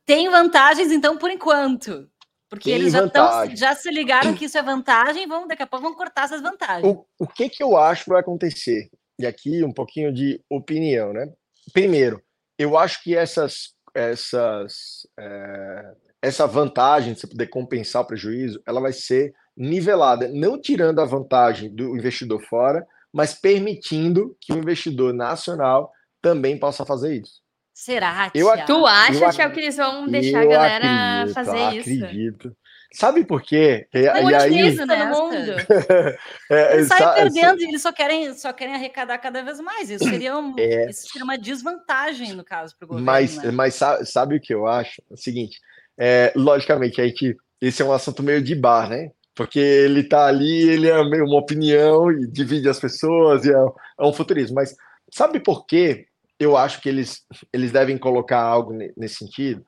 Tem 0.06 0.28
vantagens, 0.30 0.90
então, 0.90 1.16
por 1.16 1.30
enquanto. 1.30 2.08
Porque 2.51 2.70
Tem 2.70 2.80
eles 2.80 2.92
já, 2.92 3.09
tão, 3.09 3.55
já, 3.55 3.76
se 3.76 3.88
ligaram 3.92 4.34
que 4.34 4.46
isso 4.46 4.59
é 4.59 4.62
vantagem, 4.62 5.24
vão, 5.28 5.46
daqui 5.46 5.62
a 5.62 5.66
pouco 5.68 5.86
vão 5.86 5.94
cortar 5.94 6.24
essas 6.24 6.42
vantagens. 6.42 6.84
O, 6.84 7.07
o 7.16 7.26
que, 7.28 7.48
que 7.48 7.62
eu 7.62 7.76
acho 7.76 8.03
que 8.03 8.11
vai 8.11 8.20
acontecer? 8.20 8.90
E 9.20 9.24
aqui 9.24 9.62
um 9.62 9.72
pouquinho 9.72 10.12
de 10.12 10.42
opinião, 10.51 11.12
né? 11.12 11.32
Primeiro, 11.72 12.20
eu 12.59 12.76
acho 12.76 13.05
que 13.05 13.16
essas, 13.16 13.72
essas, 13.94 15.07
é, 15.16 15.92
essa 16.20 16.44
vantagem 16.44 17.14
de 17.14 17.20
você 17.20 17.28
poder 17.28 17.46
compensar 17.46 18.03
o 18.03 18.07
prejuízo, 18.07 18.61
ela 18.66 18.80
vai 18.80 18.92
ser 18.92 19.32
nivelada, 19.57 20.28
não 20.28 20.61
tirando 20.61 20.98
a 21.01 21.05
vantagem 21.05 21.72
do 21.72 21.96
investidor 21.96 22.42
fora, 22.42 22.84
mas 23.12 23.32
permitindo 23.32 24.36
que 24.40 24.53
o 24.53 24.59
investidor 24.59 25.14
nacional 25.14 25.92
também 26.20 26.59
possa 26.59 26.84
fazer 26.84 27.14
isso. 27.14 27.40
Será? 27.81 28.31
Eu, 28.35 28.47
tu 28.66 28.87
acha, 28.87 29.31
Thiago, 29.31 29.55
que 29.55 29.61
eles 29.61 29.78
vão 29.78 30.07
deixar 30.07 30.43
a 30.43 30.45
galera 30.45 31.20
acredito, 31.20 31.35
fazer 31.35 31.62
acredito. 31.62 31.89
isso? 31.89 32.05
Acredito. 32.05 32.57
Sabe 32.93 33.24
por 33.24 33.41
quê? 33.41 33.89
E, 33.95 34.01
e 34.01 34.35
aí, 34.35 34.76
né? 34.76 35.07
mundo. 35.07 35.53
é, 36.51 36.74
eles 36.74 36.89
saem 36.89 37.14
perdendo 37.14 37.62
e 37.62 37.68
eles 37.68 37.81
só 37.81 37.91
querem, 37.91 38.35
só 38.35 38.53
querem 38.53 38.74
arrecadar 38.74 39.16
cada 39.16 39.43
vez 39.43 39.59
mais. 39.61 39.89
Isso 39.89 40.05
seria, 40.11 40.37
um, 40.37 40.55
é, 40.59 40.91
isso 40.91 41.09
seria 41.09 41.24
uma 41.24 41.39
desvantagem, 41.39 42.35
no 42.35 42.45
caso, 42.45 42.76
para 42.76 42.85
o 42.85 42.89
governo. 42.89 43.07
Mas, 43.07 43.39
né? 43.39 43.51
mas 43.51 43.76
sabe, 43.76 44.05
sabe, 44.05 44.37
o 44.37 44.41
que 44.41 44.53
eu 44.53 44.66
acho? 44.66 45.01
É 45.11 45.14
o 45.14 45.16
seguinte, 45.16 45.59
é, 45.99 46.35
logicamente, 46.37 47.01
a 47.01 47.07
gente, 47.07 47.35
esse 47.62 47.81
é 47.81 47.85
um 47.87 47.95
assunto 47.95 48.22
meio 48.22 48.43
de 48.43 48.55
bar, 48.55 48.91
né? 48.91 49.11
Porque 49.35 49.59
ele 49.59 50.05
tá 50.05 50.26
ali, 50.26 50.68
ele 50.68 50.87
é 50.87 51.03
meio 51.09 51.24
uma 51.24 51.39
opinião 51.39 52.12
e 52.12 52.26
divide 52.26 52.68
as 52.68 52.78
pessoas, 52.78 53.47
e 53.47 53.51
é, 53.51 53.55
é 53.55 54.05
um 54.05 54.12
futurismo. 54.12 54.57
Mas 54.57 54.76
sabe 55.11 55.41
por 55.41 55.64
quê? 55.64 56.09
Eu 56.41 56.57
acho 56.57 56.80
que 56.80 56.88
eles, 56.88 57.22
eles 57.53 57.70
devem 57.70 57.99
colocar 57.99 58.41
algo 58.41 58.72
nesse 58.97 59.16
sentido. 59.16 59.64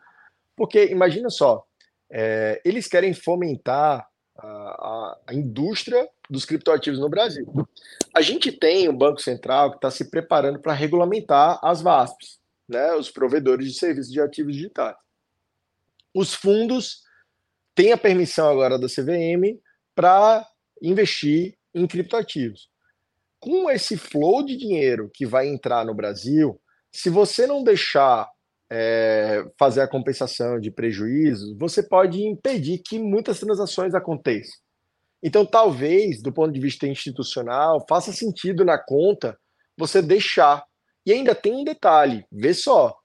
Porque 0.56 0.86
imagina 0.86 1.28
só, 1.28 1.64
é, 2.10 2.60
eles 2.64 2.88
querem 2.88 3.12
fomentar 3.12 4.06
a, 4.38 4.46
a, 4.46 5.20
a, 5.28 5.34
indústria 5.34 6.08
dos 6.30 6.44
criptoativos 6.46 6.98
no 6.98 7.10
Brasil. 7.10 7.46
A 8.14 8.22
gente 8.22 8.50
tem 8.50 8.88
o 8.88 8.92
Banco 8.92 9.20
Central 9.20 9.70
que 9.70 9.76
está 9.76 9.90
se 9.90 10.10
preparando 10.10 10.60
para 10.60 10.72
regulamentar 10.72 11.58
as 11.62 11.82
VASPs, 11.82 12.38
né, 12.68 12.94
os 12.94 13.10
provedores 13.10 13.66
de 13.70 13.78
serviços 13.78 14.10
de 14.10 14.20
ativos 14.20 14.54
digitais. 14.54 14.96
Os 16.14 16.34
fundos 16.34 17.02
têm 17.74 17.92
a 17.92 17.98
permissão 17.98 18.48
agora 18.48 18.78
da 18.78 18.86
CVM 18.86 19.60
para 19.94 20.46
investir 20.80 21.56
em 21.74 21.86
criptoativos. 21.86 22.70
Com 23.40 23.70
esse 23.70 23.96
flow 23.96 24.44
de 24.44 24.56
dinheiro 24.56 25.10
que 25.12 25.26
vai 25.26 25.48
entrar 25.48 25.84
no 25.84 25.94
Brasil, 25.94 26.60
se 26.92 27.08
você 27.08 27.46
não 27.46 27.64
deixar 27.64 28.28
é, 28.70 29.44
fazer 29.58 29.80
a 29.80 29.88
compensação 29.88 30.60
de 30.60 30.70
prejuízos, 30.70 31.56
você 31.58 31.82
pode 31.82 32.22
impedir 32.22 32.78
que 32.78 32.98
muitas 32.98 33.40
transações 33.40 33.94
aconteçam. 33.94 34.60
Então, 35.22 35.46
talvez, 35.46 36.20
do 36.20 36.32
ponto 36.32 36.52
de 36.52 36.60
vista 36.60 36.86
institucional, 36.86 37.84
faça 37.88 38.12
sentido 38.12 38.64
na 38.64 38.76
conta 38.76 39.38
você 39.78 40.02
deixar. 40.02 40.64
E 41.06 41.12
ainda 41.12 41.34
tem 41.34 41.54
um 41.54 41.64
detalhe: 41.64 42.24
vê 42.30 42.52
só, 42.52 42.96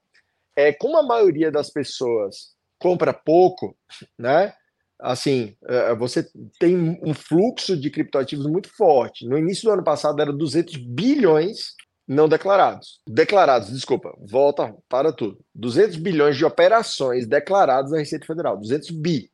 é, 0.56 0.72
como 0.72 0.98
a 0.98 1.02
maioria 1.02 1.50
das 1.50 1.70
pessoas 1.70 2.54
compra 2.78 3.12
pouco, 3.12 3.76
né? 4.18 4.52
Assim, 5.00 5.56
é, 5.68 5.94
você 5.94 6.28
tem 6.58 6.98
um 7.02 7.14
fluxo 7.14 7.76
de 7.76 7.88
criptoativos 7.88 8.46
muito 8.46 8.68
forte. 8.76 9.26
No 9.28 9.38
início 9.38 9.64
do 9.64 9.72
ano 9.72 9.84
passado 9.84 10.20
era 10.20 10.32
200 10.32 10.76
bilhões 10.76 11.76
não 12.08 12.26
declarados. 12.26 13.00
Declarados, 13.06 13.70
desculpa, 13.70 14.16
volta 14.18 14.74
para 14.88 15.12
tudo. 15.12 15.38
200 15.54 15.96
bilhões 15.96 16.38
de 16.38 16.44
operações 16.44 17.26
declaradas 17.26 17.92
na 17.92 17.98
Receita 17.98 18.26
Federal, 18.26 18.56
200 18.56 18.90
bi. 18.90 19.30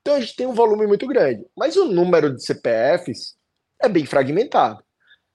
Então 0.00 0.14
a 0.14 0.20
gente 0.20 0.36
tem 0.36 0.46
um 0.46 0.54
volume 0.54 0.86
muito 0.86 1.08
grande, 1.08 1.44
mas 1.56 1.76
o 1.76 1.86
número 1.86 2.32
de 2.32 2.44
CPFs 2.44 3.34
é 3.82 3.88
bem 3.88 4.06
fragmentado. 4.06 4.82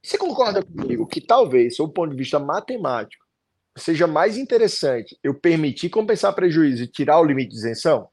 Você 0.02 0.18
concorda 0.18 0.64
comigo 0.64 1.06
que 1.06 1.20
talvez, 1.20 1.76
sob 1.76 1.90
o 1.90 1.94
ponto 1.94 2.12
de 2.12 2.18
vista 2.18 2.40
matemático, 2.40 3.26
seja 3.78 4.08
mais 4.08 4.38
interessante 4.38 5.18
eu 5.22 5.34
permitir 5.34 5.90
compensar 5.90 6.34
prejuízo 6.34 6.84
e 6.84 6.88
tirar 6.88 7.20
o 7.20 7.26
limite 7.26 7.50
de 7.50 7.58
isenção? 7.58 8.08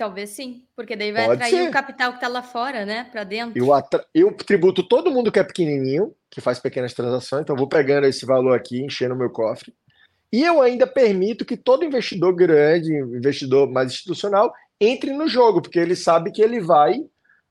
Talvez 0.00 0.30
sim, 0.30 0.62
porque 0.74 0.96
daí 0.96 1.12
vai 1.12 1.26
Pode 1.26 1.42
atrair 1.42 1.62
ser. 1.62 1.68
o 1.68 1.70
capital 1.70 2.12
que 2.12 2.16
está 2.16 2.26
lá 2.26 2.42
fora, 2.42 2.86
né, 2.86 3.06
para 3.12 3.22
dentro. 3.22 3.62
Eu, 3.62 3.70
atra... 3.70 4.02
eu 4.14 4.32
tributo 4.32 4.82
todo 4.82 5.10
mundo 5.10 5.30
que 5.30 5.38
é 5.38 5.44
pequenininho, 5.44 6.14
que 6.30 6.40
faz 6.40 6.58
pequenas 6.58 6.94
transações, 6.94 7.42
então 7.42 7.54
vou 7.54 7.68
pegando 7.68 8.06
esse 8.06 8.24
valor 8.24 8.56
aqui, 8.56 8.82
enchendo 8.82 9.14
o 9.14 9.18
meu 9.18 9.28
cofre. 9.28 9.74
E 10.32 10.42
eu 10.42 10.62
ainda 10.62 10.86
permito 10.86 11.44
que 11.44 11.54
todo 11.54 11.84
investidor 11.84 12.34
grande, 12.34 12.90
investidor 12.94 13.70
mais 13.70 13.92
institucional, 13.92 14.50
entre 14.80 15.12
no 15.12 15.28
jogo, 15.28 15.60
porque 15.60 15.78
ele 15.78 15.94
sabe 15.94 16.32
que 16.32 16.40
ele 16.40 16.62
vai 16.62 17.04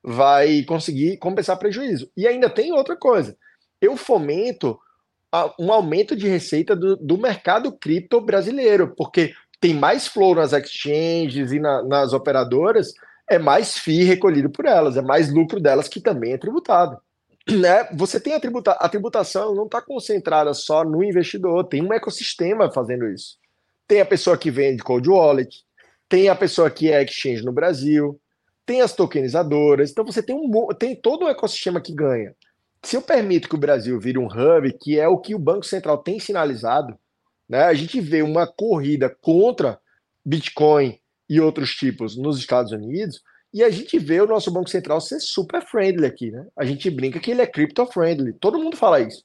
vai 0.04 0.64
conseguir 0.64 1.18
compensar 1.18 1.60
prejuízo. 1.60 2.10
E 2.18 2.28
ainda 2.28 2.50
tem 2.50 2.72
outra 2.74 2.96
coisa. 2.96 3.38
Eu 3.80 3.96
fomento 3.96 4.80
um 5.60 5.72
aumento 5.72 6.16
de 6.16 6.28
receita 6.28 6.76
do, 6.76 6.98
do 6.98 7.16
mercado 7.16 7.72
cripto 7.72 8.20
brasileiro, 8.20 8.96
porque 8.98 9.36
tem 9.60 9.74
mais 9.74 10.08
flow 10.08 10.36
nas 10.36 10.54
exchanges 10.54 11.52
e 11.52 11.60
na, 11.60 11.84
nas 11.84 12.14
operadoras, 12.14 12.94
é 13.30 13.38
mais 13.38 13.78
FII 13.78 14.04
recolhido 14.04 14.50
por 14.50 14.66
elas, 14.66 14.98
é 14.98 15.02
mais 15.02 15.32
lucro 15.32 15.60
delas 15.60 15.88
que 15.88 16.02
também 16.02 16.34
é 16.34 16.38
tributado. 16.38 16.98
Né? 17.50 17.90
Você 17.94 18.20
tem 18.20 18.36
a, 18.36 18.40
tributa 18.40 18.74
a 18.74 18.88
tributação 18.88 19.56
não 19.56 19.66
está 19.66 19.82
concentrada 19.82 20.54
só 20.54 20.84
no 20.84 21.04
investidor, 21.04 21.64
tem 21.64 21.84
um 21.84 21.92
ecossistema 21.92 22.72
fazendo 22.72 23.08
isso. 23.08 23.38
Tem 23.88 24.02
a 24.02 24.06
pessoa 24.06 24.38
que 24.38 24.52
vende 24.52 24.84
cold 24.84 25.10
wallet, 25.10 25.64
tem 26.08 26.30
a 26.30 26.36
pessoa 26.36 26.70
que 26.70 26.92
é 26.92 27.02
exchange 27.04 27.44
no 27.44 27.52
Brasil, 27.52 28.20
tem 28.68 28.82
as 28.82 28.94
tokenizadoras, 28.94 29.90
então 29.90 30.06
você 30.06 30.22
tem, 30.22 30.36
um, 30.36 30.68
tem 30.78 30.96
todo 30.96 31.26
um 31.26 31.28
ecossistema 31.28 31.82
que 31.82 31.92
ganha. 31.92 32.36
Se 32.84 32.96
eu 32.96 33.02
permito 33.02 33.50
que 33.50 33.56
o 33.56 33.60
Brasil 33.60 34.00
vire 34.00 34.20
um 34.20 34.28
hub, 34.28 34.72
que 34.80 35.00
é 35.00 35.08
o 35.08 35.18
que 35.18 35.34
o 35.34 35.40
Banco 35.40 35.66
Central 35.66 35.98
tem 35.98 36.20
sinalizado, 36.20 36.96
né? 37.50 37.64
A 37.64 37.74
gente 37.74 38.00
vê 38.00 38.22
uma 38.22 38.46
corrida 38.46 39.10
contra 39.22 39.80
Bitcoin 40.24 41.00
e 41.28 41.42
outros 41.42 41.72
tipos 41.72 42.16
nos 42.16 42.38
Estados 42.38 42.72
Unidos, 42.72 43.22
e 43.54 43.64
a 43.64 43.70
gente 43.70 43.98
vê 43.98 44.22
o 44.22 44.28
nosso 44.28 44.52
Banco 44.52 44.70
Central 44.70 45.02
ser 45.02 45.20
super 45.20 45.66
friendly 45.66 46.06
aqui. 46.06 46.30
Né? 46.32 46.46
A 46.56 46.64
gente 46.64 46.90
brinca 46.90 47.20
que 47.20 47.32
ele 47.32 47.42
é 47.42 47.48
crypto 47.48 47.86
friendly, 47.88 48.34
todo 48.34 48.60
mundo 48.60 48.78
fala 48.78 49.00
isso. 49.00 49.24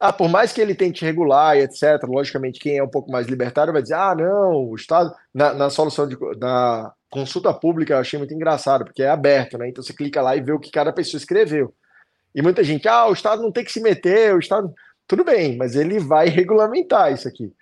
Ah, 0.00 0.12
por 0.12 0.28
mais 0.28 0.52
que 0.52 0.60
ele 0.60 0.76
tente 0.76 1.04
regular 1.04 1.56
e 1.56 1.62
etc., 1.62 2.02
logicamente, 2.04 2.60
quem 2.60 2.78
é 2.78 2.82
um 2.82 2.88
pouco 2.88 3.10
mais 3.10 3.26
libertário 3.26 3.72
vai 3.72 3.82
dizer: 3.82 3.94
ah, 3.94 4.14
não, 4.14 4.70
o 4.70 4.76
Estado. 4.76 5.12
Na, 5.34 5.52
na 5.52 5.70
solução 5.70 6.06
de, 6.06 6.16
da 6.38 6.92
consulta 7.10 7.52
pública 7.52 7.94
eu 7.94 7.98
achei 7.98 8.16
muito 8.18 8.32
engraçado, 8.32 8.84
porque 8.84 9.02
é 9.02 9.08
aberto, 9.08 9.58
né? 9.58 9.68
Então 9.68 9.82
você 9.82 9.92
clica 9.92 10.22
lá 10.22 10.36
e 10.36 10.40
vê 10.40 10.52
o 10.52 10.60
que 10.60 10.70
cada 10.70 10.92
pessoa 10.92 11.18
escreveu. 11.18 11.74
E 12.32 12.40
muita 12.42 12.62
gente, 12.62 12.86
ah, 12.86 13.06
o 13.08 13.12
Estado 13.12 13.42
não 13.42 13.50
tem 13.50 13.64
que 13.64 13.72
se 13.72 13.80
meter, 13.80 14.34
o 14.34 14.38
Estado. 14.38 14.72
Tudo 15.06 15.24
bem, 15.24 15.56
mas 15.56 15.74
ele 15.74 15.98
vai 15.98 16.28
regulamentar 16.28 17.12
isso 17.12 17.26
aqui. 17.26 17.52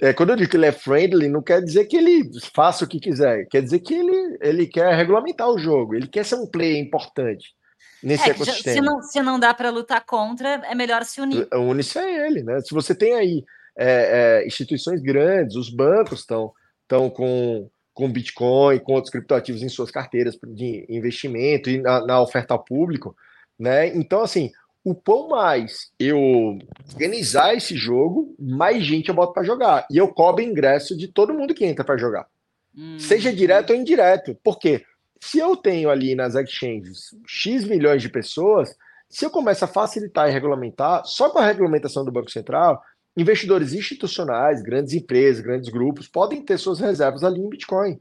É, 0.00 0.12
quando 0.12 0.30
eu 0.30 0.36
digo 0.36 0.50
que 0.50 0.56
ele 0.56 0.66
é 0.66 0.72
friendly, 0.72 1.28
não 1.28 1.42
quer 1.42 1.62
dizer 1.62 1.84
que 1.86 1.96
ele 1.96 2.30
faça 2.52 2.84
o 2.84 2.88
que 2.88 2.98
quiser, 2.98 3.46
quer 3.46 3.62
dizer 3.62 3.78
que 3.80 3.94
ele, 3.94 4.38
ele 4.40 4.66
quer 4.66 4.94
regulamentar 4.94 5.48
o 5.48 5.58
jogo, 5.58 5.94
ele 5.94 6.08
quer 6.08 6.24
ser 6.24 6.34
um 6.36 6.46
player 6.46 6.78
importante 6.78 7.54
nesse 8.02 8.28
É, 8.28 8.32
ecossistema. 8.32 8.74
se 8.74 8.80
não, 8.80 9.02
se 9.02 9.22
não 9.22 9.40
dá 9.40 9.54
para 9.54 9.70
lutar 9.70 10.04
contra, 10.04 10.48
é 10.66 10.74
melhor 10.74 11.04
se 11.04 11.20
unir. 11.20 11.48
Une-se 11.52 11.98
a 11.98 12.26
ele, 12.26 12.42
né? 12.42 12.60
Se 12.60 12.74
você 12.74 12.94
tem 12.94 13.14
aí 13.14 13.44
é, 13.76 14.42
é, 14.42 14.46
instituições 14.46 15.00
grandes, 15.00 15.56
os 15.56 15.70
bancos 15.70 16.20
estão 16.20 16.52
estão 16.84 17.08
com, 17.08 17.68
com 17.94 18.12
Bitcoin, 18.12 18.78
com 18.78 18.92
outros 18.92 19.10
criptoativos 19.10 19.62
em 19.62 19.68
suas 19.68 19.90
carteiras 19.90 20.38
de 20.48 20.86
investimento 20.88 21.70
e 21.70 21.80
na, 21.80 22.04
na 22.04 22.20
oferta 22.20 22.52
ao 22.54 22.62
público, 22.62 23.16
né? 23.58 23.88
Então, 23.88 24.22
assim, 24.22 24.52
o 24.84 24.94
quão 24.94 25.28
mais 25.28 25.90
eu 25.98 26.58
organizar 26.92 27.54
esse 27.54 27.74
jogo, 27.74 28.36
mais 28.38 28.84
gente 28.84 29.08
eu 29.08 29.14
boto 29.14 29.32
para 29.32 29.42
jogar. 29.42 29.86
E 29.90 29.96
eu 29.96 30.08
cobro 30.08 30.44
ingresso 30.44 30.94
de 30.96 31.08
todo 31.08 31.32
mundo 31.32 31.54
que 31.54 31.64
entra 31.64 31.82
para 31.82 31.96
jogar. 31.96 32.26
Hum. 32.76 32.98
Seja 32.98 33.32
direto 33.32 33.70
ou 33.70 33.76
indireto. 33.76 34.36
Por 34.44 34.58
quê? 34.58 34.84
Se 35.18 35.38
eu 35.38 35.56
tenho 35.56 35.88
ali 35.88 36.14
nas 36.14 36.34
exchanges 36.34 37.16
X 37.26 37.64
milhões 37.64 38.02
de 38.02 38.10
pessoas, 38.10 38.76
se 39.08 39.24
eu 39.24 39.30
começo 39.30 39.64
a 39.64 39.68
facilitar 39.68 40.28
e 40.28 40.32
regulamentar, 40.32 41.02
só 41.06 41.30
com 41.30 41.38
a 41.38 41.46
regulamentação 41.46 42.04
do 42.04 42.12
Banco 42.12 42.30
Central, 42.30 42.82
investidores 43.16 43.72
institucionais, 43.72 44.62
grandes 44.62 44.92
empresas, 44.92 45.42
grandes 45.42 45.70
grupos, 45.70 46.08
podem 46.08 46.42
ter 46.42 46.58
suas 46.58 46.78
reservas 46.78 47.24
ali 47.24 47.40
em 47.40 47.48
Bitcoin. 47.48 47.98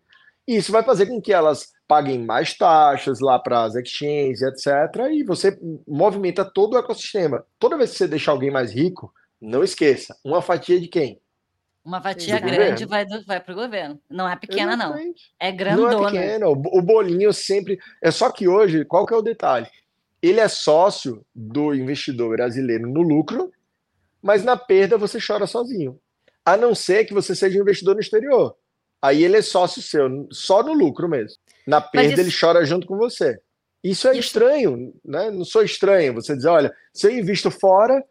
Isso 0.48 0.72
vai 0.72 0.84
fazer 0.84 1.06
com 1.08 1.22
que 1.22 1.32
elas 1.34 1.68
paguem 1.88 2.20
mais 2.20 2.54
taxas 2.58 3.20
lá 3.20 3.40
para 3.40 3.64
as 3.64 3.76
exchanges, 3.76 4.42
etc. 4.42 4.68
E 5.12 5.24
você 5.24 5.58
movimenta 5.88 6.44
todo 6.44 6.74
o 6.74 6.78
ecossistema. 6.78 7.46
Toda 7.60 7.78
vez 7.78 7.92
que 7.92 7.98
você 7.98 8.08
deixar 8.08 8.32
alguém 8.32 8.52
mais 8.52 8.74
rico, 8.74 9.14
não 9.42 9.64
esqueça, 9.64 10.16
uma 10.24 10.42
fatia 10.42 10.80
de 10.80 10.88
quem? 10.88 11.22
Uma 11.86 12.02
fatia 12.02 12.36
Do 12.40 12.46
grande 12.48 12.86
governo. 12.86 12.88
vai, 12.88 13.06
do- 13.06 13.26
vai 13.26 13.40
para 13.42 13.52
o 13.52 13.56
governo. 13.56 14.00
Não 14.10 14.28
é 14.30 14.36
pequena, 14.38 14.76
não. 14.78 14.86
Exatamente. 14.92 15.34
É 15.40 15.50
Não 15.52 15.58
grandona. 15.58 16.08
é 16.08 16.12
pequeno, 16.12 16.48
o 16.52 16.80
o 16.80 16.82
bolinho 16.82 17.34
sempre. 17.34 17.78
É 18.02 18.10
só 18.10 18.32
que 18.32 18.48
hoje, 18.48 18.86
qual 18.86 19.06
que 19.06 19.14
é 19.14 19.18
o 19.18 19.22
detalhe? 19.22 19.68
Ele 20.22 20.40
é 20.40 20.48
sócio 20.48 21.26
do 21.36 21.74
investidor 21.76 22.30
brasileiro 22.38 22.88
no 22.90 23.02
lucro, 23.02 23.52
mas 24.22 24.44
na 24.46 24.56
perda 24.56 24.98
você 24.98 25.20
chora 25.26 25.46
sozinho. 25.46 26.00
A 26.46 26.56
não 26.56 26.74
ser 26.74 27.04
que 27.04 27.14
você 27.14 27.36
seja 27.36 27.58
um 27.60 27.62
investidor 27.62 27.96
no 27.96 28.00
exterior. 28.02 28.56
Aí 29.04 29.22
ele 29.24 29.36
é 29.36 29.42
sócio 29.42 29.82
seu, 29.82 30.28
só 30.32 30.64
no 30.64 30.72
lucro 30.72 31.10
mesmo. 31.10 31.38
Na 31.68 31.82
perda 31.82 32.14
isso- 32.14 32.22
ele 32.22 32.32
chora 32.40 32.66
junto 32.66 32.88
com 32.88 32.96
você. 32.98 33.38
Isso 33.84 34.08
é 34.08 34.12
Isso- 34.12 34.22
estranho, 34.22 34.94
né? 35.04 35.30
Não 35.30 35.44
sou 35.44 35.62
estranho. 35.62 36.14
Você 36.14 36.34
dizer, 36.38 36.48
olha, 36.48 36.74
se 36.94 37.06
eu 37.08 37.12
invisto 37.12 37.52
fora, 37.52 38.02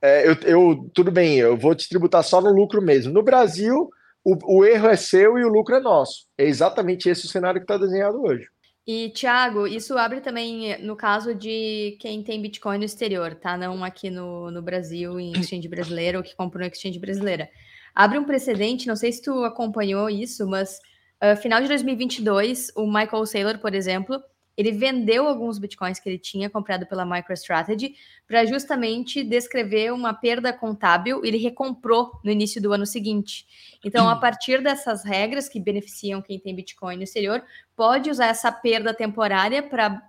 é, 0.00 0.26
eu, 0.26 0.34
eu- 0.44 0.90
tudo 0.94 1.10
bem, 1.10 1.36
eu 1.38 1.54
vou 1.54 1.74
te 1.74 1.86
tributar 1.86 2.24
só 2.24 2.40
no 2.40 2.50
lucro 2.50 2.80
mesmo. 2.80 3.12
No 3.12 3.22
Brasil, 3.22 3.90
o, 4.24 4.58
o 4.60 4.64
erro 4.64 4.88
é 4.88 4.96
seu 4.96 5.38
e 5.38 5.44
o 5.44 5.48
lucro 5.48 5.74
é 5.76 5.80
nosso. 5.80 6.26
É 6.38 6.44
exatamente 6.44 7.10
esse 7.10 7.26
o 7.26 7.28
cenário 7.28 7.60
que 7.60 7.64
está 7.64 7.76
desenhado 7.76 8.22
hoje. 8.22 8.48
E, 8.86 9.10
Thiago, 9.10 9.66
isso 9.66 9.98
abre 9.98 10.22
também 10.22 10.82
no 10.82 10.96
caso 10.96 11.34
de 11.34 11.98
quem 12.00 12.22
tem 12.22 12.40
Bitcoin 12.40 12.78
no 12.78 12.84
exterior, 12.84 13.34
tá? 13.34 13.54
Não 13.54 13.84
aqui 13.84 14.08
no, 14.08 14.50
no 14.50 14.62
Brasil, 14.62 15.20
em 15.20 15.32
exchange 15.32 15.68
brasileira, 15.68 16.16
ou 16.16 16.24
que 16.24 16.34
comprou 16.34 16.62
no 16.64 16.72
exchange 16.72 16.98
brasileira. 16.98 17.50
Abre 17.98 18.16
um 18.16 18.22
precedente, 18.22 18.86
não 18.86 18.94
sei 18.94 19.10
se 19.10 19.20
tu 19.20 19.42
acompanhou 19.42 20.08
isso, 20.08 20.46
mas 20.46 20.78
ah, 21.20 21.34
final 21.34 21.60
de 21.60 21.66
2022, 21.66 22.70
o 22.76 22.86
Michael 22.86 23.26
Saylor, 23.26 23.58
por 23.58 23.74
exemplo, 23.74 24.22
ele 24.56 24.70
vendeu 24.70 25.26
alguns 25.26 25.58
Bitcoins 25.58 25.98
que 25.98 26.08
ele 26.08 26.18
tinha 26.18 26.48
comprado 26.48 26.86
pela 26.86 27.04
MicroStrategy 27.04 27.96
para 28.26 28.44
justamente 28.44 29.24
descrever 29.24 29.92
uma 29.92 30.14
perda 30.14 30.52
contábil, 30.52 31.24
ele 31.24 31.38
recomprou 31.38 32.12
no 32.24 32.30
início 32.30 32.62
do 32.62 32.72
ano 32.72 32.86
seguinte. 32.86 33.46
Então, 33.84 34.08
a 34.08 34.14
partir 34.14 34.62
dessas 34.62 35.04
regras 35.04 35.48
que 35.48 35.58
beneficiam 35.58 36.22
quem 36.22 36.38
tem 36.38 36.54
Bitcoin 36.54 36.98
no 36.98 37.02
exterior, 37.02 37.42
pode 37.76 38.10
usar 38.10 38.26
essa 38.26 38.52
perda 38.52 38.94
temporária 38.94 39.60
para 39.60 40.00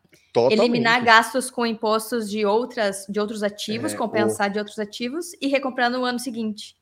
eliminar 0.51 1.03
gastos 1.03 1.49
com 1.49 1.65
impostos 1.65 2.29
de 2.29 2.45
outras 2.45 3.05
de 3.09 3.19
outros 3.19 3.41
ativos, 3.41 3.93
É, 3.93 3.97
compensar 3.97 4.49
de 4.49 4.59
outros 4.59 4.77
ativos 4.77 5.31
e 5.41 5.47
recomprar 5.47 5.89
no 5.89 6.03
ano 6.05 6.19
seguinte. 6.19 6.78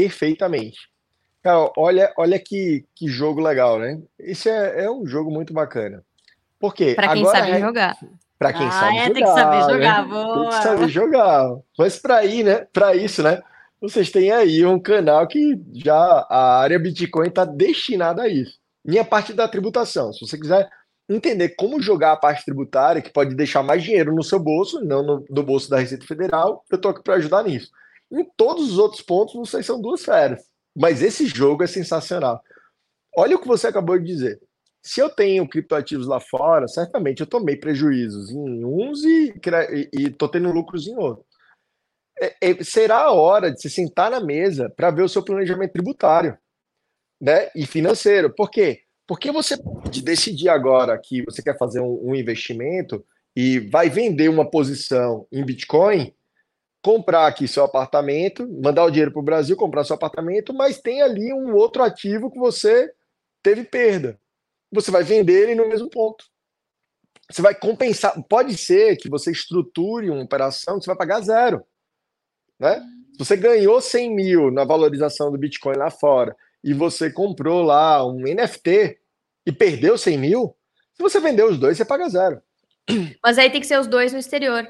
Perfeitamente. 0.00 0.78
Cara, 1.42 1.70
olha, 1.76 2.12
olha 2.18 2.38
que, 2.38 2.84
que 2.94 3.08
jogo 3.08 3.40
legal, 3.40 3.78
né? 3.78 4.00
Esse 4.18 4.50
é, 4.50 4.84
é 4.84 4.90
um 4.90 5.06
jogo 5.06 5.30
muito 5.30 5.52
bacana. 5.52 6.02
Por 6.58 6.74
quê? 6.74 6.94
Para 6.94 7.12
quem 7.12 7.22
Agora, 7.22 7.38
sabe 7.38 7.52
re- 7.52 7.60
jogar. 7.60 7.96
Pra 8.38 8.52
quem 8.52 8.66
ah, 8.66 8.70
sabe 8.70 8.96
é, 8.96 9.06
jogar. 9.06 9.14
tem 9.14 9.24
que 9.24 9.30
saber 9.30 9.56
né? 9.56 9.72
jogar. 9.72 10.02
Tem 10.02 10.10
Boa. 10.10 10.48
que 10.48 10.62
saber 10.62 10.88
jogar. 10.88 11.56
Mas 11.78 11.98
para 11.98 12.24
ir, 12.24 12.42
né? 12.44 12.66
Para 12.72 12.94
isso, 12.94 13.22
né? 13.22 13.40
Vocês 13.80 14.10
têm 14.10 14.30
aí 14.30 14.64
um 14.66 14.80
canal 14.80 15.26
que 15.26 15.60
já 15.72 16.26
a 16.28 16.60
área 16.60 16.78
Bitcoin 16.78 17.28
está 17.28 17.44
destinada 17.44 18.22
a 18.22 18.28
isso. 18.28 18.58
Minha 18.84 19.04
parte 19.04 19.32
da 19.32 19.46
tributação. 19.46 20.12
Se 20.12 20.26
você 20.26 20.38
quiser 20.38 20.68
entender 21.08 21.50
como 21.50 21.80
jogar 21.80 22.12
a 22.12 22.16
parte 22.16 22.44
tributária, 22.44 23.00
que 23.00 23.12
pode 23.12 23.34
deixar 23.34 23.62
mais 23.62 23.82
dinheiro 23.82 24.14
no 24.14 24.24
seu 24.24 24.40
bolso, 24.40 24.84
não 24.84 25.02
no, 25.02 25.24
no 25.28 25.42
bolso 25.42 25.70
da 25.70 25.78
Receita 25.78 26.04
Federal, 26.06 26.64
eu 26.70 26.76
estou 26.76 26.90
aqui 26.90 27.02
para 27.02 27.14
ajudar 27.14 27.44
nisso. 27.44 27.70
Em 28.10 28.24
todos 28.36 28.72
os 28.72 28.78
outros 28.78 29.02
pontos, 29.02 29.34
vocês 29.34 29.66
são 29.66 29.80
duas 29.80 30.04
feras. 30.04 30.44
Mas 30.74 31.02
esse 31.02 31.26
jogo 31.26 31.64
é 31.64 31.66
sensacional. 31.66 32.40
Olha 33.16 33.36
o 33.36 33.40
que 33.40 33.48
você 33.48 33.66
acabou 33.66 33.98
de 33.98 34.04
dizer. 34.04 34.40
Se 34.82 35.00
eu 35.00 35.08
tenho 35.08 35.48
criptoativos 35.48 36.06
lá 36.06 36.20
fora, 36.20 36.68
certamente 36.68 37.20
eu 37.20 37.26
tomei 37.26 37.56
prejuízos 37.56 38.30
em 38.30 38.64
uns 38.64 39.02
e 39.04 39.34
estou 39.94 40.28
tendo 40.28 40.52
lucros 40.52 40.86
em 40.86 40.96
outros. 40.96 41.26
É, 42.20 42.34
é, 42.40 42.64
será 42.64 42.98
a 42.98 43.12
hora 43.12 43.50
de 43.50 43.60
se 43.60 43.68
sentar 43.68 44.10
na 44.10 44.20
mesa 44.20 44.70
para 44.70 44.90
ver 44.90 45.02
o 45.02 45.08
seu 45.08 45.24
planejamento 45.24 45.72
tributário 45.72 46.38
né, 47.20 47.50
e 47.54 47.66
financeiro. 47.66 48.32
Por 48.32 48.50
quê? 48.50 48.82
Porque 49.06 49.30
você 49.30 49.56
pode 49.56 50.02
decidir 50.02 50.48
agora 50.48 50.98
que 50.98 51.22
você 51.24 51.42
quer 51.42 51.58
fazer 51.58 51.80
um, 51.80 52.10
um 52.10 52.14
investimento 52.14 53.04
e 53.34 53.58
vai 53.58 53.90
vender 53.90 54.28
uma 54.28 54.48
posição 54.48 55.26
em 55.30 55.44
Bitcoin, 55.44 56.14
comprar 56.86 57.26
aqui 57.26 57.48
seu 57.48 57.64
apartamento, 57.64 58.48
mandar 58.62 58.84
o 58.84 58.90
dinheiro 58.90 59.10
para 59.10 59.20
o 59.20 59.24
Brasil, 59.24 59.56
comprar 59.56 59.84
seu 59.84 59.94
apartamento, 59.94 60.54
mas 60.54 60.80
tem 60.80 61.02
ali 61.02 61.32
um 61.32 61.54
outro 61.54 61.82
ativo 61.82 62.30
que 62.30 62.38
você 62.38 62.92
teve 63.42 63.64
perda 63.64 64.18
você 64.72 64.90
vai 64.90 65.02
vender 65.02 65.42
ele 65.42 65.54
no 65.54 65.68
mesmo 65.68 65.88
ponto. 65.88 66.24
Você 67.30 67.42
vai 67.42 67.54
compensar. 67.54 68.20
Pode 68.28 68.56
ser 68.56 68.96
que 68.96 69.08
você 69.08 69.32
estruture 69.32 70.10
uma 70.10 70.22
operação 70.22 70.78
que 70.78 70.84
você 70.84 70.90
vai 70.90 70.96
pagar 70.96 71.20
zero. 71.20 71.64
Né? 72.58 72.80
Se 73.12 73.18
você 73.18 73.36
ganhou 73.36 73.80
100 73.80 74.14
mil 74.14 74.50
na 74.50 74.64
valorização 74.64 75.30
do 75.30 75.38
Bitcoin 75.38 75.76
lá 75.76 75.90
fora 75.90 76.36
e 76.62 76.72
você 76.72 77.10
comprou 77.10 77.62
lá 77.62 78.06
um 78.06 78.20
NFT 78.20 78.98
e 79.46 79.52
perdeu 79.52 79.98
100 79.98 80.18
mil, 80.18 80.56
se 80.94 81.02
você 81.02 81.20
vender 81.20 81.44
os 81.44 81.58
dois, 81.58 81.76
você 81.76 81.84
paga 81.84 82.08
zero. 82.08 82.40
Mas 83.22 83.38
aí 83.38 83.50
tem 83.50 83.60
que 83.60 83.66
ser 83.66 83.80
os 83.80 83.86
dois 83.86 84.12
no 84.12 84.18
exterior. 84.18 84.66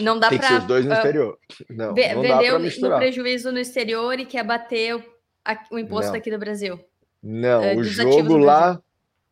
Não 0.00 0.18
dá 0.18 0.28
para 0.28 0.58
os 0.58 0.64
dois 0.64 0.84
no 0.86 0.92
exterior. 0.94 1.38
Não, 1.68 1.86
não 1.88 1.94
para 1.94 2.58
no 2.58 2.96
prejuízo 2.96 3.52
no 3.52 3.58
exterior 3.58 4.18
e 4.18 4.24
quer 4.24 4.42
bater 4.44 4.96
o, 4.96 5.04
a- 5.44 5.58
o 5.70 5.78
imposto 5.78 6.12
Não. 6.12 6.18
aqui 6.18 6.30
do 6.30 6.38
Brasil. 6.38 6.80
Não, 7.22 7.62
É, 7.62 7.76
o 7.76 7.84
jogo 7.84 8.36
lá, 8.38 8.80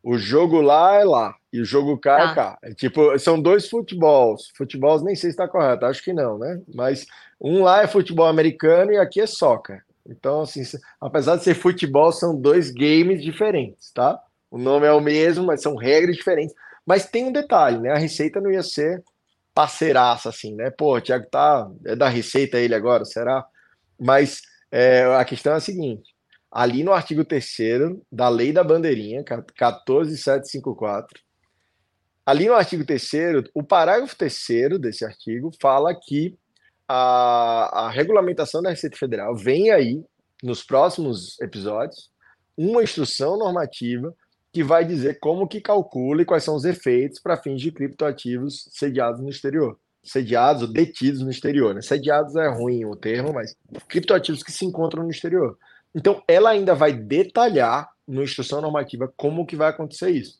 o 0.03 0.17
jogo 0.17 0.61
lá 0.61 0.95
é 0.95 1.03
lá 1.03 1.35
e 1.51 1.59
o 1.59 1.65
jogo 1.65 1.97
cá 1.97 2.17
Tá. 2.17 2.31
é 2.31 2.35
cá. 2.35 2.57
É 2.63 2.73
tipo, 2.73 3.17
são 3.19 3.41
dois 3.41 3.67
futebols. 3.67 4.51
Futebols 4.55 5.01
nem 5.03 5.15
sei 5.15 5.29
se 5.31 5.33
está 5.33 5.47
correto, 5.47 5.85
acho 5.85 6.03
que 6.03 6.13
não, 6.13 6.37
né? 6.37 6.61
Mas 6.73 7.05
um 7.39 7.63
lá 7.63 7.81
é 7.83 7.87
futebol 7.87 8.27
americano 8.27 8.91
e 8.93 8.97
aqui 8.97 9.19
é 9.19 9.25
soccer. 9.25 9.83
Então, 10.07 10.41
assim, 10.41 10.61
apesar 10.99 11.35
de 11.37 11.43
ser 11.43 11.53
futebol, 11.55 12.11
são 12.11 12.35
dois 12.35 12.71
games 12.71 13.21
diferentes, 13.23 13.91
tá? 13.91 14.19
O 14.49 14.57
nome 14.57 14.85
é 14.85 14.91
o 14.91 14.99
mesmo, 15.01 15.45
mas 15.45 15.61
são 15.61 15.75
regras 15.75 16.15
diferentes. 16.15 16.55
Mas 16.85 17.05
tem 17.05 17.25
um 17.25 17.31
detalhe, 17.31 17.79
né? 17.79 17.91
A 17.91 17.97
Receita 17.97 18.39
não 18.41 18.51
ia 18.51 18.63
ser 18.63 19.03
parceiraça, 19.53 20.29
assim, 20.29 20.55
né? 20.55 20.69
Pô, 20.71 20.97
o 20.97 21.01
Thiago 21.01 21.27
tá. 21.29 21.69
É 21.85 21.95
da 21.95 22.09
Receita 22.09 22.57
ele 22.57 22.75
agora, 22.75 23.05
será? 23.05 23.45
Mas 23.99 24.41
é, 24.71 25.03
a 25.15 25.25
questão 25.25 25.53
é 25.53 25.57
a 25.57 25.59
seguinte: 25.59 26.15
ali 26.51 26.83
no 26.83 26.93
artigo 26.93 27.23
3 27.25 27.45
da 28.11 28.29
Lei 28.29 28.51
da 28.51 28.63
Bandeirinha, 28.63 29.23
14754, 29.23 31.21
ali 32.25 32.47
no 32.47 32.53
artigo 32.53 32.85
3, 32.85 33.11
o 33.53 33.63
parágrafo 33.63 34.15
3 34.15 34.79
desse 34.79 35.05
artigo 35.05 35.51
fala 35.61 35.93
que 35.93 36.37
a, 36.87 37.85
a 37.85 37.89
regulamentação 37.89 38.61
da 38.61 38.69
Receita 38.69 38.97
Federal 38.97 39.35
vem 39.35 39.71
aí, 39.71 40.03
nos 40.43 40.63
próximos 40.63 41.39
episódios, 41.39 42.09
uma 42.57 42.83
instrução 42.83 43.37
normativa 43.37 44.13
que 44.51 44.63
vai 44.63 44.83
dizer 44.83 45.19
como 45.19 45.47
que 45.47 45.61
calcula 45.61 46.21
e 46.21 46.25
quais 46.25 46.43
são 46.43 46.55
os 46.55 46.65
efeitos 46.65 47.19
para 47.19 47.37
fins 47.37 47.61
de 47.61 47.71
criptoativos 47.71 48.67
sediados 48.71 49.21
no 49.21 49.29
exterior. 49.29 49.77
Sediados 50.03 50.63
ou 50.63 50.67
detidos 50.67 51.21
no 51.21 51.29
exterior. 51.29 51.73
Né? 51.73 51.81
Sediados 51.81 52.35
é 52.35 52.47
ruim 52.49 52.85
o 52.85 52.95
termo, 52.95 53.33
mas 53.33 53.55
criptoativos 53.87 54.43
que 54.43 54.51
se 54.51 54.65
encontram 54.65 55.03
no 55.03 55.11
exterior. 55.11 55.57
Então, 55.95 56.21
ela 56.27 56.49
ainda 56.49 56.73
vai 56.73 56.91
detalhar 56.91 57.89
na 58.07 58.23
instrução 58.23 58.61
normativa 58.61 59.11
como 59.15 59.45
que 59.45 59.55
vai 59.55 59.69
acontecer 59.69 60.09
isso. 60.09 60.39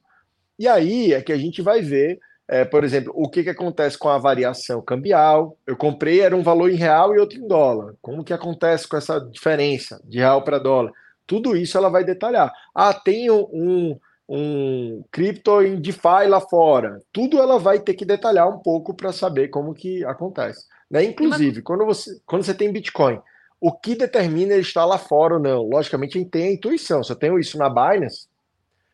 E 0.58 0.68
aí 0.68 1.14
é 1.14 1.22
que 1.22 1.32
a 1.32 1.38
gente 1.38 1.62
vai 1.62 1.82
ver 1.82 2.20
é, 2.52 2.66
por 2.66 2.84
exemplo, 2.84 3.14
o 3.16 3.30
que, 3.30 3.44
que 3.44 3.50
acontece 3.50 3.98
com 3.98 4.10
a 4.10 4.18
variação 4.18 4.82
cambial? 4.82 5.58
Eu 5.66 5.78
comprei, 5.78 6.20
era 6.20 6.36
um 6.36 6.44
valor 6.44 6.70
em 6.70 6.76
real 6.76 7.16
e 7.16 7.18
outro 7.18 7.40
em 7.40 7.48
dólar. 7.48 7.96
Como 8.02 8.26
que 8.26 8.34
acontece 8.34 8.86
com 8.86 8.98
essa 8.98 9.22
diferença 9.22 10.02
de 10.04 10.18
real 10.18 10.44
para 10.44 10.60
dólar? 10.60 10.92
Tudo 11.32 11.56
isso 11.56 11.78
ela 11.78 11.90
vai 11.90 12.04
detalhar. 12.04 12.52
Ah, 12.76 12.94
tem 12.94 13.32
um, 13.32 13.98
um 14.28 15.02
cripto 15.10 15.62
em 15.62 15.80
DeFi 15.80 16.28
lá 16.28 16.42
fora. 16.42 17.02
Tudo 17.14 17.40
ela 17.40 17.58
vai 17.58 17.80
ter 17.80 17.94
que 17.94 18.04
detalhar 18.04 18.50
um 18.50 18.60
pouco 18.60 18.94
para 18.94 19.14
saber 19.14 19.48
como 19.48 19.74
que 19.74 20.04
acontece. 20.04 20.66
Né? 20.90 21.06
Inclusive, 21.06 21.62
quando 21.62 21.86
você, 21.86 22.20
quando 22.26 22.44
você 22.44 22.54
tem 22.54 22.74
Bitcoin, 22.74 23.22
o 23.62 23.72
que 23.72 23.96
determina 23.96 24.52
ele 24.52 24.62
estar 24.62 24.84
lá 24.84 24.98
fora 24.98 25.36
ou 25.36 25.40
não? 25.40 25.64
Logicamente, 25.70 26.18
a 26.18 26.22
gente 26.22 26.32
tem 26.32 26.48
a 26.48 26.52
intuição. 26.52 27.02
Se 27.02 27.14
eu 27.14 27.16
tenho 27.16 27.40
isso 27.40 27.58
na 27.58 27.70
Binance, 27.70 28.28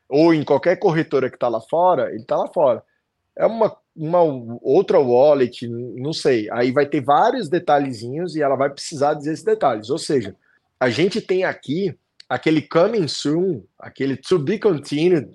ou 0.07 0.31
em 0.31 0.43
qualquer 0.43 0.75
corretora 0.77 1.29
que 1.29 1.38
está 1.38 1.47
lá 1.47 1.59
fora, 1.59 2.09
ele 2.09 2.21
está 2.21 2.38
lá 2.38 2.47
fora 2.53 2.83
é 3.38 3.45
uma, 3.45 3.77
uma 3.95 4.21
outra 4.61 4.99
wallet, 4.99 5.67
não 5.67 6.11
sei. 6.11 6.49
Aí 6.51 6.71
vai 6.71 6.88
ter 6.88 7.01
vários 7.01 7.47
detalhezinhos 7.47 8.35
e 8.35 8.41
ela 8.41 8.55
vai 8.55 8.69
precisar 8.69 9.13
dizer 9.13 9.33
esses 9.33 9.45
detalhes. 9.45 9.89
Ou 9.89 9.97
seja, 9.97 10.35
a 10.79 10.89
gente 10.89 11.21
tem 11.21 11.43
aqui 11.43 11.95
aquele 12.30 12.61
coming 12.61 13.07
soon, 13.07 13.63
aquele 13.80 14.17
to 14.17 14.39
be 14.39 14.59
continued 14.59 15.30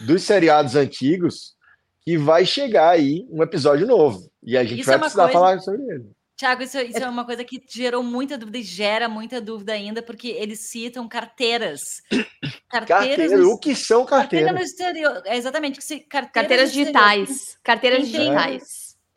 dos 0.00 0.22
seriados 0.22 0.76
antigos, 0.76 1.54
que 2.02 2.18
vai 2.18 2.44
chegar 2.44 2.90
aí 2.90 3.26
um 3.30 3.42
episódio 3.42 3.86
novo. 3.86 4.30
E 4.42 4.56
a 4.56 4.64
gente 4.64 4.80
Isso 4.80 4.88
vai 4.88 4.96
é 4.96 4.98
precisar 4.98 5.24
coisa... 5.24 5.38
falar 5.38 5.60
sobre 5.60 5.82
ele. 5.82 6.10
Tiago, 6.36 6.62
isso, 6.62 6.76
isso, 6.78 6.98
é 6.98 7.08
uma 7.08 7.24
coisa 7.24 7.44
que 7.44 7.62
gerou 7.68 8.02
muita 8.02 8.36
dúvida 8.36 8.58
e 8.58 8.62
gera 8.62 9.08
muita 9.08 9.40
dúvida 9.40 9.74
ainda, 9.74 10.02
porque 10.02 10.28
eles 10.28 10.60
citam 10.60 11.06
carteiras. 11.06 12.02
Carteiras. 12.68 13.28
Carteira, 13.28 13.46
o 13.46 13.58
que 13.58 13.76
são 13.76 14.04
carteiras? 14.04 14.48
Carteira 14.48 14.52
no 14.52 14.60
exterior. 14.64 15.22
É 15.26 15.36
exatamente. 15.36 15.78
Carteiras, 16.08 16.32
carteiras 16.32 16.72
digitais. 16.72 17.58
Carteiras 17.62 18.08
digitais. 18.08 18.62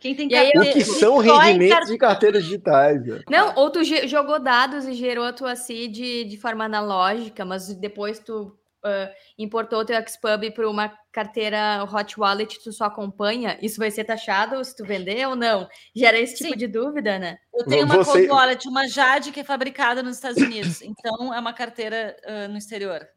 Quem 0.06 0.14
tem 0.14 0.30
carteira, 0.30 0.70
O 0.70 0.72
que 0.72 0.86
são 0.86 1.18
rendimentos 1.18 1.90
de 1.90 1.98
carteiras 1.98 2.44
digitais? 2.44 3.02
Não, 3.28 3.56
ou 3.56 3.72
tu 3.72 3.84
jogou 3.84 4.40
dados 4.40 4.86
e 4.86 4.94
gerou 4.94 5.26
a 5.26 5.34
tua 5.34 5.56
CID 5.56 6.26
de 6.26 6.38
forma 6.38 6.64
analógica, 6.64 7.44
mas 7.44 7.74
depois 7.74 8.20
tu 8.20 8.56
uh, 8.86 9.10
importou 9.36 9.80
o 9.80 9.86
teu 9.86 10.00
Xpub 10.08 10.52
para 10.52 10.70
uma 10.70 10.94
carteira 11.12 11.84
Hot 11.92 12.20
Wallet, 12.20 12.64
tu 12.64 12.72
só 12.72 12.86
acompanha, 12.86 13.58
isso 13.64 13.80
vai 13.80 13.90
ser 13.90 14.04
taxado 14.04 14.64
se 14.64 14.76
tu 14.76 14.86
vender 14.86 15.28
ou 15.28 15.36
não? 15.36 15.68
Gera 15.96 16.20
esse 16.20 16.36
tipo 16.36 16.52
Sim. 16.52 16.58
de 16.58 16.68
dúvida, 16.68 17.18
né? 17.18 17.38
Eu 17.52 17.66
tenho 17.66 17.86
uma 17.86 17.96
Você... 17.96 18.12
Cold 18.12 18.28
Wallet, 18.28 18.68
uma 18.68 18.88
Jade, 18.88 19.32
que 19.32 19.40
é 19.40 19.44
fabricada 19.44 20.04
nos 20.04 20.18
Estados 20.18 20.38
Unidos, 20.38 20.84
então 20.84 21.34
é 21.34 21.40
uma 21.40 21.54
carteira 21.54 22.16
uh, 22.28 22.48
no 22.48 22.60
exterior. 22.60 23.08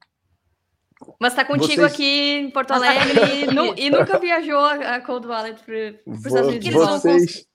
Mas 1.20 1.32
está 1.32 1.44
contigo 1.44 1.82
Vocês... 1.82 1.92
aqui 1.92 2.38
em 2.38 2.50
Porto 2.50 2.68
tá 2.68 2.76
Alegre 2.76 3.44
e, 3.44 3.46
nu 3.46 3.74
e, 3.76 3.90
nunca 3.90 4.18
viajou 4.18 4.64
a 4.64 5.00
Cold 5.00 5.26
Wallet 5.26 5.62
para 5.64 6.12
os 6.12 6.26
Estados 6.26 6.48
Unidos. 6.48 6.72
Vocês, 6.72 7.46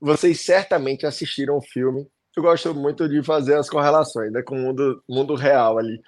vocês 0.00 0.40
certamente 0.40 1.06
assistiram 1.06 1.56
o 1.56 1.62
filme. 1.62 2.06
Eu 2.36 2.42
gosto 2.42 2.74
muito 2.74 3.08
de 3.08 3.22
fazer 3.22 3.56
as 3.56 3.68
correlações 3.68 4.32
né, 4.32 4.42
com 4.42 4.54
o 4.54 4.58
mundo, 4.58 5.02
mundo 5.08 5.34
real 5.34 5.78
ali. 5.78 6.00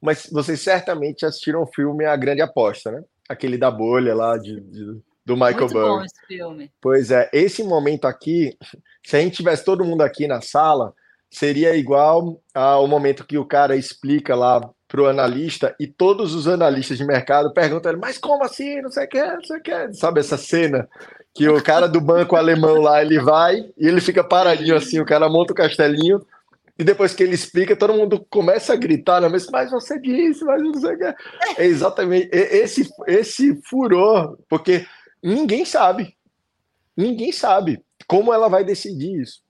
Mas 0.00 0.28
vocês 0.30 0.60
certamente 0.60 1.24
assistiram 1.24 1.62
o 1.62 1.66
filme 1.66 2.04
A 2.04 2.16
Grande 2.16 2.42
Aposta, 2.42 2.90
né? 2.90 3.02
Aquele 3.28 3.56
da 3.56 3.70
bolha 3.70 4.14
lá 4.14 4.36
de, 4.36 4.60
de 4.60 5.00
do 5.26 5.34
Michael 5.34 5.58
Muito 5.58 5.72
Burry. 5.72 5.88
Bom 5.88 6.04
esse 6.04 6.26
filme. 6.26 6.72
Pois 6.80 7.10
é, 7.10 7.28
esse 7.32 7.64
momento 7.64 8.04
aqui, 8.04 8.56
se 9.04 9.16
a 9.16 9.20
gente 9.20 9.36
tivesse 9.36 9.64
todo 9.64 9.84
mundo 9.84 10.02
aqui 10.02 10.28
na 10.28 10.40
sala, 10.40 10.94
seria 11.28 11.74
igual 11.74 12.40
ao 12.54 12.86
momento 12.86 13.26
que 13.26 13.36
o 13.36 13.44
cara 13.44 13.74
explica 13.76 14.36
lá 14.36 14.60
para 14.88 15.02
o 15.02 15.06
analista 15.06 15.74
e 15.80 15.86
todos 15.86 16.34
os 16.34 16.46
analistas 16.46 16.96
de 16.96 17.04
mercado 17.04 17.52
perguntam 17.52 17.90
ele, 17.90 18.00
mas 18.00 18.18
como 18.18 18.44
assim? 18.44 18.80
Não 18.80 18.90
sei 18.90 19.04
o 19.04 19.08
que, 19.08 19.22
não 19.22 19.44
sei 19.44 19.58
o 19.58 19.62
que. 19.62 19.92
Sabe 19.94 20.20
essa 20.20 20.36
cena 20.36 20.88
que 21.34 21.48
o 21.48 21.62
cara 21.62 21.86
do 21.86 22.00
banco 22.00 22.36
alemão 22.36 22.80
lá 22.80 23.02
ele 23.02 23.18
vai 23.18 23.68
e 23.76 23.86
ele 23.86 24.00
fica 24.00 24.22
paradinho 24.24 24.76
assim, 24.76 25.00
o 25.00 25.04
cara 25.04 25.28
monta 25.28 25.52
o 25.52 25.56
castelinho 25.56 26.24
e 26.78 26.84
depois 26.84 27.14
que 27.14 27.22
ele 27.22 27.34
explica, 27.34 27.74
todo 27.74 27.94
mundo 27.94 28.24
começa 28.28 28.72
a 28.74 28.76
gritar 28.76 29.20
na 29.20 29.28
mesa, 29.28 29.48
mas 29.50 29.70
você 29.70 29.98
disse, 29.98 30.44
mas 30.44 30.62
não 30.62 30.74
sei 30.74 30.94
o 30.94 30.98
que. 30.98 31.14
É 31.56 31.64
exatamente 31.64 32.28
esse, 32.32 32.88
esse 33.06 33.60
furor, 33.62 34.38
porque 34.48 34.86
ninguém 35.22 35.64
sabe. 35.64 36.14
Ninguém 36.94 37.32
sabe 37.32 37.82
como 38.06 38.32
ela 38.32 38.48
vai 38.48 38.62
decidir 38.62 39.22
isso. 39.22 39.42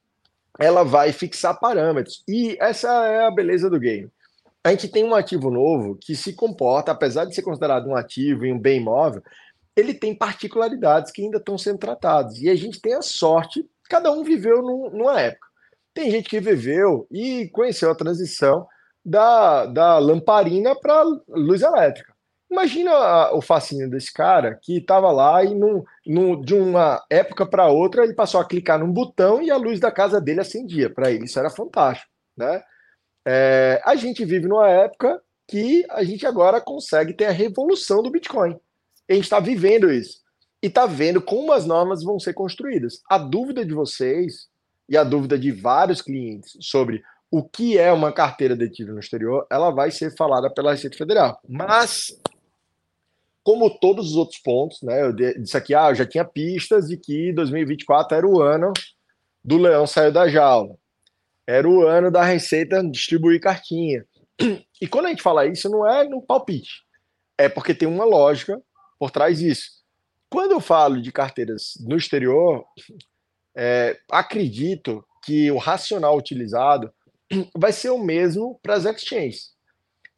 Ela 0.58 0.84
vai 0.84 1.12
fixar 1.12 1.58
parâmetros. 1.58 2.22
E 2.28 2.56
essa 2.60 2.88
é 3.06 3.26
a 3.26 3.30
beleza 3.30 3.68
do 3.68 3.78
game. 3.78 4.08
A 4.66 4.70
gente 4.70 4.88
tem 4.88 5.04
um 5.04 5.14
ativo 5.14 5.48
novo 5.48 5.94
que 5.94 6.16
se 6.16 6.32
comporta, 6.32 6.90
apesar 6.90 7.24
de 7.24 7.32
ser 7.32 7.42
considerado 7.42 7.86
um 7.86 7.94
ativo 7.94 8.44
e 8.44 8.52
um 8.52 8.58
bem 8.58 8.80
imóvel, 8.80 9.22
ele 9.76 9.94
tem 9.94 10.12
particularidades 10.12 11.12
que 11.12 11.22
ainda 11.22 11.38
estão 11.38 11.56
sendo 11.56 11.78
tratadas. 11.78 12.42
E 12.42 12.50
a 12.50 12.56
gente 12.56 12.80
tem 12.80 12.94
a 12.94 13.00
sorte, 13.00 13.64
cada 13.88 14.10
um 14.10 14.24
viveu 14.24 14.62
num, 14.62 14.90
numa 14.90 15.20
época. 15.20 15.46
Tem 15.94 16.10
gente 16.10 16.28
que 16.28 16.40
viveu 16.40 17.06
e 17.12 17.48
conheceu 17.50 17.92
a 17.92 17.94
transição 17.94 18.66
da, 19.04 19.66
da 19.66 19.98
lamparina 19.98 20.74
para 20.74 21.04
luz 21.28 21.62
elétrica. 21.62 22.12
Imagina 22.50 23.30
o 23.34 23.40
fascínio 23.40 23.88
desse 23.88 24.12
cara 24.12 24.58
que 24.60 24.78
estava 24.78 25.12
lá 25.12 25.44
e 25.44 25.54
num, 25.54 25.84
num, 26.04 26.40
de 26.40 26.54
uma 26.54 27.00
época 27.08 27.46
para 27.46 27.68
outra 27.68 28.02
ele 28.02 28.14
passou 28.14 28.40
a 28.40 28.44
clicar 28.44 28.80
num 28.80 28.92
botão 28.92 29.40
e 29.40 29.48
a 29.48 29.56
luz 29.56 29.78
da 29.78 29.92
casa 29.92 30.20
dele 30.20 30.40
acendia. 30.40 30.92
Para 30.92 31.12
ele 31.12 31.26
isso 31.26 31.38
era 31.38 31.50
fantástico, 31.50 32.10
né? 32.36 32.64
É, 33.26 33.82
a 33.84 33.96
gente 33.96 34.24
vive 34.24 34.46
numa 34.46 34.68
época 34.68 35.20
que 35.48 35.84
a 35.90 36.04
gente 36.04 36.24
agora 36.24 36.60
consegue 36.60 37.12
ter 37.12 37.26
a 37.26 37.32
revolução 37.32 38.02
do 38.02 38.10
Bitcoin. 38.10 38.56
A 39.08 39.14
gente 39.14 39.24
está 39.24 39.40
vivendo 39.40 39.90
isso 39.90 40.20
e 40.62 40.68
está 40.68 40.86
vendo 40.86 41.20
como 41.20 41.52
as 41.52 41.66
normas 41.66 42.04
vão 42.04 42.20
ser 42.20 42.34
construídas. 42.34 43.02
A 43.10 43.18
dúvida 43.18 43.64
de 43.64 43.74
vocês 43.74 44.48
e 44.88 44.96
a 44.96 45.02
dúvida 45.02 45.36
de 45.36 45.50
vários 45.50 46.00
clientes 46.00 46.56
sobre 46.60 47.02
o 47.30 47.42
que 47.42 47.76
é 47.76 47.92
uma 47.92 48.12
carteira 48.12 48.54
detida 48.54 48.92
no 48.92 49.00
exterior, 49.00 49.46
ela 49.50 49.70
vai 49.70 49.90
ser 49.90 50.14
falada 50.16 50.48
pela 50.48 50.70
Receita 50.70 50.96
Federal. 50.96 51.40
Mas, 51.48 52.16
como 53.42 53.68
todos 53.78 54.10
os 54.10 54.16
outros 54.16 54.38
pontos, 54.38 54.80
né, 54.82 55.02
eu 55.02 55.12
disse 55.12 55.56
aqui, 55.56 55.74
ah, 55.74 55.90
eu 55.90 55.96
já 55.96 56.06
tinha 56.06 56.24
pistas 56.24 56.86
de 56.86 56.96
que 56.96 57.32
2024 57.32 58.16
era 58.16 58.26
o 58.26 58.40
ano 58.40 58.72
do 59.44 59.58
leão 59.58 59.86
saiu 59.86 60.12
da 60.12 60.28
jaula. 60.28 60.76
Era 61.46 61.68
o 61.68 61.86
ano 61.86 62.10
da 62.10 62.24
Receita 62.24 62.82
distribuir 62.82 63.40
cartinha. 63.40 64.04
E 64.80 64.86
quando 64.86 65.06
a 65.06 65.08
gente 65.08 65.22
fala 65.22 65.46
isso, 65.46 65.70
não 65.70 65.88
é 65.88 66.04
no 66.04 66.20
palpite. 66.20 66.84
É 67.38 67.48
porque 67.48 67.74
tem 67.74 67.88
uma 67.88 68.04
lógica 68.04 68.60
por 68.98 69.10
trás 69.10 69.38
disso. 69.38 69.70
Quando 70.28 70.52
eu 70.52 70.60
falo 70.60 71.00
de 71.00 71.12
carteiras 71.12 71.74
no 71.80 71.96
exterior, 71.96 72.64
é, 73.56 73.98
acredito 74.10 75.02
que 75.24 75.50
o 75.50 75.56
racional 75.56 76.16
utilizado 76.16 76.92
vai 77.56 77.72
ser 77.72 77.90
o 77.90 77.98
mesmo 77.98 78.58
para 78.62 78.74
as 78.74 78.84
exchanges. 78.84 79.54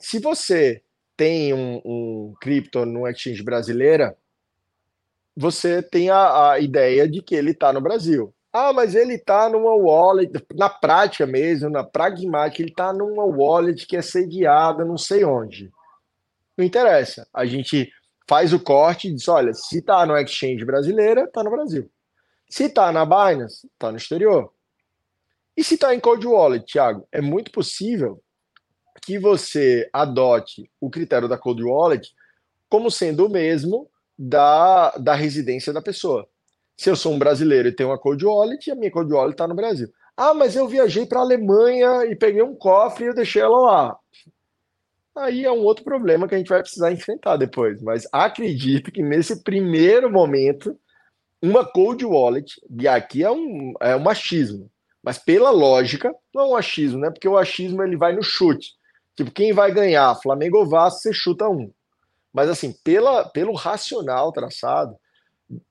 Se 0.01 0.19
você 0.19 0.83
tem 1.17 1.53
um, 1.53 1.81
um 1.85 2.35
cripto 2.41 2.85
no 2.85 3.07
exchange 3.07 3.43
brasileira, 3.43 4.17
você 5.37 5.83
tem 5.83 6.11
a, 6.11 6.53
a 6.53 6.61
ideia 6.61 7.09
de 7.09 7.23
que 7.23 7.35
ele 7.35 7.51
está 7.51 7.73
no 7.73 7.81
Brasil. 7.81 8.35
Ah, 8.59 8.73
mas 8.73 8.97
ele 8.97 9.15
está 9.15 9.49
numa 9.49 9.73
wallet, 9.75 10.33
na 10.55 10.69
prática 10.69 11.25
mesmo, 11.27 11.71
na 11.71 11.85
pragmática, 11.85 12.61
ele 12.61 12.71
está 12.71 12.93
numa 12.93 13.25
wallet 13.25 13.87
que 13.87 13.97
é 13.97 14.03
sediada 14.03 14.85
não 14.85 14.99
sei 14.99 15.25
onde. 15.25 15.71
Não 16.57 16.65
interessa. 16.65 17.29
A 17.33 17.47
gente 17.47 17.89
faz 18.29 18.53
o 18.53 18.59
corte 18.59 19.07
e 19.07 19.15
diz: 19.15 19.29
olha, 19.29 19.55
se 19.55 19.79
está 19.79 20.05
no 20.05 20.17
exchange 20.17 20.65
brasileira, 20.65 21.23
está 21.23 21.45
no 21.45 21.51
Brasil. 21.51 21.89
Se 22.51 22.65
está 22.65 22.91
na 22.91 23.05
Binance, 23.05 23.69
está 23.73 23.93
no 23.93 23.97
exterior. 23.97 24.53
E 25.57 25.63
se 25.63 25.75
está 25.75 25.95
em 25.95 26.01
Cold 26.01 26.27
Wallet, 26.27 26.67
Thiago, 26.67 27.07
é 27.13 27.21
muito 27.21 27.53
possível 27.53 28.21
que 29.03 29.21
você 29.21 29.89
adote 29.93 30.69
o 30.81 30.91
critério 30.91 31.29
da 31.29 31.39
Cold 31.39 31.63
Wallet 31.63 32.13
como 32.69 32.91
sendo 32.91 33.27
o 33.27 33.31
mesmo 33.31 33.89
da, 34.19 34.91
da 34.99 35.15
residência 35.15 35.73
da 35.73 35.81
pessoa. 35.81 36.29
Se 36.79 36.89
eu 36.89 36.95
sou 36.95 37.13
um 37.13 37.19
brasileiro 37.19 37.69
e 37.69 37.73
tenho 37.73 37.89
uma 37.89 37.99
Cold 37.99 38.25
Wallet, 38.25 38.71
a 38.71 38.75
minha 38.77 38.91
Cold 38.91 39.13
Wallet 39.13 39.33
está 39.33 39.49
no 39.49 39.55
Brasil. 39.55 39.89
Ah, 40.17 40.33
mas 40.33 40.55
eu 40.55 40.69
viajei 40.69 41.05
para 41.05 41.19
a 41.19 41.23
Alemanha 41.23 42.07
e 42.07 42.15
peguei 42.15 42.41
um 42.41 42.55
cofre 42.55 43.05
e 43.05 43.09
eu 43.09 43.15
deixei 43.15 43.43
ela 43.43 43.59
lá. 43.59 43.97
Aí 45.17 45.45
é 45.45 45.51
um 45.51 45.65
outro 45.65 45.83
problema 45.83 46.29
que 46.29 46.37
a 46.37 46.39
gente 46.39 46.49
vai 46.49 46.61
precisar 46.61 46.93
enfrentar 46.93 47.37
depois. 47.37 47.83
Mas 47.83 48.07
acredito 48.13 48.93
que 48.93 49.03
nesse 49.03 49.43
primeiro 49.43 50.09
momento 50.09 50.79
uma 51.43 51.65
cold 51.65 52.05
wallet, 52.05 52.61
e 52.71 52.87
aqui 52.87 53.25
é 53.25 53.31
um, 53.31 53.73
é 53.81 53.97
um 53.97 54.09
achismo, 54.09 54.71
mas 55.03 55.19
pela 55.19 55.51
lógica, 55.51 56.15
não 56.35 56.43
é 56.43 56.47
um 56.47 56.57
achismo, 56.57 57.01
né? 57.01 57.11
Porque 57.11 57.29
o 57.29 57.39
achismo 57.39 57.83
ele 57.83 57.97
vai 57.97 58.13
no 58.13 58.23
chute. 58.23 58.73
Tipo, 59.17 59.33
quem 59.33 59.53
vai 59.53 59.73
ganhar, 59.73 60.15
Flamengo 60.17 60.59
ou 60.59 60.69
Vasco, 60.69 61.01
você 61.01 61.13
chuta 61.13 61.49
um. 61.49 61.73
Mas 62.33 62.49
assim, 62.49 62.73
pela, 62.85 63.29
pelo 63.29 63.53
racional 63.53 64.31
traçado, 64.33 64.97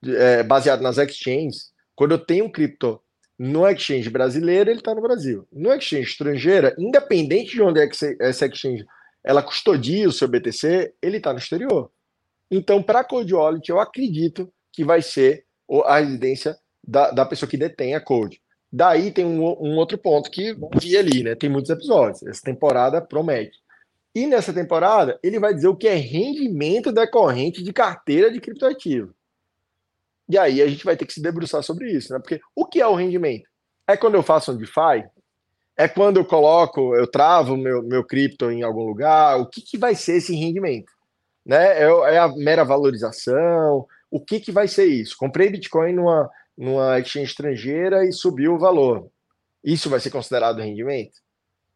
é, 0.05 0.43
baseado 0.43 0.81
nas 0.81 0.97
exchanges, 0.97 1.71
quando 1.95 2.11
eu 2.11 2.19
tenho 2.19 2.45
um 2.45 2.51
cripto 2.51 3.01
no 3.37 3.67
exchange 3.67 4.09
brasileiro, 4.09 4.69
ele 4.69 4.79
está 4.79 4.95
no 4.95 5.01
Brasil. 5.01 5.47
No 5.51 5.71
exchange 5.73 6.09
estrangeira, 6.09 6.75
independente 6.77 7.51
de 7.51 7.61
onde 7.61 7.79
é 7.79 7.87
que 7.87 7.95
essa 8.19 8.45
exchange 8.45 8.85
ela 9.23 9.43
custodia 9.43 10.07
o 10.07 10.11
seu 10.11 10.27
BTC, 10.27 10.93
ele 11.01 11.17
está 11.17 11.33
no 11.33 11.39
exterior. 11.39 11.91
Então, 12.49 12.81
para 12.81 13.01
a 13.01 13.03
Cold 13.03 13.33
Wallet, 13.33 13.69
eu 13.69 13.79
acredito 13.79 14.51
que 14.71 14.85
vai 14.85 15.01
ser 15.01 15.45
a 15.85 15.99
residência 15.99 16.57
da, 16.81 17.11
da 17.11 17.25
pessoa 17.25 17.49
que 17.49 17.57
detém 17.57 17.93
a 17.93 17.99
Code. 17.99 18.41
Daí 18.71 19.11
tem 19.11 19.25
um, 19.25 19.41
um 19.41 19.75
outro 19.75 19.97
ponto 19.97 20.31
que 20.31 20.55
vi 20.79 20.97
ali, 20.97 21.23
né? 21.23 21.35
Tem 21.35 21.49
muitos 21.49 21.69
episódios. 21.69 22.23
Essa 22.23 22.41
temporada 22.41 23.01
promete. 23.01 23.57
E 24.15 24.25
nessa 24.25 24.53
temporada, 24.53 25.19
ele 25.21 25.39
vai 25.39 25.53
dizer 25.53 25.67
o 25.67 25.75
que 25.75 25.87
é 25.87 25.95
rendimento 25.95 26.91
decorrente 26.91 27.61
de 27.61 27.73
carteira 27.73 28.31
de 28.31 28.39
criptoativo. 28.39 29.13
E 30.29 30.37
aí 30.37 30.61
a 30.61 30.67
gente 30.67 30.83
vai 30.83 30.97
ter 30.97 31.05
que 31.05 31.13
se 31.13 31.21
debruçar 31.21 31.63
sobre 31.63 31.91
isso, 31.91 32.13
né? 32.13 32.19
Porque 32.19 32.39
o 32.55 32.65
que 32.65 32.81
é 32.81 32.87
o 32.87 32.95
rendimento? 32.95 33.47
É 33.87 33.95
quando 33.95 34.15
eu 34.15 34.23
faço 34.23 34.51
um 34.51 34.57
DeFi? 34.57 35.05
É 35.77 35.87
quando 35.87 36.17
eu 36.17 36.25
coloco, 36.25 36.95
eu 36.95 37.07
travo 37.07 37.55
meu, 37.55 37.83
meu 37.83 38.03
cripto 38.03 38.51
em 38.51 38.63
algum 38.63 38.83
lugar? 38.83 39.39
O 39.39 39.47
que, 39.47 39.61
que 39.61 39.77
vai 39.77 39.95
ser 39.95 40.17
esse 40.17 40.35
rendimento? 40.35 40.91
Né? 41.45 41.83
É, 41.83 42.15
é 42.15 42.17
a 42.17 42.27
mera 42.27 42.65
valorização? 42.65 43.85
O 44.11 44.19
que, 44.19 44.39
que 44.39 44.51
vai 44.51 44.67
ser 44.67 44.85
isso? 44.85 45.15
Comprei 45.17 45.49
Bitcoin 45.49 45.93
numa, 45.93 46.29
numa 46.57 46.99
exchange 46.99 47.29
estrangeira 47.29 48.03
e 48.05 48.11
subiu 48.11 48.55
o 48.55 48.59
valor. 48.59 49.09
Isso 49.63 49.89
vai 49.89 49.99
ser 49.99 50.09
considerado 50.09 50.61
rendimento? 50.61 51.19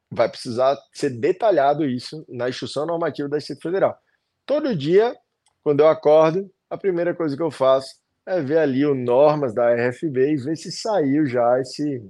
Vai 0.10 0.28
precisar 0.28 0.78
ser 0.92 1.12
detalhado 1.12 1.86
isso 1.86 2.26
na 2.28 2.50
instrução 2.50 2.86
normativa 2.86 3.30
da 3.30 3.38
Receita 3.38 3.62
Federal. 3.62 3.98
Todo 4.46 4.76
dia, 4.76 5.16
quando 5.64 5.82
eu 5.82 5.88
acordo, 5.88 6.52
a 6.70 6.78
primeira 6.78 7.14
coisa 7.14 7.38
que 7.38 7.44
eu 7.44 7.52
faço 7.52 8.01
é 8.28 8.42
ver 8.42 8.60
ali 8.60 8.86
o 8.86 8.94
normas 8.94 9.54
da 9.54 9.74
RFB 9.74 10.34
e 10.34 10.38
ver 10.38 10.56
se 10.56 10.72
saiu 10.72 11.26
já 11.26 11.60
esse, 11.60 12.02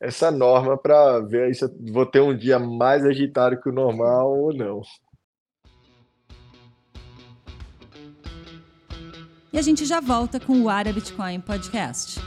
essa 0.00 0.30
norma 0.30 0.76
para 0.78 1.20
ver 1.20 1.54
se 1.54 1.66
vou 1.92 2.06
ter 2.06 2.20
um 2.20 2.36
dia 2.36 2.58
mais 2.58 3.04
agitado 3.04 3.60
que 3.60 3.68
o 3.68 3.72
normal 3.72 4.32
ou 4.38 4.54
não. 4.54 4.80
E 9.52 9.58
a 9.58 9.62
gente 9.62 9.84
já 9.84 10.00
volta 10.00 10.40
com 10.40 10.62
o 10.62 10.68
Área 10.70 10.92
Bitcoin 10.92 11.40
Podcast. 11.40 12.18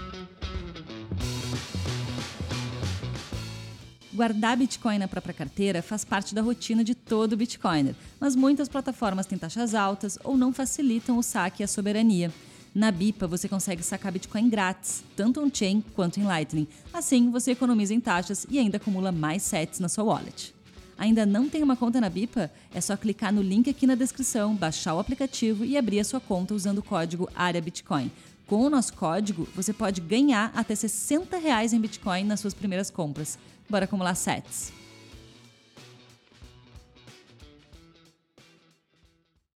Guardar 4.13 4.55
Bitcoin 4.55 4.99
na 4.99 5.07
própria 5.07 5.33
carteira 5.33 5.81
faz 5.81 6.05
parte 6.05 6.33
da 6.33 6.41
rotina 6.41 6.83
de 6.83 6.95
todo 6.95 7.35
Bitcoiner, 7.35 7.95
mas 8.17 8.35
muitas 8.35 8.69
plataformas 8.69 9.25
têm 9.25 9.37
taxas 9.37 9.73
altas 9.73 10.17
ou 10.23 10.37
não 10.37 10.53
facilitam 10.53 11.17
o 11.17 11.23
saque 11.23 11.63
e 11.63 11.65
a 11.65 11.67
soberania. 11.67 12.31
Na 12.75 12.91
BIPA 12.91 13.25
você 13.25 13.47
consegue 13.47 13.81
sacar 13.81 14.11
Bitcoin 14.11 14.49
grátis, 14.49 15.01
tanto 15.15 15.41
on-chain 15.41 15.81
quanto 15.95 16.19
em 16.19 16.25
Lightning. 16.25 16.67
Assim, 16.93 17.31
você 17.31 17.51
economiza 17.51 17.93
em 17.93 18.01
taxas 18.01 18.45
e 18.49 18.59
ainda 18.59 18.75
acumula 18.75 19.13
mais 19.13 19.43
sets 19.43 19.79
na 19.79 19.87
sua 19.87 20.03
wallet. 20.03 20.53
Ainda 20.97 21.25
não 21.25 21.47
tem 21.47 21.63
uma 21.63 21.77
conta 21.77 22.01
na 22.01 22.09
BIPA? 22.09 22.51
É 22.73 22.81
só 22.81 22.97
clicar 22.97 23.31
no 23.31 23.41
link 23.41 23.69
aqui 23.69 23.87
na 23.87 23.95
descrição, 23.95 24.53
baixar 24.53 24.93
o 24.93 24.99
aplicativo 24.99 25.63
e 25.63 25.77
abrir 25.77 26.01
a 26.01 26.03
sua 26.03 26.19
conta 26.19 26.53
usando 26.53 26.79
o 26.79 26.83
código 26.83 27.29
área 27.33 27.61
Bitcoin. 27.61 28.11
Com 28.45 28.65
o 28.65 28.69
nosso 28.69 28.91
código, 28.93 29.47
você 29.55 29.71
pode 29.71 30.01
ganhar 30.01 30.51
até 30.53 30.75
60 30.75 31.37
reais 31.37 31.71
em 31.71 31.79
Bitcoin 31.79 32.25
nas 32.25 32.41
suas 32.41 32.53
primeiras 32.53 32.89
compras. 32.89 33.39
Bora 33.69 33.85
acumular 33.85 34.15
sets. 34.15 34.73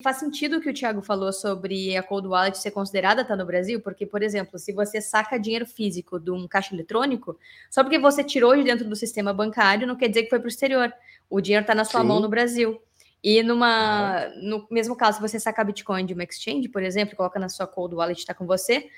Faz 0.08 0.20
sentido 0.20 0.56
o 0.56 0.60
que 0.62 0.70
o 0.70 0.72
Thiago 0.72 1.02
falou 1.02 1.30
sobre 1.34 1.94
a 1.94 2.02
Cold 2.02 2.28
Wallet 2.28 2.56
ser 2.56 2.70
considerada 2.70 3.20
estar 3.20 3.34
tá 3.34 3.36
no 3.36 3.44
Brasil, 3.44 3.78
porque, 3.78 4.06
por 4.06 4.22
exemplo, 4.22 4.58
se 4.58 4.72
você 4.72 5.02
saca 5.02 5.38
dinheiro 5.38 5.66
físico 5.66 6.18
de 6.18 6.30
um 6.30 6.48
caixa 6.48 6.74
eletrônico, 6.74 7.38
só 7.70 7.82
porque 7.84 7.98
você 7.98 8.24
tirou 8.24 8.56
de 8.56 8.64
dentro 8.64 8.88
do 8.88 8.96
sistema 8.96 9.34
bancário 9.34 9.86
não 9.86 9.96
quer 9.96 10.08
dizer 10.08 10.22
que 10.22 10.30
foi 10.30 10.38
para 10.38 10.46
o 10.46 10.48
exterior. 10.48 10.90
O 11.28 11.42
dinheiro 11.42 11.62
está 11.62 11.74
na 11.74 11.84
sua 11.84 12.00
Sim. 12.00 12.06
mão 12.06 12.20
no 12.20 12.28
Brasil. 12.30 12.80
E 13.22 13.42
numa, 13.42 14.30
no 14.40 14.66
mesmo 14.70 14.96
caso, 14.96 15.16
se 15.16 15.20
você 15.20 15.38
sacar 15.38 15.66
Bitcoin 15.66 16.06
de 16.06 16.14
uma 16.14 16.24
exchange, 16.24 16.70
por 16.70 16.82
exemplo, 16.82 17.14
coloca 17.14 17.38
na 17.38 17.50
sua 17.50 17.66
Cold 17.66 17.94
Wallet, 17.94 18.18
está 18.18 18.32
com 18.32 18.46
você, 18.46 18.88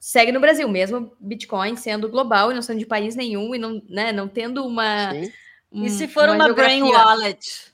segue 0.00 0.32
no 0.32 0.40
Brasil, 0.40 0.68
mesmo 0.68 1.12
Bitcoin 1.20 1.76
sendo 1.76 2.08
global 2.08 2.50
e 2.50 2.54
não 2.56 2.62
sendo 2.62 2.80
de 2.80 2.86
país 2.86 3.14
nenhum 3.14 3.54
e 3.54 3.58
não, 3.60 3.80
né, 3.88 4.10
não 4.10 4.26
tendo 4.26 4.66
uma. 4.66 5.12
Um, 5.70 5.84
e 5.84 5.90
se 5.90 6.08
for 6.08 6.28
uma, 6.28 6.46
uma 6.46 6.52
Brain 6.52 6.82
Wallet? 6.82 7.72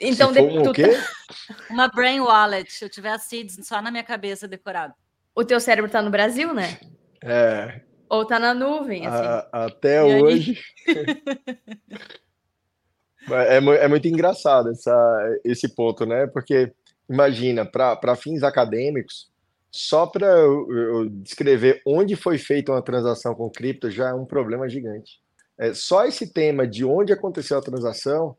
Então, 0.00 0.32
de, 0.32 0.40
um 0.40 0.62
tu, 0.62 0.72
uma 1.70 1.88
brain 1.88 2.20
wallet. 2.20 2.72
Se 2.72 2.84
eu 2.84 2.88
tiver 2.88 3.10
a 3.10 3.18
seeds 3.18 3.58
só 3.66 3.82
na 3.82 3.90
minha 3.90 4.02
cabeça 4.02 4.48
decorado. 4.48 4.94
O 5.34 5.44
teu 5.44 5.60
cérebro 5.60 5.90
tá 5.90 6.00
no 6.00 6.10
Brasil, 6.10 6.54
né? 6.54 6.80
É. 7.22 7.82
Ou 8.08 8.24
tá 8.24 8.38
na 8.38 8.54
nuvem, 8.54 9.06
assim. 9.06 9.24
A, 9.24 9.66
até 9.66 9.98
e 9.98 10.22
hoje. 10.22 10.58
é, 13.30 13.56
é, 13.56 13.88
muito 13.88 14.08
engraçado 14.08 14.70
essa, 14.70 15.38
esse 15.44 15.74
ponto, 15.74 16.06
né? 16.06 16.26
Porque 16.26 16.72
imagina, 17.08 17.64
para 17.64 18.16
fins 18.16 18.42
acadêmicos, 18.42 19.30
só 19.70 20.06
para 20.06 20.26
eu, 20.26 20.72
eu, 20.72 21.10
descrever 21.10 21.80
onde 21.86 22.16
foi 22.16 22.38
feita 22.38 22.72
uma 22.72 22.82
transação 22.82 23.34
com 23.34 23.50
cripto 23.50 23.90
já 23.90 24.08
é 24.08 24.14
um 24.14 24.24
problema 24.24 24.68
gigante. 24.68 25.20
É, 25.56 25.74
só 25.74 26.06
esse 26.06 26.32
tema 26.32 26.66
de 26.66 26.84
onde 26.84 27.12
aconteceu 27.12 27.58
a 27.58 27.62
transação 27.62 28.36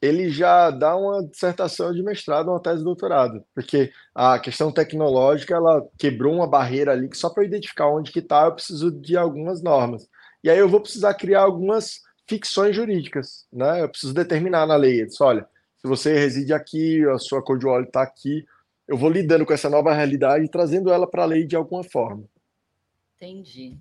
ele 0.00 0.30
já 0.30 0.70
dá 0.70 0.96
uma 0.96 1.24
dissertação 1.24 1.92
de 1.92 2.02
mestrado, 2.02 2.48
uma 2.50 2.62
tese 2.62 2.78
de 2.78 2.84
doutorado, 2.84 3.44
porque 3.54 3.90
a 4.14 4.38
questão 4.38 4.72
tecnológica 4.72 5.54
ela 5.54 5.86
quebrou 5.98 6.34
uma 6.34 6.46
barreira 6.46 6.92
ali 6.92 7.08
que 7.08 7.16
só 7.16 7.30
para 7.30 7.44
identificar 7.44 7.88
onde 7.88 8.12
que 8.12 8.20
está 8.20 8.44
eu 8.44 8.54
preciso 8.54 8.90
de 8.90 9.16
algumas 9.16 9.62
normas. 9.62 10.08
E 10.42 10.50
aí 10.50 10.58
eu 10.58 10.68
vou 10.68 10.80
precisar 10.80 11.14
criar 11.14 11.42
algumas 11.42 12.00
ficções 12.28 12.76
jurídicas, 12.76 13.46
né? 13.52 13.82
Eu 13.82 13.88
preciso 13.88 14.14
determinar 14.14 14.66
na 14.66 14.76
lei, 14.76 15.04
disse, 15.04 15.22
olha, 15.22 15.46
se 15.80 15.88
você 15.88 16.14
reside 16.14 16.52
aqui, 16.52 17.04
a 17.08 17.18
sua 17.18 17.42
cor 17.42 17.58
de 17.58 17.66
óleo 17.66 17.86
está 17.86 18.02
aqui, 18.02 18.44
eu 18.86 18.96
vou 18.96 19.10
lidando 19.10 19.44
com 19.44 19.52
essa 19.52 19.68
nova 19.68 19.92
realidade 19.92 20.44
e 20.44 20.50
trazendo 20.50 20.90
ela 20.90 21.08
para 21.08 21.22
a 21.22 21.26
lei 21.26 21.46
de 21.46 21.56
alguma 21.56 21.82
forma. 21.84 22.24
Entendi. 23.16 23.76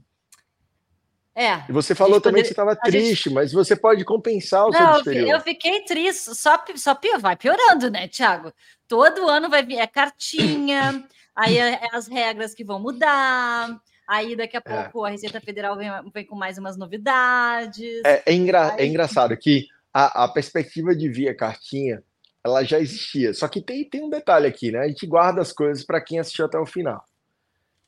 É. 1.38 1.63
E 1.69 1.71
você 1.71 1.93
falou 1.93 2.19
também 2.19 2.41
que 2.41 2.47
você 2.47 2.53
estava 2.53 2.75
triste, 2.75 3.25
gente... 3.25 3.29
mas 3.29 3.53
você 3.53 3.75
pode 3.75 4.03
compensar 4.03 4.65
o 4.65 4.71
Não, 4.71 5.03
seu 5.03 5.13
Eu 5.13 5.39
fiquei 5.39 5.81
triste, 5.81 6.33
só, 6.33 6.59
só 6.75 6.95
pior, 6.95 7.19
vai 7.19 7.35
piorando, 7.35 7.91
né, 7.91 8.07
Tiago? 8.07 8.51
Todo 8.88 9.29
ano 9.29 9.47
vai 9.47 9.63
vir 9.63 9.77
é 9.77 9.85
cartinha, 9.85 11.07
aí 11.35 11.59
é, 11.59 11.73
é 11.73 11.88
as 11.93 12.07
regras 12.07 12.55
que 12.55 12.63
vão 12.63 12.79
mudar, 12.79 13.79
aí 14.07 14.35
daqui 14.35 14.57
a 14.57 14.63
é. 14.65 14.81
pouco 14.81 15.05
é. 15.05 15.09
a 15.09 15.11
Receita 15.11 15.39
Federal 15.39 15.77
vem, 15.77 15.91
vem, 16.11 16.25
com 16.25 16.35
mais 16.35 16.57
umas 16.57 16.75
novidades. 16.75 18.01
É, 18.03 18.23
é, 18.25 18.33
engra... 18.33 18.73
aí... 18.73 18.79
é 18.79 18.85
engraçado 18.88 19.38
que 19.38 19.67
a, 19.93 20.23
a 20.23 20.27
perspectiva 20.27 20.95
de 20.95 21.07
via 21.07 21.35
cartinha 21.35 22.01
ela 22.43 22.63
já 22.63 22.79
existia, 22.79 23.31
só 23.31 23.47
que 23.47 23.61
tem, 23.61 23.88
tem 23.88 24.03
um 24.03 24.09
detalhe 24.09 24.47
aqui, 24.47 24.71
né? 24.71 24.79
A 24.79 24.88
gente 24.88 25.05
guarda 25.05 25.39
as 25.39 25.51
coisas 25.51 25.83
para 25.83 26.01
quem 26.01 26.17
assistiu 26.17 26.45
até 26.45 26.57
o 26.57 26.65
final. 26.65 27.05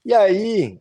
E 0.05 0.13
aí, 0.13 0.79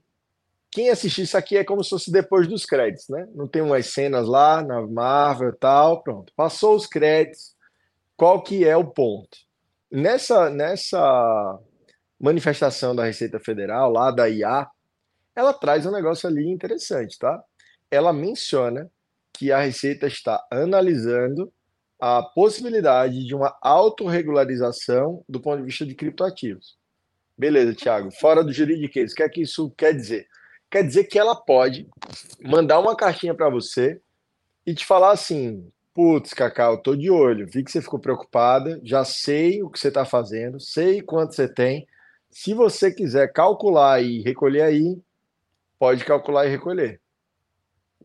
quem 0.71 0.91
assistir 0.91 1.23
isso 1.23 1.37
aqui 1.37 1.57
é 1.57 1.65
como 1.65 1.83
se 1.83 1.91
fosse 1.91 2.11
depois 2.11 2.47
dos 2.47 2.67
créditos, 2.67 3.09
né? 3.09 3.27
Não 3.35 3.49
tem 3.49 3.63
umas 3.63 3.87
cenas 3.87 4.27
lá 4.27 4.63
na 4.63 4.87
Marvel 4.87 5.51
e 5.51 5.57
tal, 5.57 6.03
pronto. 6.03 6.33
Passou 6.37 6.77
os 6.77 6.87
créditos, 6.87 7.55
qual 8.17 8.43
que 8.43 8.67
é 8.67 8.77
o 8.77 8.85
ponto? 8.85 9.39
Nessa, 9.91 10.51
nessa 10.51 11.59
manifestação 12.21 12.95
da 12.95 13.05
Receita 13.05 13.41
Federal, 13.41 13.91
lá 13.91 14.11
da 14.11 14.29
IA, 14.29 14.69
ela 15.35 15.55
traz 15.55 15.87
um 15.87 15.93
negócio 15.93 16.29
ali 16.29 16.47
interessante, 16.47 17.19
tá? 17.19 17.43
Ela 17.91 18.13
menciona 18.13 18.91
que 19.33 19.53
a 19.53 19.61
Receita 19.61 20.07
está 20.07 20.45
analisando 20.51 21.51
a 22.01 22.23
possibilidade 22.23 23.25
de 23.25 23.35
uma 23.35 23.57
autorregularização 23.63 25.25
do 25.29 25.41
ponto 25.41 25.59
de 25.59 25.65
vista 25.65 25.87
de 25.87 25.95
criptoativos. 25.95 26.77
Beleza, 27.37 27.75
Thiago. 27.75 28.11
Fora 28.11 28.45
do 28.45 28.53
juridiquês, 28.53 29.13
o 29.13 29.15
que 29.15 29.23
é 29.23 29.29
que 29.29 29.43
isso 29.43 29.71
quer 29.77 29.95
dizer? 29.95 30.27
Quer 30.71 30.83
dizer 30.83 31.05
que 31.05 31.19
ela 31.19 31.35
pode 31.35 31.89
mandar 32.43 32.79
uma 32.79 32.97
cartinha 32.97 33.35
para 33.35 33.49
você 33.49 34.01
e 34.67 34.75
te 34.75 34.85
falar 34.85 35.13
assim: 35.13 35.71
putz, 35.95 36.33
Cacau, 36.33 36.81
tô 36.81 36.95
de 36.95 37.11
olho, 37.11 37.47
vi 37.47 37.65
que 37.65 37.71
você 37.71 37.83
ficou 37.83 37.99
preocupada, 37.99 38.81
já 38.85 39.05
sei 39.05 39.63
o 39.63 39.71
que 39.71 39.79
você 39.79 39.89
está 39.89 40.05
fazendo, 40.05 40.61
sei 40.61 41.03
quanto 41.03 41.35
você 41.35 41.53
tem. 41.53 41.87
Se 42.31 42.53
você 42.53 42.93
quiser 42.93 43.33
calcular 43.33 44.03
e 44.03 44.23
recolher 44.23 44.63
aí, 44.63 45.01
pode 45.79 46.05
calcular 46.05 46.47
e 46.47 46.51
recolher. 46.51 47.01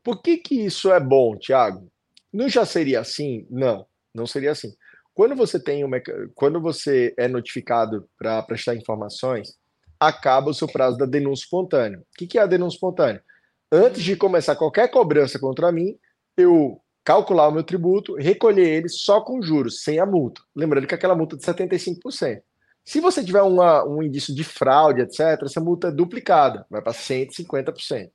Por 0.03 0.21
que, 0.21 0.37
que 0.37 0.65
isso 0.65 0.91
é 0.91 0.99
bom, 0.99 1.37
Thiago? 1.37 1.91
Não 2.31 2.49
já 2.49 2.65
seria 2.65 2.99
assim? 2.99 3.45
Não, 3.49 3.85
não 4.13 4.25
seria 4.25 4.51
assim. 4.51 4.73
Quando 5.13 5.35
você 5.35 5.61
tem 5.61 5.83
uma, 5.83 6.01
quando 6.33 6.59
você 6.59 7.13
é 7.17 7.27
notificado 7.27 8.09
para 8.17 8.41
prestar 8.41 8.75
informações, 8.75 9.55
acaba 9.99 10.51
o 10.51 10.53
seu 10.53 10.67
prazo 10.67 10.97
da 10.97 11.05
denúncia 11.05 11.43
espontânea. 11.43 11.99
O 11.99 12.03
que 12.27 12.37
é 12.37 12.41
a 12.41 12.47
denúncia 12.47 12.77
espontânea? 12.77 13.23
Antes 13.71 14.03
de 14.03 14.15
começar 14.15 14.55
qualquer 14.55 14.89
cobrança 14.89 15.39
contra 15.39 15.71
mim, 15.71 15.97
eu 16.37 16.79
calcular 17.03 17.47
o 17.47 17.51
meu 17.51 17.63
tributo, 17.63 18.15
recolher 18.15 18.67
ele 18.67 18.89
só 18.89 19.21
com 19.21 19.41
juros, 19.41 19.83
sem 19.83 19.99
a 19.99 20.05
multa. 20.05 20.41
Lembrando 20.55 20.87
que 20.87 20.95
aquela 20.95 21.15
multa 21.15 21.35
é 21.35 21.39
de 21.39 21.45
75%. 21.45 22.41
Se 22.85 22.99
você 22.99 23.23
tiver 23.23 23.41
uma, 23.41 23.85
um 23.85 24.03
indício 24.03 24.35
de 24.35 24.43
fraude, 24.43 25.01
etc., 25.01 25.41
essa 25.43 25.61
multa 25.61 25.87
é 25.87 25.91
duplicada, 25.91 26.65
vai 26.69 26.81
para 26.81 26.93
150%. 26.93 28.09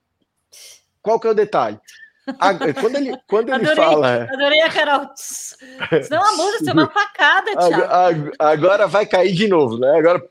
Qual 1.02 1.18
que 1.18 1.26
é 1.26 1.30
o 1.30 1.34
detalhe? 1.34 1.78
quando 2.80 2.96
ele, 2.96 3.16
quando 3.26 3.48
ele 3.48 3.66
adorei, 3.66 3.84
fala. 3.84 4.28
Adorei 4.30 4.60
a 4.60 4.70
Carol. 4.70 5.10
Senão 5.16 6.22
a 6.22 6.32
multa, 6.36 6.56
isso 6.56 6.70
é 6.70 6.72
uma 6.74 6.90
facada, 6.90 7.56
Thiago. 7.56 8.32
Agora 8.38 8.86
vai 8.86 9.06
cair 9.06 9.32
de 9.32 9.48
novo, 9.48 9.78
né? 9.78 9.98
Agora 9.98 10.22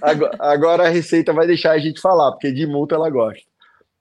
Agora, 0.00 0.36
agora, 0.38 0.86
a 0.86 0.88
Receita 0.88 1.32
vai 1.32 1.46
deixar 1.46 1.72
a 1.72 1.78
gente 1.78 2.00
falar, 2.00 2.32
porque 2.32 2.52
de 2.52 2.66
multa 2.66 2.94
ela 2.94 3.10
gosta. 3.10 3.42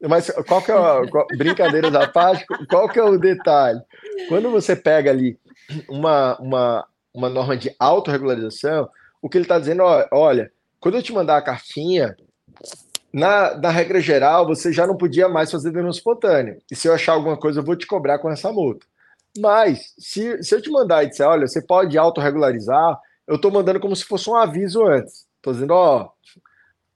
Mas 0.02 0.30
qual 0.48 0.62
que 0.62 0.72
é 0.72 0.76
a 0.76 1.02
brincadeira 1.38 1.92
da 1.92 2.08
parte? 2.08 2.46
Qual 2.70 2.88
que 2.88 3.00
é 3.00 3.04
o 3.04 3.18
detalhe? 3.18 3.82
Quando 4.30 4.50
você 4.50 4.76
pega 4.76 5.12
ali 5.12 5.38
uma, 5.90 6.38
uma, 6.40 6.88
uma 7.14 7.30
norma 7.30 7.58
de 7.58 7.76
autorregularização, 7.78 8.90
o 9.22 9.30
que 9.30 9.38
ele 9.38 9.46
está 9.46 9.60
dizendo, 9.60 9.84
olha, 10.12 10.52
quando 10.80 10.96
eu 10.96 11.04
te 11.04 11.12
mandar 11.12 11.38
a 11.38 11.42
cartinha, 11.42 12.16
na, 13.12 13.58
na 13.58 13.70
regra 13.70 14.00
geral, 14.00 14.46
você 14.48 14.72
já 14.72 14.88
não 14.88 14.96
podia 14.96 15.28
mais 15.28 15.52
fazer 15.52 15.72
denúncia 15.72 16.00
espontânea. 16.00 16.58
E 16.72 16.76
se 16.76 16.88
eu 16.88 16.94
achar 16.94 17.14
alguma 17.14 17.38
coisa, 17.38 17.60
eu 17.60 17.66
vou 17.66 17.76
te 17.76 17.88
cobrar 17.88 18.20
com 18.20 18.30
essa 18.30 18.52
multa. 18.52 18.86
Mas, 19.38 19.94
se, 19.98 20.42
se 20.44 20.56
eu 20.56 20.62
te 20.62 20.70
mandar 20.70 21.04
e 21.04 21.10
disser, 21.10 21.28
olha, 21.28 21.48
você 21.48 21.62
pode 21.62 21.98
autorregularizar, 21.98 22.98
eu 23.28 23.36
estou 23.36 23.52
mandando 23.52 23.80
como 23.80 23.96
se 23.96 24.06
fosse 24.06 24.30
um 24.30 24.36
aviso 24.36 24.86
antes. 24.86 25.28
Estou 25.40 25.54
dizendo, 25.54 25.74
ó, 25.74 26.12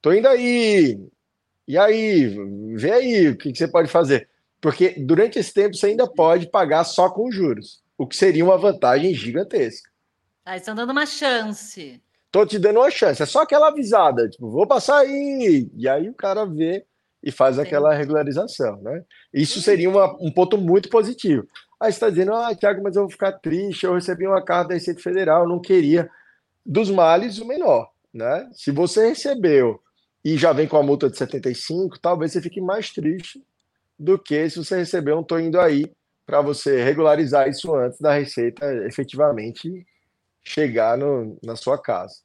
tô 0.01 0.13
indo 0.13 0.27
aí. 0.27 0.99
E 1.67 1.77
aí, 1.77 2.27
vê 2.75 2.91
aí 2.91 3.29
o 3.29 3.37
que, 3.37 3.51
que 3.51 3.57
você 3.57 3.67
pode 3.67 3.89
fazer. 3.89 4.29
Porque 4.59 4.91
durante 4.99 5.39
esse 5.39 5.53
tempo 5.53 5.75
você 5.75 5.87
ainda 5.87 6.07
pode 6.07 6.47
pagar 6.47 6.83
só 6.83 7.09
com 7.09 7.31
juros, 7.31 7.81
o 7.97 8.05
que 8.05 8.15
seria 8.15 8.43
uma 8.43 8.57
vantagem 8.57 9.13
gigantesca. 9.13 9.89
Ah, 10.45 10.57
estão 10.57 10.75
dando 10.75 10.91
uma 10.91 11.05
chance. 11.05 12.01
Tô 12.31 12.45
te 12.45 12.59
dando 12.59 12.79
uma 12.79 12.91
chance. 12.91 13.21
É 13.21 13.25
só 13.25 13.43
aquela 13.43 13.69
avisada, 13.69 14.29
tipo, 14.29 14.49
vou 14.49 14.67
passar 14.67 14.99
aí. 14.99 15.69
E 15.75 15.87
aí 15.87 16.09
o 16.09 16.13
cara 16.13 16.45
vê 16.45 16.85
e 17.23 17.31
faz 17.31 17.55
Sim. 17.55 17.61
aquela 17.61 17.93
regularização, 17.93 18.81
né? 18.81 19.03
Isso 19.33 19.61
seria 19.61 19.89
uma, 19.89 20.13
um 20.19 20.31
ponto 20.31 20.57
muito 20.57 20.89
positivo. 20.89 21.47
Aí 21.79 21.91
você 21.91 21.97
está 21.97 22.09
dizendo, 22.09 22.33
ah, 22.33 22.53
Tiago, 22.53 22.81
mas 22.83 22.95
eu 22.95 23.03
vou 23.03 23.11
ficar 23.11 23.33
triste, 23.33 23.85
eu 23.85 23.93
recebi 23.93 24.27
uma 24.27 24.43
carta 24.43 24.69
da 24.69 24.73
Receita 24.73 25.01
Federal, 25.01 25.47
não 25.47 25.59
queria. 25.59 26.09
Dos 26.65 26.89
males, 26.89 27.39
o 27.39 27.45
menor, 27.45 27.89
né? 28.13 28.49
Se 28.53 28.71
você 28.71 29.09
recebeu 29.09 29.81
e 30.23 30.37
já 30.37 30.53
vem 30.53 30.67
com 30.67 30.77
a 30.77 30.83
multa 30.83 31.09
de 31.09 31.17
75, 31.17 31.99
talvez 31.99 32.31
você 32.31 32.41
fique 32.41 32.61
mais 32.61 32.91
triste 32.91 33.43
do 33.97 34.17
que 34.17 34.49
se 34.49 34.57
você 34.57 34.77
recebeu 34.77 35.17
um 35.17 35.23
tô 35.23 35.39
indo 35.39 35.59
aí 35.59 35.91
para 36.25 36.41
você 36.41 36.83
regularizar 36.83 37.49
isso 37.49 37.73
antes 37.75 37.99
da 37.99 38.13
Receita 38.13 38.65
efetivamente 38.85 39.85
chegar 40.43 40.97
no, 40.97 41.37
na 41.43 41.55
sua 41.55 41.81
casa. 41.81 42.15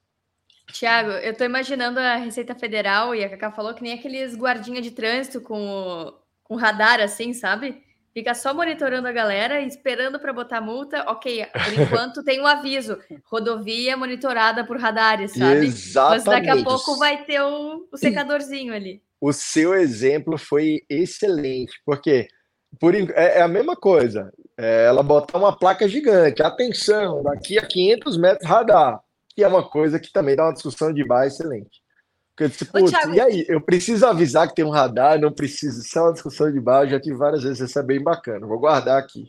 Tiago, 0.72 1.10
eu 1.10 1.32
estou 1.32 1.46
imaginando 1.46 1.98
a 1.98 2.16
Receita 2.16 2.54
Federal 2.54 3.14
e 3.14 3.24
a 3.24 3.28
Cacá 3.30 3.50
falou 3.50 3.74
que 3.74 3.82
nem 3.82 3.94
aqueles 3.94 4.36
guardinha 4.36 4.82
de 4.82 4.90
trânsito 4.90 5.40
com, 5.40 6.12
com 6.44 6.56
radar, 6.56 7.00
assim, 7.00 7.32
sabe? 7.32 7.82
Fica 8.18 8.34
só 8.34 8.52
monitorando 8.52 9.06
a 9.06 9.12
galera, 9.12 9.60
esperando 9.60 10.18
para 10.18 10.32
botar 10.32 10.60
multa. 10.60 11.04
Ok, 11.06 11.46
por 11.52 11.80
enquanto 11.80 12.24
tem 12.24 12.40
um 12.40 12.48
aviso: 12.48 12.98
rodovia 13.24 13.96
monitorada 13.96 14.64
por 14.66 14.76
radares, 14.76 15.34
sabe? 15.34 15.66
Exatamente. 15.66 16.26
Mas 16.26 16.34
daqui 16.34 16.50
a 16.50 16.64
pouco 16.64 16.98
vai 16.98 17.24
ter 17.24 17.40
o, 17.40 17.86
o 17.92 17.96
secadorzinho 17.96 18.74
ali. 18.74 19.00
O 19.20 19.32
seu 19.32 19.72
exemplo 19.72 20.36
foi 20.36 20.82
excelente, 20.90 21.80
porque 21.86 22.26
por, 22.80 22.92
é, 22.92 23.38
é 23.38 23.40
a 23.40 23.46
mesma 23.46 23.76
coisa. 23.76 24.32
É 24.56 24.86
ela 24.86 25.04
botar 25.04 25.38
uma 25.38 25.56
placa 25.56 25.88
gigante. 25.88 26.42
Atenção, 26.42 27.22
daqui 27.22 27.56
a 27.56 27.64
500 27.64 28.16
metros 28.16 28.50
radar. 28.50 29.00
Que 29.28 29.44
é 29.44 29.48
uma 29.48 29.62
coisa 29.62 30.00
que 30.00 30.10
também 30.10 30.34
dá 30.34 30.46
uma 30.46 30.54
discussão 30.54 30.92
de 30.92 31.06
bar 31.06 31.24
excelente. 31.24 31.80
Porque 32.38 32.48
disse, 32.50 32.64
putz, 32.66 32.90
Thiago... 32.92 33.14
e 33.14 33.20
aí? 33.20 33.44
Eu 33.48 33.60
preciso 33.60 34.06
avisar 34.06 34.46
que 34.46 34.54
tem 34.54 34.64
um 34.64 34.70
radar, 34.70 35.20
não 35.20 35.32
preciso. 35.32 35.80
Isso 35.80 35.98
é 35.98 36.02
uma 36.02 36.12
discussão 36.12 36.52
de 36.52 36.60
bar, 36.60 36.86
já 36.86 37.00
tive 37.00 37.16
várias 37.16 37.42
vezes, 37.42 37.68
isso 37.68 37.76
é 37.76 37.82
bem 37.82 38.00
bacana. 38.00 38.46
Vou 38.46 38.60
guardar 38.60 38.96
aqui. 38.96 39.28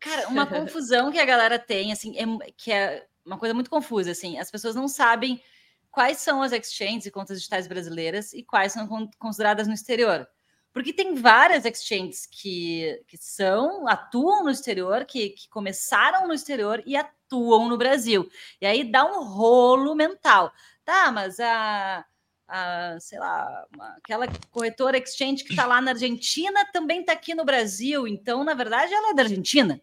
Cara, 0.00 0.28
uma 0.28 0.46
confusão 0.48 1.12
que 1.12 1.18
a 1.18 1.26
galera 1.26 1.58
tem, 1.58 1.92
assim, 1.92 2.16
é, 2.16 2.24
que 2.56 2.72
é 2.72 3.04
uma 3.24 3.36
coisa 3.36 3.52
muito 3.52 3.68
confusa, 3.68 4.12
assim. 4.12 4.38
As 4.38 4.50
pessoas 4.50 4.74
não 4.74 4.88
sabem 4.88 5.42
quais 5.90 6.18
são 6.18 6.40
as 6.40 6.52
exchanges 6.52 7.04
e 7.04 7.10
contas 7.10 7.36
digitais 7.36 7.66
brasileiras 7.66 8.32
e 8.32 8.42
quais 8.42 8.72
são 8.72 8.88
consideradas 9.18 9.68
no 9.68 9.74
exterior. 9.74 10.26
Porque 10.72 10.92
tem 10.92 11.16
várias 11.16 11.66
exchanges 11.66 12.26
que, 12.26 13.02
que 13.06 13.18
são, 13.18 13.86
atuam 13.86 14.42
no 14.44 14.50
exterior, 14.50 15.04
que, 15.04 15.30
que 15.30 15.50
começaram 15.50 16.26
no 16.26 16.32
exterior 16.32 16.82
e 16.86 16.96
atuam 16.96 17.68
no 17.68 17.76
Brasil. 17.76 18.26
E 18.58 18.64
aí 18.64 18.90
dá 18.90 19.04
um 19.04 19.22
rolo 19.22 19.94
mental. 19.94 20.50
Tá, 20.82 21.12
mas 21.12 21.38
a, 21.38 22.02
a 22.48 22.98
sei 22.98 23.18
lá, 23.18 23.66
uma, 23.74 23.96
aquela 23.96 24.26
corretora 24.50 24.98
exchange 24.98 25.44
que 25.44 25.50
está 25.50 25.66
lá 25.66 25.80
na 25.80 25.92
Argentina 25.92 26.64
também 26.72 27.00
está 27.00 27.12
aqui 27.12 27.34
no 27.34 27.44
Brasil. 27.44 28.08
Então, 28.08 28.42
na 28.42 28.54
verdade, 28.54 28.92
ela 28.92 29.10
é 29.10 29.14
da 29.14 29.22
Argentina. 29.22 29.80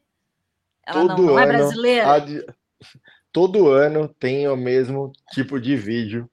Ela 0.85 1.03
não, 1.03 1.17
não, 1.17 1.39
é 1.39 1.45
brasileira. 1.45 2.45
Todo 3.31 3.69
ano 3.69 4.07
tem 4.07 4.47
o 4.47 4.55
mesmo 4.55 5.11
tipo 5.31 5.59
de 5.59 5.75
vídeo 5.75 6.29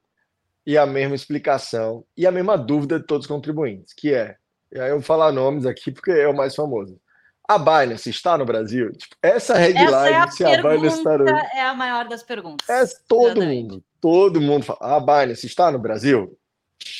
e 0.64 0.78
a 0.78 0.86
mesma 0.86 1.14
explicação 1.14 2.04
e 2.16 2.26
a 2.26 2.30
mesma 2.30 2.56
dúvida 2.56 2.98
de 2.98 3.06
todos 3.06 3.26
os 3.26 3.30
contribuintes, 3.30 3.92
que 3.92 4.14
é 4.14 4.36
e 4.72 4.80
aí 4.80 4.88
eu 4.88 4.96
vou 4.96 5.02
falar 5.02 5.30
nomes 5.30 5.66
aqui 5.66 5.92
porque 5.92 6.10
é 6.10 6.26
o 6.26 6.34
mais 6.34 6.54
famoso. 6.54 6.98
A 7.46 7.58
Binance 7.58 8.08
está 8.08 8.38
no 8.38 8.46
Brasil? 8.46 8.90
Tipo, 8.92 9.16
essa 9.20 9.54
headline, 9.54 9.90
essa 9.90 10.08
é 10.08 10.16
a 10.16 10.28
se 10.28 10.44
a 10.44 10.62
Binance 10.62 10.98
está 10.98 11.18
no... 11.18 11.28
é 11.28 11.60
a 11.60 11.74
maior 11.74 12.08
das 12.08 12.22
perguntas. 12.22 12.68
É 12.68 12.82
todo 13.06 13.42
mundo, 13.42 13.84
todo 14.02 14.40
mundo 14.40 14.64
fala, 14.64 14.96
a 14.96 15.00
Binance 15.00 15.46
está 15.46 15.70
no 15.70 15.78
Brasil? 15.78 16.36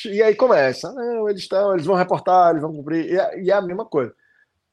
E 0.05 0.23
aí 0.23 0.33
começa, 0.33 0.91
não, 0.93 1.29
eles 1.29 1.41
estão, 1.41 1.73
eles 1.73 1.85
vão 1.85 1.95
reportar, 1.95 2.51
eles 2.51 2.61
vão 2.61 2.73
cumprir, 2.73 3.05
e 3.11 3.19
é, 3.19 3.41
e 3.41 3.51
é 3.51 3.53
a 3.53 3.61
mesma 3.61 3.85
coisa. 3.85 4.15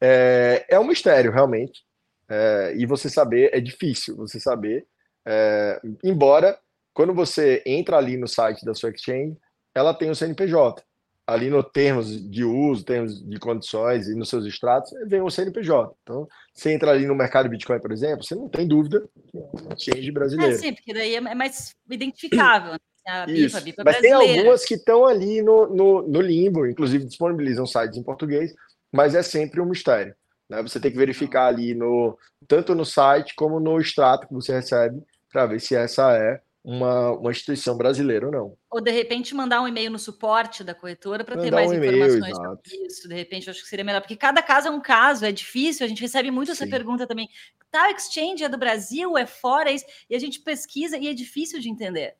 É, 0.00 0.64
é 0.68 0.78
um 0.78 0.86
mistério, 0.86 1.32
realmente, 1.32 1.84
é, 2.28 2.72
e 2.76 2.86
você 2.86 3.10
saber, 3.10 3.50
é 3.52 3.60
difícil 3.60 4.16
você 4.16 4.38
saber, 4.38 4.86
é, 5.26 5.80
embora, 6.04 6.56
quando 6.94 7.12
você 7.12 7.60
entra 7.66 7.96
ali 7.96 8.16
no 8.16 8.28
site 8.28 8.64
da 8.64 8.74
sua 8.74 8.90
exchange, 8.90 9.36
ela 9.74 9.92
tem 9.92 10.08
o 10.08 10.14
CNPJ 10.14 10.82
ali 11.30 11.48
no 11.48 11.62
termos 11.62 12.28
de 12.28 12.44
uso, 12.44 12.84
termos 12.84 13.24
de 13.24 13.38
condições 13.38 14.08
e 14.08 14.16
nos 14.16 14.28
seus 14.28 14.44
extratos, 14.44 14.90
vem 15.06 15.20
o 15.20 15.30
CNPJ. 15.30 15.94
Então, 16.02 16.26
você 16.52 16.72
entra 16.72 16.90
ali 16.90 17.06
no 17.06 17.14
mercado 17.14 17.48
Bitcoin, 17.48 17.78
por 17.78 17.92
exemplo, 17.92 18.24
você 18.24 18.34
não 18.34 18.48
tem 18.48 18.66
dúvida 18.66 19.08
que 19.28 19.38
é 19.38 19.40
um 19.40 19.72
exchange 19.72 20.10
brasileiro. 20.10 20.52
É, 20.52 20.58
sim, 20.58 20.74
porque 20.74 20.92
daí 20.92 21.14
é 21.14 21.34
mais 21.34 21.72
identificável. 21.88 22.72
Né? 22.72 22.78
A 23.06 23.26
BIPA, 23.26 23.58
a 23.58 23.60
BIPA 23.60 23.84
Mas 23.84 23.98
tem 23.98 24.12
algumas 24.12 24.64
que 24.64 24.74
estão 24.74 25.06
ali 25.06 25.40
no, 25.40 25.68
no, 25.68 26.02
no, 26.02 26.20
limbo, 26.20 26.66
inclusive 26.66 27.04
disponibilizam 27.04 27.64
sites 27.64 27.96
em 27.96 28.02
português, 28.02 28.52
mas 28.92 29.14
é 29.14 29.22
sempre 29.22 29.60
um 29.60 29.66
mistério. 29.66 30.14
Né? 30.48 30.60
Você 30.62 30.80
tem 30.80 30.90
que 30.90 30.98
verificar 30.98 31.46
ali 31.46 31.74
no 31.74 32.18
tanto 32.48 32.74
no 32.74 32.84
site 32.84 33.36
como 33.36 33.60
no 33.60 33.80
extrato 33.80 34.26
que 34.26 34.34
você 34.34 34.52
recebe 34.52 35.00
para 35.32 35.46
ver 35.46 35.60
se 35.60 35.76
essa 35.76 36.12
é 36.16 36.40
uma, 36.62 37.12
uma 37.12 37.30
instituição 37.30 37.76
brasileira 37.76 38.26
ou 38.26 38.32
não. 38.32 38.56
Ou 38.70 38.80
de 38.80 38.90
repente 38.90 39.34
mandar 39.34 39.62
um 39.62 39.68
e-mail 39.68 39.90
no 39.90 39.98
suporte 39.98 40.62
da 40.62 40.74
corretora 40.74 41.24
para 41.24 41.40
ter 41.40 41.50
mais 41.50 41.70
um 41.70 41.74
informações 41.74 42.36
sobre 42.36 42.86
isso. 42.86 43.08
De 43.08 43.14
repente, 43.14 43.46
eu 43.46 43.52
acho 43.52 43.62
que 43.62 43.68
seria 43.68 43.84
melhor, 43.84 44.00
porque 44.00 44.16
cada 44.16 44.42
caso 44.42 44.68
é 44.68 44.70
um 44.70 44.80
caso, 44.80 45.24
é 45.24 45.32
difícil. 45.32 45.84
A 45.84 45.88
gente 45.88 46.02
recebe 46.02 46.30
muito 46.30 46.48
Sim. 46.48 46.52
essa 46.52 46.66
pergunta 46.66 47.06
também. 47.06 47.28
Tal 47.70 47.90
exchange 47.90 48.44
é 48.44 48.48
do 48.48 48.58
Brasil, 48.58 49.16
é 49.16 49.26
fora, 49.26 49.70
é 49.70 49.74
isso, 49.74 49.86
e 50.08 50.14
a 50.14 50.18
gente 50.18 50.40
pesquisa 50.40 50.98
e 50.98 51.08
é 51.08 51.14
difícil 51.14 51.60
de 51.60 51.70
entender. 51.70 52.16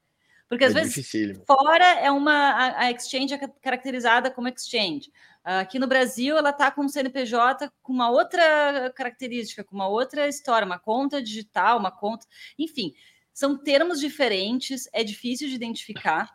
Porque 0.49 0.65
às 0.65 0.73
é 0.73 0.81
vezes 0.81 0.95
dificílimo. 0.95 1.45
fora 1.47 1.85
é 1.85 2.11
uma 2.11 2.33
a, 2.33 2.81
a 2.81 2.91
exchange 2.91 3.35
é 3.35 3.39
caracterizada 3.63 4.31
como 4.31 4.49
exchange. 4.49 5.13
Aqui 5.43 5.79
no 5.79 5.87
Brasil, 5.87 6.37
ela 6.37 6.51
está 6.51 6.71
com 6.71 6.83
um 6.83 6.89
CNPJ 6.89 7.71
com 7.83 7.93
uma 7.93 8.11
outra 8.11 8.93
característica, 8.95 9.65
com 9.65 9.75
uma 9.75 9.89
outra 9.89 10.29
história, 10.29 10.67
uma 10.67 10.79
conta 10.79 11.23
digital, 11.23 11.79
uma 11.79 11.91
conta, 11.91 12.27
enfim. 12.59 12.93
São 13.41 13.57
termos 13.57 13.99
diferentes, 13.99 14.87
é 14.93 15.03
difícil 15.03 15.49
de 15.49 15.55
identificar, 15.55 16.29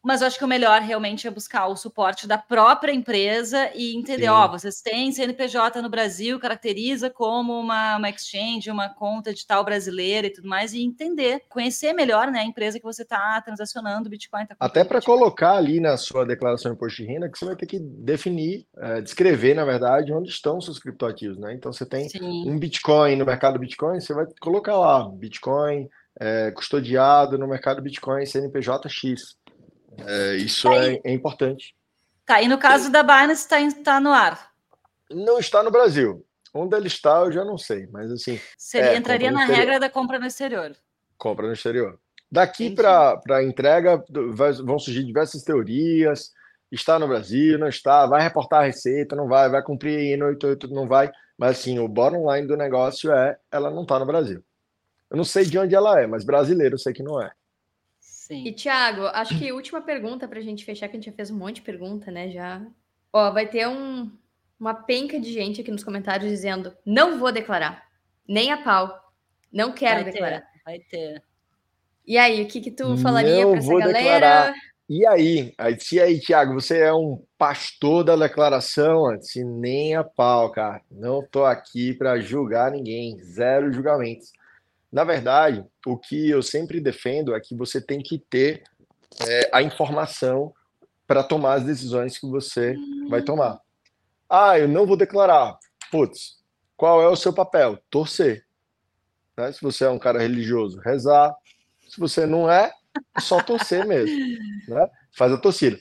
mas 0.00 0.20
eu 0.20 0.28
acho 0.28 0.38
que 0.38 0.44
o 0.44 0.48
melhor 0.48 0.80
realmente 0.80 1.26
é 1.26 1.30
buscar 1.32 1.66
o 1.66 1.74
suporte 1.74 2.28
da 2.28 2.38
própria 2.38 2.92
empresa 2.92 3.72
e 3.74 3.96
entender, 3.96 4.28
ó, 4.28 4.44
oh, 4.44 4.50
vocês 4.50 4.80
têm 4.80 5.10
CNPJ 5.10 5.82
no 5.82 5.90
Brasil, 5.90 6.38
caracteriza 6.38 7.10
como 7.10 7.58
uma, 7.58 7.96
uma 7.96 8.08
exchange, 8.08 8.70
uma 8.70 8.88
conta 8.88 9.32
digital 9.32 9.64
brasileira 9.64 10.28
e 10.28 10.30
tudo 10.30 10.46
mais, 10.48 10.72
e 10.72 10.84
entender, 10.84 11.42
conhecer 11.48 11.92
melhor 11.92 12.30
né, 12.30 12.38
a 12.38 12.44
empresa 12.44 12.78
que 12.78 12.84
você 12.84 13.02
está 13.02 13.40
transacionando 13.40 14.08
Bitcoin. 14.08 14.46
Tá 14.46 14.54
Até 14.60 14.84
para 14.84 15.02
colocar 15.02 15.56
ali 15.56 15.80
na 15.80 15.96
sua 15.96 16.24
declaração 16.24 16.70
de 16.70 16.76
imposto 16.76 17.02
de 17.02 17.08
renda, 17.08 17.28
que 17.28 17.36
você 17.36 17.46
vai 17.46 17.56
ter 17.56 17.66
que 17.66 17.80
definir, 17.80 18.64
é, 18.76 19.00
descrever, 19.00 19.54
na 19.54 19.64
verdade, 19.64 20.12
onde 20.12 20.30
estão 20.30 20.60
seus 20.60 20.78
criptoativos, 20.78 21.36
né? 21.36 21.52
Então 21.52 21.72
você 21.72 21.84
tem 21.84 22.08
Sim. 22.08 22.48
um 22.48 22.56
Bitcoin 22.56 23.16
no 23.16 23.26
mercado 23.26 23.58
Bitcoin, 23.58 24.00
você 24.00 24.14
vai 24.14 24.26
colocar 24.40 24.78
lá, 24.78 25.08
Bitcoin 25.08 25.88
é, 26.20 26.50
custodiado 26.50 27.38
no 27.38 27.48
mercado 27.48 27.82
Bitcoin 27.82 28.26
CNPJ-X. 28.26 29.36
É, 30.06 30.36
isso 30.36 30.68
tá 30.68 30.84
é, 30.84 31.00
é, 31.04 31.12
importante. 31.12 31.74
Tá, 32.24 32.40
e 32.40 32.48
no 32.48 32.58
caso 32.58 32.90
da 32.90 33.02
Binance 33.02 33.42
está 33.42 33.58
tá 33.82 34.00
no 34.00 34.10
ar? 34.10 34.50
Não 35.10 35.38
está 35.38 35.62
no 35.62 35.70
Brasil. 35.70 36.24
Onde 36.54 36.76
ele 36.76 36.86
está, 36.86 37.20
eu 37.20 37.32
já 37.32 37.44
não 37.44 37.56
sei, 37.56 37.86
mas 37.90 38.10
assim. 38.10 38.38
Seria, 38.58 38.90
é, 38.90 38.96
entraria 38.96 39.30
na 39.30 39.44
regra 39.44 39.80
da 39.80 39.88
compra 39.88 40.18
no 40.18 40.26
exterior. 40.26 40.76
Compra 41.16 41.46
no 41.46 41.52
exterior. 41.52 41.98
Daqui 42.30 42.70
para 42.70 43.20
a 43.30 43.42
entrega 43.42 44.02
vai, 44.32 44.52
vão 44.52 44.78
surgir 44.78 45.04
diversas 45.04 45.42
teorias. 45.42 46.30
Está 46.70 46.98
no 46.98 47.06
Brasil, 47.06 47.58
não 47.58 47.68
está, 47.68 48.06
vai 48.06 48.22
reportar 48.22 48.62
a 48.62 48.64
receita, 48.64 49.14
não 49.14 49.28
vai, 49.28 49.50
vai 49.50 49.62
cumprir 49.62 50.16
no 50.16 50.26
88, 50.26 50.68
não 50.68 50.88
vai. 50.88 51.10
Mas 51.36 51.58
assim, 51.58 51.78
o 51.78 51.86
bottom 51.86 52.32
line 52.32 52.46
do 52.46 52.56
negócio 52.56 53.12
é 53.12 53.36
ela 53.50 53.70
não 53.70 53.82
está 53.82 53.98
no 53.98 54.06
Brasil. 54.06 54.42
Eu 55.12 55.16
não 55.18 55.24
sei 55.24 55.44
de 55.44 55.58
onde 55.58 55.74
ela 55.74 56.00
é, 56.00 56.06
mas 56.06 56.24
brasileiro 56.24 56.76
eu 56.76 56.78
sei 56.78 56.94
que 56.94 57.02
não 57.02 57.20
é. 57.20 57.30
Sim. 58.00 58.46
E, 58.46 58.52
Thiago, 58.52 59.02
acho 59.08 59.38
que 59.38 59.52
última 59.52 59.82
pergunta 59.82 60.26
para 60.26 60.38
a 60.38 60.42
gente 60.42 60.64
fechar, 60.64 60.88
que 60.88 60.96
a 60.96 60.98
gente 60.98 61.10
já 61.10 61.12
fez 61.12 61.30
um 61.30 61.36
monte 61.36 61.56
de 61.56 61.62
pergunta, 61.62 62.10
né? 62.10 62.30
Já. 62.30 62.66
Ó, 63.12 63.30
vai 63.30 63.46
ter 63.46 63.68
um, 63.68 64.10
uma 64.58 64.72
penca 64.72 65.20
de 65.20 65.30
gente 65.30 65.60
aqui 65.60 65.70
nos 65.70 65.84
comentários 65.84 66.30
dizendo: 66.30 66.74
não 66.86 67.18
vou 67.18 67.30
declarar, 67.30 67.86
nem 68.26 68.50
a 68.50 68.56
pau, 68.56 69.12
não 69.52 69.72
quero 69.72 70.02
vai 70.02 70.12
declarar. 70.12 70.40
Ter, 70.40 70.62
vai 70.64 70.78
ter. 70.78 71.22
E 72.06 72.16
aí, 72.16 72.42
o 72.42 72.48
que, 72.48 72.62
que 72.62 72.70
tu 72.70 72.96
falaria 72.96 73.46
para 73.46 73.58
essa 73.58 73.68
galera? 73.68 73.92
Declarar. 73.92 74.54
E 74.88 75.06
aí? 75.06 75.54
aí? 75.58 75.78
Se 75.78 76.00
aí, 76.00 76.18
Thiago, 76.18 76.54
você 76.54 76.78
é 76.78 76.92
um 76.92 77.22
pastor 77.36 78.02
da 78.02 78.16
declaração, 78.16 79.04
antes, 79.06 79.36
nem 79.44 79.94
a 79.94 80.02
pau, 80.02 80.50
cara. 80.50 80.80
Não 80.90 81.22
tô 81.22 81.44
aqui 81.44 81.92
para 81.92 82.18
julgar 82.18 82.70
ninguém, 82.70 83.22
zero 83.22 83.70
julgamentos. 83.70 84.32
Na 84.92 85.04
verdade, 85.04 85.64
o 85.86 85.96
que 85.96 86.28
eu 86.28 86.42
sempre 86.42 86.78
defendo 86.78 87.34
é 87.34 87.40
que 87.40 87.56
você 87.56 87.80
tem 87.80 88.02
que 88.02 88.18
ter 88.18 88.62
é, 89.26 89.50
a 89.52 89.62
informação 89.62 90.52
para 91.06 91.22
tomar 91.22 91.54
as 91.54 91.64
decisões 91.64 92.18
que 92.18 92.26
você 92.26 92.76
vai 93.08 93.22
tomar. 93.22 93.58
Ah, 94.28 94.58
eu 94.58 94.68
não 94.68 94.86
vou 94.86 94.96
declarar. 94.96 95.58
Putz, 95.90 96.38
qual 96.76 97.02
é 97.02 97.08
o 97.08 97.16
seu 97.16 97.32
papel? 97.32 97.78
Torcer. 97.90 98.44
Né? 99.36 99.50
Se 99.52 99.62
você 99.62 99.84
é 99.84 99.90
um 99.90 99.98
cara 99.98 100.20
religioso, 100.20 100.78
rezar. 100.80 101.34
Se 101.88 101.98
você 101.98 102.26
não 102.26 102.50
é, 102.50 102.72
é 103.16 103.20
só 103.20 103.42
torcer 103.42 103.86
mesmo. 103.86 104.16
Né? 104.68 104.90
Faz 105.16 105.32
a 105.32 105.38
torcida. 105.38 105.78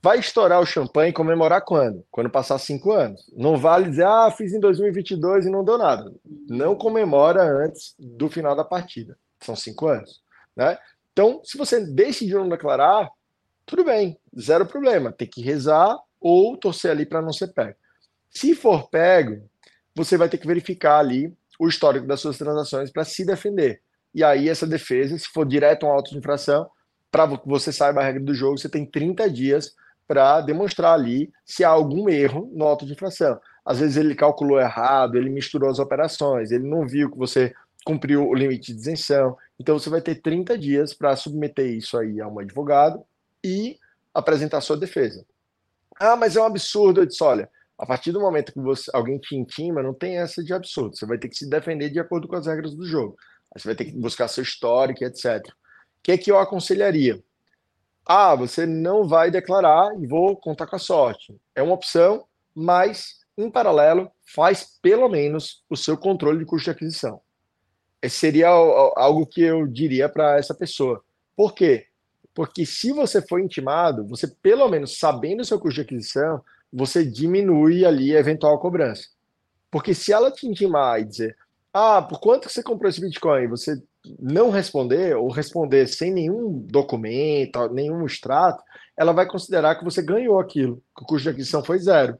Vai 0.00 0.20
estourar 0.20 0.60
o 0.60 0.66
champanhe 0.66 1.10
e 1.10 1.14
comemorar 1.14 1.64
quando? 1.64 2.04
Quando 2.10 2.30
passar 2.30 2.58
cinco 2.58 2.92
anos. 2.92 3.28
Não 3.36 3.56
vale 3.56 3.90
dizer, 3.90 4.06
ah, 4.06 4.30
fiz 4.30 4.52
em 4.52 4.60
2022 4.60 5.46
e 5.46 5.50
não 5.50 5.64
deu 5.64 5.76
nada. 5.76 6.12
Não 6.48 6.76
comemora 6.76 7.42
antes 7.42 7.94
do 7.98 8.28
final 8.28 8.54
da 8.54 8.64
partida. 8.64 9.18
São 9.40 9.56
cinco 9.56 9.88
anos. 9.88 10.22
Né? 10.54 10.78
Então, 11.12 11.40
se 11.44 11.58
você 11.58 11.84
decidiu 11.84 12.38
não 12.38 12.48
declarar, 12.48 13.10
tudo 13.66 13.82
bem, 13.84 14.16
zero 14.38 14.64
problema. 14.64 15.10
Tem 15.10 15.26
que 15.26 15.42
rezar 15.42 15.98
ou 16.20 16.56
torcer 16.56 16.92
ali 16.92 17.04
para 17.04 17.20
não 17.20 17.32
ser 17.32 17.48
pego. 17.48 17.76
Se 18.30 18.54
for 18.54 18.88
pego, 18.88 19.42
você 19.96 20.16
vai 20.16 20.28
ter 20.28 20.38
que 20.38 20.46
verificar 20.46 21.00
ali 21.00 21.36
o 21.58 21.66
histórico 21.66 22.06
das 22.06 22.20
suas 22.20 22.38
transações 22.38 22.88
para 22.88 23.04
se 23.04 23.24
defender. 23.24 23.82
E 24.14 24.22
aí, 24.22 24.48
essa 24.48 24.66
defesa, 24.66 25.18
se 25.18 25.28
for 25.28 25.44
direto 25.44 25.84
a 25.84 25.88
um 25.88 25.92
auto 25.92 26.12
de 26.12 26.18
infração, 26.18 26.70
para 27.10 27.36
que 27.36 27.48
você 27.48 27.72
saiba 27.72 28.00
a 28.00 28.04
regra 28.04 28.22
do 28.22 28.34
jogo, 28.34 28.58
você 28.58 28.68
tem 28.68 28.86
30 28.86 29.28
dias 29.28 29.74
para 30.08 30.40
demonstrar 30.40 30.94
ali 30.94 31.30
se 31.44 31.62
há 31.62 31.68
algum 31.68 32.08
erro 32.08 32.50
no 32.54 32.64
auto 32.64 32.86
de 32.86 32.92
infração. 32.92 33.38
Às 33.64 33.78
vezes 33.78 33.98
ele 33.98 34.14
calculou 34.14 34.58
errado, 34.58 35.16
ele 35.16 35.28
misturou 35.28 35.68
as 35.68 35.78
operações, 35.78 36.50
ele 36.50 36.66
não 36.66 36.86
viu 36.86 37.10
que 37.10 37.18
você 37.18 37.54
cumpriu 37.84 38.26
o 38.26 38.34
limite 38.34 38.72
de 38.72 38.80
isenção. 38.80 39.36
Então 39.60 39.78
você 39.78 39.90
vai 39.90 40.00
ter 40.00 40.16
30 40.16 40.56
dias 40.56 40.94
para 40.94 41.14
submeter 41.14 41.66
isso 41.66 41.98
aí 41.98 42.20
a 42.20 42.26
um 42.26 42.38
advogado 42.38 43.04
e 43.44 43.78
apresentar 44.14 44.62
sua 44.62 44.76
defesa. 44.76 45.24
Ah, 46.00 46.16
mas 46.16 46.36
é 46.36 46.40
um 46.40 46.46
absurdo. 46.46 47.02
Eu 47.02 47.06
disse, 47.06 47.22
olha, 47.22 47.50
a 47.76 47.84
partir 47.84 48.10
do 48.10 48.20
momento 48.20 48.52
que 48.52 48.60
você, 48.60 48.90
alguém 48.94 49.18
te 49.18 49.36
intima, 49.36 49.82
não 49.82 49.92
tem 49.92 50.18
essa 50.18 50.42
de 50.42 50.54
absurdo. 50.54 50.96
Você 50.96 51.04
vai 51.04 51.18
ter 51.18 51.28
que 51.28 51.36
se 51.36 51.48
defender 51.48 51.90
de 51.90 52.00
acordo 52.00 52.26
com 52.26 52.36
as 52.36 52.46
regras 52.46 52.74
do 52.74 52.86
jogo. 52.86 53.16
Você 53.54 53.68
vai 53.68 53.74
ter 53.74 53.84
que 53.84 53.92
buscar 53.92 54.28
seu 54.28 54.42
histórico, 54.42 55.04
etc. 55.04 55.46
O 55.46 55.52
que 56.02 56.12
é 56.12 56.18
que 56.18 56.30
eu 56.30 56.38
aconselharia? 56.38 57.22
Ah, 58.10 58.34
você 58.34 58.64
não 58.64 59.06
vai 59.06 59.30
declarar 59.30 59.90
e 60.00 60.06
vou 60.06 60.34
contar 60.34 60.66
com 60.66 60.76
a 60.76 60.78
sorte. 60.78 61.38
É 61.54 61.62
uma 61.62 61.74
opção, 61.74 62.24
mas, 62.54 63.18
em 63.36 63.50
paralelo, 63.50 64.10
faz 64.34 64.78
pelo 64.80 65.10
menos 65.10 65.62
o 65.68 65.76
seu 65.76 65.94
controle 65.94 66.38
de 66.38 66.46
custo 66.46 66.64
de 66.64 66.70
aquisição. 66.70 67.20
Esse 68.00 68.16
seria 68.16 68.48
algo 68.48 69.26
que 69.26 69.42
eu 69.42 69.66
diria 69.66 70.08
para 70.08 70.38
essa 70.38 70.54
pessoa. 70.54 71.04
Por 71.36 71.54
quê? 71.54 71.86
Porque 72.34 72.64
se 72.64 72.92
você 72.92 73.20
for 73.20 73.40
intimado, 73.40 74.06
você 74.06 74.26
pelo 74.26 74.66
menos 74.68 74.98
sabendo 74.98 75.40
o 75.40 75.44
seu 75.44 75.60
custo 75.60 75.74
de 75.74 75.80
aquisição, 75.82 76.42
você 76.72 77.04
diminui 77.04 77.84
ali 77.84 78.16
a 78.16 78.20
eventual 78.20 78.58
cobrança. 78.58 79.04
Porque 79.70 79.92
se 79.92 80.14
ela 80.14 80.30
te 80.30 80.46
intimar 80.46 81.00
e 81.00 81.04
dizer, 81.04 81.36
ah, 81.74 82.00
por 82.00 82.20
quanto 82.20 82.48
você 82.48 82.62
comprou 82.62 82.88
esse 82.88 83.02
Bitcoin? 83.02 83.48
Você 83.48 83.82
não 84.18 84.50
responder 84.50 85.16
ou 85.16 85.30
responder 85.30 85.86
sem 85.86 86.12
nenhum 86.12 86.66
documento, 86.70 87.68
nenhum 87.68 88.04
extrato, 88.06 88.62
ela 88.96 89.12
vai 89.12 89.26
considerar 89.26 89.76
que 89.76 89.84
você 89.84 90.02
ganhou 90.02 90.38
aquilo, 90.38 90.82
que 90.96 91.04
o 91.04 91.06
custo 91.06 91.24
de 91.24 91.30
aquisição 91.30 91.64
foi 91.64 91.78
zero. 91.78 92.18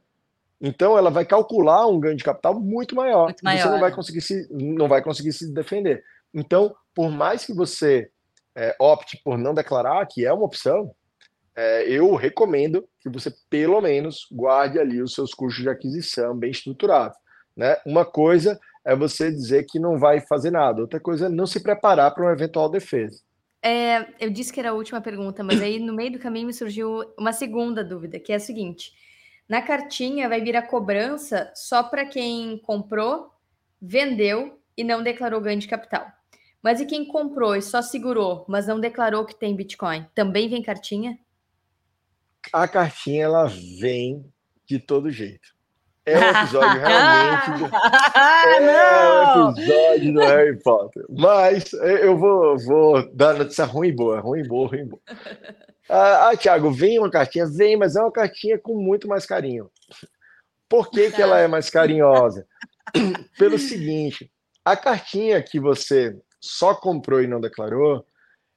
Então 0.60 0.98
ela 0.98 1.10
vai 1.10 1.24
calcular 1.24 1.86
um 1.86 2.00
ganho 2.00 2.16
de 2.16 2.24
capital 2.24 2.58
muito 2.58 2.94
maior. 2.94 3.26
Muito 3.26 3.44
maior 3.44 3.62
você 3.62 3.68
não 3.68 3.80
vai 3.80 3.92
conseguir 3.92 4.20
se 4.20 4.48
não 4.50 4.88
vai 4.88 5.02
conseguir 5.02 5.32
se 5.32 5.52
defender. 5.52 6.02
Então, 6.34 6.74
por 6.94 7.10
mais 7.10 7.44
que 7.44 7.52
você 7.52 8.10
é, 8.56 8.74
opte 8.78 9.20
por 9.24 9.38
não 9.38 9.54
declarar, 9.54 10.06
que 10.06 10.26
é 10.26 10.32
uma 10.32 10.44
opção, 10.44 10.90
é, 11.56 11.88
eu 11.88 12.14
recomendo 12.14 12.88
que 13.00 13.08
você, 13.08 13.32
pelo 13.48 13.80
menos, 13.80 14.26
guarde 14.30 14.78
ali 14.78 15.00
os 15.00 15.14
seus 15.14 15.32
custos 15.32 15.62
de 15.62 15.68
aquisição 15.68 16.36
bem 16.36 16.50
estruturados. 16.50 17.16
Né? 17.56 17.76
Uma 17.86 18.04
coisa 18.04 18.58
é 18.88 18.96
você 18.96 19.30
dizer 19.30 19.66
que 19.68 19.78
não 19.78 19.98
vai 19.98 20.18
fazer 20.18 20.50
nada, 20.50 20.80
outra 20.80 20.98
coisa 20.98 21.26
é 21.26 21.28
não 21.28 21.46
se 21.46 21.60
preparar 21.60 22.14
para 22.14 22.24
uma 22.24 22.32
eventual 22.32 22.70
defesa. 22.70 23.20
É, 23.62 24.06
eu 24.18 24.30
disse 24.30 24.50
que 24.50 24.58
era 24.58 24.70
a 24.70 24.72
última 24.72 24.98
pergunta, 24.98 25.44
mas 25.44 25.60
aí 25.60 25.78
no 25.78 25.92
meio 25.92 26.12
do 26.12 26.18
caminho 26.18 26.46
me 26.46 26.54
surgiu 26.54 27.04
uma 27.18 27.34
segunda 27.34 27.84
dúvida, 27.84 28.18
que 28.18 28.32
é 28.32 28.36
a 28.36 28.40
seguinte: 28.40 28.92
na 29.46 29.60
cartinha 29.60 30.26
vai 30.26 30.40
vir 30.40 30.56
a 30.56 30.66
cobrança 30.66 31.52
só 31.54 31.82
para 31.82 32.06
quem 32.06 32.56
comprou, 32.62 33.30
vendeu 33.78 34.58
e 34.74 34.82
não 34.82 35.02
declarou 35.02 35.38
ganho 35.42 35.60
de 35.60 35.68
capital. 35.68 36.06
Mas 36.62 36.80
e 36.80 36.86
quem 36.86 37.04
comprou 37.04 37.54
e 37.56 37.60
só 37.60 37.82
segurou, 37.82 38.46
mas 38.48 38.68
não 38.68 38.80
declarou 38.80 39.26
que 39.26 39.38
tem 39.38 39.54
Bitcoin? 39.54 40.06
Também 40.14 40.48
vem 40.48 40.62
cartinha? 40.62 41.18
A 42.54 42.66
cartinha 42.66 43.24
ela 43.24 43.52
vem 43.78 44.24
de 44.64 44.78
todo 44.78 45.10
jeito. 45.10 45.57
É 46.08 46.18
um 46.18 46.40
episódio 46.40 46.80
realmente. 46.80 47.58
Do... 47.58 47.76
é 48.46 49.36
um 49.36 49.50
episódio 49.50 50.12
do 50.14 50.20
Harry 50.20 50.58
Potter. 50.62 51.04
Mas 51.08 51.72
eu 51.72 52.16
vou, 52.16 52.58
vou 52.58 53.14
dar 53.14 53.34
notícia 53.34 53.64
ruim 53.64 53.88
e 53.88 53.92
boa, 53.92 54.20
ruim 54.20 54.40
e 54.40 54.48
boa, 54.48 54.68
ruim 54.68 54.80
e 54.80 54.84
boa. 54.84 55.02
Ah, 55.88 56.30
ah, 56.30 56.36
Thiago, 56.36 56.70
vem 56.70 56.98
uma 56.98 57.10
cartinha? 57.10 57.46
Vem, 57.46 57.76
mas 57.76 57.96
é 57.96 58.00
uma 58.00 58.12
cartinha 58.12 58.58
com 58.58 58.74
muito 58.74 59.08
mais 59.08 59.24
carinho. 59.24 59.70
Por 60.68 60.90
que, 60.90 61.10
que 61.10 61.22
ela 61.22 61.38
é 61.38 61.48
mais 61.48 61.70
carinhosa? 61.70 62.46
Pelo 63.38 63.58
seguinte, 63.58 64.30
a 64.64 64.76
cartinha 64.76 65.42
que 65.42 65.58
você 65.58 66.14
só 66.40 66.74
comprou 66.74 67.22
e 67.22 67.26
não 67.26 67.40
declarou, 67.40 68.04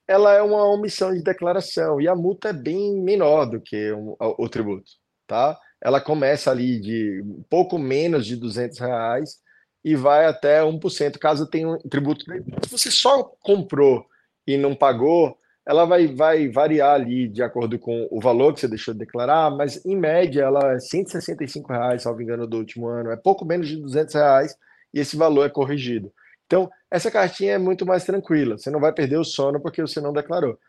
ela 0.07 0.33
é 0.33 0.41
uma 0.41 0.65
omissão 0.65 1.13
de 1.13 1.23
declaração 1.23 2.01
e 2.01 2.07
a 2.07 2.15
multa 2.15 2.49
é 2.49 2.53
bem 2.53 3.01
menor 3.01 3.45
do 3.45 3.61
que 3.61 3.91
o, 3.93 4.17
o 4.19 4.49
tributo, 4.49 4.91
tá? 5.25 5.57
Ela 5.81 5.99
começa 5.99 6.51
ali 6.51 6.79
de 6.79 7.23
pouco 7.49 7.77
menos 7.79 8.25
de 8.25 8.35
200 8.35 8.79
reais 8.79 9.39
e 9.83 9.95
vai 9.95 10.25
até 10.25 10.61
1% 10.61 11.17
caso 11.17 11.47
tenha 11.47 11.67
um 11.67 11.77
tributo. 11.77 12.23
Se 12.63 12.71
você 12.71 12.91
só 12.91 13.23
comprou 13.41 14.05
e 14.45 14.57
não 14.57 14.75
pagou, 14.75 15.35
ela 15.65 15.85
vai, 15.85 16.07
vai 16.07 16.47
variar 16.49 16.95
ali 16.95 17.27
de 17.27 17.41
acordo 17.41 17.77
com 17.79 18.07
o 18.11 18.19
valor 18.19 18.53
que 18.53 18.59
você 18.59 18.67
deixou 18.67 18.93
de 18.93 18.99
declarar, 18.99 19.49
mas 19.51 19.83
em 19.85 19.95
média 19.95 20.43
ela 20.43 20.73
é 20.73 20.79
165 20.79 21.71
reais, 21.71 22.03
salvo 22.03 22.21
engano, 22.21 22.47
do 22.47 22.57
último 22.57 22.87
ano, 22.87 23.11
é 23.11 23.15
pouco 23.15 23.45
menos 23.45 23.67
de 23.67 23.77
200 23.77 24.13
reais 24.13 24.55
e 24.93 24.99
esse 24.99 25.15
valor 25.15 25.45
é 25.45 25.49
corrigido. 25.49 26.11
Então, 26.45 26.69
essa 26.89 27.09
cartinha 27.09 27.53
é 27.53 27.57
muito 27.57 27.85
mais 27.85 28.03
tranquila. 28.03 28.57
Você 28.57 28.69
não 28.69 28.79
vai 28.79 28.91
perder 28.91 29.17
o 29.17 29.23
sono 29.23 29.61
porque 29.61 29.81
você 29.81 30.01
não 30.01 30.11
declarou. 30.11 30.59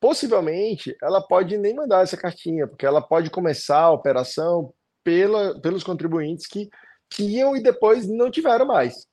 Possivelmente, 0.00 0.96
ela 1.02 1.20
pode 1.20 1.56
nem 1.56 1.74
mandar 1.74 2.02
essa 2.02 2.16
cartinha, 2.16 2.66
porque 2.66 2.84
ela 2.84 3.00
pode 3.00 3.30
começar 3.30 3.80
a 3.80 3.92
operação 3.92 4.72
pela, 5.02 5.58
pelos 5.60 5.82
contribuintes 5.82 6.46
que 6.46 6.68
tinham 7.08 7.56
e 7.56 7.62
depois 7.62 8.06
não 8.06 8.30
tiveram 8.30 8.66
mais. 8.66 9.06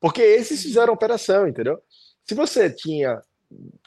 Porque 0.00 0.22
esses 0.22 0.62
fizeram 0.62 0.94
operação, 0.94 1.46
entendeu? 1.46 1.80
Se 2.24 2.34
você 2.34 2.70
tinha 2.70 3.20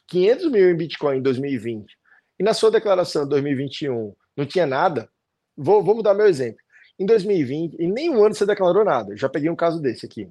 500 0.08 0.52
mil 0.52 0.70
em 0.70 0.76
Bitcoin 0.76 1.18
em 1.18 1.22
2020 1.22 1.98
e 2.40 2.44
na 2.44 2.54
sua 2.54 2.70
declaração 2.70 3.24
de 3.24 3.30
2021 3.30 4.14
não 4.38 4.46
tinha 4.46 4.68
nada, 4.68 5.10
vou, 5.58 5.84
vou 5.84 5.96
mudar 5.96 6.14
meu 6.14 6.28
exemplo. 6.28 6.62
Em 7.00 7.06
2020, 7.06 7.76
em 7.76 7.92
nenhum 7.92 8.24
ano 8.24 8.36
você 8.36 8.46
declarou 8.46 8.86
nada. 8.86 9.16
Já 9.18 9.28
peguei 9.28 9.50
um 9.50 9.56
caso 9.56 9.82
desse 9.82 10.06
aqui 10.06 10.30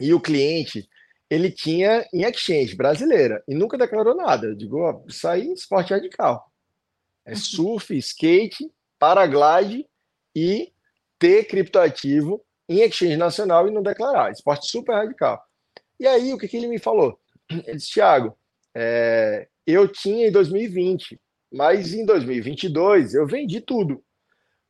e 0.00 0.14
o 0.14 0.20
cliente 0.20 0.88
ele 1.30 1.50
tinha 1.50 2.06
em 2.12 2.24
exchange 2.24 2.74
brasileira 2.74 3.42
e 3.46 3.54
nunca 3.54 3.78
declarou 3.78 4.14
nada. 4.14 4.48
Eu 4.48 4.54
digo, 4.54 4.78
ó, 4.80 5.02
isso 5.06 5.26
aí 5.28 5.48
é 5.48 5.52
esporte 5.52 5.94
radical. 5.94 6.50
É 7.24 7.30
uhum. 7.30 7.36
surf, 7.36 7.96
skate, 7.96 8.70
paraglide 8.98 9.86
e 10.34 10.72
ter 11.18 11.44
criptoativo 11.44 12.44
em 12.68 12.80
exchange 12.80 13.16
nacional 13.16 13.68
e 13.68 13.70
não 13.70 13.82
declarar. 13.82 14.32
Esporte 14.32 14.68
super 14.68 14.92
radical. 14.92 15.40
E 15.98 16.06
aí, 16.06 16.32
o 16.32 16.38
que, 16.38 16.48
que 16.48 16.56
ele 16.56 16.66
me 16.66 16.78
falou? 16.78 17.18
Ele 17.50 17.76
disse, 17.76 17.92
Thiago, 17.92 18.36
é, 18.74 19.48
eu 19.66 19.86
tinha 19.86 20.28
em 20.28 20.32
2020, 20.32 21.20
mas 21.52 21.92
em 21.92 22.06
2022 22.06 23.14
eu 23.14 23.26
vendi 23.26 23.60
tudo 23.60 24.02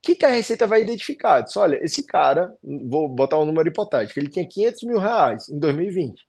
que, 0.03 0.15
que 0.15 0.25
a 0.25 0.31
Receita 0.31 0.67
vai 0.67 0.83
identificar? 0.83 1.43
Diz, 1.43 1.57
olha, 1.57 1.79
esse 1.85 2.03
cara, 2.05 2.55
vou 2.63 3.09
botar 3.09 3.39
um 3.39 3.45
número 3.45 3.69
hipotético, 3.69 4.19
ele 4.19 4.31
tinha 4.31 4.47
500 4.47 4.83
mil 4.85 4.99
reais 4.99 5.49
em 5.49 5.59
2020. 5.59 6.27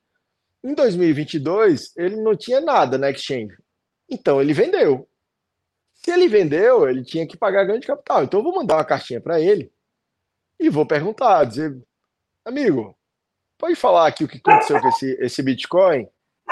Em 0.63 0.73
2022, 0.73 1.93
ele 1.97 2.17
não 2.17 2.35
tinha 2.35 2.61
nada 2.61 2.97
na 2.97 3.09
exchange. 3.09 3.55
Então 4.09 4.41
ele 4.41 4.53
vendeu. 4.53 5.07
Se 5.93 6.11
ele 6.11 6.27
vendeu, 6.27 6.87
ele 6.87 7.03
tinha 7.03 7.27
que 7.27 7.37
pagar 7.37 7.63
ganho 7.65 7.79
de 7.79 7.87
capital. 7.87 8.23
Então 8.23 8.39
eu 8.39 8.43
vou 8.43 8.55
mandar 8.55 8.75
uma 8.75 8.85
cartinha 8.85 9.21
para 9.21 9.39
ele 9.39 9.71
e 10.59 10.69
vou 10.69 10.85
perguntar, 10.85 11.43
dizer, 11.45 11.75
amigo, 12.45 12.95
pode 13.57 13.75
falar 13.75 14.07
aqui 14.07 14.23
o 14.23 14.27
que 14.27 14.37
aconteceu 14.37 14.79
com 14.79 14.87
esse, 14.89 15.17
esse 15.19 15.41
Bitcoin? 15.41 16.07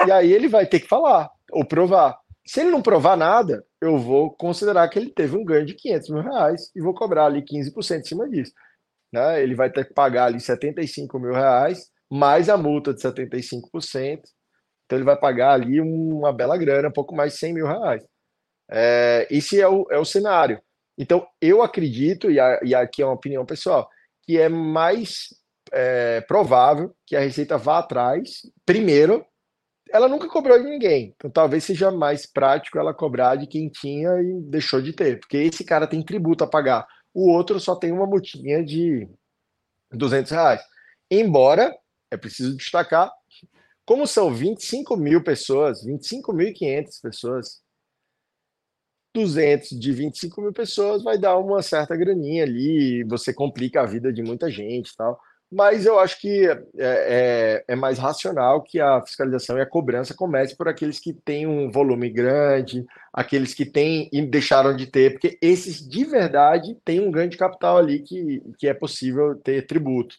E 0.06 0.10
aí 0.10 0.32
ele 0.32 0.48
vai 0.48 0.66
ter 0.66 0.80
que 0.80 0.88
falar 0.88 1.30
ou 1.50 1.64
provar. 1.64 2.18
Se 2.46 2.60
ele 2.60 2.70
não 2.70 2.82
provar 2.82 3.16
nada, 3.16 3.64
eu 3.80 3.98
vou 3.98 4.30
considerar 4.30 4.88
que 4.88 4.98
ele 4.98 5.10
teve 5.10 5.36
um 5.36 5.44
ganho 5.44 5.66
de 5.66 5.74
500 5.74 6.10
mil 6.10 6.22
reais 6.22 6.70
e 6.74 6.80
vou 6.80 6.94
cobrar 6.94 7.26
ali 7.26 7.42
15% 7.42 8.00
em 8.00 8.04
cima 8.04 8.28
disso. 8.28 8.52
Né? 9.12 9.42
Ele 9.42 9.54
vai 9.54 9.70
ter 9.70 9.84
que 9.84 9.94
pagar 9.94 10.26
ali 10.26 10.40
75 10.40 11.18
mil 11.18 11.32
reais, 11.32 11.90
mais 12.10 12.48
a 12.48 12.56
multa 12.56 12.92
de 12.92 13.00
75%. 13.00 14.22
Então 14.84 14.98
ele 14.98 15.04
vai 15.04 15.16
pagar 15.16 15.52
ali 15.52 15.80
uma 15.80 16.32
bela 16.32 16.56
grana, 16.56 16.88
um 16.88 16.92
pouco 16.92 17.14
mais 17.14 17.34
de 17.34 17.38
100 17.38 17.54
mil 17.54 17.66
reais. 17.66 18.04
É, 18.70 19.26
esse 19.30 19.60
é 19.60 19.68
o, 19.68 19.86
é 19.90 19.98
o 19.98 20.04
cenário. 20.04 20.60
Então 20.98 21.26
eu 21.40 21.62
acredito, 21.62 22.30
e, 22.30 22.40
a, 22.40 22.60
e 22.64 22.74
aqui 22.74 23.00
é 23.02 23.06
uma 23.06 23.14
opinião 23.14 23.46
pessoal, 23.46 23.88
que 24.24 24.38
é 24.38 24.48
mais 24.48 25.28
é, 25.72 26.20
provável 26.22 26.94
que 27.06 27.14
a 27.14 27.20
Receita 27.20 27.56
vá 27.56 27.78
atrás, 27.78 28.42
primeiro, 28.66 29.24
ela 29.92 30.08
nunca 30.08 30.28
cobrou 30.28 30.58
de 30.58 30.68
ninguém. 30.68 31.14
Então 31.16 31.30
talvez 31.30 31.64
seja 31.64 31.90
mais 31.90 32.26
prático 32.26 32.78
ela 32.78 32.94
cobrar 32.94 33.36
de 33.36 33.46
quem 33.46 33.68
tinha 33.68 34.10
e 34.20 34.40
deixou 34.42 34.82
de 34.82 34.92
ter, 34.92 35.20
porque 35.20 35.36
esse 35.36 35.64
cara 35.64 35.86
tem 35.86 36.02
tributo 36.02 36.44
a 36.44 36.48
pagar. 36.48 36.86
O 37.14 37.30
outro 37.30 37.58
só 37.58 37.74
tem 37.74 37.92
uma 37.92 38.06
multinha 38.06 38.64
de 38.64 39.08
200 39.92 40.30
reais. 40.30 40.60
Embora, 41.10 41.74
é 42.10 42.16
preciso 42.16 42.56
destacar, 42.56 43.10
como 43.84 44.06
são 44.06 44.32
25 44.32 44.96
mil 44.96 45.22
pessoas, 45.22 45.84
25.500 45.84 47.00
pessoas, 47.02 47.62
200 49.14 49.70
de 49.70 49.92
25 49.92 50.40
mil 50.40 50.52
pessoas 50.52 51.02
vai 51.02 51.18
dar 51.18 51.36
uma 51.38 51.62
certa 51.62 51.96
graninha 51.96 52.44
ali, 52.44 53.02
você 53.04 53.34
complica 53.34 53.80
a 53.80 53.86
vida 53.86 54.12
de 54.12 54.22
muita 54.22 54.48
gente 54.50 54.94
tal 54.96 55.20
mas 55.50 55.84
eu 55.84 55.98
acho 55.98 56.20
que 56.20 56.46
é, 56.46 56.62
é, 56.78 57.64
é, 57.66 57.74
mais 57.74 57.98
racional 57.98 58.62
que 58.62 58.80
a 58.80 59.02
fiscalização 59.04 59.58
e 59.58 59.60
a 59.60 59.66
cobrança 59.66 60.14
comece 60.14 60.56
por 60.56 60.68
aqueles 60.68 61.00
que 61.00 61.12
têm 61.12 61.44
um 61.44 61.72
volume 61.72 62.08
grande, 62.08 62.86
aqueles 63.12 63.52
que 63.52 63.66
têm 63.66 64.08
e 64.12 64.22
deixaram 64.22 64.76
de 64.76 64.86
ter, 64.86 65.12
porque 65.12 65.36
esses 65.42 65.86
de 65.86 66.04
verdade 66.04 66.76
têm 66.84 67.00
um 67.00 67.10
ganho 67.10 67.28
de 67.28 67.36
capital 67.36 67.78
ali 67.78 67.98
que, 67.98 68.40
que 68.58 68.68
é 68.68 68.74
possível 68.74 69.34
ter 69.34 69.66
tributo. 69.66 70.14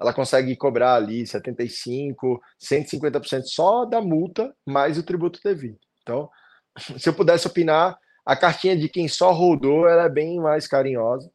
Ela 0.00 0.12
consegue 0.12 0.56
cobrar 0.56 0.94
ali 0.94 1.22
75%, 1.22 2.14
150% 2.60 3.42
só 3.44 3.84
da 3.84 4.00
multa, 4.00 4.54
mais 4.66 4.98
o 4.98 5.02
tributo 5.02 5.40
devido. 5.44 5.78
Então, 6.02 6.28
se 6.98 7.08
eu 7.08 7.14
pudesse 7.14 7.46
opinar, 7.46 7.96
a 8.26 8.36
cartinha 8.36 8.76
de 8.76 8.88
quem 8.88 9.06
só 9.06 9.32
rodou 9.32 9.88
ela 9.88 10.04
é 10.04 10.08
bem 10.08 10.40
mais 10.40 10.66
carinhosa 10.66 11.30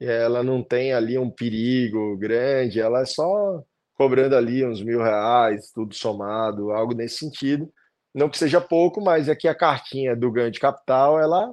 ela 0.00 0.42
não 0.42 0.62
tem 0.62 0.92
ali 0.92 1.18
um 1.18 1.30
perigo 1.30 2.16
grande, 2.16 2.80
ela 2.80 3.02
é 3.02 3.04
só 3.04 3.62
cobrando 3.94 4.36
ali 4.36 4.66
uns 4.66 4.82
mil 4.82 5.02
reais, 5.02 5.70
tudo 5.72 5.94
somado, 5.94 6.72
algo 6.72 6.94
nesse 6.94 7.18
sentido. 7.18 7.70
Não 8.14 8.28
que 8.28 8.38
seja 8.38 8.60
pouco, 8.60 9.00
mas 9.00 9.28
é 9.28 9.34
que 9.34 9.48
a 9.48 9.54
cartinha 9.54 10.16
do 10.16 10.30
ganho 10.30 10.50
de 10.50 10.60
capital, 10.60 11.18
ela, 11.20 11.48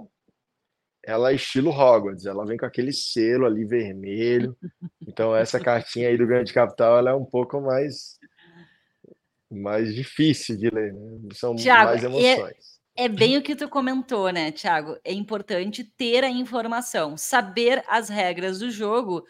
ela 1.04 1.32
é 1.32 1.36
estilo 1.36 1.72
Hogwarts, 1.72 2.26
ela 2.26 2.46
vem 2.46 2.58
com 2.58 2.66
aquele 2.66 2.94
selo 2.94 3.46
ali 3.46 3.66
vermelho. 3.66 4.56
Então 5.08 5.36
essa 5.36 5.60
cartinha 5.60 6.10
aí 6.10 6.18
do 6.18 6.28
ganho 6.28 6.46
de 6.46 6.54
capital, 6.54 6.98
ela 6.98 7.12
é 7.12 7.16
um 7.16 7.26
pouco 7.26 7.60
mais 7.60 8.20
mais 9.50 9.94
difícil 9.94 10.56
de 10.56 10.70
ler, 10.70 10.94
né? 10.94 11.20
São 11.34 11.56
Thiago, 11.56 11.86
mais 11.86 12.04
emoções. 12.04 12.80
É 12.96 13.10
bem 13.10 13.38
o 13.38 13.42
que 13.42 13.56
tu 13.56 13.68
comentou, 13.68 14.32
né, 14.32 14.52
Thiago? 14.52 14.98
É 15.04 15.12
importante 15.12 15.84
ter 15.84 16.24
a 16.24 16.30
informação, 16.30 17.18
saber 17.18 17.84
as 17.88 18.10
regras 18.10 18.60
do 18.60 18.70
jogo, 18.70 19.26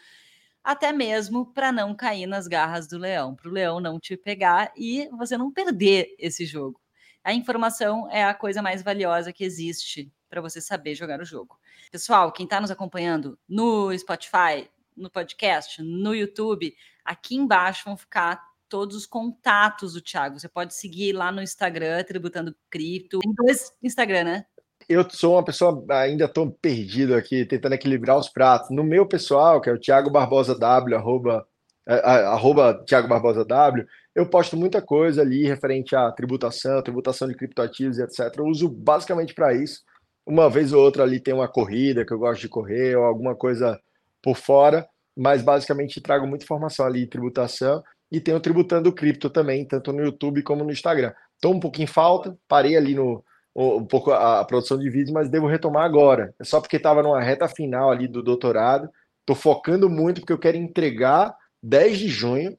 até 0.62 0.92
mesmo 0.92 1.52
para 1.52 1.72
não 1.72 1.94
cair 1.94 2.26
nas 2.26 2.46
garras 2.46 2.86
do 2.86 2.98
leão, 2.98 3.34
para 3.34 3.48
o 3.48 3.52
leão 3.52 3.80
não 3.80 3.98
te 3.98 4.16
pegar 4.16 4.72
e 4.76 5.08
você 5.16 5.36
não 5.36 5.50
perder 5.50 6.14
esse 6.18 6.44
jogo. 6.44 6.80
A 7.24 7.32
informação 7.32 8.08
é 8.10 8.24
a 8.24 8.34
coisa 8.34 8.62
mais 8.62 8.82
valiosa 8.82 9.32
que 9.32 9.44
existe 9.44 10.12
para 10.32 10.40
você 10.40 10.62
saber 10.62 10.94
jogar 10.94 11.20
o 11.20 11.26
jogo. 11.26 11.58
Pessoal, 11.90 12.32
quem 12.32 12.44
está 12.44 12.58
nos 12.58 12.70
acompanhando 12.70 13.38
no 13.46 13.96
Spotify, 13.98 14.66
no 14.96 15.10
podcast, 15.10 15.82
no 15.82 16.14
YouTube, 16.14 16.74
aqui 17.04 17.36
embaixo 17.36 17.84
vão 17.84 17.98
ficar 17.98 18.42
todos 18.66 18.96
os 18.96 19.04
contatos 19.04 19.92
do 19.92 20.00
Thiago. 20.00 20.40
Você 20.40 20.48
pode 20.48 20.72
seguir 20.72 21.12
lá 21.12 21.30
no 21.30 21.42
Instagram, 21.42 22.02
Tributando 22.04 22.56
Cripto. 22.70 23.18
Tem 23.18 23.34
dois 23.34 23.74
Instagram, 23.82 24.24
né? 24.24 24.46
Eu 24.88 25.06
sou 25.10 25.34
uma 25.34 25.44
pessoa, 25.44 25.84
ainda 25.90 26.24
estou 26.24 26.50
perdido 26.50 27.14
aqui, 27.14 27.44
tentando 27.44 27.74
equilibrar 27.74 28.16
os 28.16 28.30
pratos. 28.30 28.70
No 28.70 28.82
meu 28.82 29.04
pessoal, 29.04 29.60
que 29.60 29.68
é 29.68 29.72
o 29.74 29.78
Thiago 29.78 30.10
Barbosa 30.10 30.58
W, 30.58 30.96
arroba, 30.96 31.46
arroba 31.86 32.82
Thiago 32.86 33.06
Barbosa 33.06 33.44
W, 33.44 33.86
eu 34.14 34.24
posto 34.24 34.56
muita 34.56 34.80
coisa 34.80 35.20
ali 35.20 35.46
referente 35.46 35.94
à 35.94 36.10
tributação, 36.10 36.82
tributação 36.82 37.28
de 37.28 37.34
criptoativos 37.34 37.98
e 37.98 38.02
etc. 38.02 38.34
Eu 38.38 38.46
uso 38.46 38.66
basicamente 38.70 39.34
para 39.34 39.52
isso. 39.52 39.82
Uma 40.26 40.48
vez 40.48 40.72
ou 40.72 40.82
outra 40.82 41.02
ali 41.02 41.20
tem 41.20 41.34
uma 41.34 41.48
corrida 41.48 42.04
que 42.04 42.12
eu 42.12 42.18
gosto 42.18 42.40
de 42.42 42.48
correr 42.48 42.96
ou 42.96 43.04
alguma 43.04 43.34
coisa 43.34 43.80
por 44.22 44.36
fora, 44.36 44.88
mas 45.16 45.42
basicamente 45.42 46.00
trago 46.00 46.26
muita 46.26 46.44
informação 46.44 46.86
ali 46.86 47.00
de 47.00 47.08
tributação 47.08 47.82
e 48.10 48.20
tenho 48.20 48.38
tributando 48.40 48.92
cripto 48.92 49.28
também, 49.28 49.64
tanto 49.64 49.92
no 49.92 50.04
YouTube 50.04 50.42
como 50.42 50.64
no 50.64 50.70
Instagram. 50.70 51.12
Estou 51.34 51.54
um 51.54 51.60
pouquinho 51.60 51.84
em 51.84 51.88
falta, 51.88 52.36
parei 52.46 52.76
ali 52.76 52.94
no 52.94 53.24
um 53.54 53.84
pouco 53.84 54.10
a, 54.10 54.40
a 54.40 54.44
produção 54.44 54.78
de 54.78 54.88
vídeos, 54.88 55.10
mas 55.10 55.28
devo 55.28 55.46
retomar 55.46 55.84
agora. 55.84 56.34
É 56.40 56.44
só 56.44 56.60
porque 56.60 56.76
estava 56.76 57.02
numa 57.02 57.20
reta 57.20 57.46
final 57.48 57.90
ali 57.90 58.08
do 58.08 58.22
doutorado. 58.22 58.88
Estou 59.20 59.36
focando 59.36 59.90
muito 59.90 60.20
porque 60.20 60.32
eu 60.32 60.38
quero 60.38 60.56
entregar 60.56 61.34
10 61.62 61.98
de 61.98 62.08
junho, 62.08 62.56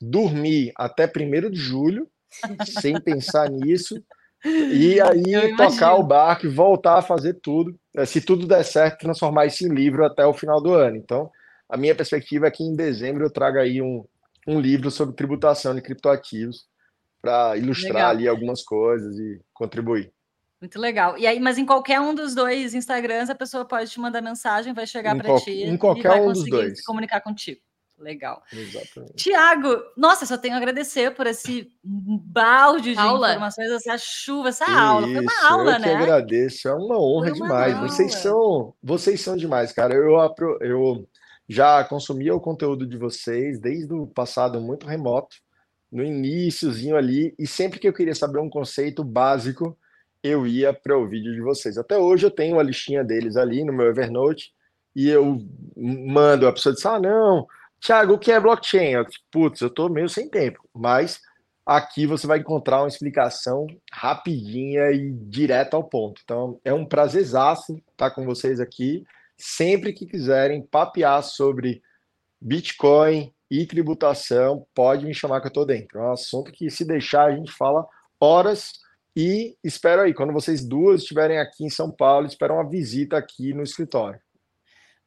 dormir 0.00 0.72
até 0.76 1.06
1 1.06 1.50
de 1.50 1.58
julho, 1.58 2.08
sem 2.80 3.00
pensar 3.00 3.50
nisso, 3.50 4.02
e 4.44 5.00
aí 5.02 5.56
tocar 5.56 5.94
o 5.94 6.02
barco 6.02 6.46
e 6.46 6.50
voltar 6.50 6.98
a 6.98 7.02
fazer 7.02 7.34
tudo. 7.34 7.78
É, 7.94 8.04
se 8.04 8.20
tudo 8.20 8.46
der 8.46 8.64
certo, 8.64 9.00
transformar 9.00 9.46
isso 9.46 9.66
em 9.66 9.74
livro 9.74 10.04
até 10.04 10.24
o 10.26 10.34
final 10.34 10.60
do 10.60 10.74
ano. 10.74 10.96
Então, 10.96 11.30
a 11.68 11.76
minha 11.76 11.94
perspectiva 11.94 12.46
é 12.46 12.50
que 12.50 12.62
em 12.62 12.74
dezembro 12.74 13.24
eu 13.24 13.30
traga 13.30 13.60
aí 13.60 13.82
um, 13.82 14.04
um 14.46 14.60
livro 14.60 14.90
sobre 14.90 15.16
tributação 15.16 15.74
de 15.74 15.82
criptoativos 15.82 16.66
para 17.20 17.56
ilustrar 17.56 17.94
legal. 17.94 18.10
ali 18.10 18.28
algumas 18.28 18.62
coisas 18.62 19.18
e 19.18 19.40
contribuir. 19.52 20.12
Muito 20.60 20.78
legal. 20.78 21.18
E 21.18 21.26
aí, 21.26 21.38
mas 21.38 21.58
em 21.58 21.66
qualquer 21.66 22.00
um 22.00 22.14
dos 22.14 22.34
dois 22.34 22.74
Instagrams, 22.74 23.28
a 23.28 23.34
pessoa 23.34 23.64
pode 23.64 23.90
te 23.90 24.00
mandar 24.00 24.22
mensagem, 24.22 24.72
vai 24.72 24.86
chegar 24.86 25.16
para 25.16 25.38
ti 25.40 25.64
em 25.64 25.76
qualquer 25.76 26.00
e 26.00 26.08
vai 26.08 26.20
um 26.20 26.24
conseguir 26.26 26.50
dos 26.50 26.60
dois. 26.60 26.78
se 26.78 26.84
comunicar 26.84 27.20
contigo. 27.20 27.60
Legal. 27.98 28.42
Exatamente. 28.52 29.14
Tiago, 29.14 29.82
nossa, 29.96 30.26
só 30.26 30.36
tenho 30.36 30.54
a 30.54 30.58
agradecer 30.58 31.14
por 31.14 31.26
esse 31.26 31.72
balde 31.82 32.92
de 32.92 32.98
aula. 32.98 33.30
informações, 33.30 33.70
essa 33.70 33.96
chuva, 33.96 34.50
essa 34.50 34.64
Isso, 34.64 34.78
aula. 34.78 35.06
Foi 35.06 35.20
uma 35.20 35.48
aula, 35.48 35.72
eu 35.72 35.78
né? 35.80 35.92
Eu 35.92 35.96
que 35.96 36.02
agradeço, 36.02 36.68
é 36.68 36.74
uma 36.74 37.00
honra 37.00 37.28
uma 37.28 37.34
demais. 37.34 37.74
Aula. 37.74 37.88
Vocês 37.88 38.14
são, 38.16 38.74
vocês 38.82 39.20
são 39.20 39.36
demais, 39.36 39.72
cara. 39.72 39.94
Eu, 39.94 40.16
eu 40.60 41.08
já 41.48 41.82
consumia 41.84 42.34
o 42.34 42.40
conteúdo 42.40 42.86
de 42.86 42.98
vocês 42.98 43.58
desde 43.58 43.92
o 43.94 44.06
passado 44.06 44.60
muito 44.60 44.86
remoto, 44.86 45.36
no 45.90 46.04
iníciozinho 46.04 46.96
ali, 46.96 47.34
e 47.38 47.46
sempre 47.46 47.78
que 47.78 47.88
eu 47.88 47.92
queria 47.92 48.14
saber 48.14 48.40
um 48.40 48.50
conceito 48.50 49.02
básico, 49.02 49.76
eu 50.22 50.46
ia 50.46 50.74
para 50.74 50.98
o 50.98 51.08
vídeo 51.08 51.32
de 51.32 51.40
vocês. 51.40 51.78
Até 51.78 51.96
hoje 51.96 52.26
eu 52.26 52.30
tenho 52.30 52.58
a 52.58 52.62
listinha 52.62 53.04
deles 53.04 53.36
ali 53.36 53.64
no 53.64 53.72
meu 53.72 53.86
Evernote, 53.86 54.52
e 54.94 55.08
eu 55.08 55.38
mando, 55.76 56.46
a 56.46 56.52
pessoa 56.52 56.74
diz, 56.74 56.84
ah, 56.84 56.98
não, 56.98 57.46
Thiago, 57.86 58.14
o 58.14 58.18
que 58.18 58.32
é 58.32 58.40
blockchain? 58.40 58.94
Putz, 59.30 59.60
eu 59.60 59.68
estou 59.68 59.88
meio 59.88 60.08
sem 60.08 60.28
tempo, 60.28 60.58
mas 60.74 61.20
aqui 61.64 62.04
você 62.04 62.26
vai 62.26 62.40
encontrar 62.40 62.82
uma 62.82 62.88
explicação 62.88 63.64
rapidinha 63.92 64.90
e 64.90 65.12
direto 65.12 65.74
ao 65.74 65.84
ponto. 65.84 66.20
Então, 66.24 66.60
é 66.64 66.74
um 66.74 66.84
prazerzaço 66.84 67.80
estar 67.92 68.10
com 68.10 68.24
vocês 68.24 68.58
aqui 68.58 69.04
sempre 69.38 69.92
que 69.92 70.04
quiserem 70.04 70.66
papear 70.66 71.22
sobre 71.22 71.80
Bitcoin 72.40 73.32
e 73.48 73.64
tributação, 73.64 74.66
pode 74.74 75.06
me 75.06 75.14
chamar 75.14 75.40
que 75.40 75.46
eu 75.46 75.50
estou 75.50 75.64
dentro. 75.64 76.00
É 76.00 76.02
um 76.02 76.12
assunto 76.12 76.50
que, 76.50 76.68
se 76.68 76.84
deixar, 76.84 77.26
a 77.26 77.36
gente 77.36 77.52
fala 77.52 77.86
horas. 78.20 78.72
E 79.14 79.56
espero 79.62 80.02
aí, 80.02 80.12
quando 80.12 80.32
vocês 80.32 80.66
duas 80.66 81.02
estiverem 81.02 81.38
aqui 81.38 81.64
em 81.64 81.70
São 81.70 81.92
Paulo, 81.92 82.26
espero 82.26 82.54
uma 82.54 82.68
visita 82.68 83.16
aqui 83.16 83.54
no 83.54 83.62
escritório. 83.62 84.20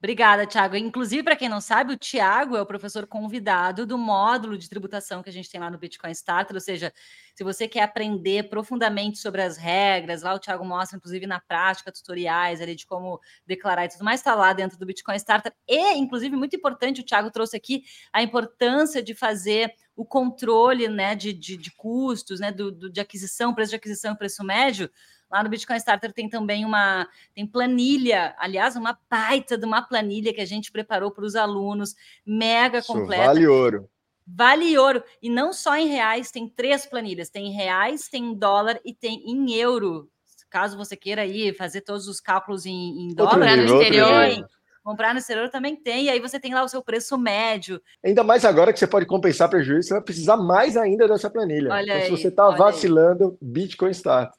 Obrigada, 0.01 0.45
Tiago. 0.45 0.77
Inclusive, 0.77 1.23
para 1.23 1.35
quem 1.35 1.49
não 1.49 1.59
sabe, 1.59 1.93
o 1.93 1.97
Tiago 1.97 2.55
é 2.55 2.61
o 2.61 2.65
professor 2.65 3.05
convidado 3.05 3.85
do 3.85 3.97
módulo 3.97 4.57
de 4.57 4.69
tributação 4.69 5.21
que 5.21 5.29
a 5.29 5.33
gente 5.33 5.49
tem 5.49 5.59
lá 5.59 5.69
no 5.69 5.77
Bitcoin 5.77 6.11
Starter, 6.11 6.55
ou 6.55 6.61
seja, 6.61 6.93
se 7.35 7.43
você 7.43 7.67
quer 7.67 7.81
aprender 7.81 8.47
profundamente 8.49 9.19
sobre 9.19 9.41
as 9.41 9.57
regras, 9.57 10.21
lá 10.21 10.33
o 10.33 10.39
Tiago 10.39 10.63
mostra, 10.63 10.95
inclusive 10.95 11.27
na 11.27 11.41
prática, 11.41 11.91
tutoriais 11.91 12.61
ali 12.61 12.75
de 12.75 12.85
como 12.85 13.19
declarar 13.45 13.85
e 13.85 13.89
tudo 13.89 14.05
mais, 14.05 14.21
está 14.21 14.33
lá 14.35 14.53
dentro 14.53 14.79
do 14.79 14.85
Bitcoin 14.85 15.17
Starter. 15.17 15.53
E, 15.67 15.93
inclusive, 15.97 16.33
muito 16.33 16.55
importante, 16.55 17.01
o 17.01 17.05
Tiago 17.05 17.29
trouxe 17.29 17.57
aqui 17.57 17.83
a 18.13 18.23
importância 18.23 19.03
de 19.03 19.13
fazer 19.13 19.73
o 19.97 20.05
controle 20.05 20.87
né, 20.87 21.13
de, 21.13 21.33
de, 21.33 21.57
de 21.57 21.71
custos, 21.75 22.39
né, 22.39 22.53
do, 22.53 22.71
do, 22.71 22.89
de 22.89 23.01
aquisição, 23.01 23.53
preço 23.53 23.71
de 23.71 23.75
aquisição 23.75 24.13
e 24.13 24.17
preço 24.17 24.45
médio, 24.45 24.89
Lá 25.31 25.43
no 25.43 25.49
Bitcoin 25.49 25.77
Starter 25.77 26.11
tem 26.11 26.27
também 26.27 26.65
uma 26.65 27.07
tem 27.35 27.45
planilha, 27.45 28.35
aliás, 28.39 28.75
uma 28.75 28.97
baita 29.09 29.57
de 29.57 29.65
uma 29.65 29.81
planilha 29.81 30.33
que 30.33 30.41
a 30.41 30.45
gente 30.45 30.71
preparou 30.71 31.11
para 31.11 31.25
os 31.25 31.35
alunos, 31.35 31.95
mega 32.25 32.79
Isso 32.79 32.91
completa. 32.91 33.25
vale 33.25 33.47
ouro. 33.47 33.89
Vale 34.25 34.77
ouro. 34.77 35.03
E 35.21 35.29
não 35.29 35.51
só 35.51 35.75
em 35.75 35.87
reais, 35.87 36.31
tem 36.31 36.47
três 36.47 36.85
planilhas: 36.85 37.29
tem 37.29 37.47
em 37.47 37.51
reais, 37.51 38.07
tem 38.07 38.31
em 38.31 38.33
dólar 38.33 38.79
e 38.85 38.93
tem 38.93 39.23
em 39.25 39.53
euro. 39.53 40.09
Caso 40.49 40.77
você 40.77 40.95
queira 40.95 41.21
aí 41.21 41.53
fazer 41.53 41.81
todos 41.81 42.07
os 42.07 42.19
cálculos 42.19 42.65
em, 42.65 43.03
em 43.03 43.13
dólar, 43.13 43.55
no 43.55 43.63
nível, 43.63 43.81
exterior. 43.81 44.49
comprar 44.83 45.13
no 45.13 45.19
exterior 45.19 45.49
também 45.49 45.75
tem. 45.75 46.05
E 46.05 46.09
aí 46.09 46.19
você 46.19 46.39
tem 46.39 46.53
lá 46.53 46.63
o 46.63 46.67
seu 46.67 46.81
preço 46.81 47.17
médio. 47.19 47.79
Ainda 48.03 48.23
mais 48.23 48.43
agora 48.43 48.73
que 48.73 48.79
você 48.79 48.87
pode 48.87 49.05
compensar 49.05 49.47
prejuízo, 49.47 49.89
você 49.89 49.93
vai 49.93 50.01
precisar 50.03 50.37
mais 50.37 50.75
ainda 50.75 51.07
dessa 51.07 51.29
planilha. 51.29 51.71
Olha 51.71 51.83
então, 51.83 51.99
se 51.99 52.05
aí, 52.05 52.09
você 52.09 52.27
está 52.29 52.45
olha 52.45 52.53
aí. 52.53 52.59
vacilando, 52.59 53.37
Bitcoin 53.39 53.91
Start. 53.91 54.31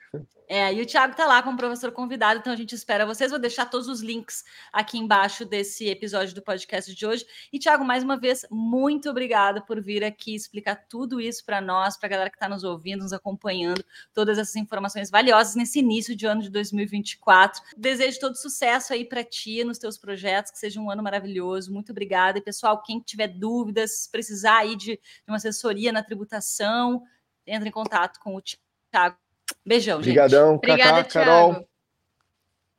É, 0.49 0.75
e 0.75 0.83
o 0.83 0.87
Thiago 0.87 1.15
tá 1.15 1.27
lá 1.27 1.41
como 1.45 1.57
professor 1.57 1.93
convidado, 1.93 2.41
então 2.41 2.53
a 2.53 2.57
gente 2.57 2.75
espera 2.75 3.07
vocês. 3.07 3.31
Vou 3.31 3.39
deixar 3.39 3.67
todos 3.67 3.87
os 3.87 4.01
links 4.01 4.45
aqui 4.73 4.99
embaixo 4.99 5.45
desse 5.45 5.87
episódio 5.87 6.35
do 6.35 6.43
podcast 6.43 6.93
de 6.93 7.07
hoje. 7.07 7.25
E, 7.53 7.59
Thiago, 7.61 7.85
mais 7.85 8.03
uma 8.03 8.17
vez, 8.17 8.45
muito 8.51 9.09
obrigada 9.09 9.61
por 9.61 9.81
vir 9.81 10.03
aqui 10.03 10.35
explicar 10.35 10.75
tudo 10.89 11.21
isso 11.21 11.45
para 11.45 11.61
nós, 11.61 11.97
para 11.97 12.09
a 12.09 12.11
galera 12.11 12.31
que 12.31 12.35
está 12.35 12.49
nos 12.49 12.65
ouvindo, 12.65 13.03
nos 13.03 13.13
acompanhando, 13.13 13.85
todas 14.13 14.39
essas 14.39 14.57
informações 14.57 15.09
valiosas 15.09 15.55
nesse 15.55 15.79
início 15.79 16.17
de 16.17 16.27
ano 16.27 16.43
de 16.43 16.51
2024. 16.51 17.63
Desejo 17.77 18.19
todo 18.19 18.35
sucesso 18.35 18.93
aí 18.93 19.05
para 19.05 19.23
ti, 19.23 19.63
nos 19.63 19.79
teus 19.79 19.97
projetos, 19.97 20.51
que 20.51 20.59
seja 20.59 20.81
um 20.81 20.91
ano 20.91 21.05
maravilhoso. 21.05 21.73
Muito 21.73 21.93
obrigada. 21.93 22.39
E, 22.39 22.43
pessoal, 22.43 22.83
quem 22.83 22.99
tiver 22.99 23.29
dúvidas, 23.29 24.09
precisar 24.11 24.59
aí 24.59 24.75
de, 24.75 24.97
de 24.97 25.29
uma 25.29 25.37
assessoria 25.37 25.93
na 25.93 26.03
tributação, 26.03 27.05
entre 27.47 27.69
em 27.69 27.73
contato 27.73 28.19
com 28.19 28.35
o 28.35 28.43
Thiago. 28.43 29.30
Beijão, 29.65 29.99
gente. 30.03 30.19
Obrigadão, 30.19 30.55
Obrigada, 30.55 31.05
Cacá, 31.05 31.25
Carol. 31.25 31.51
Thiago. 31.53 31.69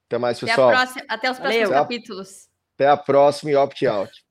Até 0.08 0.18
mais, 0.18 0.38
Até, 0.38 0.46
a 0.46 0.56
pessoal. 0.56 0.70
próxima, 0.72 1.06
até 1.08 1.32
os 1.32 1.40
próximos 1.40 1.70
Valeu. 1.70 1.82
capítulos. 1.84 2.50
Até 2.76 2.88
a 2.88 2.98
próxima 2.98 3.52
e 3.52 3.56
opt-out. 3.56 4.26